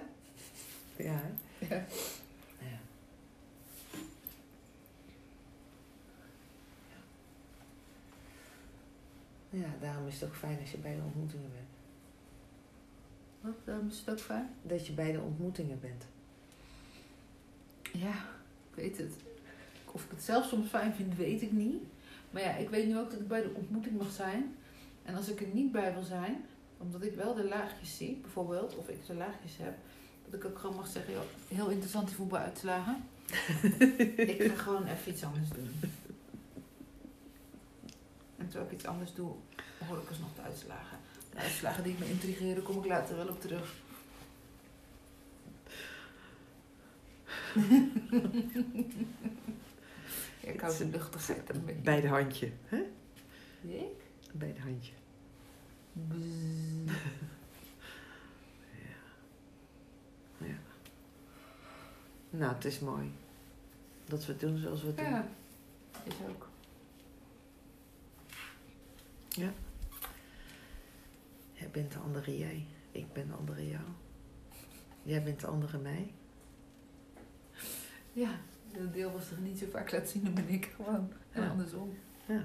Ja, 1.03 1.13
hè? 1.21 1.75
Ja. 1.75 1.83
Ja, 9.53 9.67
daarom 9.81 10.07
is 10.07 10.19
het 10.19 10.29
ook 10.29 10.35
fijn 10.35 10.59
als 10.59 10.71
je 10.71 10.77
bij 10.77 10.95
de 10.95 11.01
ontmoetingen 11.01 11.51
bent. 11.51 11.67
Wat, 13.41 13.65
daarom 13.65 13.87
is 13.87 13.99
het 13.99 14.09
ook 14.09 14.19
fijn? 14.19 14.49
Dat 14.61 14.87
je 14.87 14.93
bij 14.93 15.11
de 15.11 15.19
ontmoetingen 15.19 15.79
bent. 15.79 16.05
Ja, 17.91 18.13
ik 18.69 18.75
weet 18.75 18.97
het. 18.97 19.13
Of 19.91 20.03
ik 20.03 20.09
het 20.09 20.23
zelf 20.23 20.45
soms 20.45 20.69
fijn 20.69 20.93
vind, 20.93 21.15
weet 21.15 21.41
ik 21.41 21.51
niet. 21.51 21.83
Maar 22.31 22.41
ja, 22.41 22.55
ik 22.55 22.69
weet 22.69 22.87
nu 22.87 22.97
ook 22.97 23.11
dat 23.11 23.19
ik 23.19 23.27
bij 23.27 23.41
de 23.41 23.53
ontmoeting 23.53 23.97
mag 23.97 24.11
zijn. 24.11 24.55
En 25.03 25.15
als 25.15 25.29
ik 25.29 25.41
er 25.41 25.47
niet 25.53 25.71
bij 25.71 25.93
wil 25.93 26.03
zijn, 26.03 26.45
omdat 26.77 27.03
ik 27.03 27.15
wel 27.15 27.33
de 27.33 27.47
laagjes 27.47 27.97
zie, 27.97 28.19
bijvoorbeeld, 28.21 28.75
of 28.75 28.89
ik 28.89 29.05
de 29.05 29.13
laagjes 29.13 29.57
heb, 29.57 29.73
dat 30.25 30.33
ik 30.33 30.45
ook 30.45 30.59
gewoon 30.59 30.75
mag 30.75 30.87
zeggen, 30.87 31.13
joh, 31.13 31.23
heel 31.47 31.69
interessant 31.69 32.07
die 32.07 32.15
voetbaluitslagen. 32.15 33.03
ik 34.15 34.51
ga 34.55 34.55
gewoon 34.55 34.85
even 34.85 35.11
iets 35.11 35.23
anders 35.23 35.49
doen. 35.49 35.69
Terwijl 38.53 38.71
ik 38.71 38.77
iets 38.79 38.89
anders 38.89 39.13
doe, 39.13 39.31
hoor 39.87 39.97
ik 39.97 40.09
alsnog 40.09 40.35
de 40.35 40.41
uitslagen. 40.41 40.97
De 41.31 41.37
uitslagen 41.37 41.83
die 41.83 41.95
me 41.99 42.09
intrigeren, 42.09 42.63
kom 42.63 42.77
ik 42.77 42.85
later 42.85 43.15
wel 43.15 43.27
op 43.27 43.41
terug. 43.41 43.73
ja, 50.41 50.49
ik 50.53 50.59
hou 50.61 50.77
de 50.77 50.85
luchtigheid 50.85 51.49
een 51.49 51.65
beetje. 51.65 51.81
Bij 51.81 52.01
de 52.01 52.07
handje. 52.07 52.51
Hè? 52.65 52.77
Ik? 53.61 54.01
Bij 54.31 54.53
de 54.53 54.61
handje. 54.61 54.93
Bzzz. 55.93 56.91
Nou, 62.29 62.53
het 62.53 62.65
is 62.65 62.79
mooi. 62.79 63.11
Dat 64.05 64.25
we 64.25 64.31
het 64.31 64.41
doen 64.41 64.57
zoals 64.57 64.81
we 64.81 64.87
het 64.87 64.97
doen. 64.97 65.05
Ja, 65.05 65.27
is 66.03 66.13
ook. 66.29 66.51
Jij 71.53 71.69
bent 71.71 71.91
de 71.91 71.99
andere 71.99 72.37
jij. 72.37 72.65
Ik 72.91 73.13
ben 73.13 73.27
de 73.27 73.33
andere 73.33 73.67
jou. 73.67 73.83
Jij 75.03 75.23
bent 75.23 75.39
de 75.39 75.47
andere 75.47 75.77
mij. 75.77 76.13
Ja, 78.13 78.29
dat 78.77 78.93
deel 78.93 79.11
was 79.11 79.31
er 79.31 79.37
niet 79.39 79.59
zo 79.59 79.65
vaak 79.71 79.91
laten 79.91 80.07
zien, 80.07 80.23
dan 80.23 80.33
ben 80.33 80.49
ik 80.49 80.71
gewoon. 80.75 81.11
En 81.31 81.41
Ja. 81.43 81.49
andersom. 81.49 81.97
Ja. 82.25 82.43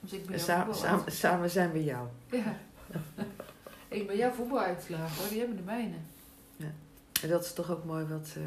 Dus 0.00 0.12
ik 0.12 0.26
ben 0.26 0.40
sa- 0.40 0.72
samen, 0.72 1.12
samen 1.12 1.50
zijn 1.50 1.72
we 1.72 1.84
jou. 1.84 2.08
Ja. 2.30 2.56
ik 3.88 4.06
ben 4.06 4.16
jouw 4.16 4.32
voetbaluitslagen 4.32 5.16
hoor, 5.16 5.28
die 5.28 5.38
hebben 5.38 5.56
de 5.56 5.62
mijne. 5.62 5.96
En 7.22 7.28
dat 7.30 7.44
is 7.44 7.52
toch 7.52 7.70
ook 7.70 7.84
mooi 7.84 8.04
wat 8.04 8.34
eh, 8.36 8.42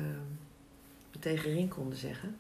we 1.12 1.20
tegen 1.20 1.52
konden 1.70 1.98
zeggen. 1.98 2.38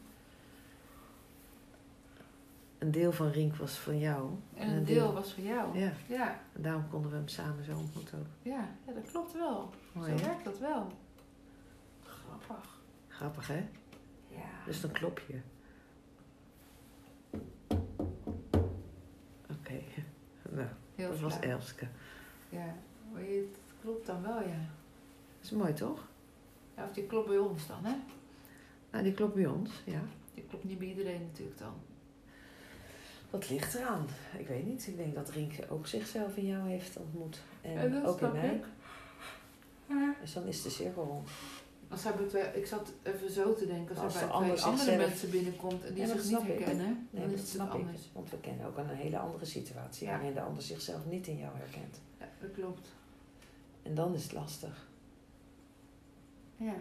Een 2.77 2.91
deel 2.91 3.11
van 3.11 3.29
Rink 3.29 3.55
was 3.55 3.77
van 3.77 3.99
jou. 3.99 4.29
En 4.53 4.69
een 4.69 4.85
deel 4.85 5.13
was 5.13 5.33
voor 5.33 5.43
jou. 5.43 5.77
Ja, 5.77 5.91
Ja, 6.07 6.39
en 6.53 6.61
daarom 6.61 6.89
konden 6.89 7.11
we 7.11 7.17
hem 7.17 7.27
samen 7.27 7.63
zo 7.63 7.77
ontmoeten 7.77 8.19
ook. 8.19 8.25
ja, 8.41 8.69
ja 8.87 8.93
dat 8.93 9.11
klopt 9.11 9.33
wel. 9.33 9.69
Mooi, 9.91 10.09
Zo 10.09 10.15
hè? 10.23 10.27
werkt 10.29 10.43
dat 10.43 10.59
wel. 10.59 10.91
Grappig. 12.03 12.79
Grappig, 13.07 13.47
hè? 13.47 13.67
Ja. 14.27 14.65
Dus 14.65 14.81
dan 14.81 14.91
klop 14.91 15.21
je. 15.27 15.39
Oké. 19.51 19.73
Nou, 20.49 20.67
Heel 20.95 21.09
dat 21.09 21.19
was. 21.19 21.39
Elske. 21.39 21.87
Ja, 22.49 22.75
maar 23.13 23.21
je, 23.21 23.47
het 23.51 23.59
klopt 23.81 24.05
dan 24.05 24.21
wel, 24.21 24.39
ja. 24.41 24.59
Dat 25.37 25.43
is 25.43 25.51
mooi, 25.51 25.73
toch? 25.73 26.07
ja. 26.75 26.83
Of 26.83 26.91
die 26.93 27.05
klopt 27.05 27.27
bij 27.27 27.37
ons 27.37 27.67
dan, 27.67 27.85
hè? 27.85 27.95
Nou, 28.91 29.03
die 29.03 29.13
klopt 29.13 29.33
bij 29.33 29.45
ons, 29.45 29.81
ja. 29.85 30.01
Die 30.33 30.43
klopt 30.49 30.63
niet 30.63 30.79
bij 30.79 30.87
iedereen 30.87 31.21
natuurlijk 31.21 31.57
dan. 31.57 31.73
Dat 33.29 33.49
ligt 33.49 33.73
eraan. 33.75 34.07
Ik 34.37 34.47
weet 34.47 34.65
niet. 34.65 34.87
Ik 34.87 34.97
denk 34.97 35.15
dat 35.15 35.29
Rink 35.29 35.53
ook 35.69 35.87
zichzelf 35.87 36.35
in 36.37 36.45
jou 36.45 36.69
heeft 36.69 36.97
ontmoet. 36.97 37.41
En 37.61 37.93
Ja, 37.93 38.05
ook 38.05 38.21
in 38.21 38.31
mij. 38.31 38.55
ik. 38.55 38.65
Ja. 39.87 40.15
Dus 40.21 40.33
dan 40.33 40.45
is 40.47 40.61
de 40.61 40.69
cirkel 40.69 41.03
rond. 41.05 41.29
Als 41.89 42.03
hij 42.03 42.13
ik 42.53 42.65
zat 42.65 42.91
even 43.03 43.31
zo 43.31 43.53
te 43.53 43.67
denken, 43.67 43.97
als, 43.97 44.13
de 44.13 44.19
bij 44.19 44.27
andere 44.27 44.57
zichzelf- 44.57 44.97
mensen 44.97 45.29
binnenkomt 45.29 45.85
en 45.85 45.93
die 45.93 46.05
Ja, 46.07 46.17
zich 46.19 46.23
niet 46.39 46.47
herkennen, 46.47 47.07
Nee, 47.11 47.21
dan 47.21 47.29
dat 47.29 47.31
is 47.31 47.39
het 47.39 47.49
snap 47.49 47.67
ik. 47.67 47.73
anders. 47.73 48.01
Want 48.13 48.29
we 48.29 48.37
kennen 48.39 48.65
ook 48.67 48.77
een 48.77 48.87
hele 48.89 49.17
andere 49.17 49.45
situatie 49.45 50.07
Ja. 50.07 50.13
waarin 50.13 50.33
de 50.33 50.41
ander 50.41 50.63
zichzelf 50.63 51.05
niet 51.05 51.27
in 51.27 51.37
jou 51.37 51.57
herkent. 51.57 52.01
Ja, 52.19 52.29
dat 52.41 52.51
klopt. 52.51 52.87
En 53.83 53.95
dan 53.95 54.13
is 54.13 54.23
het 54.23 54.31
lastig. 54.33 54.87
Ja. 56.55 56.75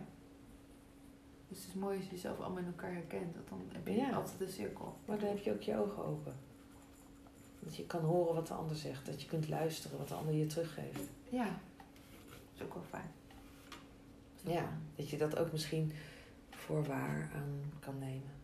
Dus 1.48 1.58
het 1.58 1.68
is 1.68 1.74
mooi 1.74 1.96
als 1.96 2.04
je 2.06 2.10
jezelf 2.10 2.38
allemaal 2.40 2.58
in 2.58 2.66
elkaar 2.66 2.92
herkent, 2.92 3.34
want 3.34 3.48
dan 3.48 3.60
heb 3.72 3.86
je 3.86 3.92
Ja. 3.94 4.10
altijd 4.10 4.40
een 4.40 4.48
cirkel. 4.48 4.96
Maar 5.04 5.18
dan 5.18 5.28
heb 5.28 5.38
je 5.38 5.52
ook 5.52 5.60
je 5.62 5.76
ogen 5.78 6.04
open. 6.04 6.34
Dat 7.60 7.76
je 7.76 7.86
kan 7.86 8.00
horen 8.00 8.34
wat 8.34 8.46
de 8.46 8.54
ander 8.54 8.76
zegt. 8.76 9.06
Dat 9.06 9.22
je 9.22 9.28
kunt 9.28 9.48
luisteren 9.48 9.98
wat 9.98 10.08
de 10.08 10.14
ander 10.14 10.34
je 10.34 10.46
teruggeeft. 10.46 11.00
Ja, 11.28 11.44
dat 11.44 12.36
is 12.54 12.62
ook 12.62 12.74
wel 12.74 12.82
fijn. 12.82 13.10
Dat 14.42 14.52
Ja, 14.52 14.58
fijn. 14.60 14.80
dat 14.96 15.10
je 15.10 15.16
dat 15.18 15.36
ook 15.38 15.52
misschien 15.52 15.92
voor 16.50 16.84
waar 16.84 17.30
aan 17.34 17.72
kan 17.80 17.98
nemen. 17.98 18.34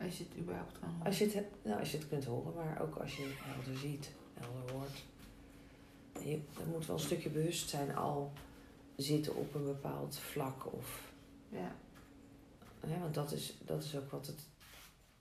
Als 0.00 0.18
je 0.18 0.24
het 0.28 0.38
überhaupt 0.38 0.78
kan 0.78 0.88
horen. 0.88 1.06
Als 1.06 1.18
je 1.18 1.24
het, 1.30 1.46
nou, 1.62 1.78
als 1.78 1.90
je 1.90 1.96
het 1.98 2.08
kunt 2.08 2.24
horen, 2.24 2.54
maar 2.54 2.80
ook 2.82 2.96
als 2.96 3.16
je 3.16 3.22
het 3.22 3.32
helder 3.38 3.76
ziet, 3.80 4.10
helder 4.34 4.72
hoort. 4.72 5.04
Je, 6.24 6.40
er 6.60 6.66
moet 6.72 6.86
wel 6.86 6.96
een 6.96 7.02
stukje 7.02 7.30
bewustzijn 7.30 7.96
al 7.96 8.32
zitten 9.00 9.34
op 9.36 9.54
een 9.54 9.64
bepaald 9.64 10.18
vlak. 10.18 10.72
Of, 10.72 11.12
Ja, 11.48 11.74
hè, 12.80 12.98
want 12.98 13.14
dat 13.14 13.32
is, 13.32 13.56
dat 13.64 13.82
is 13.84 13.96
ook 13.96 14.10
wat 14.10 14.26
het 14.26 14.46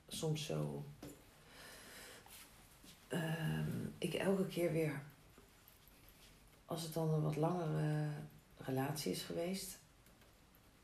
soms 0.08 0.46
zo. 0.46 0.84
Ehm, 3.08 3.86
ik 3.98 4.14
elke 4.14 4.48
keer 4.48 4.72
weer, 4.72 5.02
als 6.66 6.84
het 6.84 6.94
dan 6.94 7.10
een 7.14 7.22
wat 7.22 7.36
langere 7.36 8.10
relatie 8.58 9.12
is 9.12 9.22
geweest, 9.22 9.80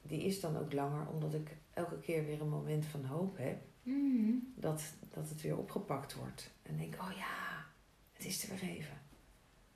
die 0.02 0.22
is 0.24 0.40
dan 0.40 0.58
ook 0.58 0.74
langer 0.74 1.08
omdat 1.08 1.34
ik 1.34 1.58
elke 1.74 2.00
keer 2.00 2.26
weer 2.26 2.42
een 2.42 2.50
moment 2.50 2.86
van 2.86 3.06
hoop 3.06 3.38
heb 3.38 3.64
Mhm. 3.84 4.32
dat, 4.56 4.84
dat 5.14 5.30
het 5.30 5.42
weer 5.42 5.58
opgepakt 5.58 6.14
wordt. 6.14 6.52
En 6.64 6.78
denk, 6.78 6.94
oh 7.02 7.12
ja, 7.18 7.66
het 8.14 8.26
is 8.26 8.44
er 8.44 8.50
weer 8.50 8.70
even. 8.70 8.98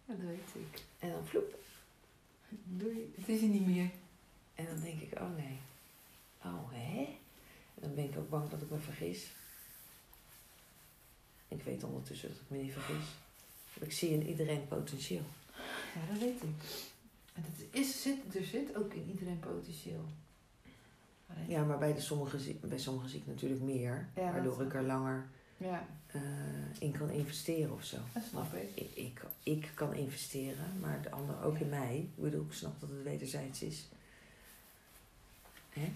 Dat 0.06 0.18
weet 0.18 0.50
ik. 0.56 0.84
En 1.00 1.10
dan 1.12 1.26
vloep. 1.26 1.58
Doei, 2.50 3.14
het 3.18 3.28
is 3.28 3.42
er 3.42 3.48
niet 3.48 3.68
meer. 3.68 3.90
En 4.56 4.66
dan 4.66 4.80
denk 4.80 5.02
ik, 5.02 5.20
oh 5.20 5.36
nee. 5.38 5.58
oh 6.44 6.72
hè? 6.72 7.00
En 7.76 7.82
dan 7.82 7.96
ben 7.96 8.04
ik 8.04 8.18
ook 8.18 8.30
bang 8.30 8.50
dat 8.50 8.62
ik 8.62 8.70
me 8.70 8.78
vergis. 8.78 9.32
Ik 11.48 11.62
weet 11.64 11.84
ondertussen 11.84 12.30
dat 12.30 12.38
ik 12.38 12.50
me 12.50 12.58
niet 12.58 12.72
vergis. 12.74 13.06
Ik 13.80 13.92
zie 13.92 14.10
in 14.10 14.28
iedereen 14.28 14.68
potentieel. 14.68 15.24
Ja, 15.96 16.12
dat 16.12 16.20
weet 16.22 16.36
ik. 16.36 16.50
En 17.34 17.44
het 17.46 17.66
is, 17.72 18.02
zit, 18.02 18.36
er 18.36 18.44
zit 18.46 18.76
ook 18.76 18.94
in 18.94 19.10
iedereen 19.10 19.40
potentieel. 19.40 20.06
Ja, 21.48 21.64
maar 21.64 21.78
bij, 21.78 21.94
de 21.94 22.02
sommige, 22.02 22.40
zie- 22.40 22.60
bij 22.62 22.80
sommigen 22.80 23.10
zie 23.10 23.20
ik 23.20 23.28
natuurlijk 23.28 23.62
meer. 23.62 24.10
Ja, 24.16 24.24
dat 24.24 24.34
waardoor 24.34 24.62
ik 24.62 24.74
er 24.74 24.84
langer 24.84 25.28
ja, 25.60 25.86
eh, 26.11 26.22
in 26.80 26.91
kan 26.91 27.10
investeren 27.10 27.73
of 27.73 27.84
zo. 27.84 27.98
dat 28.14 28.23
snap 28.30 28.53
ik. 28.53 28.69
Ik, 28.73 28.90
ik, 28.95 29.22
ik 29.44 29.72
kan 29.73 29.94
investeren, 29.94 30.65
maar 30.80 31.02
de 31.02 31.11
ander 31.11 31.44
ook 31.44 31.57
in 31.57 31.69
mij. 31.69 31.95
Ik 31.98 32.23
bedoel, 32.23 32.45
ik 32.45 32.53
snap 32.53 32.80
dat 32.80 32.90
het 32.90 33.03
wederzijds 33.03 33.61
is. 33.61 33.88
Hè? 35.69 35.91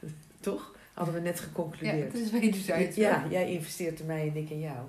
Toch? 0.40 0.74
Hadden 0.94 1.14
we 1.14 1.20
net 1.20 1.38
Ja, 1.38 1.44
geconcludeerd. 1.44 2.12
het 2.12 2.22
is 2.22 2.30
wederzijds. 2.30 2.96
Ja, 2.96 3.26
jij 3.30 3.52
investeert 3.52 4.00
in 4.00 4.06
mij 4.06 4.28
en 4.28 4.36
ik 4.36 4.50
in 4.50 4.60
jou. 4.60 4.86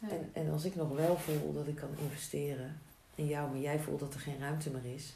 Ja. 0.00 0.08
En, 0.08 0.30
en 0.32 0.50
als 0.50 0.64
ik 0.64 0.74
nog 0.74 0.96
wel 0.96 1.16
voel 1.18 1.52
dat 1.52 1.66
ik 1.66 1.74
kan 1.76 1.88
investeren 2.02 2.80
in 3.14 3.26
jou, 3.26 3.50
maar 3.50 3.60
jij 3.60 3.78
voelt 3.78 4.00
dat 4.00 4.14
er 4.14 4.20
geen 4.20 4.38
ruimte 4.38 4.70
meer 4.70 4.94
is. 4.94 5.14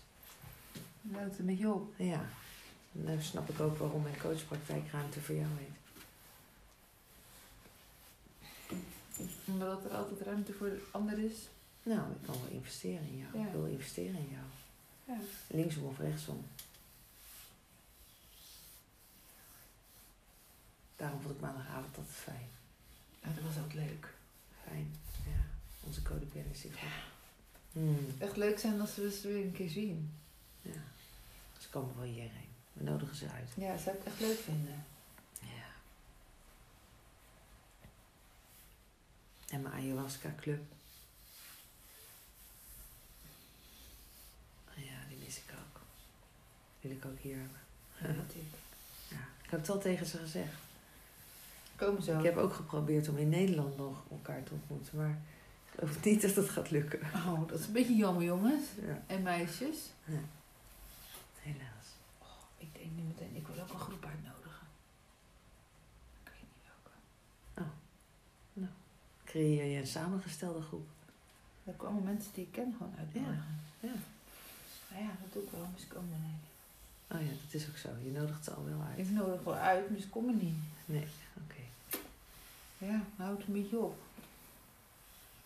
Houdt 1.13 1.37
het 1.37 1.47
beetje 1.47 1.73
op. 1.73 1.93
Ja, 1.97 2.25
dan 2.93 3.23
snap 3.23 3.49
ik 3.49 3.61
ook 3.61 3.79
waarom 3.79 4.03
mijn 4.03 4.19
coachpraktijk 4.21 4.91
ruimte 4.93 5.21
voor 5.21 5.35
jou 5.35 5.47
heet. 5.59 5.77
Omdat 9.45 9.85
er 9.85 9.91
altijd 9.97 10.21
ruimte 10.21 10.53
voor 10.53 10.69
de 10.69 10.83
ander 10.91 11.19
is. 11.19 11.35
Nou, 11.83 12.11
ik 12.11 12.27
kan 12.27 12.35
wel 12.43 12.51
investeren 12.51 13.07
in 13.09 13.19
jou. 13.19 13.39
Ja. 13.39 13.47
Ik 13.47 13.53
wil 13.53 13.67
investeren 13.67 14.15
in 14.17 14.29
jou. 14.31 14.45
Ja. 15.19 15.25
Linksom 15.57 15.85
of 15.85 15.99
rechtsom. 15.99 16.45
Daarom 20.97 21.21
vond 21.21 21.35
ik 21.35 21.41
maandagavond 21.41 21.97
altijd 21.97 22.17
fijn. 22.17 22.49
ja, 23.23 23.29
dat 23.35 23.45
was 23.45 23.65
ook 23.65 23.73
leuk. 23.73 24.15
Fijn, 24.65 24.95
ja. 25.27 25.41
Onze 25.87 26.03
codepennis 26.03 26.61
zit 26.61 26.73
goed. 26.73 26.89
Hmm, 27.73 28.07
Echt 28.19 28.37
leuk 28.37 28.59
zijn 28.59 28.81
als 28.81 28.95
we 28.97 29.11
ze 29.11 29.29
weer 29.29 29.45
een 29.45 29.53
keer 29.53 29.69
zien. 29.69 30.13
ja. 30.63 30.81
Ze 31.59 31.69
komen 31.69 31.95
wel 31.97 32.05
hierheen. 32.05 32.51
We 32.73 32.85
nodigen 32.85 33.17
ze 33.17 33.29
uit. 33.29 33.49
Ja, 33.57 33.77
zou 33.79 33.97
ik 33.97 34.05
echt 34.05 34.21
leuk 34.21 34.39
vinden. 34.39 34.85
En 39.53 39.63
mijn 39.63 39.75
ayahuasca 39.75 40.35
club. 40.41 40.61
Ah 44.69 44.85
Ja, 44.85 44.99
die 45.09 45.19
mis 45.25 45.37
ik 45.37 45.55
ook. 45.59 45.81
Wil 46.81 46.91
ik 46.91 47.05
ook 47.05 47.19
hier 47.19 47.37
hebben. 47.37 47.61
Ja, 48.01 48.23
dat 48.23 48.35
ik. 48.35 48.43
Ja, 49.09 49.19
heb 49.51 49.61
het 49.61 49.69
al 49.71 49.79
tegen 49.81 50.07
ze 50.07 50.19
gezegd. 50.19 50.53
Komen 51.77 52.03
zo. 52.03 52.19
Ik 52.19 52.25
heb 52.25 52.37
ook 52.37 52.55
geprobeerd 52.55 53.09
om 53.09 53.17
in 53.17 53.29
Nederland 53.29 53.77
nog 53.77 54.03
elkaar 54.11 54.43
te 54.43 54.53
ontmoeten, 54.53 54.97
maar 54.97 55.11
ik 55.11 55.79
geloof 55.79 56.05
niet 56.05 56.23
dat 56.23 56.35
het 56.35 56.49
gaat 56.49 56.71
lukken. 56.71 57.01
Oh, 57.15 57.49
dat 57.49 57.59
is 57.59 57.67
een 57.67 57.73
beetje 57.73 57.97
jammer, 57.97 58.23
jongens. 58.23 58.65
Ja, 58.87 59.03
En 59.07 59.23
meisjes. 59.23 59.77
helaas. 61.41 61.87
Ik 62.59 62.69
denk 62.73 62.91
nu 62.97 63.03
meteen, 63.03 63.37
ik 63.37 63.47
wil 63.47 63.63
ook 63.63 63.73
een 63.73 63.79
groep 63.81 64.05
uitnodigen. 64.05 64.67
Ik 66.25 66.31
weet 66.33 66.43
niet 66.55 66.63
welke. 66.67 66.97
Creëer 69.33 69.65
je 69.65 69.79
een 69.81 69.87
samengestelde 69.87 70.61
groep. 70.63 70.87
Er 71.65 71.73
komen 71.73 72.03
mensen 72.03 72.31
die 72.35 72.45
ik 72.45 72.53
ken 72.53 72.75
gewoon 72.77 72.95
uitnodigen. 72.99 73.61
Ja, 73.81 73.89
ja. 73.89 73.95
Nou 74.91 75.03
ja, 75.05 75.11
dat 75.23 75.33
doe 75.33 75.43
ik 75.43 75.51
wel, 75.51 75.61
maar 75.61 75.79
ze 75.81 75.87
komen 75.87 76.21
niet. 76.27 76.43
Oh 77.13 77.21
ja, 77.27 77.33
dat 77.45 77.61
is 77.61 77.69
ook 77.69 77.77
zo. 77.77 77.89
Je 78.05 78.11
nodigt 78.11 78.45
ze 78.45 78.51
al 78.51 78.65
wel 78.65 78.83
uit. 78.89 78.99
Ik 78.99 79.11
nodig 79.11 79.43
wel 79.45 79.55
uit, 79.55 79.91
maar 79.91 80.01
ze 80.01 80.09
komen 80.09 80.37
niet. 80.43 80.55
Nee, 80.85 81.07
oké. 81.45 81.63
Ja, 82.79 83.01
houd 83.17 83.39
het 83.39 83.47
een 83.47 83.53
beetje 83.63 83.79
op. 83.79 83.99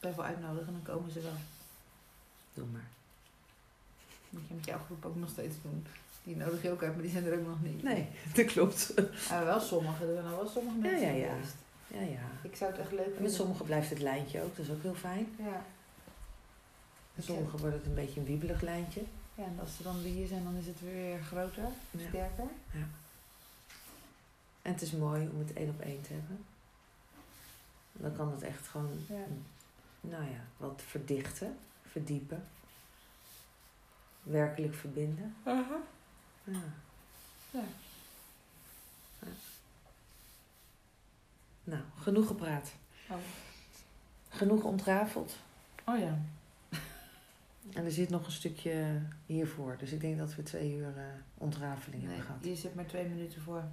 Blijf 0.00 0.14
wel 0.16 0.24
uitnodigen, 0.24 0.72
dan 0.72 0.94
komen 0.94 1.10
ze 1.10 1.20
wel. 1.20 1.38
Doe 2.54 2.66
maar. 2.66 2.88
Moet 4.30 4.48
je 4.48 4.54
met 4.54 4.64
jouw 4.64 4.78
groep 4.84 5.04
ook 5.04 5.16
nog 5.16 5.30
steeds 5.30 5.54
doen. 5.62 5.86
Die 6.24 6.36
nodig 6.36 6.62
je 6.62 6.70
ook 6.70 6.82
uit, 6.82 6.92
maar 6.92 7.02
die 7.02 7.10
zijn 7.10 7.24
er 7.24 7.38
ook 7.38 7.46
nog 7.46 7.62
niet. 7.62 7.82
Nee, 7.82 8.08
dat 8.34 8.46
klopt. 8.46 8.94
Ah, 9.30 9.42
wel 9.44 9.60
sommige, 9.60 10.04
er 10.06 10.12
zijn 10.14 10.26
al 10.26 10.36
wel 10.36 10.48
sommige 10.48 10.76
Ja, 10.76 10.82
mensen 10.82 11.06
ja, 11.16 11.26
ja. 11.26 11.32
geweest. 11.32 11.54
Ja, 11.86 12.00
ja. 12.00 12.20
Ik 12.42 12.56
zou 12.56 12.70
het 12.70 12.80
echt 12.80 12.90
leuk 12.90 12.98
En 12.98 13.04
vinden. 13.04 13.22
met 13.22 13.32
sommigen 13.34 13.64
blijft 13.64 13.90
het 13.90 13.98
lijntje 14.00 14.42
ook, 14.42 14.56
dat 14.56 14.66
is 14.66 14.72
ook 14.72 14.82
heel 14.82 14.94
fijn. 14.94 15.34
Ja. 15.38 15.64
En 17.14 17.22
sommigen 17.22 17.58
wordt 17.58 17.74
het 17.76 17.86
een 17.86 17.94
beetje 17.94 18.20
een 18.20 18.26
wiebelig 18.26 18.60
lijntje. 18.60 19.02
ja, 19.34 19.44
en 19.44 19.56
als 19.60 19.76
ze 19.76 19.82
dan 19.82 20.02
weer 20.02 20.12
hier 20.12 20.26
zijn, 20.26 20.44
dan 20.44 20.54
is 20.56 20.66
het 20.66 20.80
weer 20.80 21.22
groter, 21.22 21.68
Ja. 21.90 22.08
sterker. 22.08 22.44
En 24.62 24.72
het 24.72 24.82
is 24.82 24.92
mooi 24.92 25.28
om 25.32 25.38
het 25.38 25.52
één 25.52 25.68
op 25.68 25.80
één 25.80 26.00
te 26.02 26.12
hebben. 26.12 26.44
Dan 27.92 28.16
kan 28.16 28.30
het 28.32 28.42
echt 28.42 28.66
gewoon, 28.68 29.04
Ja. 29.08 29.24
nou 30.00 30.24
ja, 30.24 30.40
wat 30.56 30.82
verdichten, 30.86 31.56
verdiepen. 31.90 32.44
Werkelijk 34.22 34.74
verbinden. 34.74 35.34
Ja. 35.44 35.64
Ja. 36.44 36.60
Ja. 37.50 37.62
Nou, 41.66 41.82
genoeg 41.98 42.26
gepraat. 42.26 42.72
Oh. 43.10 43.16
Genoeg 44.28 44.62
ontrafeld. 44.64 45.36
oh 45.84 45.98
ja. 45.98 46.18
En 47.72 47.84
er 47.84 47.90
zit 47.92 48.08
nog 48.10 48.26
een 48.26 48.32
stukje 48.32 49.00
hiervoor. 49.26 49.76
Dus 49.78 49.92
ik 49.92 50.00
denk 50.00 50.18
dat 50.18 50.34
we 50.34 50.42
twee 50.42 50.76
uur 50.76 50.96
eh 50.96 51.02
ontrafeling 51.34 52.02
Nee, 52.02 52.10
hebben 52.10 52.26
gehad. 52.26 52.44
je 52.44 52.56
zit 52.56 52.74
maar 52.74 52.86
twee 52.86 53.06
minuten 53.08 53.42
voor. 53.42 53.64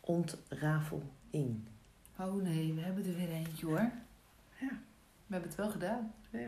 Ontrafeling. 0.00 1.60
Oh 2.18 2.42
nee, 2.42 2.72
we 2.72 2.80
hebben 2.80 3.06
er 3.06 3.14
weer 3.16 3.30
eentje 3.30 3.66
hoor. 3.66 3.90
Ja. 4.60 4.68
We 5.26 5.32
hebben 5.38 5.48
het 5.48 5.58
wel 5.58 5.70
gedaan. 5.70 6.12
Ja. 6.30 6.38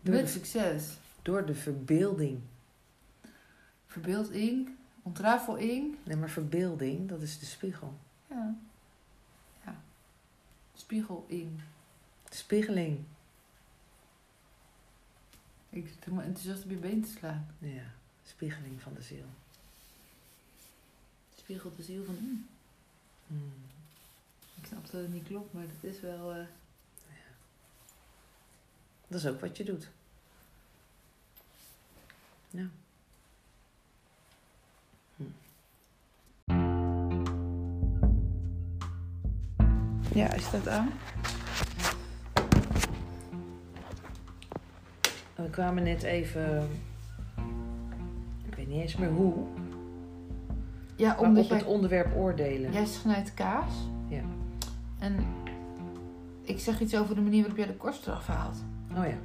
Door, 0.00 0.14
Met 0.14 0.24
de, 0.24 0.30
succes. 0.30 0.96
door 1.22 1.46
de 1.46 1.54
verbeelding. 1.54 2.40
Verbeelding, 3.86 4.68
ontrafeling. 5.02 5.96
Nee, 6.04 6.16
maar 6.16 6.28
verbeelding, 6.30 7.08
dat 7.08 7.22
is 7.22 7.38
de 7.38 7.46
spiegel. 7.46 7.94
Ja. 8.30 8.54
Spiegeling. 10.74 11.60
Spiegeling. 12.30 13.04
Ik 15.70 15.88
zit 15.88 16.04
helemaal 16.04 16.24
enthousiast 16.24 16.64
op 16.64 16.70
je 16.70 16.76
been 16.76 17.02
te 17.02 17.10
slaan. 17.10 17.54
Ja, 17.58 17.92
spiegeling 18.26 18.80
van 18.82 18.94
de 18.94 19.02
ziel. 19.02 19.24
Spiegelt 21.38 21.76
de 21.76 21.82
ziel 21.82 22.04
van... 22.04 22.14
hm, 22.14 22.52
Hmm. 23.26 23.52
ik 24.60 24.66
snap 24.66 24.82
dat 24.90 25.00
het 25.00 25.12
niet 25.12 25.26
klopt, 25.26 25.52
maar 25.52 25.66
dat 25.66 25.90
is 25.92 26.00
wel... 26.00 26.32
eh, 26.34 26.46
Dat 29.08 29.20
is 29.20 29.26
ook 29.26 29.40
wat 29.40 29.56
je 29.56 29.64
doet. 29.64 29.88
Ja. 32.50 32.68
Ja, 40.14 40.32
is 40.32 40.50
dat 40.50 40.68
aan? 40.68 40.90
We 45.34 45.50
kwamen 45.50 45.82
net 45.82 46.02
even... 46.02 46.68
Ik 48.48 48.54
weet 48.54 48.68
niet 48.68 48.80
eens 48.80 48.96
meer 48.96 49.10
hoe. 49.10 49.34
Ja, 50.96 51.08
Maar 51.08 51.18
omdat 51.20 51.44
op 51.44 51.50
het 51.50 51.64
onderwerp 51.64 52.16
oordelen. 52.16 52.72
jij 52.72 52.86
snijdt 52.86 53.34
kaas. 53.34 53.72
Ja. 54.08 54.22
En 54.98 55.16
ik 56.42 56.60
zeg 56.60 56.80
iets 56.80 56.96
over 56.96 57.14
de 57.14 57.20
manier 57.20 57.40
waarop 57.40 57.58
jij 57.58 57.66
de 57.66 57.74
korst 57.76 58.06
eraf 58.06 58.26
haalt. 58.26 58.56
Oh 58.96 59.06
ja. 59.06 59.16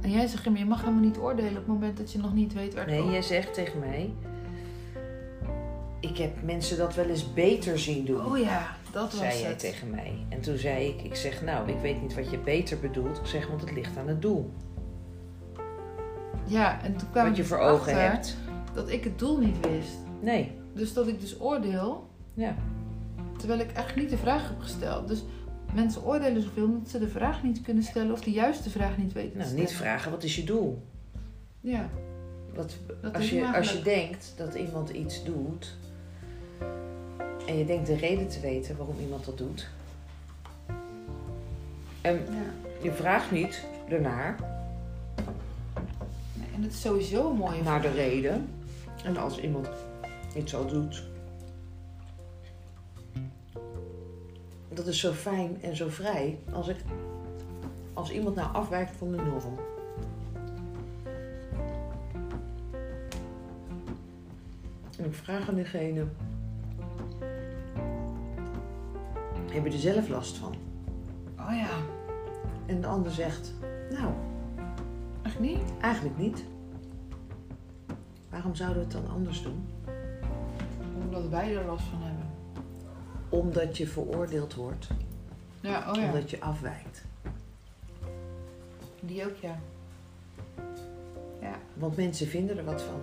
En 0.00 0.10
jij 0.10 0.26
zegt, 0.26 0.44
je 0.44 0.64
mag 0.64 0.80
helemaal 0.80 1.02
niet 1.02 1.18
oordelen 1.18 1.50
op 1.50 1.56
het 1.56 1.66
moment 1.66 1.96
dat 1.96 2.12
je 2.12 2.18
nog 2.18 2.34
niet 2.34 2.52
weet 2.52 2.74
waar 2.74 2.86
het 2.86 2.94
Nee, 2.94 3.10
jij 3.10 3.22
zegt 3.22 3.54
tegen 3.54 3.78
mij... 3.78 4.12
Ik 6.00 6.16
heb 6.16 6.42
mensen 6.42 6.78
dat 6.78 6.94
wel 6.94 7.04
eens 7.04 7.32
beter 7.32 7.78
zien 7.78 8.04
doen. 8.04 8.26
Oh 8.26 8.38
ja, 8.38 8.76
dat 8.92 9.12
was 9.12 9.20
zei 9.20 9.40
jij 9.40 9.48
het. 9.48 9.58
tegen 9.58 9.90
mij. 9.90 10.12
En 10.28 10.40
toen 10.40 10.56
zei 10.56 10.88
ik, 10.88 11.02
ik 11.02 11.14
zeg 11.14 11.42
nou, 11.42 11.68
ik 11.68 11.78
weet 11.80 12.02
niet 12.02 12.14
wat 12.14 12.30
je 12.30 12.38
beter 12.38 12.78
bedoelt. 12.78 13.18
Ik 13.18 13.26
zeg, 13.26 13.46
want 13.48 13.60
het 13.60 13.72
ligt 13.72 13.96
aan 13.96 14.08
het 14.08 14.22
doel. 14.22 14.50
Ja, 16.44 16.82
en 16.82 16.96
toen 16.96 17.10
kwam 17.10 17.26
Wat 17.26 17.36
je 17.36 17.42
ik 17.42 17.48
voor 17.48 17.58
ogen 17.58 18.00
hebt. 18.10 18.36
dat 18.74 18.88
ik 18.90 19.04
het 19.04 19.18
doel 19.18 19.38
niet 19.38 19.56
wist. 19.60 19.96
Nee, 20.20 20.52
Dus 20.74 20.92
dat 20.92 21.08
ik 21.08 21.20
dus 21.20 21.40
oordeel, 21.40 22.08
ja. 22.34 22.54
terwijl 23.38 23.60
ik 23.60 23.66
eigenlijk 23.72 23.96
niet 23.96 24.10
de 24.10 24.16
vraag 24.24 24.48
heb 24.48 24.60
gesteld. 24.60 25.08
Dus 25.08 25.24
mensen 25.74 26.04
oordelen 26.04 26.42
zoveel 26.42 26.64
omdat 26.64 26.88
ze 26.88 26.98
de 26.98 27.08
vraag 27.08 27.42
niet 27.42 27.60
kunnen 27.62 27.82
stellen 27.82 28.12
of 28.12 28.20
de 28.20 28.30
juiste 28.30 28.70
vraag 28.70 28.96
niet 28.96 29.12
weten 29.12 29.32
te 29.32 29.38
Nou, 29.38 29.54
niet 29.54 29.72
vragen, 29.72 30.10
wat 30.10 30.22
is 30.22 30.36
je 30.36 30.44
doel? 30.44 30.82
Ja, 31.60 31.88
Wat, 32.54 32.76
Dat 33.02 33.14
als, 33.14 33.30
je, 33.30 33.56
als 33.56 33.72
je 33.72 33.82
denkt 33.82 34.32
dat 34.36 34.54
iemand 34.54 34.90
iets 34.90 35.24
doet... 35.24 35.76
en 37.48 37.58
je 37.58 37.64
denkt 37.64 37.86
de 37.86 37.96
reden 37.96 38.28
te 38.28 38.40
weten 38.40 38.76
waarom 38.76 38.98
iemand 39.00 39.24
dat 39.24 39.38
doet... 39.38 39.68
en 42.00 42.14
ja. 42.14 42.52
je 42.82 42.92
vraagt 42.92 43.30
niet 43.30 43.64
ernaar, 43.88 44.36
en 46.54 46.62
dat 46.62 46.70
is 46.70 46.80
sowieso 46.80 47.30
een 47.30 47.36
mooie 47.36 47.62
naar 47.62 47.82
de 47.82 47.90
reden... 47.90 48.48
En 49.04 49.16
als 49.16 49.40
iemand 49.40 49.68
iets 50.36 50.50
zo 50.50 50.66
doet. 50.66 51.02
Dat 54.68 54.86
is 54.86 55.00
zo 55.00 55.12
fijn 55.12 55.62
en 55.62 55.76
zo 55.76 55.88
vrij 55.88 56.38
als 56.52 56.68
ik 56.68 56.76
als 57.92 58.10
iemand 58.10 58.34
nou 58.34 58.54
afwijkt 58.54 58.96
van 58.96 59.10
de 59.10 59.16
norm. 59.16 59.58
En 64.98 65.04
ik 65.04 65.14
vraag 65.14 65.48
aan 65.48 65.54
diegene: 65.54 66.06
heb 69.50 69.64
je 69.66 69.72
er 69.72 69.78
zelf 69.78 70.08
last 70.08 70.36
van? 70.36 70.54
Oh 71.38 71.52
ja, 71.56 71.68
En 72.66 72.80
de 72.80 72.86
ander 72.86 73.12
zegt: 73.12 73.52
nou, 73.90 74.12
echt 75.22 75.38
niet? 75.40 75.58
eigenlijk 75.80 76.18
niet. 76.18 76.44
Waarom 78.30 78.54
zouden 78.54 78.78
we 78.78 78.94
het 78.94 79.04
dan 79.04 79.14
anders 79.14 79.42
doen? 79.42 79.66
Omdat 81.04 81.28
wij 81.28 81.56
er 81.56 81.64
last 81.64 81.84
van 81.84 82.02
hebben. 82.02 82.26
Omdat 83.28 83.76
je 83.76 83.86
veroordeeld 83.86 84.54
wordt, 84.54 84.88
Ja, 85.60 85.90
oh 85.90 85.96
ja. 85.96 86.04
omdat 86.06 86.30
je 86.30 86.40
afwijkt. 86.40 87.04
Die 89.00 89.24
ook, 89.26 89.36
ja. 89.36 89.58
Ja, 91.40 91.54
Want 91.74 91.96
mensen 91.96 92.26
vinden 92.26 92.58
er 92.58 92.64
wat 92.64 92.82
van. 92.82 93.00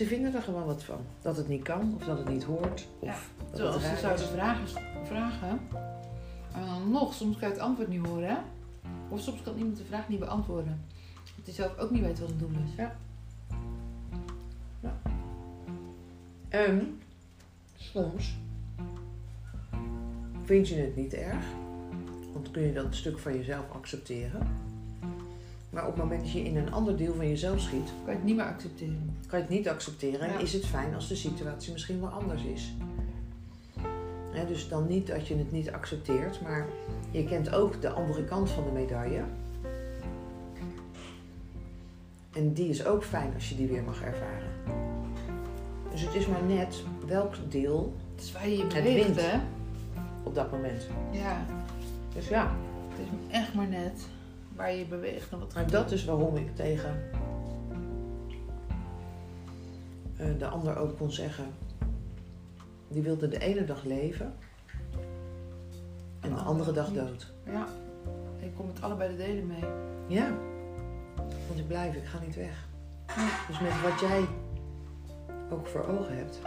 Ze 0.00 0.06
vinden 0.06 0.34
er 0.34 0.42
gewoon 0.42 0.64
wat 0.64 0.82
van. 0.82 1.00
Dat 1.22 1.36
het 1.36 1.48
niet 1.48 1.62
kan, 1.62 1.94
of 1.96 2.04
dat 2.04 2.18
het 2.18 2.28
niet 2.28 2.44
hoort, 2.44 2.88
of 2.98 3.08
Ja, 3.08 3.16
dat 3.56 3.74
het 3.74 3.82
ze 3.82 3.96
zouden 3.96 4.28
vragen, 4.28 4.66
vragen. 5.04 5.60
En 6.54 6.66
dan 6.66 6.90
nog, 6.90 7.14
soms 7.14 7.36
kan 7.36 7.48
je 7.48 7.54
het 7.54 7.62
antwoord 7.62 7.88
niet 7.88 8.06
horen, 8.06 8.28
hè? 8.28 8.36
Of 9.08 9.20
soms 9.20 9.42
kan 9.42 9.56
iemand 9.56 9.76
de 9.76 9.84
vraag 9.84 10.08
niet 10.08 10.18
beantwoorden. 10.18 10.80
Dat 11.36 11.44
hij 11.44 11.54
zelf 11.54 11.78
ook 11.78 11.90
niet 11.90 12.02
weet 12.02 12.18
wat 12.18 12.28
het 12.28 12.38
doel 12.38 12.50
is. 12.50 12.74
Ja. 12.76 12.96
En 16.48 17.00
soms 17.76 18.38
vind 20.44 20.68
je 20.68 20.74
het 20.74 20.96
niet 20.96 21.14
erg, 21.14 21.44
want 22.32 22.50
kun 22.50 22.62
je 22.62 22.72
dat 22.72 22.84
een 22.84 22.94
stuk 22.94 23.18
van 23.18 23.36
jezelf 23.36 23.70
accepteren. 23.70 24.69
Maar 25.70 25.82
op 25.86 25.92
het 25.94 26.02
moment 26.02 26.20
dat 26.20 26.32
je 26.32 26.44
in 26.44 26.56
een 26.56 26.72
ander 26.72 26.96
deel 26.96 27.14
van 27.14 27.28
jezelf 27.28 27.60
schiet, 27.60 27.84
Kan 28.04 28.12
je 28.12 28.18
het 28.18 28.24
niet 28.24 28.36
meer 28.36 28.44
accepteren. 28.44 29.16
kan 29.26 29.38
je 29.38 29.44
het 29.44 29.54
niet 29.54 29.68
accepteren 29.68 30.20
en 30.20 30.32
Ja. 30.32 30.38
is 30.38 30.52
het 30.52 30.66
fijn 30.66 30.94
als 30.94 31.08
de 31.08 31.16
situatie 31.16 31.72
misschien 31.72 32.00
wel 32.00 32.08
anders 32.08 32.42
is. 32.42 32.74
Dus 34.48 34.68
dan 34.68 34.86
niet 34.86 35.06
dat 35.06 35.26
je 35.28 35.36
het 35.36 35.52
niet 35.52 35.70
accepteert, 35.70 36.40
maar 36.40 36.66
je 37.10 37.24
kent 37.24 37.54
ook 37.54 37.80
de 37.80 37.90
andere 37.90 38.24
kant 38.24 38.50
van 38.50 38.64
de 38.64 38.70
medaille. 38.70 39.22
En 42.32 42.52
die 42.52 42.68
is 42.68 42.84
ook 42.84 43.04
fijn 43.04 43.34
als 43.34 43.48
je 43.48 43.56
die 43.56 43.66
weer 43.66 43.82
mag 43.82 44.02
ervaren. 44.02 44.48
Dus 45.90 46.00
het 46.00 46.14
is 46.14 46.26
maar 46.26 46.42
net 46.42 46.82
welk 47.06 47.34
deel 47.48 47.94
Het 48.14 48.24
is 48.24 48.32
waar 48.32 48.48
je 48.48 48.56
je 48.56 48.66
beweegt, 48.66 49.04
wint. 49.06 49.20
hè? 49.20 49.38
op 50.22 50.34
dat 50.34 50.50
moment. 50.50 50.86
Ja, 51.10 51.44
Dus 52.14 52.28
ja, 52.28 52.50
het 52.88 52.98
is 52.98 53.34
echt 53.36 53.54
maar 53.54 53.68
net 53.68 54.06
waar 54.60 54.74
je 54.74 54.84
beweegt 54.84 55.32
en 55.32 55.38
wat 55.38 55.54
maar 55.54 55.70
dat 55.70 55.90
is 55.90 56.04
waarom 56.04 56.36
ik 56.36 56.56
tegen 56.56 57.10
eh, 60.16 60.26
de 60.38 60.46
ander 60.46 60.76
ook 60.76 60.96
kon 60.96 61.10
zeggen. 61.10 61.44
Die 62.88 63.02
wilde 63.02 63.28
de 63.28 63.38
ene 63.38 63.64
dag 63.64 63.84
leven 63.84 64.34
en 66.20 66.34
de 66.34 66.40
andere 66.40 66.72
dag 66.72 66.92
dood. 66.92 67.32
Ja, 67.44 67.66
je 68.40 68.50
komt 68.56 68.72
met 68.72 68.82
allebei 68.82 69.16
de 69.16 69.16
delen 69.16 69.46
mee. 69.46 69.64
Ja, 70.06 70.34
want 71.16 71.58
ik 71.58 71.66
blijf, 71.66 71.94
ik 71.94 72.04
ga 72.04 72.18
niet 72.20 72.36
weg. 72.36 72.68
Dus 73.48 73.60
met 73.60 73.82
wat 73.82 74.00
jij 74.00 74.24
ook 75.50 75.66
voor 75.66 75.86
ogen 75.86 76.16
hebt. 76.16 76.40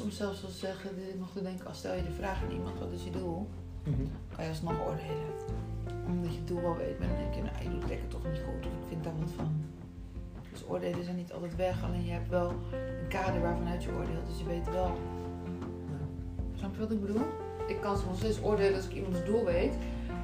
Soms 0.00 0.16
zelfs 0.16 0.40
ze 0.40 0.50
zeggen, 0.50 0.90
te 1.32 1.42
denken, 1.42 1.66
als 1.66 1.78
stel 1.78 1.94
je 1.94 2.02
de 2.02 2.10
vraag 2.10 2.42
aan 2.42 2.50
iemand, 2.50 2.78
wat 2.78 2.92
is 2.92 3.04
je 3.04 3.10
doel? 3.10 3.48
Mhm. 3.84 4.04
Kan 4.34 4.44
je 4.44 4.50
alsnog 4.50 4.86
oordelen. 4.86 5.32
Omdat 6.06 6.32
je 6.32 6.38
het 6.38 6.48
doel 6.48 6.60
wel 6.60 6.76
weet, 6.76 6.98
maar 6.98 7.08
dan 7.08 7.16
denk 7.16 7.34
je, 7.34 7.42
nou, 7.42 7.62
je 7.62 7.70
doet 7.70 7.80
het 7.80 7.88
lekker 7.88 8.08
toch 8.08 8.24
niet 8.24 8.40
goed, 8.46 8.66
of 8.66 8.72
ik 8.72 8.88
vind 8.88 9.04
daar 9.04 9.18
wat 9.18 9.30
van. 9.36 9.64
Dus 10.52 10.64
oordelen 10.68 11.04
zijn 11.04 11.16
niet 11.16 11.32
altijd 11.32 11.56
weg, 11.56 11.84
alleen 11.84 12.04
je 12.04 12.12
hebt 12.12 12.28
wel 12.28 12.50
een 12.50 13.08
kader 13.08 13.40
waarvanuit 13.40 13.82
je 13.82 13.92
oordeelt, 13.92 14.26
dus 14.26 14.38
je 14.38 14.44
weet 14.44 14.70
wel. 14.70 14.98
Snap 16.54 16.74
je 16.74 16.80
wat 16.80 16.90
ik 16.90 17.00
bedoel? 17.00 17.26
Ik 17.68 17.80
kan 17.80 17.98
soms 17.98 18.18
steeds 18.18 18.42
oordelen 18.42 18.74
als 18.74 18.86
ik 18.86 18.94
iemands 18.94 19.24
doel 19.24 19.44
weet, 19.44 19.74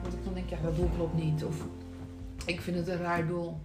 want 0.02 0.14
ik 0.14 0.24
dan 0.24 0.34
denk, 0.34 0.48
ja, 0.48 0.56
dat 0.62 0.76
doel 0.76 0.88
klopt 0.96 1.14
niet, 1.14 1.44
of 1.44 1.66
ik 2.46 2.60
vind 2.60 2.76
het 2.76 2.88
een 2.88 2.98
raar 2.98 3.26
doel. 3.26 3.56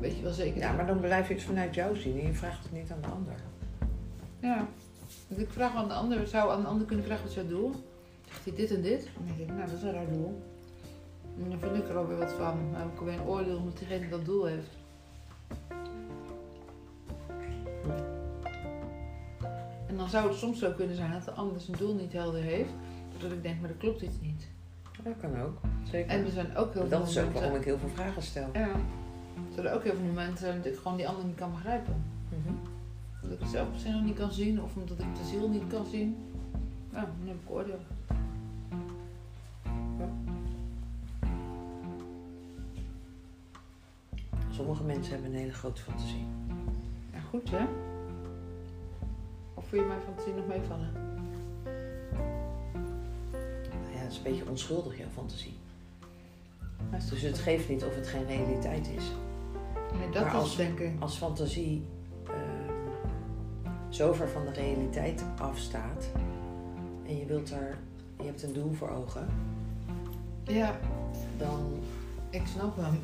Weet 0.00 0.16
je 0.16 0.22
wel 0.22 0.32
zeker? 0.32 0.60
Ja, 0.60 0.72
maar 0.72 0.86
dan 0.86 1.00
blijf 1.00 1.28
je 1.28 1.34
het 1.34 1.42
vanuit 1.42 1.74
jou 1.74 1.96
zien 1.96 2.20
en 2.20 2.26
je 2.26 2.32
vraagt 2.32 2.62
het 2.62 2.72
niet 2.72 2.90
aan 2.90 3.00
de 3.00 3.08
ander. 3.08 3.34
Ja. 4.40 4.66
Dus 5.28 5.38
ik 5.38 5.50
vraag 5.50 5.74
aan 5.74 5.88
de 5.88 5.94
ander, 5.94 6.26
zou 6.26 6.52
aan 6.52 6.60
de 6.60 6.66
ander 6.66 6.86
kunnen 6.86 7.04
vragen 7.04 7.22
wat 7.22 7.32
is 7.36 7.38
jouw 7.38 7.48
doel? 7.48 7.74
Zegt 8.28 8.44
hij 8.44 8.54
dit 8.54 8.70
en 8.70 8.82
dit? 8.82 9.08
Dan 9.14 9.26
denk 9.26 9.38
ik, 9.38 9.46
nou 9.46 9.60
dat 9.60 9.76
is 9.76 9.82
een 9.82 9.92
raar 9.92 10.12
doel. 10.12 10.42
En 11.38 11.50
dan 11.50 11.58
vind 11.58 11.76
ik 11.76 11.88
er 11.88 11.96
alweer 11.96 12.18
wat 12.18 12.32
van. 12.32 12.58
Dan 12.72 12.80
heb 12.80 12.92
ik 12.92 12.98
alweer 12.98 13.14
een 13.14 13.26
oordeel 13.26 13.56
omdat 13.56 13.78
diegene 13.78 14.08
dat 14.08 14.24
doel 14.24 14.44
heeft. 14.44 14.78
En 19.86 19.96
dan 19.96 20.08
zou 20.08 20.28
het 20.28 20.38
soms 20.38 20.58
zo 20.58 20.72
kunnen 20.72 20.96
zijn 20.96 21.12
dat 21.12 21.24
de 21.24 21.30
ander 21.30 21.60
zijn 21.60 21.76
doel 21.76 21.94
niet 21.94 22.12
helder 22.12 22.42
heeft. 22.42 22.70
Doordat 23.12 23.32
ik 23.32 23.42
denk, 23.42 23.60
maar 23.60 23.70
er 23.70 23.76
klopt 23.76 24.02
iets 24.02 24.20
niet. 24.20 24.48
Dat 25.02 25.14
kan 25.20 25.40
ook, 25.40 25.58
zeker. 25.90 26.10
En 26.10 26.24
er 26.24 26.30
zijn 26.30 26.56
ook 26.56 26.72
heel 26.72 26.86
veel 26.86 26.98
dat 26.98 27.08
is 27.08 27.18
ook 27.18 27.32
waarom 27.32 27.54
ik 27.54 27.64
heel 27.64 27.78
veel 27.78 27.88
vragen 27.88 28.22
stel. 28.22 28.48
Ja. 28.52 28.70
Er 29.48 29.62
zijn 29.62 29.74
ook 29.74 29.82
heel 29.82 29.94
veel 29.94 30.04
momenten 30.04 30.56
dat 30.56 30.72
ik 30.72 30.78
gewoon 30.78 30.96
die 30.96 31.08
ander 31.08 31.24
niet 31.24 31.36
kan 31.36 31.50
begrijpen. 31.50 32.04
Mhm. 32.28 32.54
Dat 33.22 33.30
ik 33.30 33.38
het 33.40 33.48
zelf 33.48 33.70
misschien 33.70 33.92
nog 33.92 34.02
niet 34.02 34.18
kan 34.18 34.32
zien, 34.32 34.62
of 34.62 34.76
omdat 34.76 34.98
ik 34.98 35.16
de 35.16 35.24
ziel 35.24 35.48
niet 35.48 35.66
kan 35.66 35.86
zien. 35.86 36.16
Ja, 36.92 37.00
dan 37.00 37.28
heb 37.28 37.36
ik 37.42 37.50
oordeel. 37.50 37.78
Sommige 44.50 44.82
mensen 44.82 45.12
hebben 45.12 45.30
een 45.30 45.38
hele 45.38 45.52
grote 45.52 45.82
fantasie. 45.82 46.26
Ja, 47.12 47.20
goed 47.20 47.50
hè? 47.50 47.64
Of 49.54 49.68
voel 49.68 49.80
je 49.80 49.86
mijn 49.86 50.00
fantasie 50.00 50.34
nog 50.34 50.46
meevallen? 50.46 50.92
Nou 53.70 53.92
ja, 53.94 53.98
het 53.98 54.10
is 54.10 54.16
een 54.16 54.22
beetje 54.22 54.48
onschuldig, 54.48 54.98
jouw 54.98 55.08
fantasie. 55.08 55.58
Dus 57.10 57.22
het 57.22 57.38
geeft 57.38 57.68
niet 57.68 57.84
of 57.84 57.94
het 57.94 58.06
geen 58.06 58.26
realiteit 58.26 58.88
is. 58.96 59.04
Nee, 59.98 60.10
dat 60.10 60.32
als- 60.32 60.56
denk 60.56 60.78
ik. 60.78 60.92
Als 60.98 61.16
fantasie 61.16 61.84
ehm, 62.26 62.34
zo 63.88 64.12
ver 64.12 64.28
van 64.28 64.44
de 64.44 64.52
realiteit 64.52 65.24
afstaat 65.38 66.04
en 67.06 67.16
je 67.18 67.26
wilt 67.26 67.48
daar, 67.50 67.78
je 68.18 68.24
hebt 68.26 68.42
een 68.42 68.52
doel 68.52 68.72
voor 68.72 68.88
ogen, 68.90 69.26
Ja, 70.44 70.78
dan, 71.38 71.78
ik 72.30 72.42
snap 72.46 72.76
hem. 72.76 72.98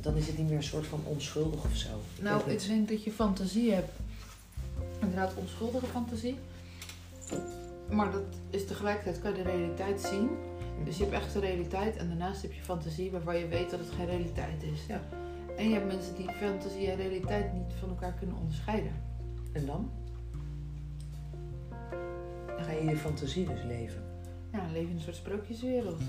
dan 0.00 0.14
is 0.16 0.26
het 0.26 0.38
niet 0.38 0.46
meer 0.48 0.56
een 0.56 0.62
soort 0.62 0.86
van 0.86 1.00
onschuldig 1.04 1.64
of 1.64 1.74
zo. 1.76 1.88
Nou, 2.20 2.40
ik 2.40 2.46
niet. 2.46 2.66
denk 2.66 2.88
dat 2.88 3.04
je 3.04 3.12
fantasie 3.12 3.72
hebt. 3.72 3.92
Inderdaad, 5.00 5.32
onschuldige 5.34 5.86
fantasie. 5.86 6.36
Maar 7.90 8.12
dat 8.12 8.22
is 8.50 8.66
tegelijkertijd, 8.66 9.20
kan 9.20 9.30
je 9.36 9.42
de 9.42 9.50
realiteit 9.50 10.00
zien. 10.00 10.28
Dus 10.84 10.96
je 10.96 11.02
hebt 11.04 11.14
echt 11.16 11.32
de 11.32 11.40
realiteit 11.40 11.96
en 11.96 12.08
daarnaast 12.08 12.42
heb 12.42 12.52
je 12.52 12.60
fantasie 12.62 13.10
waarvan 13.10 13.36
je 13.36 13.48
weet 13.48 13.70
dat 13.70 13.78
het 13.80 13.88
geen 13.96 14.06
realiteit 14.06 14.62
is. 14.62 14.86
Ja. 14.88 15.00
En 15.56 15.68
je 15.68 15.74
hebt 15.74 15.86
mensen 15.86 16.14
die 16.14 16.30
fantasie 16.30 16.90
en 16.90 16.96
realiteit 16.96 17.52
niet 17.52 17.72
van 17.80 17.88
elkaar 17.88 18.12
kunnen 18.12 18.36
onderscheiden. 18.36 18.92
En 19.52 19.66
dan? 19.66 19.90
Dan 22.46 22.64
ga 22.64 22.70
je 22.72 22.84
je 22.84 22.96
fantasie 22.96 23.46
dus 23.46 23.62
leven. 23.62 24.02
Ja, 24.52 24.58
dan 24.60 24.72
leef 24.72 24.82
je 24.82 24.88
in 24.88 24.94
een 24.96 25.00
soort 25.02 25.16
sprookjeswereld. 25.16 26.00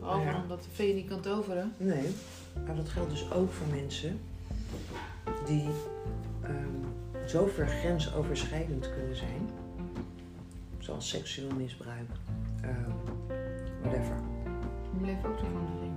Behalve 0.00 0.24
Ja. 0.24 0.42
omdat 0.42 0.62
de 0.62 0.70
vee 0.70 0.94
niet 0.94 1.08
kan 1.08 1.20
toveren. 1.20 1.72
Nee, 1.76 2.08
maar 2.66 2.76
dat 2.76 2.88
geldt 2.88 3.10
dus 3.10 3.32
ook 3.32 3.52
voor 3.52 3.66
mensen 3.66 4.20
die 5.46 5.68
ehm, 6.42 7.28
zo 7.28 7.46
ver 7.46 7.66
grensoverschrijdend 7.66 8.90
kunnen 8.94 9.16
zijn, 9.16 9.48
zoals 10.78 11.08
seksueel 11.08 11.50
misbruik, 11.56 12.10
ehm, 12.62 12.90
whatever. 13.82 14.16
Die 14.92 15.06
leven 15.06 15.28
ook 15.30 15.38
de 15.38 15.44
fantasie. 15.44 15.87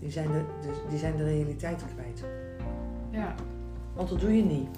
Die 0.00 0.10
zijn 0.10 0.26
de, 0.32 0.42
de- 0.62 0.82
die 0.88 0.98
zijn 0.98 1.16
de 1.16 1.24
realiteit 1.24 1.82
kwijt. 1.94 2.24
Ja, 3.10 3.34
Want 3.94 4.08
dat 4.08 4.20
doe 4.20 4.36
je 4.36 4.42
niet. 4.44 4.68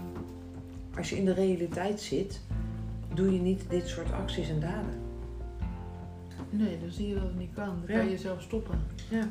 Als 0.97 1.11
je 1.11 1.17
in 1.17 1.25
de 1.25 1.33
realiteit 1.33 2.01
zit, 2.01 2.41
doe 3.15 3.33
je 3.35 3.41
niet 3.41 3.63
dit 3.71 3.89
soort 3.89 4.13
acties 4.13 4.49
en 4.49 4.61
daden. 4.61 5.01
nee, 6.51 6.79
dan 6.81 6.91
zie 6.91 7.09
je 7.09 7.15
dat 7.15 7.23
het 7.23 7.39
niet 7.39 7.55
kan. 7.55 7.67
Dan 7.67 7.83
Ja. 7.87 7.97
kan 7.97 8.05
je 8.05 8.11
jezelf 8.11 8.43
stoppen. 8.43 8.81
Ja. 9.11 9.29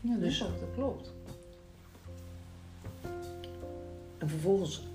Ja, 0.00 0.14
Dus- 0.16 0.20
dus 0.20 0.38
dat 0.38 0.48
klopt. 0.74 1.12
En 4.18 4.28
vervolgens 4.28 4.86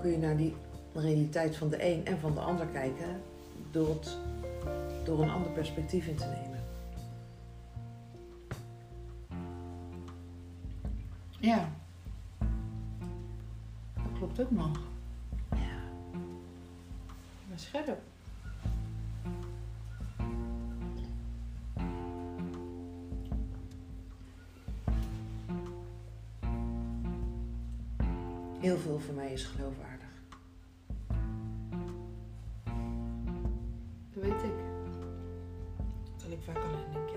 kun 0.00 0.10
je 0.10 0.18
naar 0.18 0.36
die 0.36 0.54
realiteit 0.94 1.56
van 1.56 1.68
de 1.68 1.84
een 1.86 2.06
en 2.06 2.18
van 2.18 2.34
de 2.34 2.40
ander 2.40 2.66
kijken 2.66 3.20
door, 3.70 3.88
het, 3.88 4.16
door 5.04 5.22
een 5.22 5.30
ander 5.30 5.50
perspectief 5.50 6.06
in 6.06 6.14
te 6.16 6.24
nemen. 6.24 6.47
Ja. 11.40 11.68
Dat 13.94 14.12
klopt 14.18 14.40
ook 14.40 14.50
nog. 14.50 14.80
Ja. 15.50 15.80
Maar 17.48 17.58
scherp. 17.58 18.00
Heel 28.60 28.78
veel 28.78 29.00
voor 29.00 29.14
mij 29.14 29.32
is 29.32 29.44
geloofwaardig. 29.44 30.08
Dat 34.12 34.22
weet 34.22 34.42
ik. 34.42 34.54
Terwijl 36.16 36.38
ik 36.38 36.44
vaak 36.44 36.56
alleen 36.56 36.92
denk, 36.92 37.07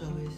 zo 0.00 0.14
is. 0.16 0.34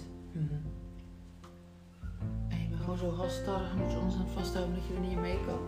En 2.49 2.59
je 2.63 2.69
bent 2.69 2.81
gewoon 2.81 2.99
zo 2.99 3.11
halstarrig 3.11 3.71
en 3.71 3.79
moet 3.79 3.93
je 3.93 3.99
ons 3.99 4.15
aan 4.15 4.21
het 4.21 4.31
vasthouden 4.31 4.75
dat 4.75 4.85
je 4.87 4.95
er 4.95 5.01
niet 5.01 5.21
mee 5.21 5.39
kan. 5.47 5.61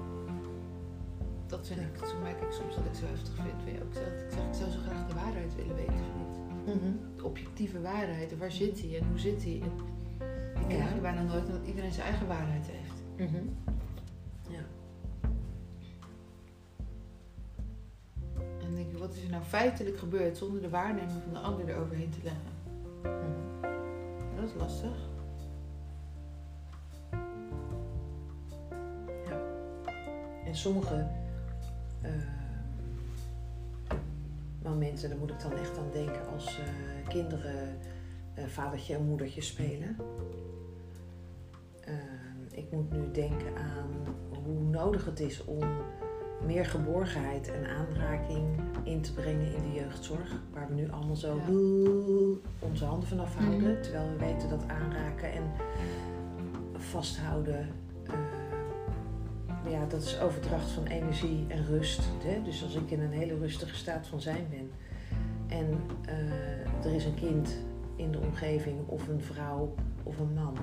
Dat 1.47 1.67
vind 1.67 1.81
ik, 1.81 2.05
zo 2.07 2.19
merk 2.23 2.41
ik 2.41 2.53
soms 2.53 2.75
dat 2.75 2.85
ik 2.85 2.95
zo 2.95 3.07
heftig 3.07 3.35
vind. 3.35 3.63
Vind 3.65 3.77
je 3.79 3.85
ook 3.85 3.95
zo 3.95 4.01
dat 4.01 4.23
ik 4.23 4.31
zeg, 4.31 4.47
ik 4.47 4.55
zou 4.55 4.71
zo 4.71 4.79
graag 4.79 5.07
de 5.07 5.15
waarheid 5.15 5.55
willen 5.55 5.75
weten 5.77 5.95
van 5.95 6.27
iets. 6.29 6.37
Mhm. 6.79 6.93
De 7.17 7.25
objectieve 7.25 7.81
waarheid. 7.81 8.39
Waar 8.39 8.53
zit 8.53 8.81
hij 8.81 8.99
en 8.99 9.07
hoe 9.09 9.19
zit 9.19 9.43
hij? 9.45 9.61
En 9.63 9.71
die 10.59 10.67
krijg 10.67 10.89
je 10.89 10.95
Ja. 10.95 11.01
bijna 11.01 11.23
nooit, 11.23 11.47
omdat 11.47 11.67
iedereen 11.67 11.93
zijn 11.93 12.07
eigen 12.07 12.27
waarheid 12.27 12.67
heeft. 12.67 13.31
Mhm. 13.31 13.45
Ja. 14.49 14.65
En 18.39 18.61
dan 18.61 18.75
denk 18.75 18.91
je, 18.91 18.99
wat 18.99 19.15
is 19.15 19.23
er 19.25 19.31
nou 19.31 19.43
feitelijk 19.43 19.99
gebeurd 19.99 20.37
zonder 20.37 20.63
de 20.63 20.69
waarneming 20.71 21.23
van 21.23 21.33
de 21.33 21.39
ander 21.39 21.69
eroverheen 21.69 22.11
te 22.11 22.19
leggen? 22.23 22.53
Ja, 24.45 24.51
dat 24.51 24.61
lastig. 24.61 24.97
En 30.45 30.55
sommige 30.55 31.07
eh, 32.03 32.11
momenten, 34.63 35.09
daar 35.09 35.19
moet 35.19 35.31
ik 35.31 35.41
dan 35.41 35.53
echt 35.53 35.79
aan 35.79 35.91
denken 35.93 36.27
als 36.33 36.59
eh, 36.59 37.09
kinderen 37.09 37.79
eh, 38.35 38.45
vadertje 38.45 38.95
en 38.95 39.05
moedertje 39.05 39.41
spelen. 39.43 39.97
Ik 42.51 42.71
moet 42.71 42.93
nu 42.93 43.11
denken 43.11 43.57
aan 43.57 44.17
hoe 44.45 44.61
nodig 44.61 45.05
het 45.05 45.21
is 45.21 45.45
om 45.45 45.63
meer 46.47 46.67
geborgenheid 46.67 47.51
en 47.53 47.67
aanraking 47.67 48.47
in 48.83 49.01
te 49.01 49.13
brengen 49.13 49.55
in 49.55 49.63
de 49.63 49.73
jeugdzorg. 49.81 50.41
Waar 50.53 50.69
we 50.69 50.75
nu 50.75 50.91
allemaal 50.91 51.17
zo 51.17 51.41
onze 52.69 52.85
handen 52.85 53.09
vanaf 53.09 53.37
houden. 53.37 53.73
Mhm. 53.73 53.83
Terwijl 53.83 54.11
we 54.11 54.17
weten 54.25 54.49
dat 54.49 54.69
aanraken 54.69 55.33
en 55.33 55.43
vasthouden. 56.73 57.69
eh, 58.07 59.73
ja, 59.73 59.87
dat 59.87 60.03
is 60.03 60.21
overdracht 60.21 60.71
van 60.71 60.87
energie 60.87 61.45
en 61.49 61.67
rust. 61.67 62.03
Hè? 62.25 62.43
Dus 62.43 62.63
als 62.63 62.75
ik 62.75 62.91
in 62.91 63.01
een 63.01 63.13
hele 63.13 63.39
rustige 63.39 63.75
staat 63.75 64.07
van 64.07 64.21
zijn 64.21 64.47
ben 64.51 64.71
en 65.49 65.81
eh, 66.07 66.85
er 66.87 66.95
is 66.95 67.05
een 67.05 67.15
kind 67.15 67.57
in 67.97 68.11
de 68.11 68.19
omgeving 68.19 68.87
of 68.87 69.09
een 69.09 69.21
vrouw 69.21 69.75
of 70.03 70.19
een 70.19 70.35
man 70.35 70.57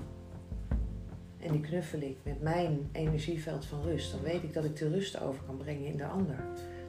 en 1.42 1.52
die 1.52 1.62
knuffel 1.62 2.00
ik 2.02 2.18
met 2.24 2.42
mijn 2.42 2.90
energieveld 2.92 3.66
van 3.66 3.82
rust, 3.82 4.12
dan 4.12 4.22
weet 4.22 4.44
ik 4.44 4.54
dat 4.54 4.64
ik 4.64 4.76
de 4.76 4.90
rust 4.90 5.22
over 5.22 5.44
kan 5.46 5.58
brengen 5.58 5.86
in 5.86 5.98
de 5.98 6.06
ander. 6.06 6.36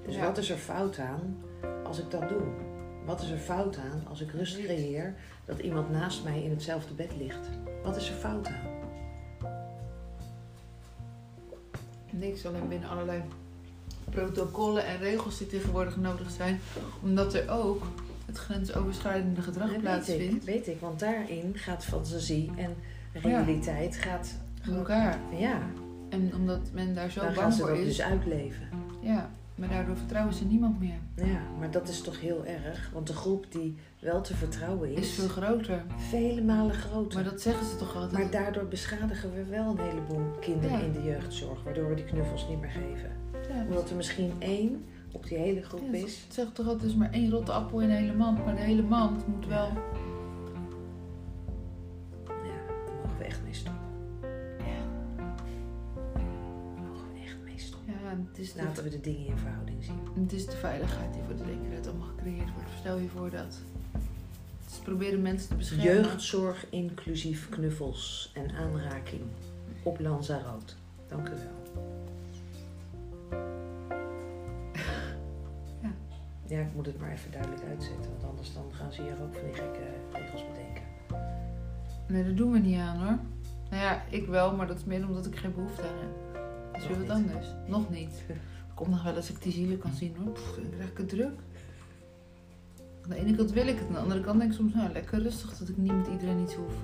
Dus 0.07 0.15
Ja. 0.15 0.25
wat 0.27 0.39
is 0.39 0.51
er 0.51 0.57
fout 0.57 0.99
aan 0.99 1.37
als 1.85 1.99
ik 1.99 2.11
dat 2.11 2.29
doe? 2.29 2.43
Wat 3.07 3.23
is 3.23 3.31
er 3.31 3.39
fout 3.39 3.77
aan 3.77 4.03
als 4.09 4.21
ik 4.21 4.31
rust 4.31 4.59
creëer 4.63 5.15
dat 5.45 5.59
iemand 5.59 5.91
naast 5.91 6.25
mij 6.25 6.43
in 6.43 6.51
hetzelfde 6.51 6.95
bed 6.95 7.11
ligt? 7.19 7.49
Wat 7.83 7.97
is 7.97 8.09
er 8.09 8.15
fout 8.15 8.47
aan? 8.49 8.71
Niks, 12.11 12.47
alleen 12.47 12.69
binnen 12.69 12.89
allerlei 12.89 13.23
protocollen 14.11 14.87
en 14.87 14.99
regels 14.99 15.39
die 15.39 15.47
tegenwoordig 15.47 15.97
nodig 15.97 16.31
zijn. 16.31 16.61
Omdat 17.03 17.35
er 17.35 17.51
ook 17.51 17.83
het 18.27 18.39
grensoverschrijdende 18.39 19.43
gedrag 19.43 19.65
Ja, 19.67 19.69
weet 19.71 19.77
ik, 19.79 19.83
plaatsvindt. 19.83 20.45
weet 20.45 20.67
ik, 20.69 20.81
want 20.81 20.99
daarin 21.01 21.53
gaat 21.55 21.85
fantasie 21.85 22.51
en 22.57 22.75
realiteit 23.13 23.97
gaat... 23.97 24.35
Met 24.67 24.77
elkaar. 24.77 25.19
Ja, 25.39 25.59
En 26.09 26.33
omdat 26.35 26.61
men 26.73 26.95
daar 26.95 27.11
zo 27.11 27.21
gaan 27.21 27.35
bang 27.35 27.53
ze 27.53 27.61
voor 27.61 27.71
is. 27.77 27.85
dus 27.85 28.03
uitleven. 28.03 28.69
Ja, 29.01 29.31
maar 29.55 29.69
daardoor 29.69 29.97
vertrouwen 29.97 30.35
ze 30.35 30.45
niemand 30.45 30.81
meer. 30.81 30.99
Ja, 31.17 31.41
maar 31.59 31.71
dat 31.71 31.89
is 31.89 32.01
toch 32.01 32.21
heel 32.21 32.45
erg, 32.47 32.91
want 32.93 33.07
de 33.07 33.13
groep 33.13 33.47
die 33.53 33.77
wel 34.01 34.21
te 34.21 34.37
vertrouwen 34.37 34.93
is, 34.93 34.99
Is 34.99 35.15
veel 35.15 35.29
groter. 35.29 35.83
vele 35.97 36.43
malen 36.43 36.75
groter. 36.75 37.15
Maar 37.23 37.31
dat 37.31 37.41
zeggen 37.41 37.67
ze 37.67 37.77
toch 37.77 37.95
altijd. 37.95 38.13
Maar 38.13 38.31
daardoor 38.31 38.65
beschadigen 38.67 39.35
we 39.35 39.45
wel 39.45 39.71
een 39.71 39.85
heleboel 39.89 40.31
kinderen 40.41 40.79
Ja. 40.79 40.85
in 40.85 40.93
de 40.93 41.03
jeugdzorg, 41.03 41.63
waardoor 41.65 41.89
we 41.89 41.95
die 41.95 42.05
knuffels 42.05 42.49
niet 42.49 42.61
meer 42.61 42.71
geven. 42.71 43.11
ja, 43.49 43.65
Omdat 43.69 43.91
er 43.91 43.97
misschien 43.97 44.33
één 44.39 44.85
op 45.13 45.27
die 45.29 45.39
hele 45.39 45.63
groep 45.63 45.81
Ja, 45.93 45.99
is. 45.99 46.15
Ze 46.17 46.33
zeggen 46.33 46.55
toch 46.55 46.67
altijd, 46.67 46.83
er 46.85 46.89
is 46.91 46.97
maar 46.97 47.11
één 47.13 47.31
rotte 47.31 47.53
appel 47.53 47.81
in 47.81 47.91
een 47.91 47.97
hele 47.97 48.15
mand. 48.15 48.45
Maar 48.45 48.55
de 48.55 48.61
hele 48.61 48.83
mand 48.83 49.27
moet 49.27 49.47
wel... 49.47 49.69
en 58.13 58.29
het, 58.31 58.39
is 58.39 58.53
de, 58.53 58.63
Laten 58.63 58.85
we 58.85 58.91
de 58.91 59.01
dingen 59.01 59.27
in 59.27 59.37
verhouding 59.37 59.85
zien. 59.85 60.23
het 60.23 60.33
is 60.33 60.47
de 60.47 60.57
veiligheid 60.57 61.13
die 61.13 61.23
voor 61.23 61.37
de 61.37 61.45
zekerheid 61.45 61.87
allemaal 61.87 62.09
gecreëerd 62.17 62.53
wordt. 62.55 62.71
Stel 62.79 62.99
je 62.99 63.09
voor 63.09 63.31
dat... 63.31 63.61
Ze 64.71 64.83
proberen 64.83 65.23
mensen 65.23 65.49
te 65.49 65.55
beschermen. 65.55 65.85
Jeugdzorg 65.85 66.67
inclusief 66.71 67.49
knuffels 67.49 68.31
en 68.35 68.51
aanraking 68.51 69.23
op 69.83 70.01
Lanzarote. 70.01 70.75
Dank 71.09 71.29
u 71.29 71.31
wel. 71.31 71.61
Ja. 75.83 75.91
Ja, 76.47 76.61
ik 76.61 76.75
moet 76.75 76.87
het 76.87 77.01
maar 77.01 77.13
even 77.13 77.31
duidelijk 77.31 77.63
uitzetten, 77.63 78.11
want 78.11 78.25
anders 78.25 78.55
dan 78.55 78.65
gaan 78.73 78.93
ze 78.93 79.03
hier 79.03 79.23
ook 79.23 79.35
van 79.35 79.45
die 79.45 79.55
gekke 79.55 79.81
regels 80.13 80.45
bedenken. 80.47 80.83
Nee, 82.09 82.25
dat 82.25 82.37
doen 82.37 82.53
we 82.53 82.59
niet 82.59 82.79
aan 82.79 82.97
hoor. 82.97 83.19
Nou 83.71 83.83
ja, 83.83 84.03
ik 84.09 84.27
wel, 84.27 84.57
maar 84.57 84.67
dat 84.67 84.77
is 84.77 84.85
meer 84.85 85.07
omdat 85.09 85.27
ik 85.27 85.37
geen 85.37 85.55
behoefte 85.55 85.83
aan 85.83 85.99
heb. 85.99 86.32
Dat 86.73 86.81
is 86.81 86.87
weer 86.87 86.99
wat 86.99 87.11
anders. 87.11 87.47
Nog 87.67 87.91
niet. 87.91 88.23
Komt 88.75 88.91
nog 88.91 89.03
wel 89.03 89.15
als 89.15 89.31
ik 89.31 89.43
die 89.43 89.53
zielen 89.53 89.79
kan 89.79 89.93
zien 89.93 90.17
hoor. 90.17 90.33
Pff, 90.33 90.55
dan 90.55 90.71
krijg 90.71 90.91
ik 90.91 90.97
het 90.99 91.09
druk. 91.09 91.41
Aan 93.03 93.11
de 93.11 93.17
ene 93.17 93.35
kant 93.37 93.53
wil 93.53 93.67
ik 93.67 93.79
het, 93.79 93.87
aan 93.87 93.93
de 93.93 93.99
andere 93.99 94.21
kant 94.21 94.39
denk 94.39 94.51
ik 94.51 94.57
soms, 94.57 94.75
nou 94.75 94.93
lekker 94.93 95.23
rustig 95.23 95.59
dat 95.59 95.69
ik 95.69 95.77
niet 95.77 95.97
met 95.97 96.07
iedereen 96.07 96.41
iets 96.41 96.55
hoef. 96.55 96.75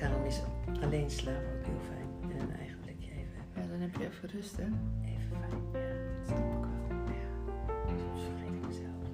Daarom 0.00 0.24
is 0.24 0.40
alleen 0.82 1.10
slapen 1.10 1.52
ook 1.58 1.66
heel 1.66 1.80
fijn. 1.88 2.30
En 2.32 2.40
een 2.40 2.56
eigen 2.56 2.78
plekje 2.80 3.10
even 3.10 3.32
hebben. 3.34 3.62
Ja, 3.62 3.68
dan 3.70 3.80
heb 3.80 3.96
je 3.96 4.06
even 4.06 4.28
rust 4.28 4.56
hè. 4.56 4.62
Even 5.04 5.36
fijn, 5.40 5.62
ja. 5.72 6.18
Dat 6.18 6.26
snap 6.26 6.38
ik 6.38 6.60
wel. 6.60 6.98
ja. 7.06 7.98
Soms 7.98 8.20
vergeet 8.22 8.54
ik 8.54 8.66
mezelf. 8.66 9.06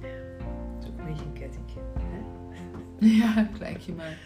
Ja. 0.00 0.08
Het 0.74 0.82
is 0.82 0.88
ook 0.88 0.98
een 0.98 1.04
beetje 1.04 1.24
een 1.24 1.32
kettingje. 1.32 1.80
Hè? 1.98 2.20
Ja, 3.20 3.36
een 3.38 3.52
kleintje 3.52 3.92
maar. 3.94 4.18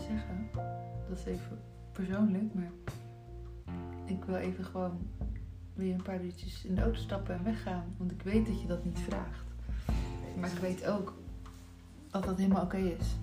Zeggen, 0.00 0.48
dat 1.08 1.18
is 1.18 1.24
even 1.24 1.58
persoonlijk, 1.92 2.54
maar 2.54 2.70
ik 4.04 4.24
wil 4.24 4.36
even 4.36 4.64
gewoon 4.64 4.98
weer 5.74 5.94
een 5.94 6.02
paar 6.02 6.24
uurtjes 6.24 6.64
in 6.64 6.74
de 6.74 6.80
auto 6.82 6.98
stappen 6.98 7.34
en 7.34 7.44
weggaan. 7.44 7.84
Want 7.96 8.10
ik 8.10 8.22
weet 8.22 8.46
dat 8.46 8.60
je 8.60 8.66
dat 8.66 8.84
niet 8.84 8.98
vraagt. 8.98 9.44
Maar 10.40 10.50
ik 10.50 10.58
weet 10.58 10.86
ook 10.86 11.14
dat 12.10 12.24
dat 12.24 12.36
helemaal 12.36 12.62
oké 12.62 12.76
is. 12.76 13.16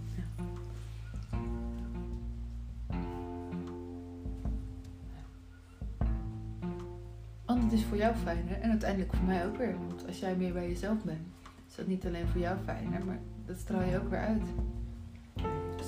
Want 7.46 7.64
het 7.64 7.72
is 7.72 7.84
voor 7.84 7.98
jou 7.98 8.16
fijner 8.16 8.62
en 8.62 8.70
uiteindelijk 8.70 9.14
voor 9.14 9.26
mij 9.26 9.46
ook 9.46 9.58
weer. 9.58 9.78
Want 9.88 10.08
als 10.08 10.20
jij 10.20 10.36
meer 10.36 10.54
bij 10.54 10.68
jezelf 10.68 11.04
bent, 11.04 11.28
is 11.70 11.76
dat 11.76 11.88
niet 11.88 12.06
alleen 12.06 12.28
voor 12.28 12.42
jou 12.42 12.58
fijner, 12.64 13.06
maar 13.06 13.20
dat 13.46 13.58
straal 13.58 13.84
je 13.84 14.00
ook 14.00 14.10
weer 14.10 14.20
uit 14.20 14.48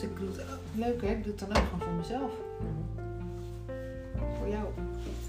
ik 0.05 0.13
bedoel, 0.13 0.35
leuk 0.75 1.01
hè, 1.01 1.07
ik 1.07 1.23
doe 1.23 1.31
het 1.31 1.39
dan 1.39 1.49
ook 1.49 1.63
gewoon 1.63 1.81
voor 1.81 1.93
mezelf. 1.93 2.31
Voor 4.37 4.47
jou 4.47 4.67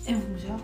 en 0.06 0.20
voor 0.20 0.30
mezelf. 0.30 0.62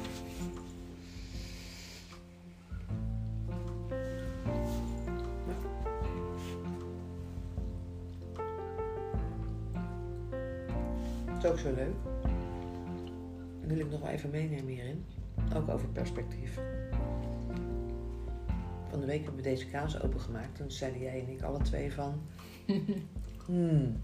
Het 11.25 11.45
is 11.45 11.51
ook 11.51 11.59
zo 11.59 11.75
leuk. 11.75 11.95
Wil 13.61 13.79
ik 13.79 13.91
nog 13.91 14.01
wel 14.01 14.11
even 14.11 14.31
meenemen 14.31 14.67
hierin. 14.67 15.05
Ook 15.57 15.69
over 15.69 15.89
perspectief. 15.89 16.59
Van 18.89 19.01
de 19.01 19.07
week 19.07 19.25
hebben 19.25 19.43
we 19.43 19.49
deze 19.49 19.69
kaas 19.69 20.03
opengemaakt. 20.03 20.47
En 20.47 20.55
toen 20.55 20.71
zeiden 20.71 21.01
jij 21.01 21.21
en 21.21 21.29
ik 21.29 21.43
alle 21.43 21.63
twee 21.63 21.93
van... 21.93 22.21
Hmm, 23.47 24.01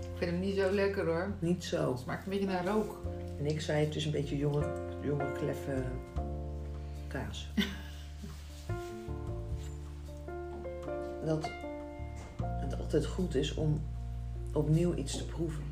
Ik 0.00 0.08
vind 0.18 0.30
hem 0.30 0.40
niet 0.40 0.56
zo 0.56 0.70
lekker 0.70 1.06
hoor. 1.06 1.32
niet 1.38 1.64
zo. 1.64 1.90
Het 1.90 2.00
smaakt 2.00 2.24
een 2.24 2.30
beetje 2.30 2.46
naar 2.46 2.66
rook. 2.66 3.00
En 3.38 3.46
ik 3.46 3.60
zei 3.60 3.84
het 3.84 3.94
is 3.94 4.04
een 4.04 4.10
beetje 4.10 4.36
jonge, 4.36 4.72
jonge 5.02 5.32
kleffe 5.32 5.82
kaas. 7.08 7.50
dat 11.24 11.50
het 12.42 12.78
altijd 12.78 13.06
goed 13.06 13.34
is 13.34 13.54
om 13.54 13.80
opnieuw 14.52 14.94
iets 14.94 15.16
te 15.16 15.26
proeven. 15.26 15.62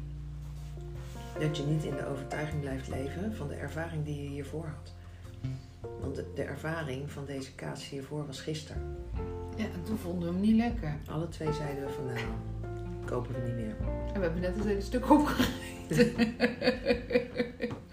Dat 1.38 1.56
je 1.56 1.62
niet 1.62 1.84
in 1.84 1.96
de 1.96 2.06
overtuiging 2.06 2.60
blijft 2.60 2.88
leven 2.88 3.34
van 3.34 3.48
de 3.48 3.54
ervaring 3.54 4.04
die 4.04 4.22
je 4.22 4.28
hiervoor 4.28 4.64
had. 4.66 4.92
Want 6.00 6.14
de, 6.14 6.24
de 6.34 6.42
ervaring 6.42 7.10
van 7.10 7.24
deze 7.26 7.54
kaas 7.54 7.88
hiervoor 7.88 8.26
was 8.26 8.40
gisteren. 8.40 8.96
Ja, 9.56 9.64
en 9.64 9.82
toen 9.82 9.98
vonden 9.98 10.28
we 10.28 10.34
hem 10.34 10.40
niet 10.44 10.56
lekker. 10.56 10.96
Alle 11.06 11.28
twee 11.28 11.52
zeiden 11.52 11.84
we 11.86 11.92
van 11.92 12.06
nou, 12.06 12.18
kopen 13.10 13.34
we 13.34 13.40
niet 13.46 13.56
meer. 13.56 13.76
En 14.12 14.14
we 14.14 14.20
hebben 14.20 14.40
net 14.40 14.54
het 14.54 14.64
hele 14.64 14.80
stuk 14.80 15.10
opgegeten. 15.10 16.12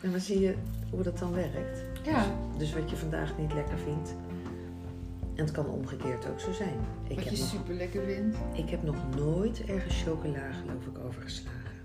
En 0.02 0.11
dan 0.11 0.19
zie 0.19 0.39
je 0.39 0.56
hoe 0.89 1.03
dat 1.03 1.18
dan 1.18 1.34
werkt. 1.34 1.84
ja, 2.03 2.26
Dus 2.57 2.73
wat 2.73 2.89
je 2.89 2.95
vandaag 2.95 3.38
niet 3.38 3.53
lekker 3.53 3.77
vindt. 3.77 4.15
En 5.35 5.44
het 5.45 5.52
kan 5.52 5.68
omgekeerd 5.68 6.30
ook 6.30 6.39
zo 6.39 6.52
zijn. 6.52 6.80
Ik 7.07 7.15
wat 7.15 7.23
heb, 7.23 7.34
je 7.34 7.39
nog, 7.39 7.49
super 7.49 7.73
lekker 7.73 8.03
vindt. 8.03 8.38
ik 8.53 8.69
heb 8.69 8.84
nog 8.84 9.15
nooit 9.15 9.65
ergens 9.65 10.03
chocola, 10.03 10.52
geloof 10.52 10.85
ik, 10.85 10.98
overgeslagen. 11.06 11.81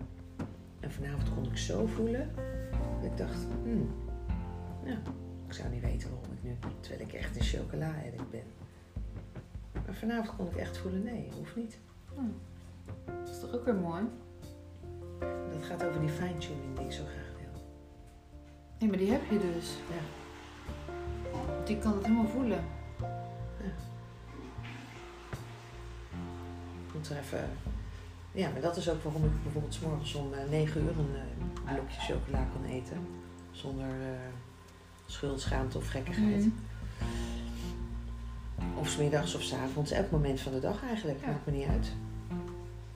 En 0.80 0.92
vanavond 0.92 1.34
kon 1.34 1.44
ik 1.44 1.56
zo 1.56 1.86
voelen 1.86 2.30
dat 3.00 3.10
ik 3.10 3.16
dacht, 3.16 3.46
hmm, 3.62 3.90
ja, 4.84 5.02
ik 5.46 5.52
zou 5.52 5.68
niet 5.68 5.82
weten 5.82 6.10
waarom 6.10 6.32
ik 6.32 6.42
nu, 6.42 6.56
terwijl 6.80 7.08
ik 7.08 7.12
echt 7.12 7.36
een 7.36 7.42
chocola-addict 7.42 8.30
ben. 8.30 8.44
Maar 9.86 9.94
vanavond 9.94 10.36
kon 10.36 10.46
ik 10.46 10.56
echt 10.56 10.78
voelen, 10.78 11.02
nee, 11.02 11.28
hoeft 11.36 11.56
niet. 11.56 11.78
Dat 13.04 13.28
is 13.28 13.40
toch 13.40 13.54
ook 13.54 13.64
weer 13.64 13.74
mooi? 13.74 14.02
Dat 15.52 15.64
gaat 15.64 15.84
over 15.84 16.00
die 16.00 16.08
fine-tuning 16.08 16.76
die 16.76 16.84
ik 16.84 16.92
zo 16.92 17.02
graag 17.02 17.32
wil. 17.36 17.62
Ja, 18.78 18.86
maar 18.86 18.96
die 18.96 19.10
heb 19.10 19.30
je 19.30 19.38
dus. 19.38 19.76
Ja. 19.90 20.02
Want 21.32 21.66
Die 21.66 21.78
kan 21.78 21.92
het 21.92 22.02
helemaal 22.04 22.26
voelen. 22.28 22.64
Moet 26.94 27.08
er 27.10 27.16
even... 27.18 27.48
Ja, 28.32 28.50
maar 28.50 28.60
dat 28.60 28.76
is 28.76 28.90
ook 28.90 29.02
waarom 29.02 29.24
ik 29.24 29.42
bijvoorbeeld 29.42 29.74
's 29.74 29.80
morgens 29.80 30.14
om 30.14 30.32
eh, 30.32 30.48
9 30.50 30.82
uur 30.82 30.98
een 30.98 31.14
eh, 31.66 31.74
blokje 31.74 32.00
chocola 32.00 32.46
kan 32.52 32.64
eten. 32.70 33.06
Zonder 33.50 33.86
eh 33.86 34.32
schuld, 35.06 35.40
schaamte 35.40 35.78
of 35.78 35.88
gekkigheid. 35.88 36.44
Mhm. 36.44 36.50
Of 38.78 38.88
's 38.88 38.96
middags 38.96 39.34
of 39.34 39.42
's 39.42 39.52
avonds. 39.52 39.90
Elk 39.90 40.10
moment 40.10 40.40
van 40.40 40.52
de 40.52 40.60
dag 40.60 40.82
eigenlijk. 40.84 41.20
Ja. 41.20 41.26
Maakt 41.26 41.46
me 41.46 41.52
niet 41.52 41.66
uit. 41.68 41.92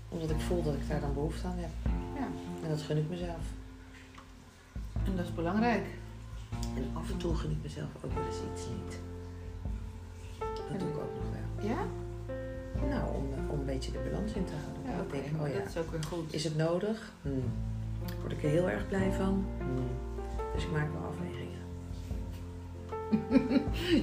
Omdat 0.09 0.31
ik 0.31 0.41
voel 0.41 0.63
dat 0.63 0.75
ik 0.75 0.89
daar 0.89 1.01
dan 1.01 1.15
behoefte 1.15 1.47
aan 1.47 1.59
heb. 1.59 1.71
Ja. 2.15 2.29
En 2.63 2.69
dat 2.69 2.83
gun 2.83 2.97
ik 2.97 3.09
mezelf. 3.09 3.45
En 5.05 5.17
dat 5.17 5.25
is 5.25 5.35
belangrijk. 5.35 5.87
En 6.77 6.91
af 6.93 7.11
en 7.11 7.17
toe 7.17 7.35
gun 7.35 7.51
ik 7.51 7.63
mezelf 7.63 7.89
ook 8.03 8.13
wel 8.15 8.25
eens 8.25 8.41
iets 8.53 8.67
niet. 8.69 8.99
Dat 10.39 10.79
doe 10.81 10.89
ik 10.89 10.97
ook 10.97 11.15
nog 11.15 11.31
wel. 11.31 11.71
Ja? 11.71 11.79
Nou, 12.89 13.15
om, 13.15 13.33
eh, 13.33 13.51
om 13.53 13.59
een 13.59 13.65
beetje 13.67 13.93
de 13.93 13.99
balans 14.11 14.33
in 14.33 14.45
te 14.45 14.53
houden. 14.53 14.83
Ja, 14.93 15.03
ik 15.03 15.11
denk, 15.23 15.43
oh 15.43 15.49
ja, 15.49 15.59
Dat 15.59 15.69
is 15.69 15.77
ook 15.77 15.91
weer 15.91 16.03
goed. 16.03 16.35
Is 16.35 16.45
het 16.45 16.57
nodig? 16.57 17.13
Hmm. 17.23 17.45
Word 18.21 18.33
ik 18.33 18.43
er 18.43 18.51
heel 18.51 18.71
erg 18.71 18.89
blij 18.89 19.13
van? 19.13 19.47
Hmm. 19.59 19.89
Dus 20.55 20.65
ik 20.65 20.71
maak 20.71 20.89
wel 20.93 21.03
afwegingen. 21.03 21.65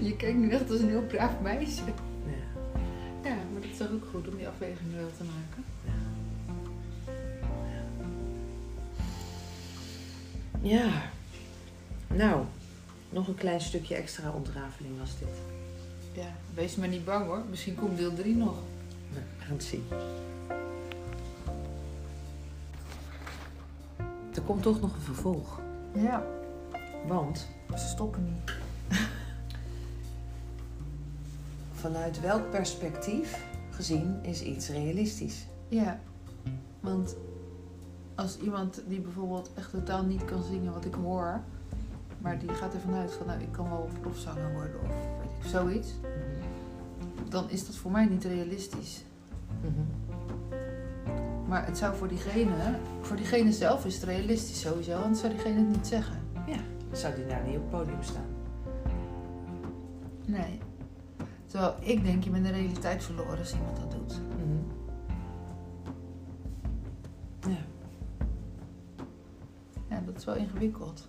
je 0.08 0.16
kijkt 0.16 0.38
nu 0.38 0.50
echt 0.50 0.70
als 0.72 0.80
een 0.80 0.90
heel 0.90 1.06
braaf 1.06 1.42
meisje. 1.42 1.84
Ja. 1.86 2.32
Ja, 3.30 3.36
maar 3.36 3.62
dat 3.62 3.70
is 3.72 3.78
toch 3.78 3.92
ook 3.92 4.06
goed 4.12 4.28
om 4.28 4.36
die 4.38 4.48
afwegingen 4.48 4.98
wel 4.98 5.12
te 5.18 5.24
maken. 5.24 5.73
Ja. 10.64 11.02
Nou, 12.08 12.46
nog 13.10 13.28
een 13.28 13.36
klein 13.36 13.62
stukje 13.62 13.96
extra 13.96 14.32
ontrafeling 14.32 15.00
was 15.00 15.18
dit. 15.20 15.30
Ja, 16.14 16.36
wees 16.54 16.76
maar 16.76 16.88
niet 16.88 17.06
bang 17.06 17.26
hoor. 17.26 17.42
Misschien 17.50 17.76
komt 17.76 17.98
deel 17.98 18.14
3 18.14 18.36
nog. 18.36 18.56
Nou, 19.14 19.26
we 19.38 19.44
gaan 19.44 19.54
het 19.54 19.64
zien. 19.64 19.86
Er 24.36 24.42
komt 24.42 24.62
toch 24.64 24.82
nog 24.82 24.96
een 24.96 25.02
vervolg. 25.02 25.60
Ja. 25.96 26.26
Want 27.08 27.48
Ze 27.70 27.88
stoppen 27.88 28.24
niet. 28.24 28.54
vanuit 31.82 32.22
welk 32.22 32.50
perspectief 32.50 33.46
gezien 33.70 34.20
is 34.22 34.42
iets 34.42 34.70
realistisch? 34.70 35.46
Ja. 35.68 36.00
Want 36.80 37.16
als 38.16 38.38
iemand 38.38 38.82
die 38.88 39.00
bijvoorbeeld 39.00 39.52
echt 39.54 39.70
totaal 39.70 40.04
niet 40.04 40.26
kan 40.26 40.44
zingen 40.44 40.74
wat 40.74 40.86
ik 40.86 40.94
hoor, 40.94 41.42
maar 42.18 42.40
die 42.40 42.50
gaat 42.50 42.74
ervan 42.74 42.94
uit 42.94 43.14
van 43.14 43.28
nou 43.28 43.42
ik 43.42 43.52
kan 43.52 43.70
wel 43.70 43.90
profzanger 44.02 44.54
worden 44.54 44.82
of 44.82 44.88
weet 44.88 45.44
ik 45.44 45.50
zoiets, 45.50 45.94
dan 47.30 47.50
is 47.50 47.66
dat 47.66 47.76
voor 47.76 47.92
mij 47.92 48.06
niet 48.06 48.24
realistisch. 48.24 49.04
Mhm. 49.62 49.82
Maar 51.48 51.66
het 51.66 51.78
zou 51.78 51.96
voor 51.96 52.08
diegene, 52.08 52.80
voor 53.02 53.16
diegene 53.16 53.52
zelf 53.52 53.86
is 53.86 53.96
het 53.96 54.04
realistisch 54.04 54.60
sowieso, 54.60 55.02
anders 55.02 55.20
zou 55.20 55.34
diegene 55.34 55.60
het 55.60 55.70
niet 55.70 55.88
zeggen. 55.88 56.22
Dan 56.94 57.02
zou 57.02 57.16
die 57.16 57.26
daar 57.26 57.44
niet 57.44 57.58
op 57.58 57.62
het 57.62 57.72
podium 57.72 58.04
staan. 58.04 58.26
Nee. 60.26 60.60
Terwijl 61.46 61.76
ik 61.80 62.04
denk 62.04 62.24
je 62.24 62.30
bent 62.30 62.46
de 62.46 62.52
realiteit 62.52 63.04
verloren 63.04 63.38
als 63.38 63.54
iemand 63.54 63.78
dat 63.78 63.92
doet. 63.92 64.20
Mhm. 64.38 64.83
Dat 70.06 70.18
is 70.18 70.26
wel 70.26 70.36
ingewikkeld. 70.36 71.08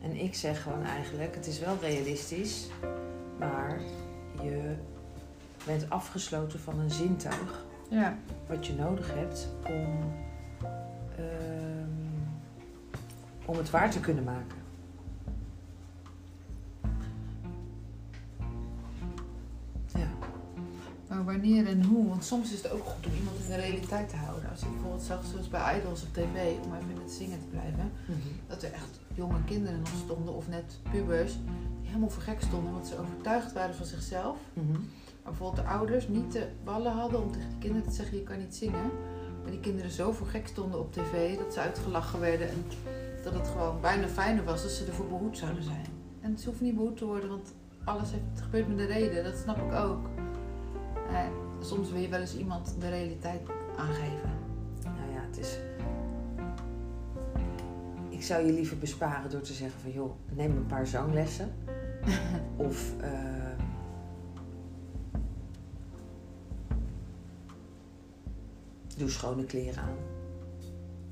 En 0.00 0.16
ik 0.16 0.34
zeg 0.34 0.62
gewoon 0.62 0.82
eigenlijk, 0.82 1.34
het 1.34 1.46
is 1.46 1.58
wel 1.60 1.76
realistisch, 1.80 2.68
maar 3.38 3.80
je 4.42 4.74
bent 5.66 5.90
afgesloten 5.90 6.60
van 6.60 6.78
een 6.80 6.90
zintuig 6.90 7.64
Ja. 7.88 8.18
wat 8.48 8.66
je 8.66 8.74
nodig 8.74 9.14
hebt 9.14 9.48
om, 9.66 10.12
ehm, 11.16 11.90
om 13.44 13.56
het 13.56 13.70
waar 13.70 13.90
te 13.90 14.00
kunnen 14.00 14.24
maken. 14.24 14.56
Maar 21.24 21.34
wanneer 21.34 21.66
en 21.66 21.84
hoe? 21.84 22.08
Want 22.08 22.24
soms 22.24 22.52
is 22.52 22.62
het 22.62 22.72
ook 22.72 22.84
goed 22.84 23.06
om 23.06 23.12
iemand 23.18 23.36
in 23.38 23.46
de 23.46 23.56
realiteit 23.56 24.08
te 24.08 24.16
houden. 24.16 24.50
Als 24.50 24.60
je 24.60 24.66
bijvoorbeeld 24.66 25.02
zag, 25.02 25.24
zoals 25.24 25.48
bij 25.48 25.78
Idols 25.78 26.02
op 26.02 26.12
tv, 26.12 26.56
om 26.64 26.74
even 26.74 26.90
in 26.90 27.00
het 27.02 27.10
zingen 27.10 27.38
te 27.38 27.46
blijven, 27.46 27.92
dat 28.46 28.62
er 28.62 28.72
echt 28.72 29.00
jonge 29.14 29.44
kinderen 29.44 29.78
nog 29.78 29.92
stonden, 30.04 30.34
of 30.34 30.48
net 30.48 30.78
pubers, 30.90 31.32
die 31.80 31.88
helemaal 31.88 32.10
voor 32.10 32.22
gek 32.22 32.40
stonden, 32.40 32.72
want 32.72 32.86
ze 32.86 32.98
overtuigd 32.98 33.52
waren 33.52 33.74
van 33.74 33.86
zichzelf. 33.86 34.36
Mhm. 34.52 34.72
Maar 34.72 35.32
bijvoorbeeld 35.32 35.66
de 35.66 35.72
ouders 35.72 36.08
niet 36.08 36.32
de 36.32 36.48
ballen 36.64 36.92
hadden 36.92 37.22
om 37.22 37.32
tegen 37.32 37.50
de 37.50 37.58
kinderen 37.58 37.88
te 37.88 37.94
zeggen, 37.94 38.16
je 38.16 38.22
kan 38.22 38.38
niet 38.38 38.54
zingen. 38.54 38.90
Maar 39.42 39.50
die 39.50 39.60
kinderen 39.60 39.90
zo 39.90 40.12
voor 40.12 40.26
gek 40.26 40.46
stonden 40.46 40.80
op 40.80 40.92
tv, 40.92 41.38
dat 41.38 41.54
ze 41.54 41.60
uitgelachen 41.60 42.20
werden 42.20 42.48
en 42.48 42.64
dat 43.24 43.34
het 43.34 43.48
gewoon 43.48 43.80
bijna 43.80 44.08
fijner 44.08 44.44
was 44.44 44.62
als 44.62 44.76
ze 44.76 44.84
ervoor 44.84 45.06
behoed 45.06 45.38
zouden 45.38 45.62
zijn. 45.62 45.86
En 46.20 46.38
ze 46.38 46.44
hoeven 46.44 46.64
niet 46.64 46.74
behoed 46.74 46.96
te 46.96 47.04
worden, 47.04 47.28
want 47.28 47.52
alles 47.84 48.10
heeft, 48.10 48.40
gebeurt 48.42 48.68
met 48.68 48.76
de 48.76 48.84
reden, 48.84 49.24
dat 49.24 49.36
snap 49.36 49.56
ik 49.56 49.72
ook. 49.72 50.08
Eh, 51.08 51.26
soms 51.60 51.90
wil 51.90 52.00
je 52.00 52.08
wel 52.08 52.20
eens 52.20 52.36
iemand 52.36 52.74
de 52.80 52.88
realiteit 52.88 53.40
aangeven. 53.76 54.30
Nou 54.82 55.12
ja, 55.12 55.20
het 55.26 55.38
is. 55.38 55.58
Ik 58.08 58.22
zou 58.22 58.46
je 58.46 58.52
liever 58.52 58.78
besparen 58.78 59.30
door 59.30 59.40
te 59.40 59.52
zeggen 59.52 59.80
van 59.80 59.90
joh, 59.90 60.12
neem 60.32 60.56
een 60.56 60.66
paar 60.66 60.86
zanglessen. 60.86 61.54
of 62.56 63.00
eh, 63.00 63.44
doe 68.96 69.10
schone 69.10 69.44
kleren 69.44 69.82
aan. 69.82 69.96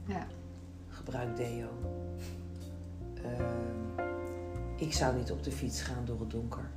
Ja. 0.07 0.27
Gebruik 0.89 1.37
deo. 1.37 1.69
Ehm, 3.15 4.11
ik 4.77 4.93
zou 4.93 5.17
niet 5.17 5.31
op 5.31 5.43
de 5.43 5.53
fiets 5.53 5.83
gaan 5.83 6.05
door 6.05 6.21
het 6.21 6.31
donker. 6.31 6.71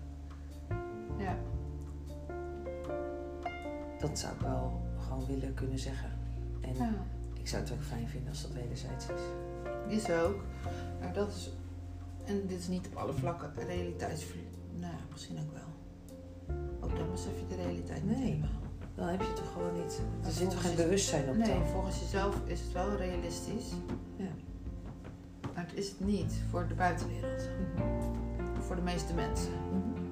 Dat 4.08 4.20
zou 4.20 4.34
ik 4.34 4.40
wel 4.42 4.82
gewoon 5.00 5.26
willen 5.26 5.54
kunnen 5.54 5.80
zeggen. 5.80 6.10
En 6.62 6.76
ja. 6.76 6.94
ik 7.34 7.48
zou 7.48 7.64
het 7.64 7.72
ook 7.72 7.82
fijn 7.84 8.08
vinden 8.08 8.30
als 8.30 8.42
dat 8.42 8.52
wederzijds 8.52 9.06
is. 9.06 9.22
Is 9.98 10.12
ook. 10.12 10.44
Maar 11.00 11.14
dat 11.14 11.28
is. 11.28 11.52
En 12.26 12.48
dit 12.48 12.60
is 12.60 12.68
niet 12.68 12.88
op 12.88 12.96
alle 12.96 13.14
vlakken 13.14 13.52
realiteitsvloed. 13.68 14.44
Nou 14.80 14.92
ja, 14.94 15.00
misschien 15.12 15.38
ook 15.40 15.52
wel. 15.54 15.70
Ook 16.80 16.98
dan 16.98 17.12
besef 17.12 17.40
je 17.40 17.56
de 17.56 17.64
realiteit 17.64 18.04
niet 18.04 18.18
Nee. 18.18 18.26
helemaal. 18.26 18.50
Dan 18.96 19.08
heb 19.08 19.22
je 19.22 19.34
toch 19.34 19.52
gewoon 19.52 19.74
niet... 19.74 20.02
Er 20.26 20.32
zit 20.32 20.50
toch 20.50 20.62
geen 20.62 20.76
bewustzijn 20.76 21.30
op 21.30 21.36
Nee, 21.36 21.48
tafel? 21.48 21.66
volgens 21.66 22.00
jezelf 22.00 22.42
is 22.46 22.62
het 22.62 22.72
wel 22.72 22.96
realistisch. 22.96 23.72
Ja. 24.16 24.30
Maar 25.54 25.66
het 25.66 25.74
is 25.74 25.90
het 25.90 26.00
niet 26.00 26.34
voor 26.50 26.68
de 26.68 26.74
buitenwereld. 26.74 27.50
Voor 28.60 28.76
de 28.76 28.82
meeste 28.82 29.14
mensen. 29.14 29.54
En 29.54 30.05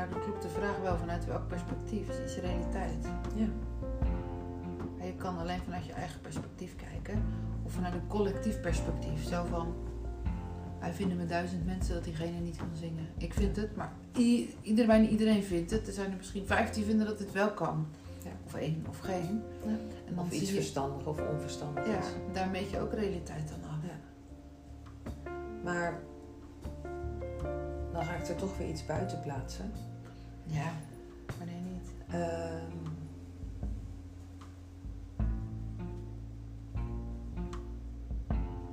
daardoor 0.00 0.20
klopt 0.20 0.42
de 0.42 0.48
vraag 0.48 0.80
wel 0.82 0.96
vanuit 0.96 1.24
welk 1.24 1.48
perspectief. 1.48 2.08
Is 2.08 2.20
iets 2.20 2.36
realiteit? 2.36 3.04
Ja. 3.34 3.46
En 4.98 5.06
je 5.06 5.14
kan 5.16 5.38
alleen 5.38 5.60
vanuit 5.60 5.86
je 5.86 5.92
eigen 5.92 6.20
perspectief 6.20 6.76
kijken. 6.76 7.22
Of 7.62 7.72
vanuit 7.72 7.94
een 7.94 8.06
collectief 8.06 8.60
perspectief. 8.60 9.24
Zo 9.28 9.44
van, 9.50 9.74
wij 10.80 10.92
vinden 10.92 11.16
met 11.16 11.28
duizend 11.28 11.66
mensen 11.66 11.94
dat 11.94 12.04
diegene 12.04 12.38
niet 12.38 12.56
kan 12.56 12.70
zingen. 12.74 13.06
Ik 13.18 13.34
vind 13.34 13.56
het, 13.56 13.76
maar 13.76 13.92
iedereen, 14.62 15.08
iedereen 15.08 15.42
vindt 15.42 15.70
het. 15.70 15.86
Er 15.86 15.92
zijn 15.92 16.10
er 16.10 16.16
misschien 16.16 16.46
vijf 16.46 16.70
die 16.70 16.84
vinden 16.84 17.06
dat 17.06 17.18
het 17.18 17.32
wel 17.32 17.50
kan. 17.50 17.86
Ja. 18.24 18.30
Of 18.46 18.54
één, 18.54 18.84
of 18.88 18.98
geen. 18.98 19.42
Ja. 19.64 19.70
En 20.06 20.14
dan 20.14 20.24
Of 20.24 20.32
iets 20.32 20.50
je, 20.50 20.54
verstandig 20.54 21.06
of 21.06 21.28
onverstandig 21.28 21.86
ja, 21.86 21.98
is. 21.98 22.06
daar 22.32 22.48
meet 22.48 22.70
je 22.70 22.80
ook 22.80 22.92
realiteit 22.92 23.48
dan 23.48 23.70
af. 23.70 23.78
Maar 25.64 26.00
dan 27.92 28.04
ga 28.04 28.14
ik 28.14 28.28
er 28.28 28.36
toch 28.36 28.58
weer 28.58 28.68
iets 28.68 28.86
buiten 28.86 29.20
plaatsen. 29.20 29.72
Ja, 30.50 30.72
wanneer 31.38 31.60
niet? 31.72 31.92
Ehm, 32.08 32.76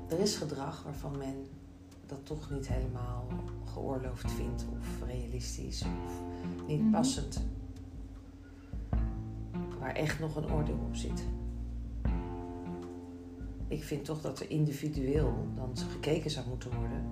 er 0.10 0.20
is 0.20 0.36
gedrag 0.36 0.84
waarvan 0.84 1.18
men 1.18 1.46
dat 2.06 2.26
toch 2.26 2.50
niet 2.52 2.68
helemaal 2.68 3.28
geoorloofd 3.74 4.32
vindt 4.32 4.66
of 4.80 5.08
realistisch 5.08 5.82
of 5.82 6.22
niet 6.68 6.82
Mhm. 6.82 6.92
passend. 6.92 7.44
Waar 9.80 9.96
echt 9.96 10.20
nog 10.20 10.36
een 10.36 10.52
oordeel 10.52 10.80
op 10.88 10.96
zit. 10.96 11.26
Ik 13.68 13.84
vind 13.84 14.06
toch 14.06 14.22
dat 14.22 14.40
er 14.40 14.50
individueel 14.50 15.48
dan 15.56 15.78
gekeken 15.78 16.32
zou 16.32 16.48
moeten 16.48 16.76
worden. 16.76 17.06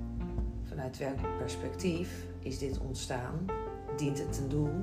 Vanuit 0.63 0.97
welk 0.97 1.37
perspectief 1.37 2.25
is 2.39 2.57
dit 2.57 2.77
ontstaan? 2.79 3.45
Dient 3.97 4.17
het 4.19 4.37
een 4.37 4.49
doel? 4.49 4.73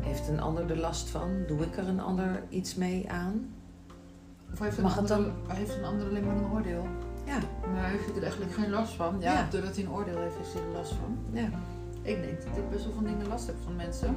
Heeft 0.00 0.28
een 0.28 0.40
ander 0.40 0.70
er 0.70 0.76
last 0.78 1.08
van? 1.08 1.30
Doe 1.46 1.60
ik 1.60 1.76
er 1.76 1.88
een 1.88 2.00
ander 2.00 2.42
iets 2.48 2.74
mee 2.74 3.10
aan? 3.10 3.54
Of 4.52 4.58
heeft 4.58 4.76
een, 4.76 4.82
Mag 4.82 4.94
het 4.94 5.10
ander, 5.10 5.32
heeft 5.48 5.76
een 5.76 5.84
ander 5.84 6.06
alleen 6.08 6.24
maar 6.26 6.36
een 6.36 6.50
oordeel? 6.50 6.86
Ja. 7.26 7.38
Maar 7.72 7.88
heeft 7.90 8.04
hij 8.06 8.14
er 8.16 8.22
eigenlijk 8.22 8.52
geen 8.52 8.70
last 8.70 8.92
van? 8.94 9.16
Ja, 9.20 9.32
Ja. 9.32 9.46
doordat 9.50 9.74
hij 9.76 9.84
een 9.84 9.90
oordeel 9.90 10.18
heeft, 10.18 10.36
heeft 10.36 10.52
hij 10.52 10.62
er 10.62 10.68
last 10.72 10.92
van. 10.92 11.18
Ja. 11.30 11.48
Ik 12.02 12.22
denk 12.22 12.38
dat 12.42 12.56
ik 12.56 12.70
best 12.70 12.84
wel 12.84 12.94
van 12.94 13.04
dingen 13.04 13.26
last 13.28 13.46
heb 13.46 13.56
van 13.64 13.76
mensen. 13.76 14.16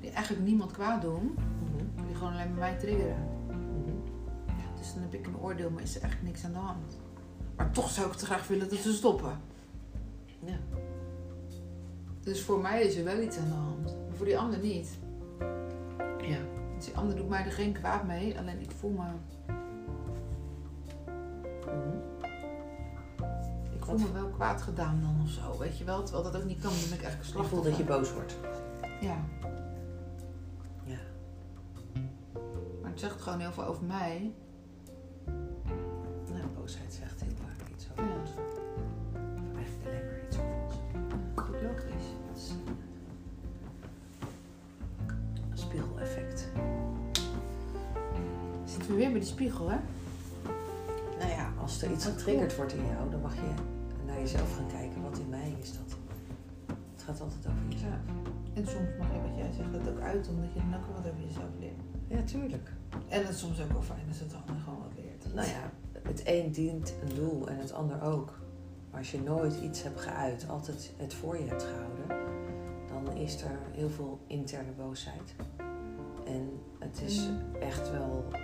Die 0.00 0.10
eigenlijk 0.10 0.44
niemand 0.46 0.72
kwaad 0.72 1.02
doen. 1.02 1.34
Mhm. 1.34 2.06
Die 2.06 2.14
gewoon 2.14 2.32
alleen 2.32 2.48
maar 2.50 2.58
mij 2.58 2.76
triggeren. 2.78 3.28
Mhm. 3.46 3.96
Ja, 4.46 4.78
dus 4.78 4.92
dan 4.94 5.02
heb 5.02 5.14
ik 5.14 5.26
een 5.26 5.36
oordeel, 5.40 5.70
maar 5.70 5.82
is 5.82 5.96
er 5.96 6.02
eigenlijk 6.02 6.32
niks 6.32 6.44
aan 6.44 6.52
de 6.52 6.58
hand. 6.58 6.98
Maar 7.56 7.70
toch 7.70 7.90
zou 7.90 8.06
ik 8.06 8.12
het 8.12 8.22
graag 8.22 8.46
willen 8.48 8.68
dat 8.68 8.78
ze 8.78 8.92
stoppen. 8.92 9.40
Ja. 10.44 10.56
Dus 12.24 12.42
voor 12.42 12.60
mij 12.60 12.82
is 12.82 12.96
er 12.96 13.04
wel 13.04 13.20
iets 13.20 13.36
aan 13.36 13.48
de 13.48 13.54
hand. 13.54 13.84
Maar 13.84 14.16
voor 14.16 14.26
die 14.26 14.38
ander 14.38 14.58
niet. 14.58 14.98
Ja. 16.20 16.38
Dus 16.76 16.84
die 16.84 16.96
ander 16.96 17.16
doet 17.16 17.28
mij 17.28 17.44
er 17.44 17.52
geen 17.52 17.72
kwaad 17.72 18.04
mee. 18.06 18.38
Alleen 18.38 18.60
ik 18.60 18.70
voel 18.70 18.90
me, 18.90 19.06
ik 23.74 23.84
voel 23.84 23.98
me 23.98 24.12
wel 24.12 24.28
kwaad 24.28 24.62
gedaan 24.62 25.00
dan 25.02 25.20
of 25.24 25.30
zo. 25.30 25.58
Weet 25.58 25.78
je 25.78 25.84
wel? 25.84 26.02
Terwijl 26.02 26.24
dat 26.32 26.36
ook 26.36 26.48
niet 26.48 26.60
kan. 26.60 26.70
Dan 26.70 26.88
ben 26.88 26.98
ik 26.98 27.04
eigenlijk 27.04 27.18
Ik 27.20 27.32
voel 27.32 27.42
slachtoffer. 27.42 27.70
dat 27.70 27.78
je 27.78 27.84
boos 27.84 28.12
wordt. 28.12 28.36
Ja. 29.00 29.24
Ja. 30.84 30.98
Maar 32.82 32.90
het 32.90 33.00
zegt 33.00 33.20
gewoon 33.20 33.40
heel 33.40 33.52
veel 33.52 33.64
over 33.64 33.84
mij. 33.84 34.32
Nou, 36.32 36.46
boosheid 36.58 36.92
zegt 36.92 37.20
heel 37.20 37.32
Zitten 48.84 49.02
we 49.02 49.04
weer 49.08 49.18
bij 49.18 49.24
die 49.26 49.34
spiegel, 49.36 49.70
hè? 49.70 49.78
Nou 51.18 51.30
ja, 51.30 51.52
als 51.60 51.82
er 51.82 51.92
iets 51.92 52.04
getriggerd 52.04 52.56
wordt 52.56 52.72
in 52.72 52.86
jou, 52.86 53.10
dan 53.10 53.20
mag 53.20 53.34
je 53.34 53.52
naar 54.06 54.18
jezelf 54.18 54.56
gaan 54.56 54.66
kijken. 54.66 55.02
Wat 55.02 55.18
in 55.18 55.28
mij 55.28 55.54
is 55.60 55.72
dat? 55.72 55.96
Het 56.92 57.02
gaat 57.02 57.20
altijd 57.20 57.46
over 57.46 57.62
jezelf. 57.68 57.92
Ja. 58.06 58.30
En 58.54 58.66
soms 58.66 58.88
mag 58.98 59.06
je 59.12 59.20
wat 59.28 59.36
jij 59.36 59.52
zegt 59.56 59.72
dat 59.72 59.94
ook 59.94 60.00
uit, 60.00 60.28
omdat 60.28 60.52
je 60.52 60.58
dan 60.58 60.74
ook 60.74 60.96
wat 60.96 61.12
over 61.12 61.26
jezelf 61.26 61.48
leert. 61.60 61.80
Ja, 62.08 62.22
tuurlijk. 62.22 62.72
En 63.08 63.20
het 63.20 63.28
is 63.28 63.38
soms 63.38 63.62
ook 63.62 63.72
wel 63.72 63.82
fijn 63.82 64.08
als 64.08 64.18
het 64.18 64.34
ander 64.34 64.62
gewoon 64.64 64.78
wat 64.78 64.92
leert. 64.96 65.34
Nou 65.34 65.48
ja, 65.48 65.70
het 66.02 66.22
een 66.24 66.52
dient 66.52 66.94
een 67.02 67.14
doel 67.14 67.48
en 67.48 67.58
het 67.58 67.72
ander 67.72 68.02
ook. 68.02 68.38
Maar 68.90 68.98
als 68.98 69.10
je 69.10 69.20
nooit 69.20 69.54
iets 69.62 69.82
hebt 69.82 70.00
geuit, 70.00 70.48
altijd 70.48 70.92
het 70.96 71.14
voor 71.14 71.38
je 71.38 71.46
hebt 71.46 71.62
gehouden, 71.62 72.26
dan 72.88 73.16
is 73.16 73.42
er 73.42 73.58
heel 73.72 73.90
veel 73.90 74.20
interne 74.26 74.72
boosheid. 74.76 75.34
En 76.26 76.60
het 76.78 77.00
is 77.04 77.28
echt 77.60 77.90
wel 77.90 78.24
eh, 78.32 78.40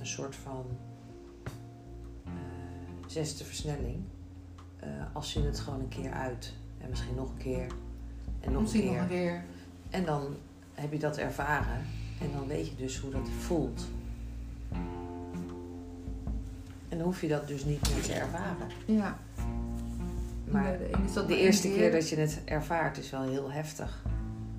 een 0.00 0.06
soort 0.06 0.36
van 0.36 0.64
eh, 2.24 2.32
zesde 3.06 3.44
versnelling. 3.44 3.96
eh, 4.78 4.88
als 5.12 5.32
je 5.32 5.40
het 5.40 5.60
gewoon 5.60 5.80
een 5.80 5.88
keer 5.88 6.12
uit. 6.12 6.54
En 6.80 6.88
misschien 6.90 7.14
nog 7.14 7.30
een 7.30 7.36
keer. 7.36 7.66
En 8.40 8.52
nog 8.52 8.62
Misschien 8.62 8.82
een 8.82 8.88
keer. 8.88 9.00
nog 9.00 9.10
een 9.10 9.16
keer. 9.16 9.44
En 9.90 10.04
dan 10.04 10.36
heb 10.74 10.92
je 10.92 10.98
dat 10.98 11.16
ervaren. 11.16 11.84
En 12.20 12.30
dan 12.32 12.46
weet 12.46 12.68
je 12.68 12.76
dus 12.76 12.98
hoe 12.98 13.10
dat 13.10 13.28
voelt. 13.38 13.86
En 16.88 16.96
dan 16.98 17.00
hoef 17.00 17.20
je 17.20 17.28
dat 17.28 17.48
dus 17.48 17.64
niet 17.64 17.90
meer 17.94 18.02
te 18.02 18.12
ervaren. 18.12 18.66
Ja. 18.84 19.18
Maar 20.50 20.78
de, 21.26 21.36
eerste 21.36 21.68
keer 21.68 21.92
dat 21.92 22.08
je 22.08 22.16
het 22.16 22.40
ervaart 22.44 22.98
is 22.98 23.10
wel 23.10 23.22
heel 23.22 23.50
heftig. 23.50 24.02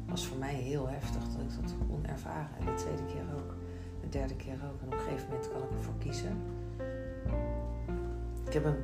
Was 0.10 0.28
voor 0.28 0.38
mij 0.38 0.54
heel 0.54 0.88
heftig 0.88 1.22
dat 1.24 1.42
ik 1.42 1.62
dat 1.62 1.76
kon 1.88 2.06
ervaren. 2.06 2.58
En 2.60 2.66
de 2.66 2.74
tweede 2.74 3.06
keer 3.06 3.24
ook. 3.36 3.56
De 4.02 4.10
derde 4.10 4.36
keer 4.36 4.54
ook. 4.54 4.82
En 4.82 4.88
op 4.88 4.94
een 4.94 5.00
gegeven 5.00 5.28
moment 5.30 5.52
kan 5.52 5.62
ik 5.64 5.72
ervoor 5.72 5.98
kiezen. 5.98 6.38
Ik 8.46 8.54
heb 8.54 8.66
een 8.66 8.84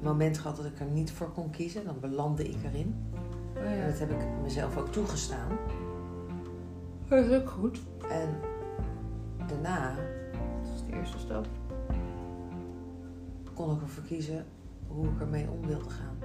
moment 0.00 0.38
gehad 0.38 0.56
dat 0.56 0.66
ik 0.66 0.80
er 0.80 0.86
niet 0.86 1.12
voor 1.12 1.30
kon 1.30 1.50
kiezen. 1.50 1.84
Dan 1.84 2.00
belandde 2.00 2.48
ik 2.48 2.64
erin. 2.64 2.94
Oh 3.56 3.62
En 3.62 3.90
dat 3.90 3.98
heb 3.98 4.10
ik 4.10 4.26
mezelf 4.42 4.76
ook 4.76 4.92
toegestaan. 4.92 5.58
Dat 7.08 7.24
is 7.24 7.40
ook 7.40 7.48
goed. 7.48 7.80
En 8.10 8.28
daarna 9.46 9.94
Dat 10.62 10.74
is 10.74 10.84
de 10.86 10.96
eerste 10.96 11.18
stap. 11.18 11.46
kon 13.54 13.74
ik 13.74 13.82
ervoor 13.82 14.04
kiezen 14.04 14.46
hoe 14.86 15.06
ik 15.06 15.20
ermee 15.20 15.50
om 15.50 15.66
wilde 15.66 15.90
gaan. 15.90 16.16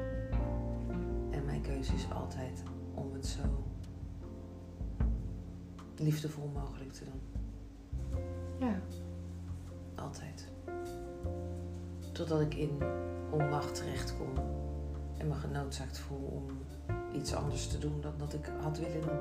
En 1.32 1.46
mijn 1.46 1.62
keuze 1.62 1.94
is 1.94 2.08
altijd 2.12 2.64
om 2.94 3.14
het 3.14 3.26
zo 3.26 3.42
liefdevol 6.00 6.52
mogelijk 6.54 6.92
te 6.92 7.04
doen. 7.04 7.22
Ja. 8.60 8.80
Altijd. 9.96 10.48
Totdat 12.12 12.42
ik 12.42 12.54
in 12.54 12.82
onmacht 13.32 13.76
terechtkom 13.76 14.34
en 15.18 15.28
me 15.28 15.34
genoodzaakt 15.34 16.00
voel 16.00 16.28
om 16.28 16.46
iets 17.14 17.36
anders 17.36 17.68
te 17.68 17.78
doen 17.78 18.02
dan 18.02 18.14
dat 18.18 18.34
ik 18.34 18.50
had 18.62 18.78
willen 18.78 19.02
doen. 19.02 19.20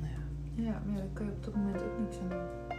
Nou 0.00 0.12
ja. 0.12 0.20
Ja, 0.54 0.82
maar 0.86 0.96
daar 0.96 1.06
kun 1.12 1.26
je 1.26 1.32
op 1.32 1.44
dat 1.44 1.54
moment 1.54 1.82
ook 1.82 1.98
niks 1.98 2.18
aan 2.18 2.28
doen. 2.28 2.70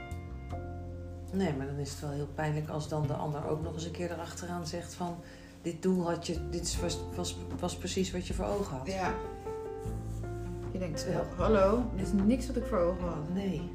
Nee, 1.31 1.53
maar 1.53 1.65
dan 1.65 1.76
is 1.76 1.91
het 1.91 1.99
wel 1.99 2.10
heel 2.10 2.30
pijnlijk 2.35 2.69
als 2.69 2.88
dan 2.90 3.07
de 3.07 3.14
ander 3.14 3.48
ook 3.48 3.61
nog 3.61 3.73
eens 3.73 3.85
een 3.85 3.91
keer 3.91 4.11
erachteraan 4.11 4.68
zegt 4.68 4.94
van... 4.94 5.15
Dit 5.61 5.81
doel 5.81 6.10
had 6.10 6.27
je, 6.27 6.49
dit 6.49 6.81
was, 6.81 6.99
was, 7.15 7.38
was 7.60 7.77
precies 7.77 8.11
wat 8.11 8.27
je 8.27 8.34
voor 8.34 8.45
ogen 8.45 8.77
had. 8.77 8.88
Ja. 8.88 9.14
Denkt, 10.84 10.99
Terwijl- 10.99 11.26
hallo, 11.38 11.84
dit 11.95 12.05
is 12.05 12.11
niks 12.14 12.47
wat 12.47 12.55
ik 12.55 12.65
voor 12.65 12.77
ogen 12.77 13.07
had. 13.07 13.34
Nee, 13.34 13.72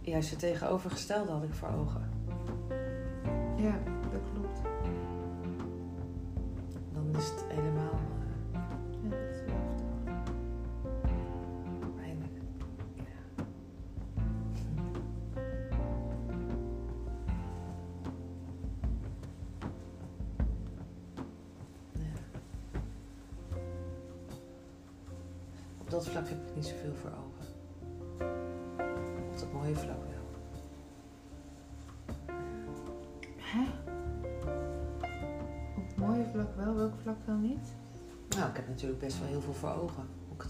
juist 0.00 0.30
het 0.30 0.38
tegenovergestelde 0.38 1.30
had 1.32 1.42
ik 1.42 1.54
voor 1.54 1.68
ogen. 1.68 2.10
Ja, 3.56 3.78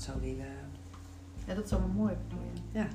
zou 0.04 0.20
willen. 0.20 0.46
Ja, 1.46 1.54
dat 1.54 1.64
is 1.64 1.72
allemaal 1.72 1.96
mooi, 1.96 2.14
bedoel 2.28 2.44
je? 2.44 2.78
Ja. 2.78 2.88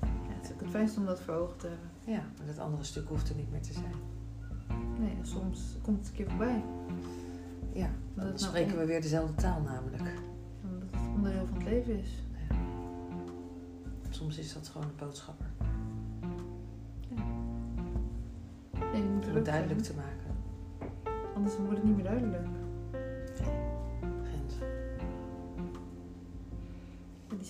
ja. 0.00 0.34
Het 0.34 0.44
is 0.44 0.52
ook 0.52 0.60
het 0.60 0.70
fijnste 0.70 1.00
om 1.00 1.06
dat 1.06 1.20
voor 1.20 1.34
ogen 1.34 1.56
te 1.56 1.66
hebben. 1.66 1.88
Ja, 2.04 2.22
maar 2.38 2.46
dat 2.46 2.58
andere 2.58 2.84
stuk 2.84 3.08
hoeft 3.08 3.28
er 3.28 3.36
niet 3.36 3.50
meer 3.50 3.62
te 3.62 3.72
zijn. 3.72 3.94
Nee, 4.98 5.16
soms 5.22 5.76
komt 5.82 5.98
het 5.98 6.08
een 6.08 6.14
keer 6.14 6.28
voorbij. 6.28 6.62
Ja, 7.72 7.90
dan 8.14 8.24
nou 8.24 8.38
spreken 8.38 8.78
we 8.78 8.84
weer 8.84 9.02
dezelfde 9.02 9.34
taal 9.34 9.60
namelijk. 9.60 10.02
Omdat 10.62 10.88
het 10.90 11.00
onderdeel 11.16 11.46
van 11.46 11.54
het 11.56 11.64
leven 11.64 11.98
is. 11.98 12.22
Soms 14.10 14.38
is 14.38 14.52
dat 14.52 14.68
gewoon 14.68 14.86
een 14.86 14.96
boodschapper. 14.96 15.46
Nee, 18.92 19.02
je 19.02 19.08
moet 19.08 19.26
Om 19.26 19.34
het 19.34 19.44
duidelijk 19.44 19.84
zijn. 19.84 19.96
te 19.96 20.02
maken. 20.02 20.36
Anders 21.34 21.56
wordt 21.56 21.76
het 21.76 21.84
niet 21.84 21.94
meer 21.94 22.04
duidelijk. 22.04 22.46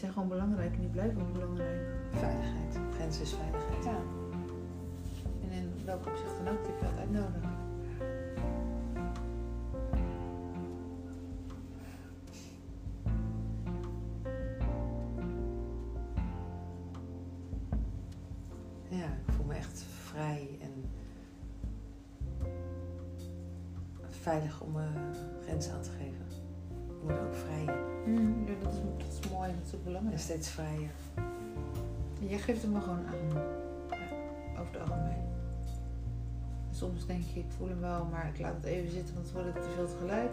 Zijn 0.05 0.17
gewoon 0.17 0.39
belangrijk 0.39 0.75
en 0.75 0.81
die 0.81 0.91
blijven 0.91 1.23
ook 1.23 1.33
belangrijk. 1.33 1.81
Veiligheid. 2.11 2.79
Grenzen 2.95 3.23
is 3.23 3.35
veiligheid. 3.35 3.85
Ja. 3.85 3.99
En 5.43 5.51
in 5.51 5.73
welk 5.85 6.07
opzicht 6.07 6.37
dan 6.45 6.55
ook, 6.55 6.65
die 6.65 6.73
heb 6.73 6.81
je 6.81 6.87
altijd 6.87 7.11
nodig. 7.11 7.43
Ja, 18.89 19.07
ik 19.27 19.33
voel 19.33 19.47
me 19.47 19.55
echt 19.55 19.83
vrij 19.83 20.59
en 20.61 20.85
veilig 24.09 24.61
om 24.61 24.73
mijn 24.73 25.15
grenzen 25.43 25.73
aan 25.73 25.83
te 25.83 25.91
geven. 25.91 26.24
Mooi 29.45 29.57
en 29.57 29.63
dat 29.63 29.69
is 29.69 29.75
ook 29.79 29.85
en 29.87 29.93
belangrijk. 29.93 30.19
steeds 30.21 30.49
vrijer. 30.49 30.91
En 32.21 32.29
jij 32.29 32.39
geeft 32.39 32.63
hem 32.63 32.83
gewoon 32.83 33.07
aan. 33.07 33.43
Over 34.61 34.73
het 34.73 34.81
algemeen. 34.81 35.23
Soms 36.71 37.07
denk 37.07 37.23
je, 37.35 37.41
ik 37.41 37.47
voel 37.57 37.69
hem 37.69 37.81
wel, 37.81 38.05
maar 38.05 38.29
ik 38.35 38.41
laat 38.41 38.55
het 38.55 38.65
even 38.65 38.91
zitten, 38.93 39.15
want 39.15 39.27
het 39.27 39.35
wordt 39.35 39.55
te 39.55 39.71
veel 39.75 39.87
tegelijk. 39.87 40.31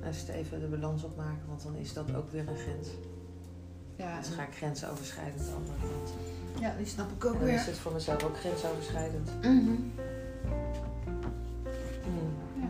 En 0.00 0.10
dus 0.12 0.28
even 0.28 0.60
de 0.60 0.66
balans 0.66 1.04
opmaken, 1.04 1.46
want 1.48 1.62
dan 1.62 1.74
is 1.76 1.92
dat 1.92 2.14
ook 2.14 2.30
weer 2.30 2.48
een 2.48 2.56
grens. 2.56 2.88
Ja, 3.96 4.18
Dus 4.18 4.28
ga 4.28 4.42
ik 4.42 4.54
grenzen 4.54 4.90
overschrijdend 4.90 5.44
de 5.44 5.50
andere 5.52 5.78
kant. 5.78 6.10
ja 6.60 6.76
die 6.76 6.86
snap 6.86 7.10
ik 7.10 7.24
ook 7.24 7.32
En 7.32 7.38
dan 7.38 7.46
weer. 7.48 7.54
is 7.58 7.66
het 7.66 7.76
voor 7.78 7.92
mezelf 7.92 8.22
ook 8.24 8.36
grensoverschrijdend. 8.38 9.30
Mhm. 9.40 9.50
Mm. 9.50 9.92
Ja. 12.60 12.68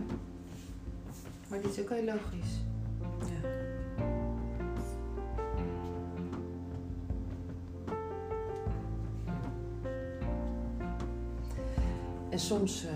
Maar 1.49 1.61
dit 1.61 1.71
is 1.71 1.81
ook 1.81 1.89
heel 1.91 2.05
logisch. 2.05 2.53
Soms 12.59 12.85
eh, 12.85 12.93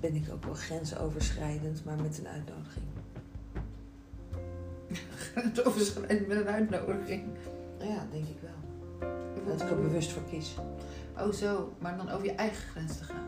ben 0.00 0.14
ik 0.14 0.24
ook 0.32 0.44
wel 0.44 0.54
grensoverschrijdend, 0.54 1.84
maar 1.84 1.96
met 2.02 2.18
een 2.18 2.28
uitnodiging. 2.28 2.86
Het 5.48 5.64
overschrijden 5.64 6.28
met 6.28 6.36
een 6.36 6.48
uitnodiging. 6.48 7.24
Ja, 7.78 8.06
denk 8.12 8.24
ik 8.26 8.36
wel. 8.40 9.10
Dat 9.46 9.60
ik 9.62 9.70
er 9.70 9.76
bewust 9.80 10.12
voor 10.12 10.22
kies. 10.30 10.54
Oh 11.18 11.32
zo, 11.32 11.72
maar 11.78 11.96
dan 11.96 12.08
over 12.10 12.24
je 12.24 12.34
eigen 12.34 12.68
grens 12.68 12.98
te 12.98 13.04
gaan. 13.04 13.24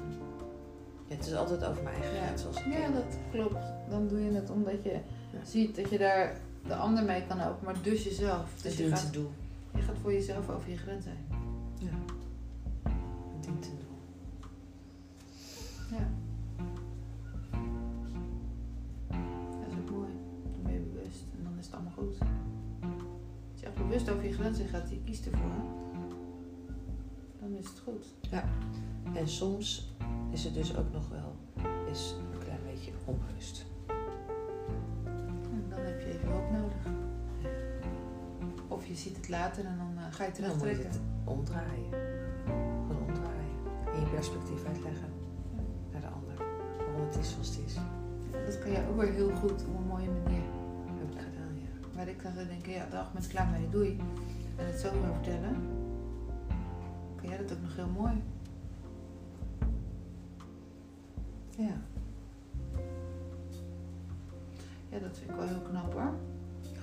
Ja, 1.07 1.15
het 1.17 1.27
is 1.27 1.35
altijd 1.35 1.65
over 1.65 1.83
mijn 1.83 1.95
eigen 2.03 2.19
grens. 2.23 2.47
Als 2.47 2.57
Ja, 2.65 2.89
dat 2.91 3.19
klopt. 3.31 3.65
Dan 3.89 4.09
doe 4.09 4.25
je 4.25 4.31
het 4.31 4.51
omdat 4.51 4.83
je 4.83 4.93
Ja. 5.31 5.45
ziet 5.45 5.77
dat 5.77 5.91
je 5.91 5.99
daar 5.99 6.41
de 6.69 6.75
ander 6.75 7.05
mee 7.05 7.27
kan 7.27 7.39
helpen, 7.39 7.65
maar 7.65 7.83
dus 7.83 8.05
jezelf. 8.05 8.63
Dus 8.63 8.77
je 8.77 8.89
gaat, 8.89 9.13
doel. 9.13 9.31
je 9.75 9.83
gaat 9.83 9.97
voor 10.03 10.13
jezelf 10.13 10.49
over 10.49 10.71
je 10.71 10.77
grens 10.77 11.05
heen. 11.05 11.27
Ja. 11.79 12.15
Het 13.35 13.43
dient 13.43 13.63
te 13.63 13.69
doel. 13.69 13.99
Ja. 15.99 16.09
Dat 19.61 19.69
is 19.69 19.79
ook 19.79 19.91
mooi. 19.91 20.11
Dan 20.53 20.63
ben 20.63 20.73
je 20.73 20.79
bewust 20.79 21.23
en 21.39 21.45
dan 21.45 21.59
is 21.59 21.65
het 21.67 21.75
allemaal 21.75 21.93
goed. 21.93 22.19
Als 23.53 23.61
je 23.61 23.67
echt 23.67 23.75
bewust 23.75 24.11
over 24.11 24.25
je 24.25 24.33
grenzen 24.33 24.69
gaat, 24.69 24.91
je 24.91 25.01
kiest 25.05 25.27
ervoor, 25.27 25.51
dan 27.41 27.55
is 27.57 27.69
het 27.69 27.79
goed. 27.85 28.07
En 29.13 29.29
soms 29.29 29.89
is 30.31 30.45
het 30.45 30.55
dus 30.55 30.77
ook 30.77 30.93
nog 30.93 31.09
wel 31.09 31.37
een 31.59 32.39
klein 32.39 32.61
beetje 32.65 32.93
onbewust. 33.05 33.67
Ziet 38.99 39.17
het 39.17 39.29
later 39.29 39.65
en 39.65 39.77
dan 39.77 39.93
eh, 39.97 40.13
ga 40.15 40.25
je 40.25 40.33
Dan 40.33 40.43
moet 40.43 40.53
je 40.53 40.59
terugtrekken. 40.59 40.91
het 40.91 41.01
omdraaien. 41.25 41.91
Gewoon 42.87 43.03
omdraaien. 43.07 43.57
En 43.95 44.01
je 44.01 44.07
perspectief 44.07 44.65
uitleggen 44.65 45.09
naar 45.93 46.01
de 46.01 46.07
ander. 46.07 46.37
Waarom 46.77 47.07
het 47.07 47.17
is 47.17 47.31
zoals 47.31 47.49
het 47.49 47.61
is. 47.67 47.75
Dat 48.47 48.59
kan 48.59 48.71
je 48.71 48.87
ook 48.91 49.01
weer 49.01 49.13
heel 49.13 49.31
goed 49.35 49.65
op 49.67 49.77
een 49.79 49.87
mooie 49.87 50.11
manier. 50.11 50.43
heb 50.99 51.11
ik 51.11 51.19
gedaan, 51.19 51.55
ja. 51.55 51.89
Waar 51.97 52.09
ik 52.09 52.23
dan 52.23 52.33
denken, 52.35 52.73
ja, 52.73 52.87
dag, 52.91 53.13
met 53.15 53.27
klaar 53.27 53.49
mee, 53.49 53.69
doei. 53.69 54.01
En 54.57 54.67
het 54.67 54.81
zo 54.81 54.89
gaan 55.03 55.15
vertellen. 55.15 55.57
Kan 57.17 57.29
jij 57.29 57.39
dat 57.39 57.53
ook 57.53 57.63
nog 57.63 57.77
heel 57.77 57.89
mooi. 57.89 58.23
Ja. 61.57 61.77
Ja, 64.89 64.99
dat 64.99 65.19
vind 65.19 65.31
ik 65.31 65.37
wel 65.37 65.47
heel 65.47 65.61
knap 65.61 65.93
hoor. 65.93 66.13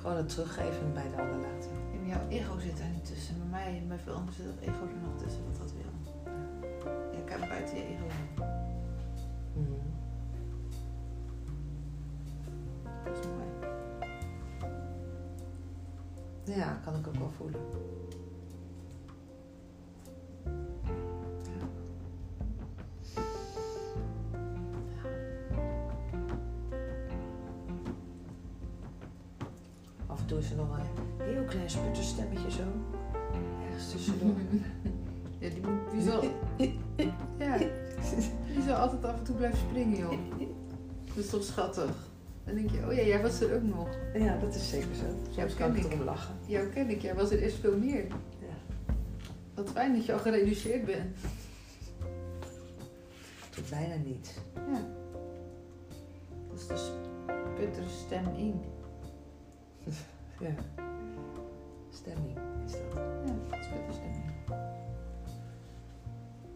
Gewoon 0.06 0.19
het 0.19 0.30
teruggeven 0.30 0.94
bij 0.94 1.10
de 1.10 1.22
ander 1.22 1.38
laten. 1.38 1.72
En 1.94 2.07
jouw 2.07 2.27
ego 2.30 2.60
zit 2.60 2.77
daar 2.77 2.90
niet 2.90 3.06
tussen. 3.06 3.38
Bij 3.38 3.48
mij 3.48 3.77
en 3.77 3.88
bij 3.88 3.98
veel 3.98 4.14
anderen 4.14 4.36
zit 4.36 4.45
dat 4.45 4.60
ego 4.61 4.86
er 4.86 5.02
nog 5.02 5.22
tussen 5.23 5.44
wat 5.45 5.57
dat 5.57 5.72
wil. 5.72 5.91
Ja, 7.11 7.19
kijk 7.26 7.49
buiten 7.49 7.77
je 7.77 7.84
ego. 7.84 8.06
Mhm. 9.53 9.72
Dat 13.03 13.18
is 13.18 13.26
mooi. 13.26 13.48
Ja, 16.57 16.80
kan 16.84 16.95
ik 16.95 17.07
ook 17.07 17.15
wel 17.15 17.32
voelen. 17.38 17.61
Af 30.16 30.22
en 30.22 30.28
toe 30.28 30.40
is 30.40 30.50
er 30.50 30.56
nog 30.56 30.78
een 30.78 31.26
heel 31.26 31.44
klein 31.44 31.70
sputterstemmetje 31.70 32.52
zo. 32.52 32.64
Ergens 33.66 33.92
tussendoor. 33.92 34.36
Ja, 35.40 35.50
die, 35.50 35.62
moet, 35.62 35.92
die 35.92 36.02
zal... 36.02 36.24
Ja, 37.46 37.58
die 38.54 38.62
zal 38.66 38.76
altijd 38.76 39.06
af 39.06 39.18
en 39.18 39.24
toe 39.24 39.36
blijven 39.36 39.58
springen, 39.58 39.98
joh. 39.98 40.20
Dat 41.06 41.24
is 41.24 41.30
toch 41.30 41.44
schattig. 41.44 41.92
Dan 42.46 42.56
denk 42.56 42.72
je, 42.72 42.86
oh 42.86 42.94
ja, 42.94 43.02
jij 43.02 43.22
was 43.22 43.42
er 43.42 43.56
ook 43.56 43.64
nog. 43.64 43.88
Ja, 44.14 44.38
dat 44.38 44.56
is 44.56 44.70
zeker 44.70 44.96
zo. 44.96 45.32
Soms 45.40 45.54
kan 45.54 45.76
ik 45.76 45.84
erom 45.84 46.02
lachen. 46.02 46.36
Jou 46.46 46.68
ken 46.68 46.90
ik, 46.90 47.02
jij 47.02 47.16
was 47.16 47.32
er 47.32 47.42
eerst 47.42 47.58
veel 47.58 47.78
meer. 47.78 48.06
Ja. 48.40 48.76
Wat 49.54 49.70
fijn 49.70 49.94
dat 49.96 50.06
je 50.06 50.14
al 50.14 50.20
gereduceerd 50.20 50.86
bent. 50.86 51.18
Doet 53.56 53.70
bijna 53.70 53.96
niet. 54.06 54.42
Ja. 54.56 54.82
Dat 56.48 56.60
is 56.60 56.68
de 56.68 57.02
sputtersstemming. 57.56 58.56
Ja. 60.40 60.53
Stemming 61.90 62.38
is 62.66 62.72
dat. 62.72 62.94
Ja, 63.26 63.62
sputterstemming. 63.64 64.32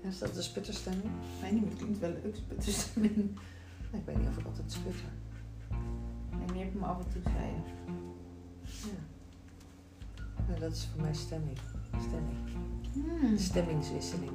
Ja, 0.02 0.08
is 0.10 0.20
dat 0.20 0.34
de 0.34 0.42
sputterstemming? 0.42 1.10
Nee, 1.42 1.52
niet, 1.54 1.64
het 1.70 1.78
klinkt 1.78 2.00
wel 2.00 2.10
leuk, 2.24 2.36
sputterstemming. 2.36 3.16
Nee, 3.92 4.02
ik 4.02 4.08
weet 4.08 4.18
niet 4.18 4.28
of 4.28 4.38
ik 4.38 4.46
altijd 4.46 4.72
sputter. 4.72 5.10
Nee, 6.54 6.62
hebt 6.64 6.74
hem 6.74 6.84
af 6.84 6.98
en 7.00 7.12
toe, 7.12 7.22
zei 7.22 7.46
je. 7.46 7.62
Ja. 8.66 8.98
Nou, 10.48 10.60
dat 10.60 10.72
is 10.72 10.86
voor 10.86 11.02
mij 11.02 11.14
stemming. 11.14 11.58
Stemming. 12.00 12.38
Hmm. 12.94 13.36
De 13.36 13.42
stemmingswisseling. 13.42 14.32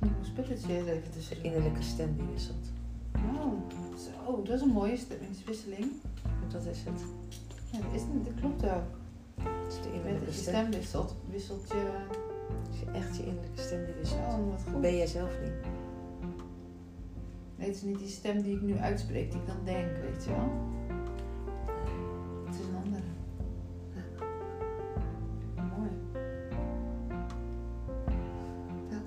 Ik 0.00 0.10
moet 0.16 0.26
sputtertje 0.26 0.76
even 0.76 1.02
De 1.02 1.08
tussen. 1.10 1.44
innerlijke 1.44 1.82
stem 1.82 2.16
die 2.16 2.26
wisselt. 2.26 2.70
Oh, 3.14 3.52
zo, 3.98 4.42
dat 4.42 4.54
is 4.54 4.60
een 4.60 4.68
mooie 4.68 4.96
stemmingswisseling 4.96 5.92
dat 6.52 6.66
is 6.66 6.82
het. 6.84 7.00
Ja, 7.72 7.78
dat, 7.78 7.94
is, 7.94 8.02
dat 8.24 8.34
klopt 8.40 8.64
ook. 8.64 8.98
Als 9.64 9.82
de 9.82 9.90
stem. 10.02 10.24
je 10.24 10.32
stem 10.32 10.70
wisselt, 10.70 11.14
wisselt 11.30 11.68
je... 11.68 12.06
Echt 12.92 13.16
je 13.16 13.26
innerlijke 13.26 13.60
stem 13.60 13.84
die 13.84 13.94
wisselt. 13.94 14.20
Oh, 14.20 14.50
wat 14.50 14.62
goed. 14.72 14.80
Ben 14.80 14.96
jij 14.96 15.06
zelf 15.06 15.30
niet. 15.42 15.52
Nee, 17.56 17.68
het 17.68 17.76
is 17.76 17.82
niet 17.82 17.98
die 17.98 18.08
stem 18.08 18.42
die 18.42 18.56
ik 18.56 18.62
nu 18.62 18.78
uitspreek, 18.78 19.30
die 19.30 19.40
ik 19.40 19.46
dan 19.46 19.64
denk, 19.64 19.96
weet 19.96 20.24
je 20.24 20.30
wel. 20.30 20.50
Het 22.46 22.54
is 22.54 22.66
een 22.66 22.76
andere. 22.84 23.02
Mooi. 25.76 25.90
Ja. 28.90 29.00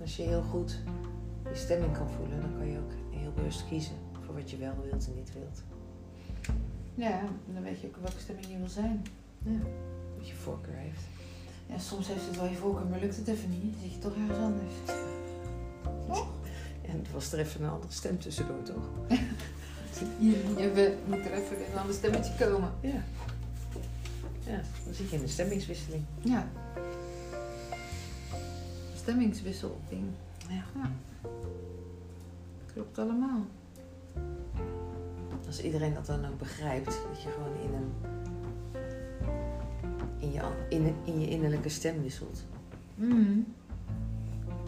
Als 0.00 0.16
je 0.16 0.22
heel 0.22 0.42
goed 0.42 0.82
je 1.48 1.54
stemming 1.54 1.92
kan 1.92 2.10
voelen, 2.10 2.40
dan 2.40 2.56
kan 2.56 2.66
je 2.66 2.78
ook 2.78 2.92
heel 3.10 3.32
bewust 3.32 3.66
kiezen 3.68 3.96
voor 4.26 4.34
wat 4.34 4.50
je 4.50 4.56
wel 4.56 4.74
wilt 4.82 5.06
en 5.06 5.14
niet 5.14 5.32
wilt. 5.32 5.62
Ja, 6.94 7.20
dan 7.54 7.62
weet 7.62 7.80
je 7.80 7.86
ook 7.86 7.96
welke 7.96 8.18
stemming 8.20 8.46
je 8.50 8.58
wil 8.58 8.68
zijn. 8.68 9.04
Ja, 9.44 9.58
wat 10.18 10.28
je 10.28 10.34
voorkeur 10.34 10.74
heeft. 10.76 11.00
Ja, 11.66 11.78
soms 11.78 12.06
heeft 12.08 12.26
het 12.26 12.36
wel 12.36 12.46
je 12.46 12.56
voorkeur, 12.56 12.86
maar 12.86 13.00
lukt 13.00 13.16
het 13.16 13.28
even 13.28 13.50
niet. 13.50 13.72
Dan 13.72 13.80
zit 13.82 13.92
je 13.92 13.98
toch 13.98 14.14
ergens 14.16 14.38
anders. 14.38 14.72
En 16.82 17.04
er 17.06 17.12
was 17.12 17.32
er 17.32 17.38
even 17.38 17.62
een 17.64 17.70
andere 17.70 17.92
stem 17.92 18.18
tussendoor, 18.18 18.62
toch? 18.62 18.88
Je, 20.18 20.70
we- 20.74 20.96
moet 21.06 21.24
er 21.24 21.32
even 21.32 21.56
een 21.72 21.78
ander 21.78 21.94
stemmetje 21.94 22.32
komen. 22.46 22.70
Ja. 22.80 23.02
Ja, 24.46 24.60
dan 24.84 24.94
zit 24.94 25.10
je 25.10 25.16
in 25.16 25.22
een 25.22 25.28
stemmingswisseling. 25.28 26.04
Ja. 26.20 26.48
Stemmingswisselding. 28.96 30.04
Ja. 30.48 30.64
Ja. 30.74 30.90
Klopt 32.72 32.98
allemaal. 32.98 33.40
Als 35.46 35.62
iedereen 35.62 35.94
dat 35.94 36.06
dan 36.06 36.24
ook 36.24 36.38
begrijpt, 36.38 37.00
dat 37.10 37.22
je 37.22 37.28
gewoon 37.28 37.56
in 37.62 37.74
een 37.74 37.92
in 40.18 40.32
je, 40.32 40.40
in, 40.68 40.94
in 41.04 41.20
je 41.20 41.28
innerlijke 41.28 41.68
stem 41.68 42.02
wisselt. 42.02 42.44
Mhm. 42.94 43.38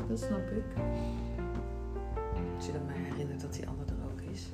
Dat 0.08 0.18
snap 0.18 0.50
ik. 0.50 0.64
Als 2.56 2.66
je 2.66 2.72
dan 2.72 2.84
maar 2.84 2.94
herinnert 2.94 3.40
dat 3.40 3.54
die 3.54 3.68
ander 3.68 3.86
er 3.86 4.10
ook 4.12 4.20
is. 4.32 4.52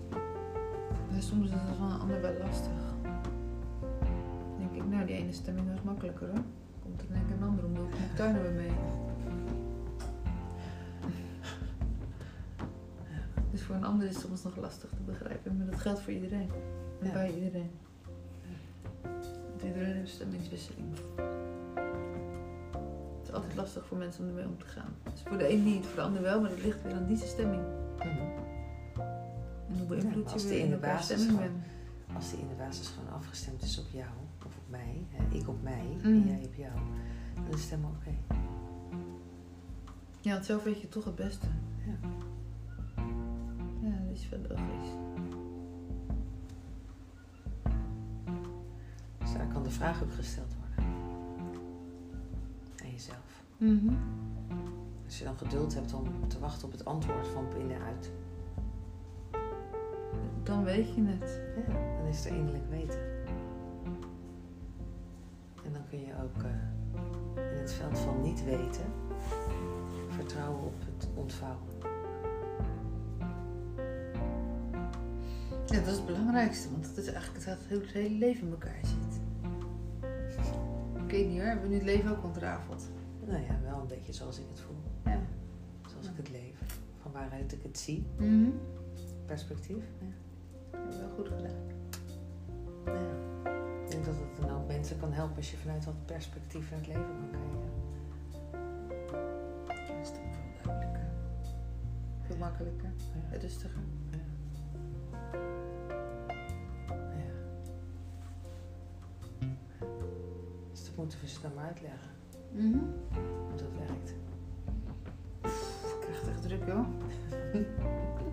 Maar 1.11 1.23
soms 1.23 1.45
is 1.45 1.53
het 1.53 1.61
van 1.79 1.91
een 1.91 2.01
ander 2.01 2.21
wel 2.21 2.35
lastig. 2.39 2.95
Dan 3.81 4.59
denk 4.59 4.73
ik, 4.73 4.91
nou 4.91 5.07
die 5.07 5.17
ene 5.17 5.33
stemming 5.33 5.69
was 5.71 5.83
makkelijker 5.83 6.27
hoor. 6.29 6.43
Komt 6.83 7.01
er 7.01 7.07
denk 7.09 7.29
ik 7.29 7.37
een 7.37 7.43
andere 7.43 7.67
om, 7.67 7.75
doe 7.75 7.85
ik 7.85 7.99
mijn 7.99 8.15
tuin 8.15 8.43
weer 8.43 8.53
mee. 8.53 8.73
Voor 13.65 13.75
een 13.75 13.85
ander 13.85 14.07
is 14.09 14.15
het 14.15 14.25
soms 14.25 14.43
nog 14.43 14.57
lastig 14.57 14.91
te 14.91 15.03
begrijpen, 15.07 15.57
maar 15.57 15.67
dat 15.67 15.81
geldt 15.81 16.01
voor 16.01 16.13
iedereen. 16.13 16.51
En 17.01 17.07
Ja. 17.07 17.13
bij 17.13 17.35
iedereen. 17.35 17.71
Want 19.03 19.65
iedereen 19.65 19.87
heeft 19.87 20.01
een 20.01 20.07
stemmingswisseling. 20.15 20.87
Het 23.19 23.29
is 23.29 23.33
altijd 23.33 23.55
lastig 23.55 23.87
voor 23.87 23.99
mensen 23.99 24.23
om 24.25 24.29
ermee 24.29 24.47
om 24.47 24.59
te 24.59 24.67
gaan. 24.67 24.95
Dus 25.13 25.23
voor 25.27 25.39
de 25.39 25.53
een 25.53 25.65
niet, 25.65 25.87
voor 25.87 25.95
de 25.97 26.03
ander 26.03 26.23
wel, 26.23 26.41
maar 26.41 26.51
dat 26.51 26.63
ligt 26.63 26.83
weer 26.83 26.93
aan 26.95 27.07
die 27.07 27.17
stemming. 27.17 27.63
En 27.99 28.19
hoe 29.79 29.87
beïnvloed 29.87 30.27
Ja, 30.27 30.33
als 30.33 30.43
je 30.43 30.49
weer 30.49 30.59
in 30.65 30.71
de 30.71 30.77
basis 30.77 31.05
stemming 31.23 31.39
gewoon-. 31.39 31.63
Als 32.15 32.31
die 32.31 32.39
in 32.41 32.49
de 32.49 32.55
basis 32.55 32.89
gewoon 32.89 33.13
afgestemd 33.13 33.63
is 33.63 33.79
op 33.79 33.87
jou, 33.93 34.09
of 34.39 34.57
op 34.57 34.71
mij, 34.71 35.07
hè, 35.11 35.37
ik 35.39 35.49
op 35.49 35.63
mij 35.63 35.87
en 36.03 36.27
jij 36.27 36.43
op 36.45 36.55
jou, 36.55 36.73
dan 37.35 37.55
is 37.59 37.71
helemaal 37.71 37.93
oké. 38.01 38.15
Ja, 40.21 40.33
want 40.33 40.45
zelf 40.45 40.63
weet 40.63 40.81
je 40.81 40.89
toch 40.89 41.05
het 41.05 41.15
beste. 41.15 41.47
Ja. 41.87 42.09
Dus 49.19 49.33
daar 49.33 49.47
kan 49.53 49.63
de 49.63 49.71
vraag 49.71 50.03
ook 50.03 50.13
gesteld 50.13 50.55
worden. 50.59 50.93
Aan 52.85 52.91
jezelf. 52.91 53.43
Mhm. 53.57 53.95
Als 55.05 55.19
je 55.19 55.25
dan 55.25 55.37
geduld 55.37 55.75
hebt 55.75 55.95
om 55.95 56.29
te 56.29 56.39
wachten 56.39 56.67
op 56.67 56.73
het 56.73 56.85
antwoord 56.85 57.29
van 57.29 57.45
binnenuit, 57.55 58.11
Dan 60.43 60.65
weet 60.65 60.95
je 60.95 61.03
het. 61.05 61.41
ja, 61.69 61.97
dan 61.99 62.07
is 62.07 62.25
er 62.27 62.37
innerlijk 62.37 62.71
weten. 62.71 62.99
En 65.65 65.73
dan 65.73 65.83
kun 65.89 65.99
je 65.99 66.13
ook 66.23 66.43
eh, 66.43 67.53
in 67.53 67.59
het 67.59 67.73
veld 67.73 67.99
van 67.99 68.21
niet 68.21 68.45
weten 68.45 68.85
vertrouwen 70.09 70.65
op 70.65 70.75
het 70.85 71.09
ontvouwen. 71.15 71.74
Ja, 75.75 75.81
dat 75.81 75.89
is 75.89 75.97
het 75.97 76.07
belangrijkste, 76.07 76.71
want 76.71 76.87
het 76.87 76.97
is 76.97 77.07
eigenlijk 77.07 77.45
dat 77.45 77.59
het 77.69 77.87
hele, 77.93 78.11
leven 78.19 78.47
in 78.47 78.51
elkaar 78.53 78.81
zit. 78.83 79.21
Ik 81.05 81.11
weet 81.11 81.29
niet 81.29 81.39
hoor, 81.39 81.47
hebben 81.47 81.65
we 81.65 81.71
nu 81.71 81.75
het 81.75 81.85
leven 81.85 82.11
ook 82.11 82.25
ontrafeld? 82.25 82.89
Nou 83.27 83.43
ja, 83.43 83.59
wel 83.63 83.81
een 83.81 83.87
beetje 83.87 84.13
zoals 84.13 84.39
ik 84.39 84.45
het 84.51 84.61
voel, 84.61 84.77
Ja. 85.05 85.21
zoals 85.91 86.07
ik 86.07 86.17
het 86.17 86.31
leef. 86.31 86.79
Van 87.03 87.13
waaruit 87.13 87.53
ik 87.53 87.63
het 87.63 87.79
zie, 87.79 88.07
Mhm. 88.17 88.51
perspectief. 89.27 89.85
Ja. 90.01 90.07
Heb 90.79 90.93
je 90.93 90.99
wel 90.99 91.09
goed 91.17 91.29
gedaan. 91.29 91.67
Ja. 92.85 92.93
Ik 93.85 93.91
denk 93.91 94.05
dat 94.05 94.15
het 94.15 94.45
een 94.45 94.51
hoop 94.51 94.67
mensen 94.67 94.99
kan 95.01 95.13
helpen 95.13 95.37
als 95.37 95.51
je 95.51 95.57
vanuit 95.57 95.85
dat 95.85 96.07
perspectief 96.07 96.71
naar 96.71 96.79
het 96.79 96.89
leven 96.89 97.05
kan 97.07 97.31
kijken. 97.31 97.73
Dat 99.67 99.97
is 100.03 100.09
toch 100.09 100.19
veel 100.63 100.73
duidelijker. 100.73 101.07
Veel 102.21 102.37
makkelijker. 102.37 102.91
Ja. 103.31 103.39
Rustiger. 103.39 103.81
Ja. 104.11 104.19
Moeten 110.97 111.19
we 111.21 111.29
ze 111.29 111.41
dan 111.43 111.51
maar 111.55 111.65
uitleggen, 111.67 112.11
Mhm. 112.53 112.79
hoe 113.51 113.57
dat 113.57 113.69
werkt. 113.87 114.11
Ik 115.95 116.01
krijg 116.01 116.21
het 116.21 116.29
echt 116.29 116.43
druk 116.43 116.67
joh. 116.67 116.87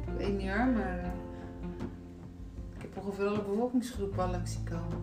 ik 0.07 0.13
weet 0.17 0.37
niet 0.37 0.49
hoor, 0.49 0.65
maar... 0.67 0.99
eh, 0.99 1.05
ik 2.75 2.81
heb 2.81 2.97
ongeveer 3.05 3.25
alle 3.27 3.43
bevolkingsgroepen 3.43 4.23
al 4.23 4.29
langs 4.31 4.57
komen. 4.63 5.01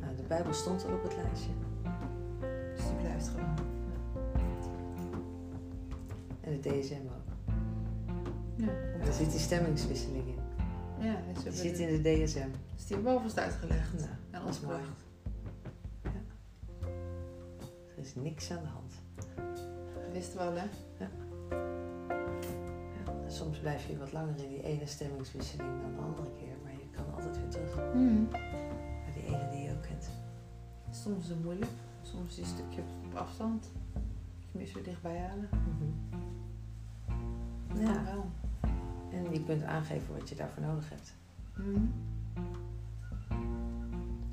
Nou, 0.00 0.16
de 0.16 0.22
Bijbel 0.28 0.52
stond 0.52 0.84
al 0.86 0.92
op 0.94 1.02
het 1.02 1.16
lijstje. 1.16 1.50
Dus 2.76 2.84
die 2.86 2.96
blijft 2.96 3.28
gewoon. 3.28 3.54
En 6.40 6.60
de 6.60 6.68
DSM 6.80 6.94
ook. 6.94 7.52
Ja. 8.56 8.66
Daar 9.04 9.12
zit 9.12 9.30
die 9.30 9.40
stemmingswisseling 9.40 10.26
in. 10.26 10.36
Ja, 11.06 11.16
Die 11.42 11.52
zit 11.52 11.78
in 11.78 12.02
de 12.02 12.24
DSM. 12.24 12.48
Die 12.88 12.96
we 12.96 13.08
alvast 13.08 13.38
uitgelegd. 13.38 13.92
Nou, 13.92 14.44
en 14.44 14.48
is 14.48 14.60
ontbracht. 14.60 15.04
Er 17.96 17.98
is 18.04 18.14
niks 18.14 18.50
aan 18.50 18.62
de 18.62 18.68
hand. 18.68 18.92
Dat 19.94 20.12
wisten 20.12 20.38
we 20.38 20.44
al 20.44 20.54
hè. 20.54 20.64
Ja, 20.98 21.08
soms 23.30 23.58
blijf 23.58 23.86
je 23.86 23.98
wat 23.98 24.12
langer 24.12 24.38
in 24.38 24.48
die 24.48 24.62
ene 24.62 24.86
stemmingswisseling 24.86 25.80
dan 25.80 25.94
de 25.94 26.00
andere 26.00 26.30
keer. 26.38 26.56
Maar 26.62 26.72
je 26.72 26.90
kan 26.90 27.14
altijd 27.14 27.36
weer 27.36 27.48
terug 27.48 27.76
naar 27.76 29.12
die 29.14 29.24
ene 29.24 29.48
die 29.50 29.62
je 29.62 29.70
ook 29.70 29.82
kent. 29.82 30.10
Soms 30.90 31.24
is 31.24 31.28
het 31.28 31.44
moeilijk. 31.44 31.70
Soms 32.02 32.30
is 32.30 32.36
het 32.36 32.58
een 32.58 32.64
stukje 32.64 32.82
op 33.04 33.14
afstand. 33.14 33.70
Je 34.52 34.58
moet 34.58 34.72
weer 34.72 34.84
dichtbij 34.84 35.18
halen. 35.18 35.48
Ja. 37.74 37.92
Kan 37.92 38.04
wel. 38.04 38.30
En 39.12 39.32
je 39.32 39.44
kunt 39.44 39.62
aangeven 39.62 40.14
wat 40.18 40.28
je 40.28 40.34
daarvoor 40.34 40.62
nodig 40.62 40.88
hebt. 40.88 41.14
Mhm. 41.56 41.86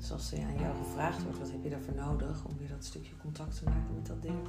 Dus 0.06 0.14
als 0.14 0.32
er 0.32 0.38
aan 0.44 0.58
jou 0.58 0.76
gevraagd 0.76 1.22
wordt, 1.22 1.38
wat 1.38 1.50
heb 1.50 1.62
je 1.62 1.70
daarvoor 1.70 1.94
nodig 1.94 2.44
om 2.44 2.56
weer 2.58 2.68
dat 2.68 2.84
stukje 2.84 3.16
contact 3.16 3.58
te 3.58 3.64
maken 3.64 3.94
met 3.94 4.06
dat 4.06 4.22
deel? 4.22 4.42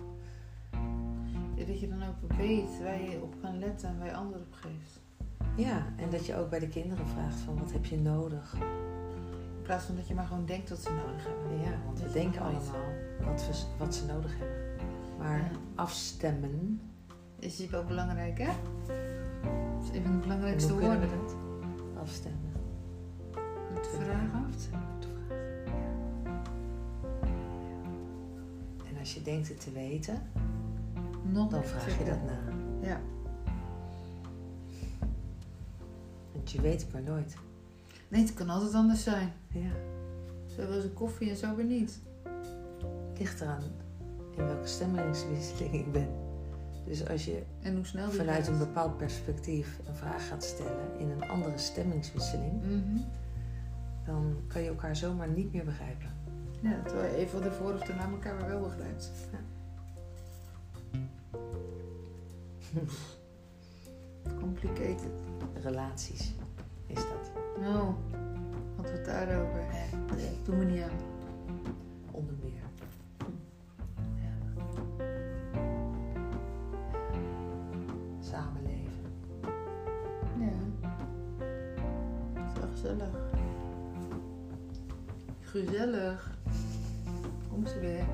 Ja, 1.56 1.66
dat 1.66 1.80
je 1.80 1.88
dan 1.88 2.04
ook 2.04 2.34
weet 2.38 2.82
waar 2.84 3.02
je 3.02 3.22
op 3.22 3.36
kan 3.42 3.60
letten 3.60 3.90
en 3.90 3.98
waar 3.98 4.08
je 4.08 4.14
antwoord 4.14 4.42
op 4.42 4.54
geeft. 4.54 5.02
Ja, 5.56 5.86
en 5.96 6.10
dat 6.10 6.26
je 6.26 6.36
ook 6.36 6.50
bij 6.50 6.60
de 6.60 6.68
kinderen 6.68 7.08
vraagt 7.08 7.40
van 7.40 7.60
wat 7.60 7.72
heb 7.72 7.86
je 7.86 7.98
nodig? 8.00 8.54
In 9.58 9.62
plaats 9.64 9.86
van 9.86 9.96
dat 9.96 10.08
je 10.08 10.14
maar 10.14 10.26
gewoon 10.26 10.46
denkt 10.46 10.70
dat 10.70 10.80
ze 10.80 10.90
nodig 10.90 11.26
hebben. 11.28 11.60
Ja, 11.60 11.78
want 11.86 11.98
we 11.98 12.04
Dat 12.04 12.14
denken 12.14 12.42
allemaal 12.42 12.62
wat, 13.26 13.48
we, 13.48 13.64
wat 13.78 13.96
ze 13.96 14.06
nodig 14.06 14.38
hebben. 14.38 14.88
Maar 15.18 15.38
Ja. 15.40 15.50
afstemmen, 15.76 16.82
Is 17.40 17.56
die 17.56 17.70
wel 17.70 17.84
belangrijk, 17.84 18.38
hè? 18.38 18.52
Dat 19.76 19.84
is 19.84 19.98
een 19.98 20.04
van 20.04 20.12
de 20.12 20.18
belangrijkste 20.18 20.72
woorden. 20.80 21.10
Afstemmen. 22.02 22.52
Met 23.74 23.88
vragen. 23.88 24.46
Afstemmen 24.48 24.87
als 29.08 29.16
je 29.16 29.22
denkt 29.22 29.48
het 29.48 29.62
te 29.62 29.72
weten, 29.72 30.22
Nog 31.24 31.50
dan 31.50 31.64
vraag 31.64 31.98
je 31.98 32.06
dat 32.06 32.24
na. 32.24 32.40
Ja. 32.88 33.00
Want 36.34 36.52
je 36.52 36.62
weet 36.62 36.82
het 36.82 36.94
maar 36.94 37.02
nooit. 37.02 37.36
Nee, 38.08 38.22
het 38.22 38.34
kan 38.34 38.50
altijd 38.50 38.74
anders 38.74 39.04
zijn. 39.04 39.32
Ja. 39.48 39.70
Zo 40.46 40.80
ze 40.82 40.90
koffie 40.94 41.30
en 41.30 41.36
zo 41.36 41.56
weer 41.56 41.66
niet. 41.66 42.00
Het 43.10 43.20
ligt 43.20 43.42
eraan 43.42 43.64
in 44.38 44.46
welke 44.46 44.68
stemmingswisseling 44.68 45.74
ik 45.74 45.92
ben. 45.92 46.08
Dus 46.86 47.08
als 47.10 47.26
je 47.26 47.44
En 47.62 47.76
hoe 47.76 47.86
snel 47.86 48.12
vanuit 48.12 48.38
gaat. 48.46 48.48
een 48.48 48.58
bepaald 48.58 48.98
perspectief 48.98 49.80
een 49.88 49.96
vraag 49.96 50.28
gaat 50.28 50.44
stellen 50.44 51.00
in 51.00 51.10
een 51.10 51.30
andere 51.30 51.58
stemmingswisseling, 51.58 52.62
Mhm. 52.64 52.98
dan 54.06 54.36
kan 54.48 54.62
je 54.62 54.68
elkaar 54.70 54.96
zomaar 54.96 55.30
niet 55.30 55.54
meer 55.54 55.66
begrijpen. 55.66 56.16
Ja, 56.70 56.82
terwijl 56.86 57.12
je 57.12 57.18
even 57.18 57.42
de 57.42 57.52
voor- 57.52 57.74
of 57.74 57.82
de 57.82 57.94
elkaar 57.94 58.48
wel 58.48 58.62
begrijpt. 58.62 59.12
Complicated. 64.40 65.12
Relaties 65.64 66.34
is 66.88 66.96
dat. 66.96 67.32
Nou, 67.60 67.94
wat 68.76 68.86
we 68.86 68.92
het 68.98 69.06
daarover. 69.06 69.66
Nee, 70.16 70.30
doe 70.44 70.56
me 70.56 70.66
niet 70.66 70.82
aan. 70.82 70.98
Onder 72.12 72.36
meer. 72.42 72.62
Ja. 74.16 74.34
Samenleven. 78.20 79.04
Ja. 80.40 80.52
Dat 82.34 82.46
is 82.54 82.60
wel 82.60 82.70
gezellig. 82.72 83.10
Gezellig. 85.42 86.37
Komt 87.58 87.70
ze 87.70 87.80
weer. 87.80 88.06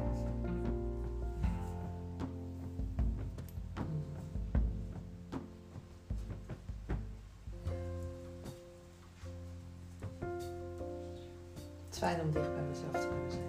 Het 11.79 11.91
is 11.91 11.97
fijn 11.97 12.21
om 12.21 12.31
dicht 12.31 12.53
bij 12.53 12.63
mezelf 12.63 12.91
te 12.91 13.07
kunnen 13.07 13.31
zijn. 13.31 13.43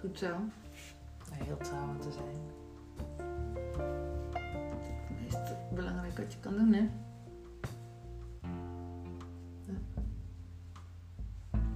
Goed 0.00 0.18
zo. 0.18 0.26
En 1.32 1.44
heel 1.44 1.56
trouw 1.56 1.98
te 1.98 2.12
zijn. 2.12 2.38
Het 4.32 5.20
meest 5.20 5.74
belangrijk 5.74 6.18
wat 6.18 6.32
je 6.32 6.38
kan 6.38 6.56
doen, 6.56 6.72
hè? 6.72 6.88
Ja. 9.66 9.74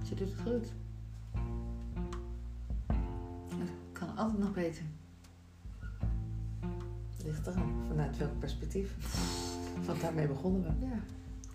Je 0.03 0.15
doet 0.15 0.29
het 0.29 0.41
goed. 0.41 0.84
Altijd 4.17 4.37
nog 4.39 4.53
beter. 4.53 4.83
Ligt 7.23 7.47
eraan. 7.47 7.73
Vanuit 7.87 8.17
welk 8.17 8.39
perspectief? 8.39 8.95
Want 9.85 10.01
daarmee 10.01 10.27
begonnen 10.27 10.61
we. 10.61 10.85
Ja. 10.85 10.99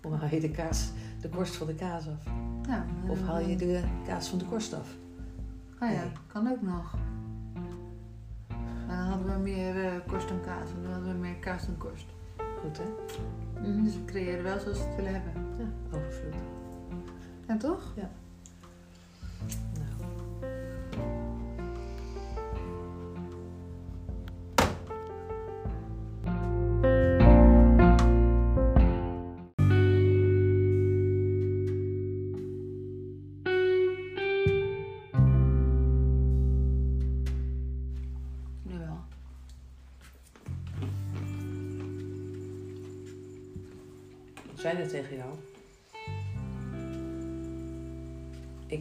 Hoe 0.01 0.15
haal 0.15 0.29
je 0.29 0.39
de 0.39 0.51
kaas, 0.51 0.91
de 1.21 1.29
korst 1.29 1.55
van 1.55 1.67
de 1.67 1.75
kaas 1.75 2.07
af? 2.07 2.23
ja 2.67 2.85
Of 3.07 3.21
haal 3.25 3.39
je 3.39 3.55
de 3.55 3.83
kaas 4.05 4.27
van 4.29 4.37
de 4.39 4.45
korst 4.45 4.73
af? 4.73 4.87
Ah 5.79 5.91
ja, 5.91 5.99
Nee. 6.01 6.11
kan 6.27 6.47
ook 6.47 6.61
nog. 6.61 6.95
Maar 8.87 8.97
dan 8.97 9.07
hadden 9.07 9.33
we 9.33 9.39
meer 9.39 9.85
eh, 9.85 9.93
korst 10.07 10.27
dan 10.27 10.41
kaas. 10.41 10.69
En 10.69 10.81
dan 10.83 10.91
hadden 10.91 11.11
we 11.13 11.17
meer 11.19 11.35
kaas 11.35 11.65
dan 11.65 11.77
korst. 11.77 12.05
Goed 12.61 12.77
hè? 12.77 12.83
Dus 13.83 13.93
we 13.95 14.05
creëren 14.05 14.43
wel 14.43 14.59
zoals 14.59 14.77
we 14.77 14.83
het 14.83 14.95
willen 14.95 15.13
hebben. 15.13 15.33
Ja, 15.57 15.97
overvloed. 15.97 16.35
Ja, 17.47 17.57
toch? 17.57 17.93
Nou. 17.95 18.07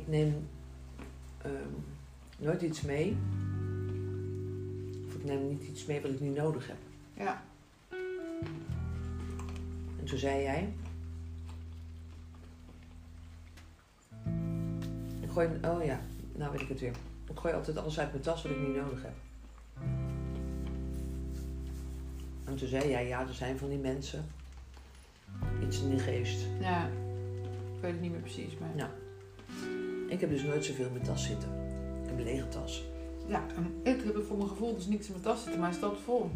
Ik 0.01 0.09
neem 0.09 0.49
ehm, 1.43 1.53
nooit 2.39 2.63
iets 2.63 2.81
mee. 2.81 3.17
Of 5.07 5.15
ik 5.15 5.25
neem 5.25 5.49
niet 5.49 5.63
iets 5.63 5.87
mee 5.87 6.01
wat 6.01 6.11
ik 6.11 6.21
niet 6.21 6.37
nodig 6.37 6.67
heb. 6.67 6.77
Ja. 7.13 7.43
En 9.99 10.05
toen 10.05 10.19
zei 10.19 10.43
jij. 10.43 10.73
Ik 15.21 15.31
gooi, 15.31 15.49
oh 15.65 15.85
ja, 15.85 16.01
nou 16.33 16.53
weet 16.53 16.61
ik 16.61 16.69
het 16.69 16.81
weer. 16.81 16.95
Ik 17.31 17.39
gooi 17.39 17.55
altijd 17.55 17.77
alles 17.77 17.99
uit 17.99 18.11
mijn 18.11 18.23
tas 18.23 18.43
wat 18.43 18.53
ik 18.53 18.61
niet 18.61 18.77
nodig 18.77 19.03
heb. 19.03 19.15
En 22.45 22.57
toen 22.57 22.69
zei 22.69 22.89
jij, 22.89 23.07
ja, 23.07 23.21
er 23.21 23.35
zijn 23.35 23.59
van 23.59 23.69
die 23.69 23.79
mensen. 23.79 24.25
Iets 25.63 25.83
in 25.83 25.91
die 25.91 25.99
geest. 25.99 26.47
Ja. 26.61 26.87
Ik 27.77 27.81
weet 27.81 27.93
het 27.93 28.01
niet 28.01 28.11
meer 28.11 28.21
precies, 28.21 28.59
maar... 28.59 28.77
Ja. 28.77 28.91
Ik 30.11 30.21
heb 30.21 30.31
dus 30.31 30.43
nooit 30.43 30.65
zoveel 30.65 30.87
in 30.87 30.93
mijn 30.93 31.05
tas 31.05 31.27
zitten. 31.27 31.49
Ik 32.03 32.09
heb 32.09 32.19
een 32.19 32.25
lege 32.25 32.49
tas. 32.49 32.89
Ja, 33.27 33.47
en 33.57 33.75
ik 33.83 34.03
heb 34.05 34.25
voor 34.25 34.37
mijn 34.37 34.49
gevoel 34.49 34.75
dus 34.75 34.87
niks 34.87 35.07
in 35.07 35.13
mijn 35.13 35.25
tas 35.25 35.43
zitten, 35.43 35.61
maar 35.61 35.69
hij 35.69 35.79
staat 35.79 35.99
vol. 36.05 36.31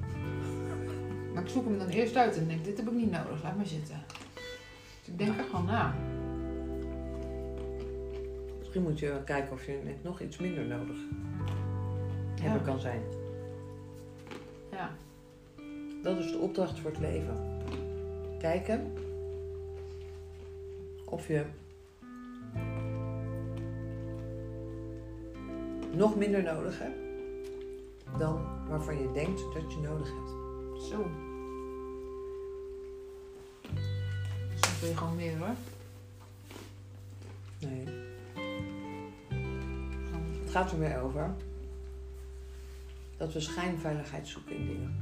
Maar 1.34 1.42
ik 1.42 1.48
zoek 1.48 1.64
hem 1.64 1.78
dan 1.78 1.88
eerst 1.88 2.16
uit 2.16 2.36
en 2.36 2.48
denk, 2.48 2.64
dit 2.64 2.76
heb 2.76 2.86
ik 2.86 2.92
niet 2.92 3.10
nodig, 3.10 3.42
laat 3.42 3.56
maar 3.56 3.66
zitten. 3.66 4.02
Dus 5.00 5.08
ik 5.12 5.18
denk 5.18 5.38
er 5.38 5.44
gewoon 5.44 5.64
na. 5.64 5.94
Misschien 8.58 8.82
moet 8.82 8.98
je 8.98 9.20
kijken 9.24 9.52
of 9.52 9.66
je 9.66 9.80
net 9.84 10.02
nog 10.02 10.20
iets 10.20 10.36
minder 10.36 10.64
nodig 10.64 10.96
Ja. 12.34 12.42
hebben 12.42 12.62
kan 12.62 12.80
zijn. 12.80 13.00
Ja. 14.70 14.90
Dat 16.02 16.18
is 16.18 16.30
de 16.32 16.38
opdracht 16.38 16.78
voor 16.78 16.90
het 16.90 17.00
leven. 17.00 17.36
Kijken 18.38 18.92
of 21.04 21.28
je 21.28 21.44
nog 25.96 26.16
minder 26.16 26.42
nodig 26.42 26.78
hebt 26.78 27.04
dan 28.18 28.46
waarvan 28.68 28.98
je 28.98 29.10
denkt 29.12 29.40
dat 29.40 29.72
je 29.72 29.78
nodig 29.80 30.08
hebt. 30.08 30.32
Zo. 30.82 31.06
Wil 34.80 34.88
je 34.88 34.96
gewoon 34.96 35.16
meer 35.16 35.38
hoor. 35.38 35.54
Nee. 37.58 37.84
Het 40.42 40.50
gaat 40.50 40.72
er 40.72 40.78
meer 40.78 41.00
over 41.00 41.34
dat 43.16 43.32
we 43.32 43.40
schijnveiligheid 43.40 44.28
zoeken 44.28 44.56
in 44.56 44.66
dingen. 44.66 44.98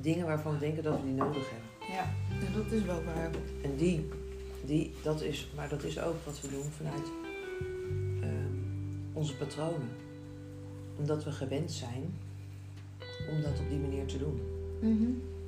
Dingen 0.00 0.26
waarvan 0.26 0.52
we 0.52 0.58
denken 0.58 0.82
dat 0.82 1.00
we 1.00 1.04
die 1.06 1.14
nodig 1.14 1.50
hebben. 1.50 1.96
Ja, 1.96 2.12
dat 2.54 2.72
is 2.72 2.82
wel 2.82 3.04
waar. 3.04 3.30
En 3.62 3.76
die, 3.76 4.08
die, 4.64 4.94
dat 5.02 5.20
is, 5.20 5.50
maar 5.56 5.68
dat 5.68 5.82
is 5.82 6.00
ook 6.00 6.24
wat 6.24 6.40
we 6.40 6.48
doen 6.48 6.64
vanuit 6.64 7.27
onze 9.18 9.36
patronen. 9.36 9.88
Omdat 10.98 11.24
we 11.24 11.32
gewend 11.32 11.72
zijn 11.72 12.18
om 13.30 13.42
dat 13.42 13.58
op 13.60 13.68
die 13.68 13.78
manier 13.78 14.06
te 14.06 14.18
doen. 14.18 14.40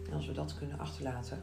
En 0.09 0.13
als 0.17 0.27
we 0.27 0.33
dat 0.33 0.55
kunnen 0.59 0.79
achterlaten, 0.79 1.43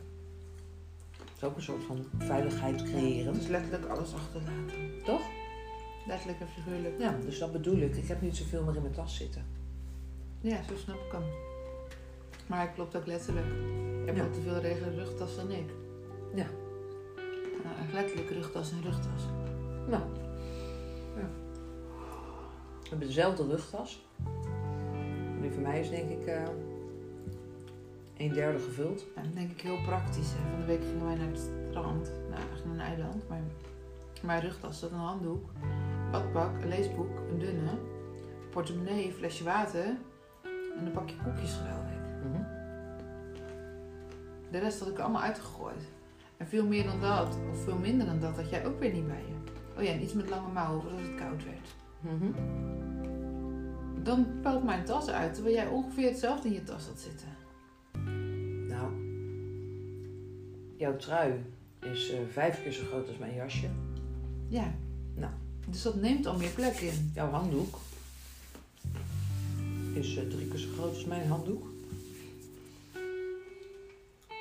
is 1.35 1.43
ook 1.43 1.55
een 1.55 1.61
soort 1.61 1.83
van 1.83 2.05
veiligheid 2.17 2.83
creëren. 2.83 3.33
Dus 3.33 3.47
letterlijk 3.47 3.85
alles 3.85 4.13
achterlaten. 4.13 5.03
Toch? 5.05 5.21
Letterlijk 6.07 6.39
en 6.39 6.47
figuurlijk. 6.47 6.99
Ja, 6.99 7.17
dus 7.25 7.39
dat 7.39 7.51
bedoel 7.51 7.77
ik. 7.77 7.95
Ik 7.95 8.07
heb 8.07 8.21
niet 8.21 8.35
zoveel 8.35 8.63
meer 8.63 8.75
in 8.75 8.81
mijn 8.81 8.93
tas 8.93 9.15
zitten. 9.15 9.45
Ja, 10.41 10.63
zo 10.63 10.75
snap 10.77 10.95
ik 11.05 11.11
hem. 11.11 11.23
Maar 12.47 12.57
hij 12.59 12.71
klopt 12.71 12.95
ook 12.95 13.05
letterlijk. 13.05 13.45
Je 13.45 14.03
hebt 14.05 14.17
Ja. 14.17 14.23
al 14.23 14.31
te 14.31 14.41
veel 14.41 14.59
regen 14.59 14.95
rugtas 14.95 15.35
dan 15.35 15.51
ik. 15.51 15.69
Ja. 16.35 16.45
Nou, 17.63 17.75
echt 17.83 17.93
letterlijk 17.93 18.29
rugtas 18.29 18.71
en 18.71 18.81
rugtas. 18.83 19.21
Nou. 19.89 20.01
We 22.89 22.93
hebben 22.95 23.07
dezelfde 23.07 23.45
rugtas. 23.47 24.05
Die 25.41 25.51
voor 25.51 25.61
mij 25.61 25.79
is 25.79 25.89
denk 25.89 26.09
ik 26.09 26.25
eh 26.25 26.43
een 28.17 28.33
derde 28.33 28.59
gevuld. 28.59 29.05
Ja, 29.15 29.21
dan 29.21 29.31
denk 29.33 29.51
ik 29.51 29.61
heel 29.61 29.81
praktisch. 29.85 30.31
Hè. 30.31 30.49
Van 30.51 30.59
de 30.59 30.65
week 30.65 30.81
gingen 30.81 31.05
wij 31.05 31.15
naar 31.15 31.27
het 31.27 31.49
strand. 31.69 32.11
Nou, 32.29 32.33
eigenlijk 32.33 32.65
naar 32.65 32.73
een 32.73 32.93
eiland. 32.93 33.29
Maar 33.29 33.41
mijn 34.21 34.41
rugtas 34.41 34.79
zat 34.79 34.91
een 34.91 34.97
handdoek, 34.97 35.49
badpak, 36.11 36.61
een 36.61 36.67
leesboek, 36.67 37.19
een 37.31 37.39
dunne, 37.39 37.71
portemonnee, 38.51 39.05
een 39.05 39.13
flesje 39.13 39.43
water 39.43 39.85
en 40.77 40.85
een 40.85 40.91
pakje 40.91 41.15
koekjes 41.23 41.53
geloof 41.53 41.85
ik. 41.91 42.29
Mhm. 42.29 42.41
De 44.51 44.59
rest 44.59 44.79
had 44.79 44.89
ik 44.89 44.99
allemaal 44.99 45.21
uitgegooid. 45.21 45.83
En 46.37 46.47
veel 46.47 46.65
meer 46.65 46.83
dan 46.83 46.99
dat, 46.99 47.37
of 47.51 47.63
veel 47.63 47.77
minder 47.77 48.05
dan 48.05 48.19
dat, 48.19 48.35
had 48.35 48.49
jij 48.49 48.65
ook 48.65 48.79
weer 48.79 48.93
niet 48.93 49.07
bij 49.07 49.23
je. 49.27 49.51
Oh 49.77 49.83
ja, 49.83 49.91
en 49.91 50.01
iets 50.01 50.13
met 50.13 50.29
lange 50.29 50.51
mouwen 50.51 50.81
voor 50.81 50.91
als 50.91 51.01
het 51.01 51.15
koud 51.15 51.43
werd. 51.43 51.75
Mhm. 52.13 52.31
Dan 54.03 54.27
pelt 54.41 54.63
mijn 54.63 54.85
tas 54.85 55.09
uit, 55.09 55.33
terwijl 55.33 55.55
jij 55.55 55.67
ongeveer 55.67 56.09
hetzelfde 56.09 56.47
in 56.47 56.53
je 56.53 56.63
tas 56.63 56.85
had 56.85 56.99
zitten. 56.99 57.27
Nou, 58.67 58.91
jouw 60.77 60.95
trui 60.95 61.33
is 61.81 62.11
eh, 62.11 62.19
vijf 62.31 62.63
keer 62.63 62.71
zo 62.71 62.85
groot 62.85 63.07
als 63.07 63.17
mijn 63.17 63.33
jasje. 63.33 63.69
Ja. 64.47 64.73
Nou. 65.15 65.31
Dus 65.69 65.81
dat 65.81 65.95
neemt 65.95 66.25
al 66.25 66.37
meer 66.37 66.49
plek 66.49 66.75
in. 66.75 67.11
Jouw 67.13 67.29
handdoek 67.29 67.77
is 69.93 70.17
eh, 70.17 70.27
drie 70.27 70.47
keer 70.47 70.59
zo 70.59 70.69
groot 70.73 70.93
als 70.93 71.05
mijn 71.05 71.27
handdoek. 71.27 71.67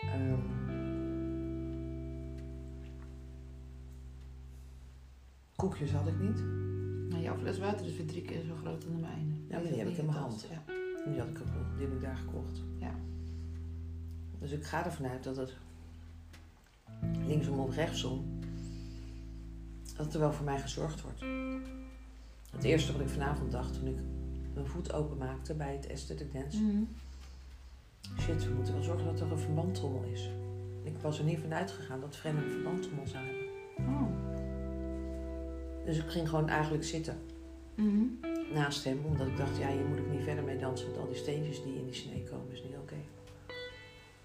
Ehm, 0.02 0.40
koekjes 5.56 5.90
had 5.90 6.06
ik 6.06 6.18
niet. 6.18 6.38
Nou, 7.16 7.28
jouw 7.28 7.38
fles 7.38 7.59
water 7.59 7.86
is 7.86 7.97
weer 7.97 8.06
drie 8.06 8.22
keer 8.22 8.40
zo 8.40 8.55
groot 8.55 8.82
dan 8.82 8.94
de 8.94 9.01
mijne. 9.01 9.32
maar 9.51 9.62
die 9.62 9.78
heb 9.78 9.88
ik 9.88 9.97
in 9.97 10.06
mijn 10.06 10.18
hand. 10.18 10.47
Ja. 10.51 10.72
En 11.05 11.10
die 11.10 11.20
had 11.20 11.28
ik 11.28 11.38
ook 11.38 11.76
die 11.76 11.86
heb 11.86 11.94
ik 11.94 12.01
daar 12.01 12.16
gekocht. 12.16 12.62
Ja. 12.78 12.94
Dus 14.38 14.51
ik 14.51 14.64
ga 14.64 14.84
ervan 14.84 15.06
uit 15.06 15.24
dat 15.24 15.36
het 15.36 15.55
linksom 17.26 17.59
of 17.60 17.74
rechtsom, 17.74 18.40
dat 19.97 20.14
er 20.14 20.20
wel 20.20 20.32
voor 20.32 20.44
mij 20.44 20.60
gezorgd 20.60 21.02
wordt. 21.02 21.24
Het 22.51 22.64
eerste 22.64 22.93
wat 22.93 23.01
ik 23.01 23.09
vanavond 23.09 23.52
dacht 23.52 23.74
toen 23.74 23.86
ik 23.86 23.98
mijn 24.55 24.66
voet 24.66 24.93
openmaakte 24.93 25.55
bij 25.55 25.72
het 25.72 25.90
Aesthetic 25.90 26.32
Dance. 26.32 26.62
Mhm. 26.62 26.82
Shit, 28.20 28.44
we 28.44 28.55
moeten 28.55 28.74
wel 28.74 28.82
zorgen 28.82 29.05
dat 29.05 29.20
er 29.20 29.32
een 29.32 29.38
verbandtrommel 29.38 30.02
is. 30.02 30.30
Ik 30.82 30.98
was 30.98 31.18
er 31.18 31.24
niet 31.24 31.38
van 31.38 31.55
uitgegaan 31.55 32.01
dat 32.01 32.16
Fren 32.16 32.36
een 32.36 32.51
verbandtrommel 32.51 33.06
zou 33.06 33.24
hebben. 33.24 33.47
Oh. 33.78 34.26
Dus 35.86 35.98
ik 35.98 36.08
ging 36.08 36.28
gewoon 36.28 36.48
eigenlijk 36.48 36.84
zitten 36.84 37.16
Mhm. 37.74 38.04
naast 38.54 38.84
hem, 38.84 38.98
omdat 39.04 39.26
ik 39.26 39.36
dacht, 39.36 39.56
ja, 39.58 39.68
hier 39.70 39.84
moet 39.84 39.98
ik 39.98 40.10
niet 40.10 40.22
verder 40.22 40.44
mee 40.44 40.56
dansen 40.58 40.88
met 40.90 40.98
al 40.98 41.06
die 41.06 41.16
steentjes 41.16 41.62
die 41.62 41.74
in 41.76 41.84
die 41.84 41.94
snee 41.94 42.22
komen, 42.30 42.52
is 42.52 42.62
niet 42.62 42.76
oké. 42.82 42.94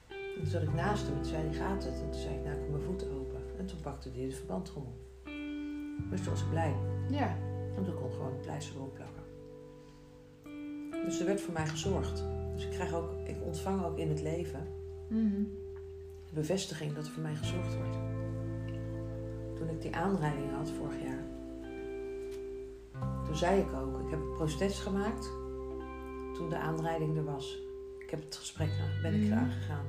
En 0.08 0.42
toen 0.42 0.46
zat 0.46 0.62
ik 0.62 0.74
naast 0.74 1.04
hem 1.06 1.16
en 1.16 1.22
toen 1.22 1.32
zei 1.32 1.44
hij, 1.48 1.54
gaat 1.54 1.84
het? 1.84 1.94
En 1.94 2.10
toen 2.12 2.20
zei 2.22 2.36
ik, 2.36 2.44
nou, 2.44 2.56
ik 2.56 2.62
heb 2.62 2.70
mijn 2.70 2.84
voeten 2.84 3.12
open. 3.12 3.40
En 3.60 3.66
toen 3.66 3.80
pakte 3.82 4.10
hij 4.16 4.26
de 4.28 4.36
verbandtrommel. 4.36 4.94
Dus 6.10 6.22
toen 6.22 6.30
was 6.34 6.42
ik 6.42 6.50
blij. 6.50 6.76
Ja. 7.10 7.36
En 7.78 7.84
toen 7.84 7.94
kon 7.96 8.06
ik 8.08 8.14
gewoon 8.14 8.32
het 8.32 8.42
pleister 8.42 8.76
erop 8.76 8.94
plakken. 8.94 9.24
Dus 11.06 11.20
er 11.20 11.26
werd 11.26 11.42
voor 11.42 11.54
mij 11.54 11.68
gezorgd. 11.68 12.24
Dus 12.56 12.64
ik, 12.66 12.72
krijg 12.72 12.94
ook, 12.94 13.12
ik 13.28 13.36
ontvang 13.46 13.84
ook 13.86 13.98
in 13.98 14.10
het 14.10 14.22
leven 14.22 14.68
Mhm. 15.10 15.44
de 16.28 16.34
bevestiging 16.34 16.94
dat 16.94 17.06
er 17.06 17.12
voor 17.12 17.24
mij 17.24 17.36
gezorgd 17.36 17.76
wordt. 17.76 17.98
Toen 19.56 19.70
ik 19.70 19.82
die 19.82 19.96
aanrijding 19.96 20.52
had 20.52 20.70
vorig 20.72 21.02
jaar, 21.04 21.24
toen 23.26 23.36
zei 23.36 23.60
ik 23.62 23.74
ook, 23.74 24.00
ik 24.06 24.10
heb 24.10 24.20
een 24.20 24.34
protest 24.34 24.80
gemaakt 24.80 25.26
toen 26.34 26.50
de 26.50 26.58
aanrijding 26.58 27.18
er 27.18 27.24
was. 27.24 27.58
Ik 28.00 28.10
heb 28.10 28.24
het 28.24 28.36
gesprek 28.36 28.70
ben 29.02 29.14
ik 29.14 29.22
Mhm. 29.22 29.32
eraan 29.32 29.52
gegaan. 29.52 29.86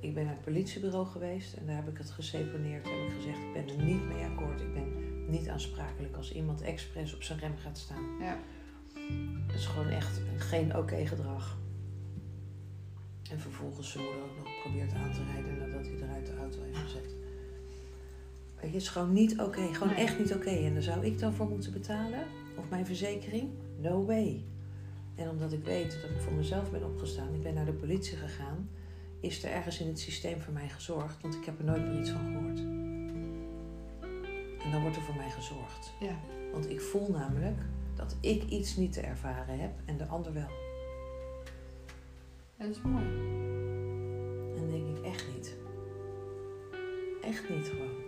Ik 0.00 0.14
ben 0.14 0.24
naar 0.24 0.32
het 0.34 0.44
politiebureau 0.44 1.06
geweest 1.06 1.54
en 1.54 1.66
daar 1.66 1.76
heb 1.76 1.88
ik 1.88 1.98
het 1.98 2.10
geseponeerd. 2.10 2.84
Heb 2.90 2.98
ik 3.08 3.12
gezegd, 3.16 3.38
ik 3.38 3.52
ben 3.52 3.68
er 3.78 3.84
niet 3.84 4.04
mee 4.08 4.24
akkoord. 4.24 4.60
Ik 4.60 4.74
ben 4.74 4.86
niet 5.30 5.48
aansprakelijk 5.48 6.16
als 6.16 6.32
iemand 6.32 6.60
expres 6.62 7.14
op 7.14 7.22
zijn 7.22 7.38
rem 7.38 7.56
gaat 7.56 7.78
staan. 7.78 8.04
Ja. 8.20 8.38
Dat 9.46 9.56
is 9.56 9.66
gewoon 9.66 9.88
echt 9.88 10.20
geen 10.36 10.76
oké 10.76 11.06
gedrag. 11.06 11.56
En 13.30 13.40
vervolgens 13.40 13.90
zijn 13.92 14.04
moeder 14.04 14.22
ook 14.22 14.36
nog 14.38 14.54
geprobeerd 14.54 14.92
aan 14.92 15.12
te 15.12 15.20
rijden 15.32 15.58
nadat 15.58 15.86
hij 15.86 15.96
eruit 16.02 16.26
de 16.26 16.36
auto 16.36 16.62
heeft 16.62 16.78
gezet. 16.78 17.14
Het 18.56 18.74
is 18.74 18.88
gewoon 18.88 19.12
niet 19.12 19.40
oké, 19.40 19.74
gewoon 19.74 19.92
Nee. 19.94 20.04
echt 20.04 20.18
niet 20.18 20.34
oké. 20.34 20.50
En 20.50 20.72
daar 20.72 20.82
zou 20.82 21.04
ik 21.06 21.18
dan 21.18 21.32
voor 21.32 21.48
moeten 21.48 21.72
betalen? 21.72 22.24
Of 22.56 22.68
mijn 22.68 22.86
verzekering? 22.86 23.50
No 23.76 24.04
way. 24.04 24.44
En 25.14 25.28
omdat 25.28 25.52
ik 25.52 25.64
weet 25.64 26.00
dat 26.02 26.10
ik 26.10 26.20
voor 26.20 26.32
mezelf 26.32 26.70
ben 26.70 26.84
opgestaan, 26.84 27.34
ik 27.34 27.42
ben 27.42 27.54
naar 27.54 27.64
de 27.64 27.72
politie 27.72 28.16
gegaan, 28.16 28.68
is 29.20 29.44
er 29.44 29.50
ergens 29.50 29.80
in 29.80 29.86
het 29.86 30.00
systeem 30.00 30.40
voor 30.40 30.52
mij 30.52 30.68
gezorgd, 30.68 31.20
want 31.22 31.34
ik 31.34 31.44
heb 31.44 31.58
er 31.58 31.64
nooit 31.64 31.86
meer 31.86 32.00
iets 32.00 32.10
van 32.10 32.32
gehoord. 32.32 32.58
En 34.64 34.70
dan 34.70 34.80
wordt 34.80 34.96
er 34.96 35.02
voor 35.02 35.16
mij 35.16 35.30
gezorgd. 35.30 35.92
Ja. 36.00 36.20
Want 36.52 36.70
ik 36.70 36.80
voel 36.80 37.10
namelijk 37.10 37.58
dat 37.94 38.16
ik 38.20 38.42
iets 38.42 38.76
niet 38.76 38.92
te 38.92 39.00
ervaren 39.00 39.58
heb 39.58 39.72
en 39.84 39.96
de 39.96 40.06
ander 40.06 40.32
wel. 40.32 40.50
Dat 42.56 42.68
is 42.68 42.82
mooi. 42.82 43.04
En 43.04 44.56
dan 44.56 44.70
denk 44.70 44.96
ik 44.96 45.04
echt 45.04 45.26
niet. 45.34 45.56
Echt 47.22 47.48
niet 47.48 47.66
gewoon. 47.66 48.01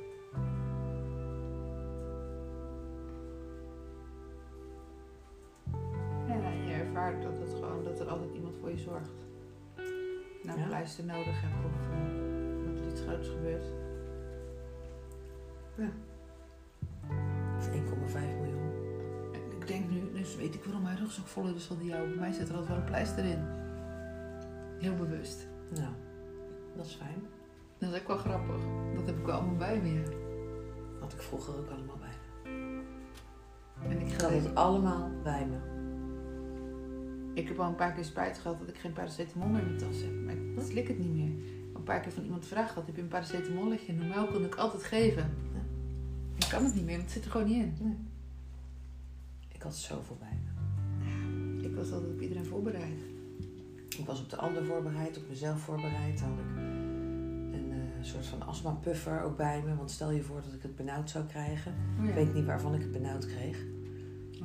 Ervaart 6.94 7.22
dat, 7.22 7.38
het 7.38 7.54
gewoon, 7.54 7.84
dat 7.84 8.00
er 8.00 8.08
altijd 8.08 8.32
iemand 8.34 8.54
voor 8.60 8.70
je 8.70 8.78
zorgt. 8.78 9.10
Nou, 10.42 10.58
Ja. 10.58 10.62
een 10.62 10.68
pleister 10.68 11.04
nodig 11.04 11.40
hebt 11.40 11.64
of 11.64 11.72
eh, 11.90 12.66
dat 12.66 12.80
er 12.84 12.90
iets 12.90 13.00
groots 13.00 13.28
gebeurt. 13.28 13.66
Of 17.58 17.68
1,5 17.68 18.36
miljoen. 18.40 18.72
En 19.32 19.40
ik 19.60 19.66
denk 19.66 19.90
nu, 19.90 20.12
dus 20.12 20.36
weet 20.36 20.54
ik 20.54 20.64
waarom 20.64 20.82
mijn 20.82 20.96
rugzak 20.98 21.26
voller 21.26 21.54
is 21.54 21.68
dan 21.68 21.78
die 21.78 21.88
jou. 21.88 22.08
Bij 22.08 22.18
mij 22.18 22.32
zit 22.32 22.48
er 22.48 22.54
altijd 22.54 22.68
wel 22.68 22.78
een 22.78 22.84
pleister 22.84 23.24
in. 23.24 23.38
Heel 24.78 24.94
bewust. 24.94 25.46
Nou, 25.74 25.92
dat 26.76 26.86
is 26.86 26.94
fijn. 26.94 27.22
Dat 27.78 27.92
is 27.92 28.00
ook 28.00 28.06
wel 28.06 28.16
grappig. 28.16 28.56
Dat 28.94 29.06
heb 29.06 29.18
ik 29.18 29.24
wel 29.26 29.34
allemaal 29.34 29.56
bij 29.56 29.80
me. 29.80 29.92
ja. 29.92 30.02
Had 31.00 31.12
ik 31.12 31.20
vroeger 31.22 31.56
ook 31.58 31.70
allemaal 31.70 31.96
bij. 31.96 32.12
En 33.90 34.00
ik, 34.00 34.12
ga 34.12 34.22
had 34.22 34.32
het 34.42 34.54
allemaal 34.54 35.10
bij 35.22 35.46
me. 35.46 35.73
Ik 37.34 37.48
heb 37.48 37.58
al 37.58 37.68
een 37.68 37.74
paar 37.74 37.92
keer 37.92 38.04
spijt 38.04 38.38
gehad 38.38 38.58
dat 38.58 38.68
ik 38.68 38.76
geen 38.76 38.92
paracetamol 38.92 39.48
meer 39.48 39.60
in 39.60 39.66
mijn 39.66 39.78
tas 39.78 40.02
heb. 40.02 40.24
Maar 40.24 40.34
ik 40.34 40.66
slik 40.68 40.88
het 40.88 40.98
niet 40.98 41.14
meer. 41.14 41.32
Een 41.74 41.82
paar 41.82 42.00
keer 42.00 42.12
van 42.12 42.22
iemand 42.22 42.42
gevraagd 42.42 42.68
gehad, 42.68 42.86
heb 42.86 42.96
je 42.96 43.02
een 43.02 43.08
paracetamolletje? 43.08 43.92
Normaal 43.92 44.26
kon 44.26 44.44
ik 44.44 44.54
altijd 44.54 44.84
geven. 44.84 45.30
Ik 46.36 46.46
kan 46.50 46.64
het 46.64 46.74
niet 46.74 46.84
meer, 46.84 46.96
want 46.96 47.04
het 47.04 47.12
zit 47.12 47.24
er 47.24 47.30
gewoon 47.30 47.46
niet 47.46 47.80
in. 47.80 48.08
Ik 49.52 49.62
had 49.62 49.76
zoveel 49.76 50.16
bij 50.18 50.38
me. 50.44 50.52
Ik 51.68 51.74
was 51.74 51.92
altijd 51.92 52.12
op 52.12 52.20
iedereen 52.20 52.44
voorbereid. 52.46 53.00
Ik 53.98 54.06
was 54.06 54.20
op 54.20 54.30
de 54.30 54.36
ander 54.36 54.64
voorbereid, 54.64 55.16
op 55.16 55.28
mezelf 55.28 55.60
voorbereid. 55.60 56.18
Dan 56.18 56.28
had 56.28 56.38
ik 56.38 56.62
een 57.52 57.72
eh, 57.72 58.04
soort 58.04 58.26
van 58.26 58.42
astma-puffer 58.42 59.22
ook 59.22 59.36
bij 59.36 59.62
me. 59.66 59.76
Want 59.76 59.90
stel 59.90 60.10
je 60.10 60.22
voor 60.22 60.42
dat 60.44 60.52
ik 60.52 60.62
het 60.62 60.76
benauwd 60.76 61.10
zou 61.10 61.24
krijgen. 61.24 61.74
Oh, 62.00 62.08
Ik 62.08 62.14
weet 62.14 62.34
niet 62.34 62.44
waarvan 62.44 62.74
ik 62.74 62.80
het 62.80 62.92
benauwd 62.92 63.26
kreeg. 63.26 63.64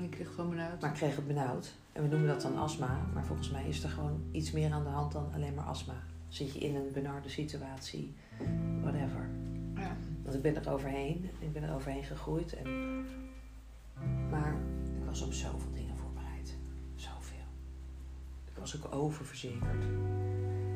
Ik 0.04 0.10
kreeg 0.10 0.34
gewoon 0.36 0.50
benauwd. 0.50 0.82
Maar 0.82 0.90
ik 0.90 0.96
kreeg 0.96 1.16
het 1.16 1.28
benauwd. 1.28 1.74
En 1.92 2.02
we 2.02 2.10
noemen 2.10 2.28
dat 2.28 2.42
dan 2.42 2.58
astma. 2.58 3.00
Maar 3.14 3.26
volgens 3.26 3.50
mij 3.50 3.68
is 3.68 3.84
er 3.84 3.90
gewoon 3.90 4.24
iets 4.32 4.52
meer 4.52 4.72
aan 4.72 4.84
de 4.84 4.90
hand 4.90 5.12
dan 5.12 5.34
alleen 5.34 5.54
maar 5.54 5.66
astma. 5.66 5.94
Zit 6.28 6.54
je 6.54 6.60
in 6.60 6.76
een 6.76 6.92
benarde 6.94 7.30
situatie, 7.30 8.16
whatever. 8.82 9.30
Ja. 9.76 9.96
Want 10.24 10.36
ik 10.36 10.42
ben 10.42 10.56
er 10.56 10.72
overheen. 10.72 11.30
Ik 11.40 11.54
ben 11.54 11.64
er 11.64 11.76
overheen 11.76 12.04
gegroeid. 12.04 12.54
En... 12.54 12.68
Maar 14.30 14.54
ik 15.00 15.06
was 15.06 15.22
op 15.22 15.34
zoveel 15.34 15.72
dingen 15.74 15.98
voorbereid. 15.98 16.56
Zoveel. 16.96 17.48
Ik 18.46 18.58
was 18.60 18.84
ook 18.84 18.94
oververzekerd. 18.94 19.84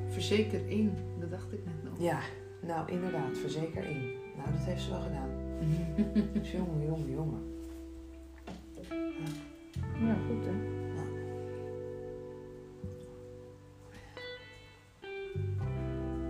Verzeker 0.07 0.67
in, 0.67 0.93
dat 1.19 1.29
dacht 1.29 1.53
ik 1.53 1.65
net 1.65 1.83
nog. 1.83 2.01
Ja, 2.01 2.19
nou 2.61 2.91
inderdaad, 2.91 3.37
verzeker 3.37 3.83
in. 3.85 4.11
Nou, 4.37 4.51
dat 4.51 4.65
heeft 4.65 4.81
ze 4.81 4.89
wel 4.89 5.01
gedaan. 5.01 5.29
Jongen, 6.53 6.85
jongen, 6.85 7.11
jongen. 7.11 7.52
Ja, 9.99 10.15
goed 10.27 10.45
hè. 10.45 10.51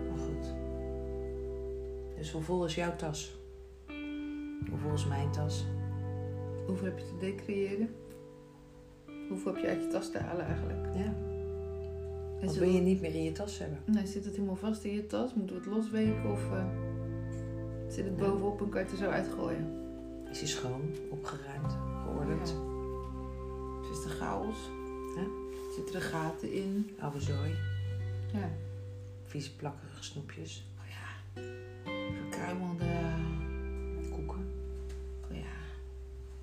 Maar 0.10 0.18
goed. 0.18 0.54
Dus 2.18 2.32
hoe 2.32 2.42
vol 2.42 2.66
is 2.66 2.76
jouw 2.76 2.96
tas? 2.96 3.36
Hoe 4.70 4.78
vol 4.78 4.94
is 4.94 5.08
mijn 5.08 5.32
tas? 5.32 5.66
Hoeveel 6.68 6.86
heb 6.86 7.00
je 7.00 7.06
te 7.06 7.18
decreëren? 7.20 7.90
Hoeveel 9.30 9.54
heb 9.54 9.64
je 9.64 9.70
uit 9.70 9.82
je 9.84 9.88
tas 9.88 10.12
te 10.12 10.18
halen 10.18 10.46
eigenlijk? 10.46 10.88
Ja. 10.96 11.04
En 11.04 11.14
Wat 12.40 12.50
zit 12.54 12.64
wil 12.64 12.74
je 12.74 12.82
niet 12.82 13.02
meer 13.02 13.16
in 13.16 13.24
je 13.24 13.32
tas 13.32 13.60
hebben? 13.60 13.78
Nee, 13.86 14.06
zit 14.06 14.26
het 14.26 14.34
helemaal 14.36 14.56
vast 14.56 14.84
in 14.84 14.94
je 14.94 15.06
tas? 15.06 15.34
Moeten 15.34 15.56
we 15.56 15.62
het 15.62 15.72
losweken 15.72 16.32
of 16.32 16.52
eh, 16.52 16.66
zit 17.88 18.06
het 18.06 18.18
bovenop 18.18 18.62
en 18.62 18.70
kan 18.70 18.80
je 18.80 18.86
het 18.86 19.00
er 19.00 19.06
zo 19.06 19.10
uitgooien? 19.10 19.82
Is 20.32 20.40
hij 20.40 20.48
schoon, 20.48 20.82
opgeruimd, 21.10 21.78
geordend? 22.06 22.50
Ja. 22.50 22.73
Het 24.04 24.12
een 24.12 24.18
chaos? 24.18 24.56
Ja. 25.16 25.24
Zitten 25.76 25.96
er 25.96 26.02
gaten 26.02 26.54
in? 26.54 26.96
Oude 27.00 27.22
zooi, 27.22 27.56
Ja. 28.34 28.50
vieze 29.24 29.56
plakkerige 29.56 30.04
snoepjes, 30.04 30.66
Oh 30.80 30.86
ja. 30.90 31.42
Koeken. 34.12 34.48
oh 35.32 35.36
ja, 35.38 35.44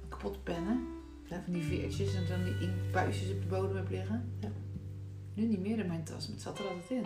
kapotte 0.08 0.38
pennen. 0.38 0.86
Ja. 1.24 1.42
Van 1.44 1.52
die 1.52 1.62
veertjes 1.62 2.14
en 2.14 2.26
dan 2.28 2.44
die 2.44 2.58
inkpuisjes 2.68 3.30
op 3.30 3.40
de 3.42 3.46
bodem 3.48 3.76
heb 3.76 3.90
liggen. 3.90 4.32
Ja. 4.40 4.50
Nu 5.34 5.44
niet 5.46 5.60
meer 5.60 5.78
in 5.78 5.86
mijn 5.86 6.04
tas, 6.04 6.26
maar 6.26 6.34
het 6.36 6.42
zat 6.42 6.58
er 6.58 6.64
altijd 6.68 6.90
in. 6.90 7.04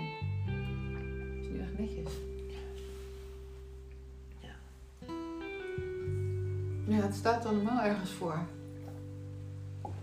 is 1.41 1.49
nu 1.49 1.58
echt 1.60 1.78
netjes. 1.78 2.12
Ja. 2.49 2.55
Ja, 6.86 7.02
het 7.02 7.15
staat 7.15 7.47
allemaal 7.47 7.84
ergens 7.84 8.10
voor. 8.10 8.39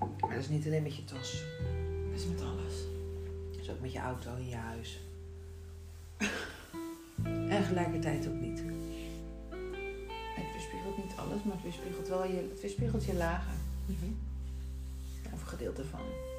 Maar 0.02 0.30
dat 0.30 0.40
is 0.40 0.50
niet 0.50 0.66
alleen 0.66 0.84
met 0.84 0.96
je 0.96 1.04
tas. 1.04 1.44
Dat 2.10 2.20
is 2.20 2.26
met 2.26 2.42
alles. 2.42 2.74
Dat 3.52 3.62
is 3.62 3.70
ook 3.70 3.80
met 3.80 3.92
je 3.92 4.00
auto 4.00 4.36
in 4.36 4.48
je 4.48 4.56
huis. 4.56 5.02
en 7.50 7.64
gelijkertijd 7.64 8.28
ook 8.28 8.40
niet. 8.40 8.64
Het 10.36 10.52
weerspiegelt 10.54 10.98
niet 10.98 11.16
alles, 11.18 11.44
maar 11.44 11.54
het 11.54 11.64
weerspiegelt 11.64 12.08
wel 12.08 12.26
je, 12.26 12.50
het 12.52 12.62
weerspiegelt 12.62 13.06
je 13.06 13.14
lagen. 13.14 13.54
Of 15.34 15.42
een 15.42 15.48
gedeelte 15.48 15.86
van. 15.86 16.31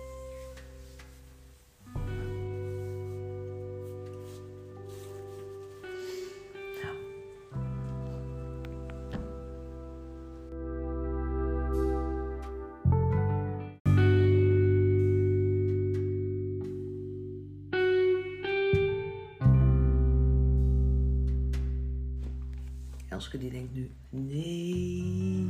Elske 23.22 23.38
die 23.38 23.50
denkt 23.50 23.74
nu, 23.74 23.90
nee, 24.08 25.46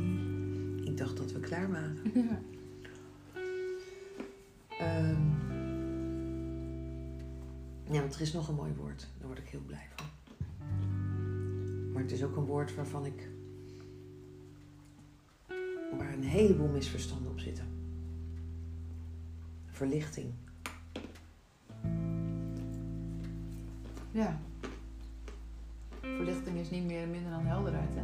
ik 0.85 0.97
dacht 0.97 1.17
dat 1.17 1.33
we 1.33 1.41
klaar 1.41 1.71
waren. 1.71 1.97
Ja. 2.15 2.41
Ehm, 4.79 5.31
ja, 7.93 8.01
want 8.01 8.15
er 8.15 8.21
is 8.21 8.33
nog 8.33 8.49
een 8.49 8.55
mooi 8.55 8.73
woord. 8.73 9.09
Daar 9.19 9.27
word 9.27 9.39
ik 9.39 9.49
heel 9.49 9.63
blij 9.67 9.89
van. 9.97 10.07
Maar 11.93 12.03
het 12.03 12.13
is 12.13 12.23
ook 12.23 12.37
een 12.37 12.45
woord 12.45 12.75
waarvan 12.75 13.07
ik 13.07 13.29
waar 15.99 16.13
een 16.13 16.25
heleboel 16.25 16.69
misverstanden 16.69 17.31
op 17.31 17.41
zitten. 17.41 17.67
Verlichting. 19.67 20.33
Ja. 24.11 24.41
Verlichting 26.17 26.59
is 26.59 26.71
niet 26.71 26.85
meer 26.85 27.09
minder 27.09 27.31
dan 27.31 27.47
helderheid, 27.47 27.95
hè? 27.95 28.03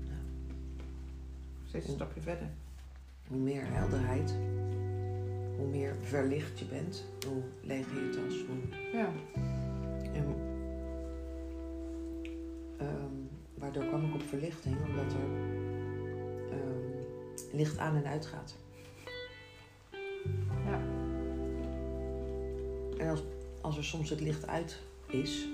Ja. 0.00 0.18
Steeds 1.64 1.86
een 1.86 1.94
stapje 1.94 2.20
verder. 2.20 2.48
Hoe 3.28 3.38
meer 3.38 3.62
helderheid, 3.66 4.36
hoe 5.56 5.66
meer 5.66 5.96
verlicht 6.00 6.58
je 6.58 6.64
bent, 6.64 7.04
hoe 7.26 7.42
leger 7.60 8.04
je 8.04 8.08
tas. 8.08 8.34
Hoe... 8.46 8.56
Ja. 8.92 9.08
En, 10.12 10.34
ehm, 12.78 13.14
waardoor 13.54 13.84
kwam 13.84 14.04
ik 14.04 14.14
op 14.14 14.22
verlichting? 14.22 14.76
Omdat 14.86 15.12
er 15.12 15.28
ehm, 16.50 17.56
licht 17.56 17.78
aan 17.78 17.96
en 17.96 18.06
uit 18.06 18.26
gaat. 18.26 18.56
Ja. 20.64 20.80
En 22.98 23.08
als, 23.08 23.22
als 23.60 23.76
er 23.76 23.84
soms 23.84 24.10
het 24.10 24.20
licht 24.20 24.46
uit 24.46 24.78
is, 25.06 25.48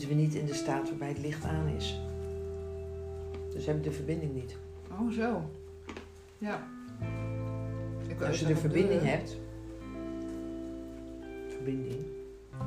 zitten 0.00 0.16
we 0.16 0.22
niet 0.22 0.34
in 0.34 0.46
de 0.46 0.54
staat 0.54 0.88
waarbij 0.88 1.08
het 1.08 1.18
licht 1.18 1.44
aan 1.44 1.68
is. 1.68 2.00
Dus 3.52 3.66
heb 3.66 3.76
ik 3.76 3.82
de 3.82 3.92
verbinding 3.92 4.34
niet. 4.34 4.56
Oh, 4.90 5.12
zo. 5.12 5.50
Ja. 6.38 6.68
Ik 8.08 8.20
Als 8.22 8.40
je 8.40 8.46
de 8.46 8.56
verbinding 8.56 9.00
de 9.00 9.06
hebt, 9.06 9.36
verbinding, 11.48 12.04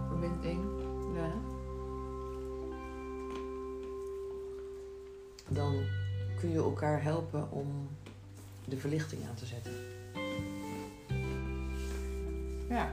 Verbinding. 0.07 0.59
Ja. 1.15 1.31
dan 5.47 5.75
kun 6.39 6.49
je 6.49 6.57
elkaar 6.57 7.03
helpen 7.03 7.51
om 7.51 7.88
de 8.65 8.77
verlichting 8.77 9.22
aan 9.30 9.35
te 9.35 9.45
zetten. 9.45 9.73
Ja. 12.69 12.91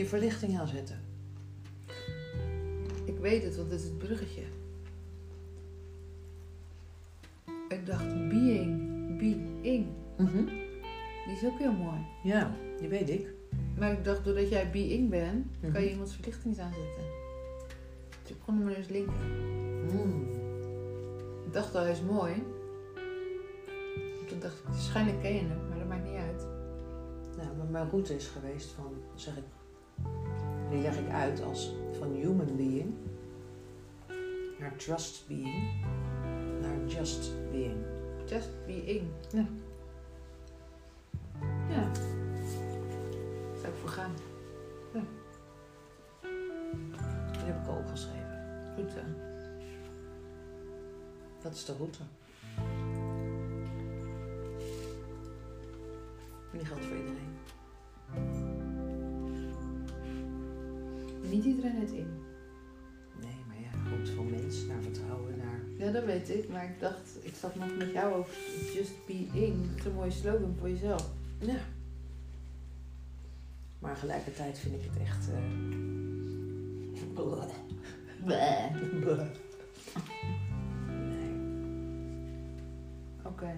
Je 0.00 0.06
verlichting 0.06 0.58
aanzetten? 0.58 0.98
Ik 3.04 3.18
weet 3.18 3.42
het, 3.42 3.56
want 3.56 3.70
dit 3.70 3.78
is 3.78 3.84
het 3.84 3.98
bruggetje. 3.98 4.42
Ik 7.68 7.86
dacht 7.86 8.28
being, 8.28 9.18
being. 9.18 9.86
Die 11.26 11.34
is 11.36 11.44
ook 11.44 11.58
heel 11.58 11.72
mooi. 11.72 11.98
Ja, 12.22 12.54
die 12.78 12.88
weet 12.88 13.10
ik. 13.10 13.26
Maar 13.78 13.92
ik 13.92 14.04
dacht, 14.04 14.24
doordat 14.24 14.48
jij 14.48 14.70
being 14.70 15.10
bent, 15.10 15.46
Mhm. 15.62 15.72
kan 15.72 15.82
je 15.82 15.90
iemands 15.90 16.14
verlichting 16.14 16.58
aanzetten. 16.58 17.04
Dus 18.22 18.30
ik 18.30 18.36
kon 18.44 18.54
hem 18.54 18.64
maar 18.64 18.74
eens 18.74 18.88
linken. 18.88 19.14
Hmm. 19.88 20.28
Ik 21.46 21.52
dacht 21.52 21.74
al, 21.74 21.82
hij 21.82 21.90
is 21.92 22.02
mooi. 22.02 22.32
Toen 24.28 24.40
dacht 24.40 24.58
ik, 24.58 24.64
waarschijnlijk 24.64 25.20
ken 25.20 25.32
je 25.34 25.38
hem, 25.40 25.68
maar 25.68 25.78
dat 25.78 25.88
maakt 25.88 26.04
niet 26.04 26.18
uit. 26.18 26.46
Nou, 27.36 27.56
maar 27.56 27.66
mijn 27.70 27.88
route 27.88 28.14
is 28.14 28.26
geweest 28.26 28.70
van, 28.70 28.92
zeg 29.14 29.36
ik, 29.36 29.42
die 30.70 30.80
leg 30.80 30.98
ik 30.98 31.10
uit 31.10 31.42
als 31.42 31.72
van 31.98 32.12
human 32.12 32.56
being 32.56 32.94
naar 34.58 34.76
trust 34.76 35.24
being 35.28 35.88
naar 36.60 36.86
just 36.86 37.32
being. 37.50 37.84
Just 38.26 38.48
being. 38.66 39.08
Ja. 39.30 39.46
Ja. 41.68 41.94
Zou 43.60 43.72
ik 43.72 43.78
voor 43.80 43.88
gaan. 43.88 44.12
Die 47.32 47.48
heb 47.48 47.62
ik 47.62 47.68
al 47.68 47.76
opgeschreven. 47.76 48.42
Goed 48.74 48.90
zo. 48.90 49.00
Dat 51.42 51.52
is 51.52 51.64
de 51.64 51.76
route. 51.76 51.98
En 56.52 56.58
die 56.58 56.66
geldt 56.66 56.84
voor 56.84 56.96
iedereen. 56.96 57.29
Niet 61.40 61.54
iedereen 61.54 61.80
het 61.80 61.90
in. 61.90 62.08
Nee, 63.20 63.36
maar 63.46 63.60
ja, 63.60 63.90
goed, 63.90 64.08
van 64.08 64.30
mens 64.30 64.64
naar 64.66 64.82
vertrouwen 64.82 65.36
naar... 65.36 65.60
Ja, 65.78 65.92
dat 65.92 66.04
weet 66.04 66.30
ik. 66.30 66.48
Maar 66.48 66.64
ik 66.64 66.80
dacht, 66.80 67.16
ik 67.20 67.34
zat 67.34 67.54
nog 67.54 67.76
met 67.76 67.92
jou 67.92 68.14
over 68.14 68.34
just 68.74 69.06
being. 69.06 69.68
Dat 69.68 69.78
is 69.78 69.84
een 69.84 69.94
mooie 69.94 70.10
slogan 70.10 70.56
voor 70.58 70.68
jezelf. 70.68 71.10
Ja. 71.38 71.56
Maar 73.78 73.94
tegelijkertijd 73.94 74.58
vind 74.58 74.74
ik 74.74 74.90
het 74.90 75.02
echt... 75.02 75.28
Bleh. 78.24 78.74
Nee. 80.96 81.32
Oké. 83.22 83.56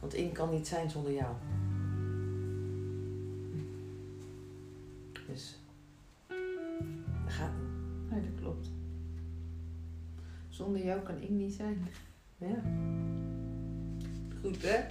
Want 0.00 0.14
in 0.14 0.32
kan 0.32 0.50
niet 0.50 0.66
zijn 0.66 0.90
zonder 0.90 1.12
jou. 1.12 1.34
Dus... 5.26 5.61
Nee, 8.10 8.20
dat 8.20 8.40
klopt. 8.40 8.70
Zonder 10.48 10.84
jou 10.84 11.00
kan 11.00 11.20
ik 11.20 11.28
niet 11.28 11.52
zijn. 11.52 11.86
Ja. 12.38 12.62
Goed, 14.40 14.62
hè? 14.62 14.84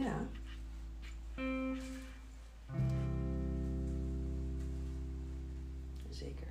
Ja. 0.00 0.26
Zeker. 6.10 6.46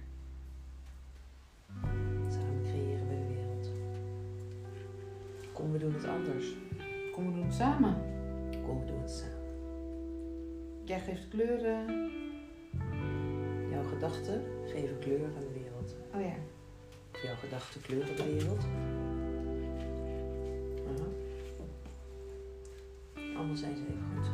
Samen 2.28 2.62
creëren 2.64 3.08
we 3.08 3.16
de 3.16 3.34
wereld. 3.34 3.70
Kom, 5.54 5.72
we 5.72 5.78
doen 5.78 5.94
het 5.94 6.06
anders. 6.06 6.46
Kom, 7.12 7.26
we 7.26 7.34
doen 7.34 7.46
het 7.46 7.54
samen. 7.54 7.96
Kom, 8.66 8.80
we 8.80 8.86
doen 8.86 9.02
het 9.02 9.12
samen. 9.12 9.34
Jij 10.84 11.00
geeft 11.00 11.28
kleuren. 11.28 12.12
Gedachten 13.96 14.44
geven 14.66 15.00
kleur 15.00 15.26
aan 15.26 15.44
de 15.48 15.60
wereld. 15.60 15.96
Oh 16.14 16.22
ja. 16.22 16.36
Of 17.14 17.22
jouw 17.22 17.36
gedachten 17.36 17.82
kleuren 17.82 18.16
de 18.16 18.24
wereld. 18.24 18.64
Aha. 20.88 21.08
Allemaal 23.38 23.56
zijn 23.56 23.76
ze 23.76 23.82
even 23.82 24.04
goed. 24.16 24.28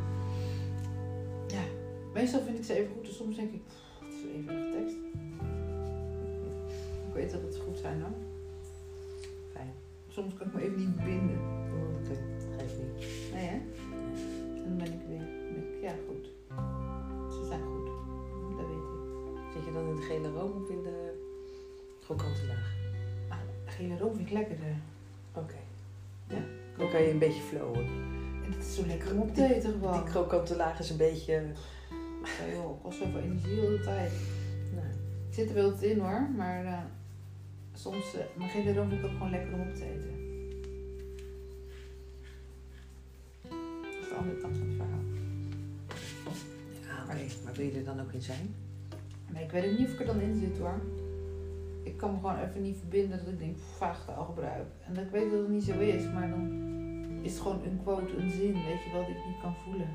Ja. 1.51 1.63
Meestal 2.13 2.41
vind 2.41 2.57
ik 2.57 2.63
ze 2.63 2.73
even 2.73 2.91
goed. 2.95 3.07
En 3.07 3.13
soms 3.13 3.35
denk 3.35 3.53
ik, 3.53 3.61
pff, 3.67 3.99
het 3.99 4.13
is 4.13 4.23
even 4.35 4.55
een 4.55 4.71
tekst. 4.71 4.95
Ik 7.07 7.13
weet 7.13 7.31
dat 7.31 7.41
het 7.41 7.57
goed 7.57 7.77
zijn 7.77 8.01
hoor. 8.01 8.15
Fijn. 9.53 9.73
Soms 10.07 10.33
kan 10.33 10.47
ik 10.47 10.53
me 10.53 10.61
even 10.61 10.77
niet 10.77 10.95
binden. 10.95 11.39
Oké, 11.99 12.15
geef 12.57 12.73
niet. 12.77 13.07
Nee 13.33 13.45
hè? 13.45 13.59
En 14.55 14.63
dan 14.63 14.77
ben 14.77 14.93
ik 14.93 15.01
weer. 15.07 15.19
Dan 15.19 15.63
ik, 15.63 15.81
ja 15.81 15.93
goed. 16.07 16.30
Gele 20.11 20.29
room 20.29 20.63
of 20.63 20.69
in 20.69 20.83
de 20.83 21.13
krokante 22.03 22.45
laag? 22.47 22.73
Ah, 23.29 23.37
gele 23.65 23.97
room 23.97 24.15
vind 24.15 24.27
ik 24.27 24.33
lekkerder. 24.33 24.75
Oké. 25.33 25.59
Ja. 26.27 26.43
Dan 26.77 26.89
kan 26.89 27.01
je 27.01 27.11
een 27.11 27.19
beetje 27.19 27.41
flowen. 27.41 27.85
En 28.43 28.51
het 28.51 28.63
is 28.63 28.75
zo 28.75 28.85
lekker 28.85 29.11
om 29.11 29.19
op 29.19 29.33
te 29.33 29.55
eten 29.55 29.71
gewoon. 29.71 30.03
Die 30.03 30.11
krokante 30.11 30.55
laag 30.55 30.79
is 30.79 30.89
een 30.89 30.97
beetje... 30.97 31.33
Ja, 32.23 32.53
joh, 32.53 32.83
kost 32.83 32.97
zoveel 32.97 33.19
energie 33.19 33.55
de 33.55 33.61
hele 33.61 33.79
tijd. 33.79 34.11
Nou, 34.73 34.87
Ik 35.27 35.33
zit 35.33 35.49
er 35.49 35.55
wel 35.55 35.73
in 35.79 35.99
hoor, 35.99 36.29
maar 36.35 36.65
eh, 36.65 36.83
soms, 37.73 38.15
uh, 38.15 38.21
maar 38.35 38.49
gele 38.49 38.73
room 38.73 38.89
vind 38.89 38.99
ik 39.01 39.05
ook 39.05 39.11
gewoon 39.11 39.29
lekker 39.29 39.53
om 39.53 39.61
op 39.61 39.75
te 39.75 39.83
eten. 39.83 40.19
Dat 43.81 44.01
is 44.01 44.09
de 44.09 44.15
andere 44.15 44.37
kant 44.37 44.57
van 44.57 44.67
het 44.67 44.75
verhaal. 44.75 45.03
ja, 46.87 47.03
oké. 47.03 47.43
Maar 47.43 47.53
wil 47.53 47.65
je 47.65 47.77
er 47.77 47.83
dan 47.83 48.01
ook 48.01 48.11
in 48.11 48.21
zijn? 48.21 48.55
Nee, 49.33 49.43
ik 49.43 49.51
weet 49.51 49.71
ook 49.71 49.77
niet 49.77 49.87
of 49.87 49.93
ik 49.93 49.99
er 49.99 50.05
dan 50.05 50.19
in 50.19 50.35
zit 50.35 50.57
hoor. 50.57 50.81
Ik 51.83 51.97
kan 51.97 52.11
me 52.11 52.19
gewoon 52.19 52.39
even 52.39 52.61
niet 52.61 52.77
verbinden 52.77 53.17
dat 53.17 53.27
ik 53.27 53.39
denk, 53.39 53.57
vaag 53.57 54.05
taalgebruik. 54.05 54.67
En 54.85 54.93
dat 54.93 55.03
ik 55.03 55.09
weet 55.09 55.31
dat 55.31 55.39
het 55.39 55.49
niet 55.49 55.63
zo 55.63 55.79
is, 55.79 56.03
maar 56.11 56.29
dan 56.29 56.69
is 57.21 57.31
het 57.31 57.41
gewoon 57.41 57.63
een 57.63 57.79
quote, 57.83 58.17
een 58.17 58.31
zin, 58.31 58.53
weet 58.53 58.83
je 58.83 58.89
wel, 58.93 59.05
die 59.05 59.15
ik 59.15 59.25
niet 59.25 59.41
kan 59.41 59.55
voelen. 59.55 59.89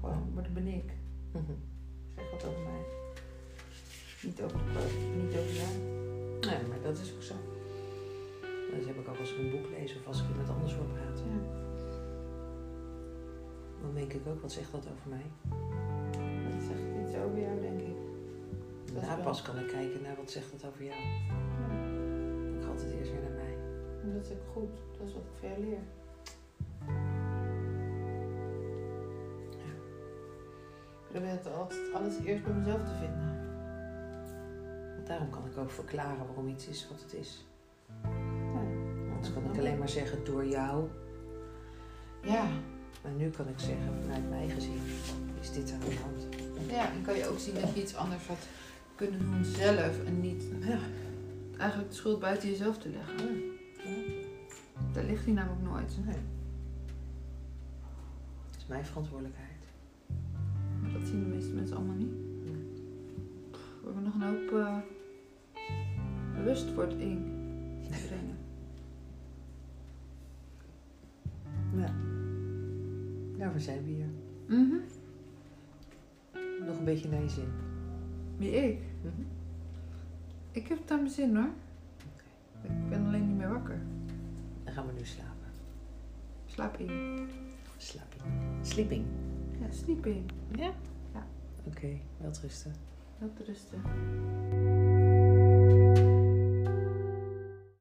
Gewoon, 0.00 0.32
maar 0.34 0.42
dat 0.42 0.54
ben 0.54 0.66
ik. 0.66 0.92
Mhm. 1.32 1.52
Zeg 2.14 2.30
wat 2.30 2.44
over 2.44 2.62
mij. 2.62 2.84
Niet 4.22 4.42
over 4.42 4.58
de 4.58 4.64
quote, 4.72 5.24
niet 5.24 5.38
over 5.38 5.54
jou. 5.54 5.72
Nee, 6.40 6.68
maar 6.68 6.80
dat 6.82 6.98
is 6.98 7.14
ook 7.14 7.22
zo. 7.22 7.34
Dat 8.76 8.86
heb 8.86 8.96
ik 8.96 9.08
ook 9.08 9.18
als 9.18 9.32
ik 9.32 9.38
een 9.38 9.50
boek 9.50 9.66
lees 9.78 9.96
of 9.96 10.06
als 10.06 10.20
ik 10.20 10.36
met 10.36 10.48
anders 10.48 10.74
wil 10.74 10.84
praten. 10.84 11.24
Ja. 11.24 11.38
Dan 13.82 13.94
denk 13.94 14.12
ik 14.12 14.26
ook, 14.26 14.40
wat 14.40 14.52
zegt 14.52 14.72
dat 14.72 14.88
over 14.92 15.08
mij? 15.08 15.26
Over 17.24 17.40
jou, 17.40 17.60
denk 17.60 17.80
ik. 17.80 17.96
Dat 18.94 19.22
pas 19.22 19.42
kan 19.42 19.58
ik 19.58 19.68
kijken 19.68 20.02
naar 20.02 20.16
wat 20.16 20.30
zegt 20.30 20.52
het 20.52 20.64
over 20.66 20.84
jou. 20.84 21.00
Ja. 21.00 21.36
Ik 22.56 22.62
ga 22.62 22.68
altijd 22.68 22.92
eerst 22.92 23.10
weer 23.10 23.20
naar 23.20 23.30
mij. 23.30 23.56
Dat 24.14 24.24
is 24.24 24.30
ook 24.30 24.52
goed. 24.52 24.76
Dat 24.98 25.06
is 25.08 25.14
wat 25.14 25.22
ik 25.22 25.38
van 25.38 25.48
jou 25.48 25.60
leer. 25.60 25.78
Ja. 29.50 29.72
Ik 31.02 31.08
probeer 31.08 31.30
het 31.30 31.52
altijd 31.52 31.92
alles 31.94 32.18
eerst 32.24 32.44
bij 32.44 32.52
mezelf 32.52 32.80
te 32.80 32.94
vinden. 32.94 33.44
Want 34.94 35.06
daarom 35.06 35.30
kan 35.30 35.46
ik 35.46 35.58
ook 35.58 35.70
verklaren 35.70 36.26
waarom 36.26 36.48
iets 36.48 36.68
is 36.68 36.88
wat 36.90 37.00
het 37.00 37.14
is. 37.14 37.46
Ja. 38.02 38.08
Anders 39.12 39.32
kan 39.32 39.44
ik. 39.44 39.58
alleen 39.58 39.78
maar 39.78 39.88
zeggen 39.88 40.24
door 40.24 40.46
jou. 40.46 40.88
Ja. 42.22 42.46
Maar 43.02 43.12
nu 43.12 43.30
kan 43.30 43.48
ik 43.48 43.58
zeggen 43.58 44.02
vanuit 44.02 44.28
mij 44.30 44.48
gezien 44.48 44.80
is 45.40 45.52
dit 45.52 45.72
aan 45.72 45.80
de 45.80 45.96
hand. 46.02 46.35
Ja, 46.68 46.90
en 46.92 47.02
kan 47.02 47.16
je 47.16 47.28
ook 47.28 47.38
zien 47.38 47.54
dat 47.54 47.74
je 47.74 47.82
iets 47.82 47.94
anders 47.94 48.26
had 48.26 48.46
kunnen 48.94 49.20
doen 49.20 49.44
zelf 49.44 50.04
en 50.04 50.20
niet 50.20 50.42
Ja. 50.60 50.78
eigenlijk 51.58 51.90
de 51.90 51.96
schuld 51.96 52.20
buiten 52.20 52.48
jezelf 52.48 52.78
te 52.78 52.88
leggen. 52.88 53.42
Daar 54.92 55.04
ligt 55.04 55.24
die 55.24 55.34
namelijk 55.34 55.62
nooit. 55.62 55.96
Nee. 56.04 56.14
Het 58.46 58.56
is 58.56 58.66
mijn 58.66 58.84
verantwoordelijkheid. 58.84 59.50
Maar 60.82 60.92
dat 60.92 61.02
zien 61.08 61.20
de 61.20 61.34
meeste 61.34 61.52
mensen 61.52 61.76
allemaal 61.76 61.94
niet. 61.96 62.14
We 63.80 63.92
hebben 63.92 64.02
nog 64.02 64.14
een 64.14 64.22
hoop 64.22 64.60
eh, 64.64 64.78
bewustwording 66.36 67.24
te 67.82 68.06
brengen. 68.06 68.36
Ja. 71.76 71.94
Daarvoor 73.38 73.60
zijn 73.60 73.84
we 73.84 73.90
hier. 73.90 74.08
Mhm. 74.46 74.76
Nog 76.66 76.78
een 76.78 76.84
beetje 76.84 77.08
naar 77.08 77.22
je 77.22 77.28
zin. 77.28 77.48
Wie 78.36 78.50
ik? 78.50 78.80
Ik 80.50 80.68
heb 80.68 80.78
het 80.78 80.90
aan 80.90 81.00
mijn 81.00 81.10
zin 81.10 81.36
hoor. 81.36 81.50
Ik 82.62 82.88
ben 82.88 83.06
alleen 83.06 83.26
niet 83.26 83.36
meer 83.36 83.48
wakker. 83.48 83.78
Dan 84.64 84.74
gaan 84.74 84.86
we 84.86 84.92
nu 84.92 85.04
slapen. 85.04 85.50
Slaap 86.46 86.76
in. 86.78 87.28
Slaaping. 87.76 88.22
Sleeping. 88.62 89.04
Ja, 89.60 89.70
sleeping. 89.70 90.30
Ja? 90.56 90.72
Ja. 91.12 91.26
Oké, 91.66 91.88
wel 92.20 92.30
rusten. 92.42 92.72
Wel 93.18 93.32
te 93.32 93.44
rusten. 93.44 93.80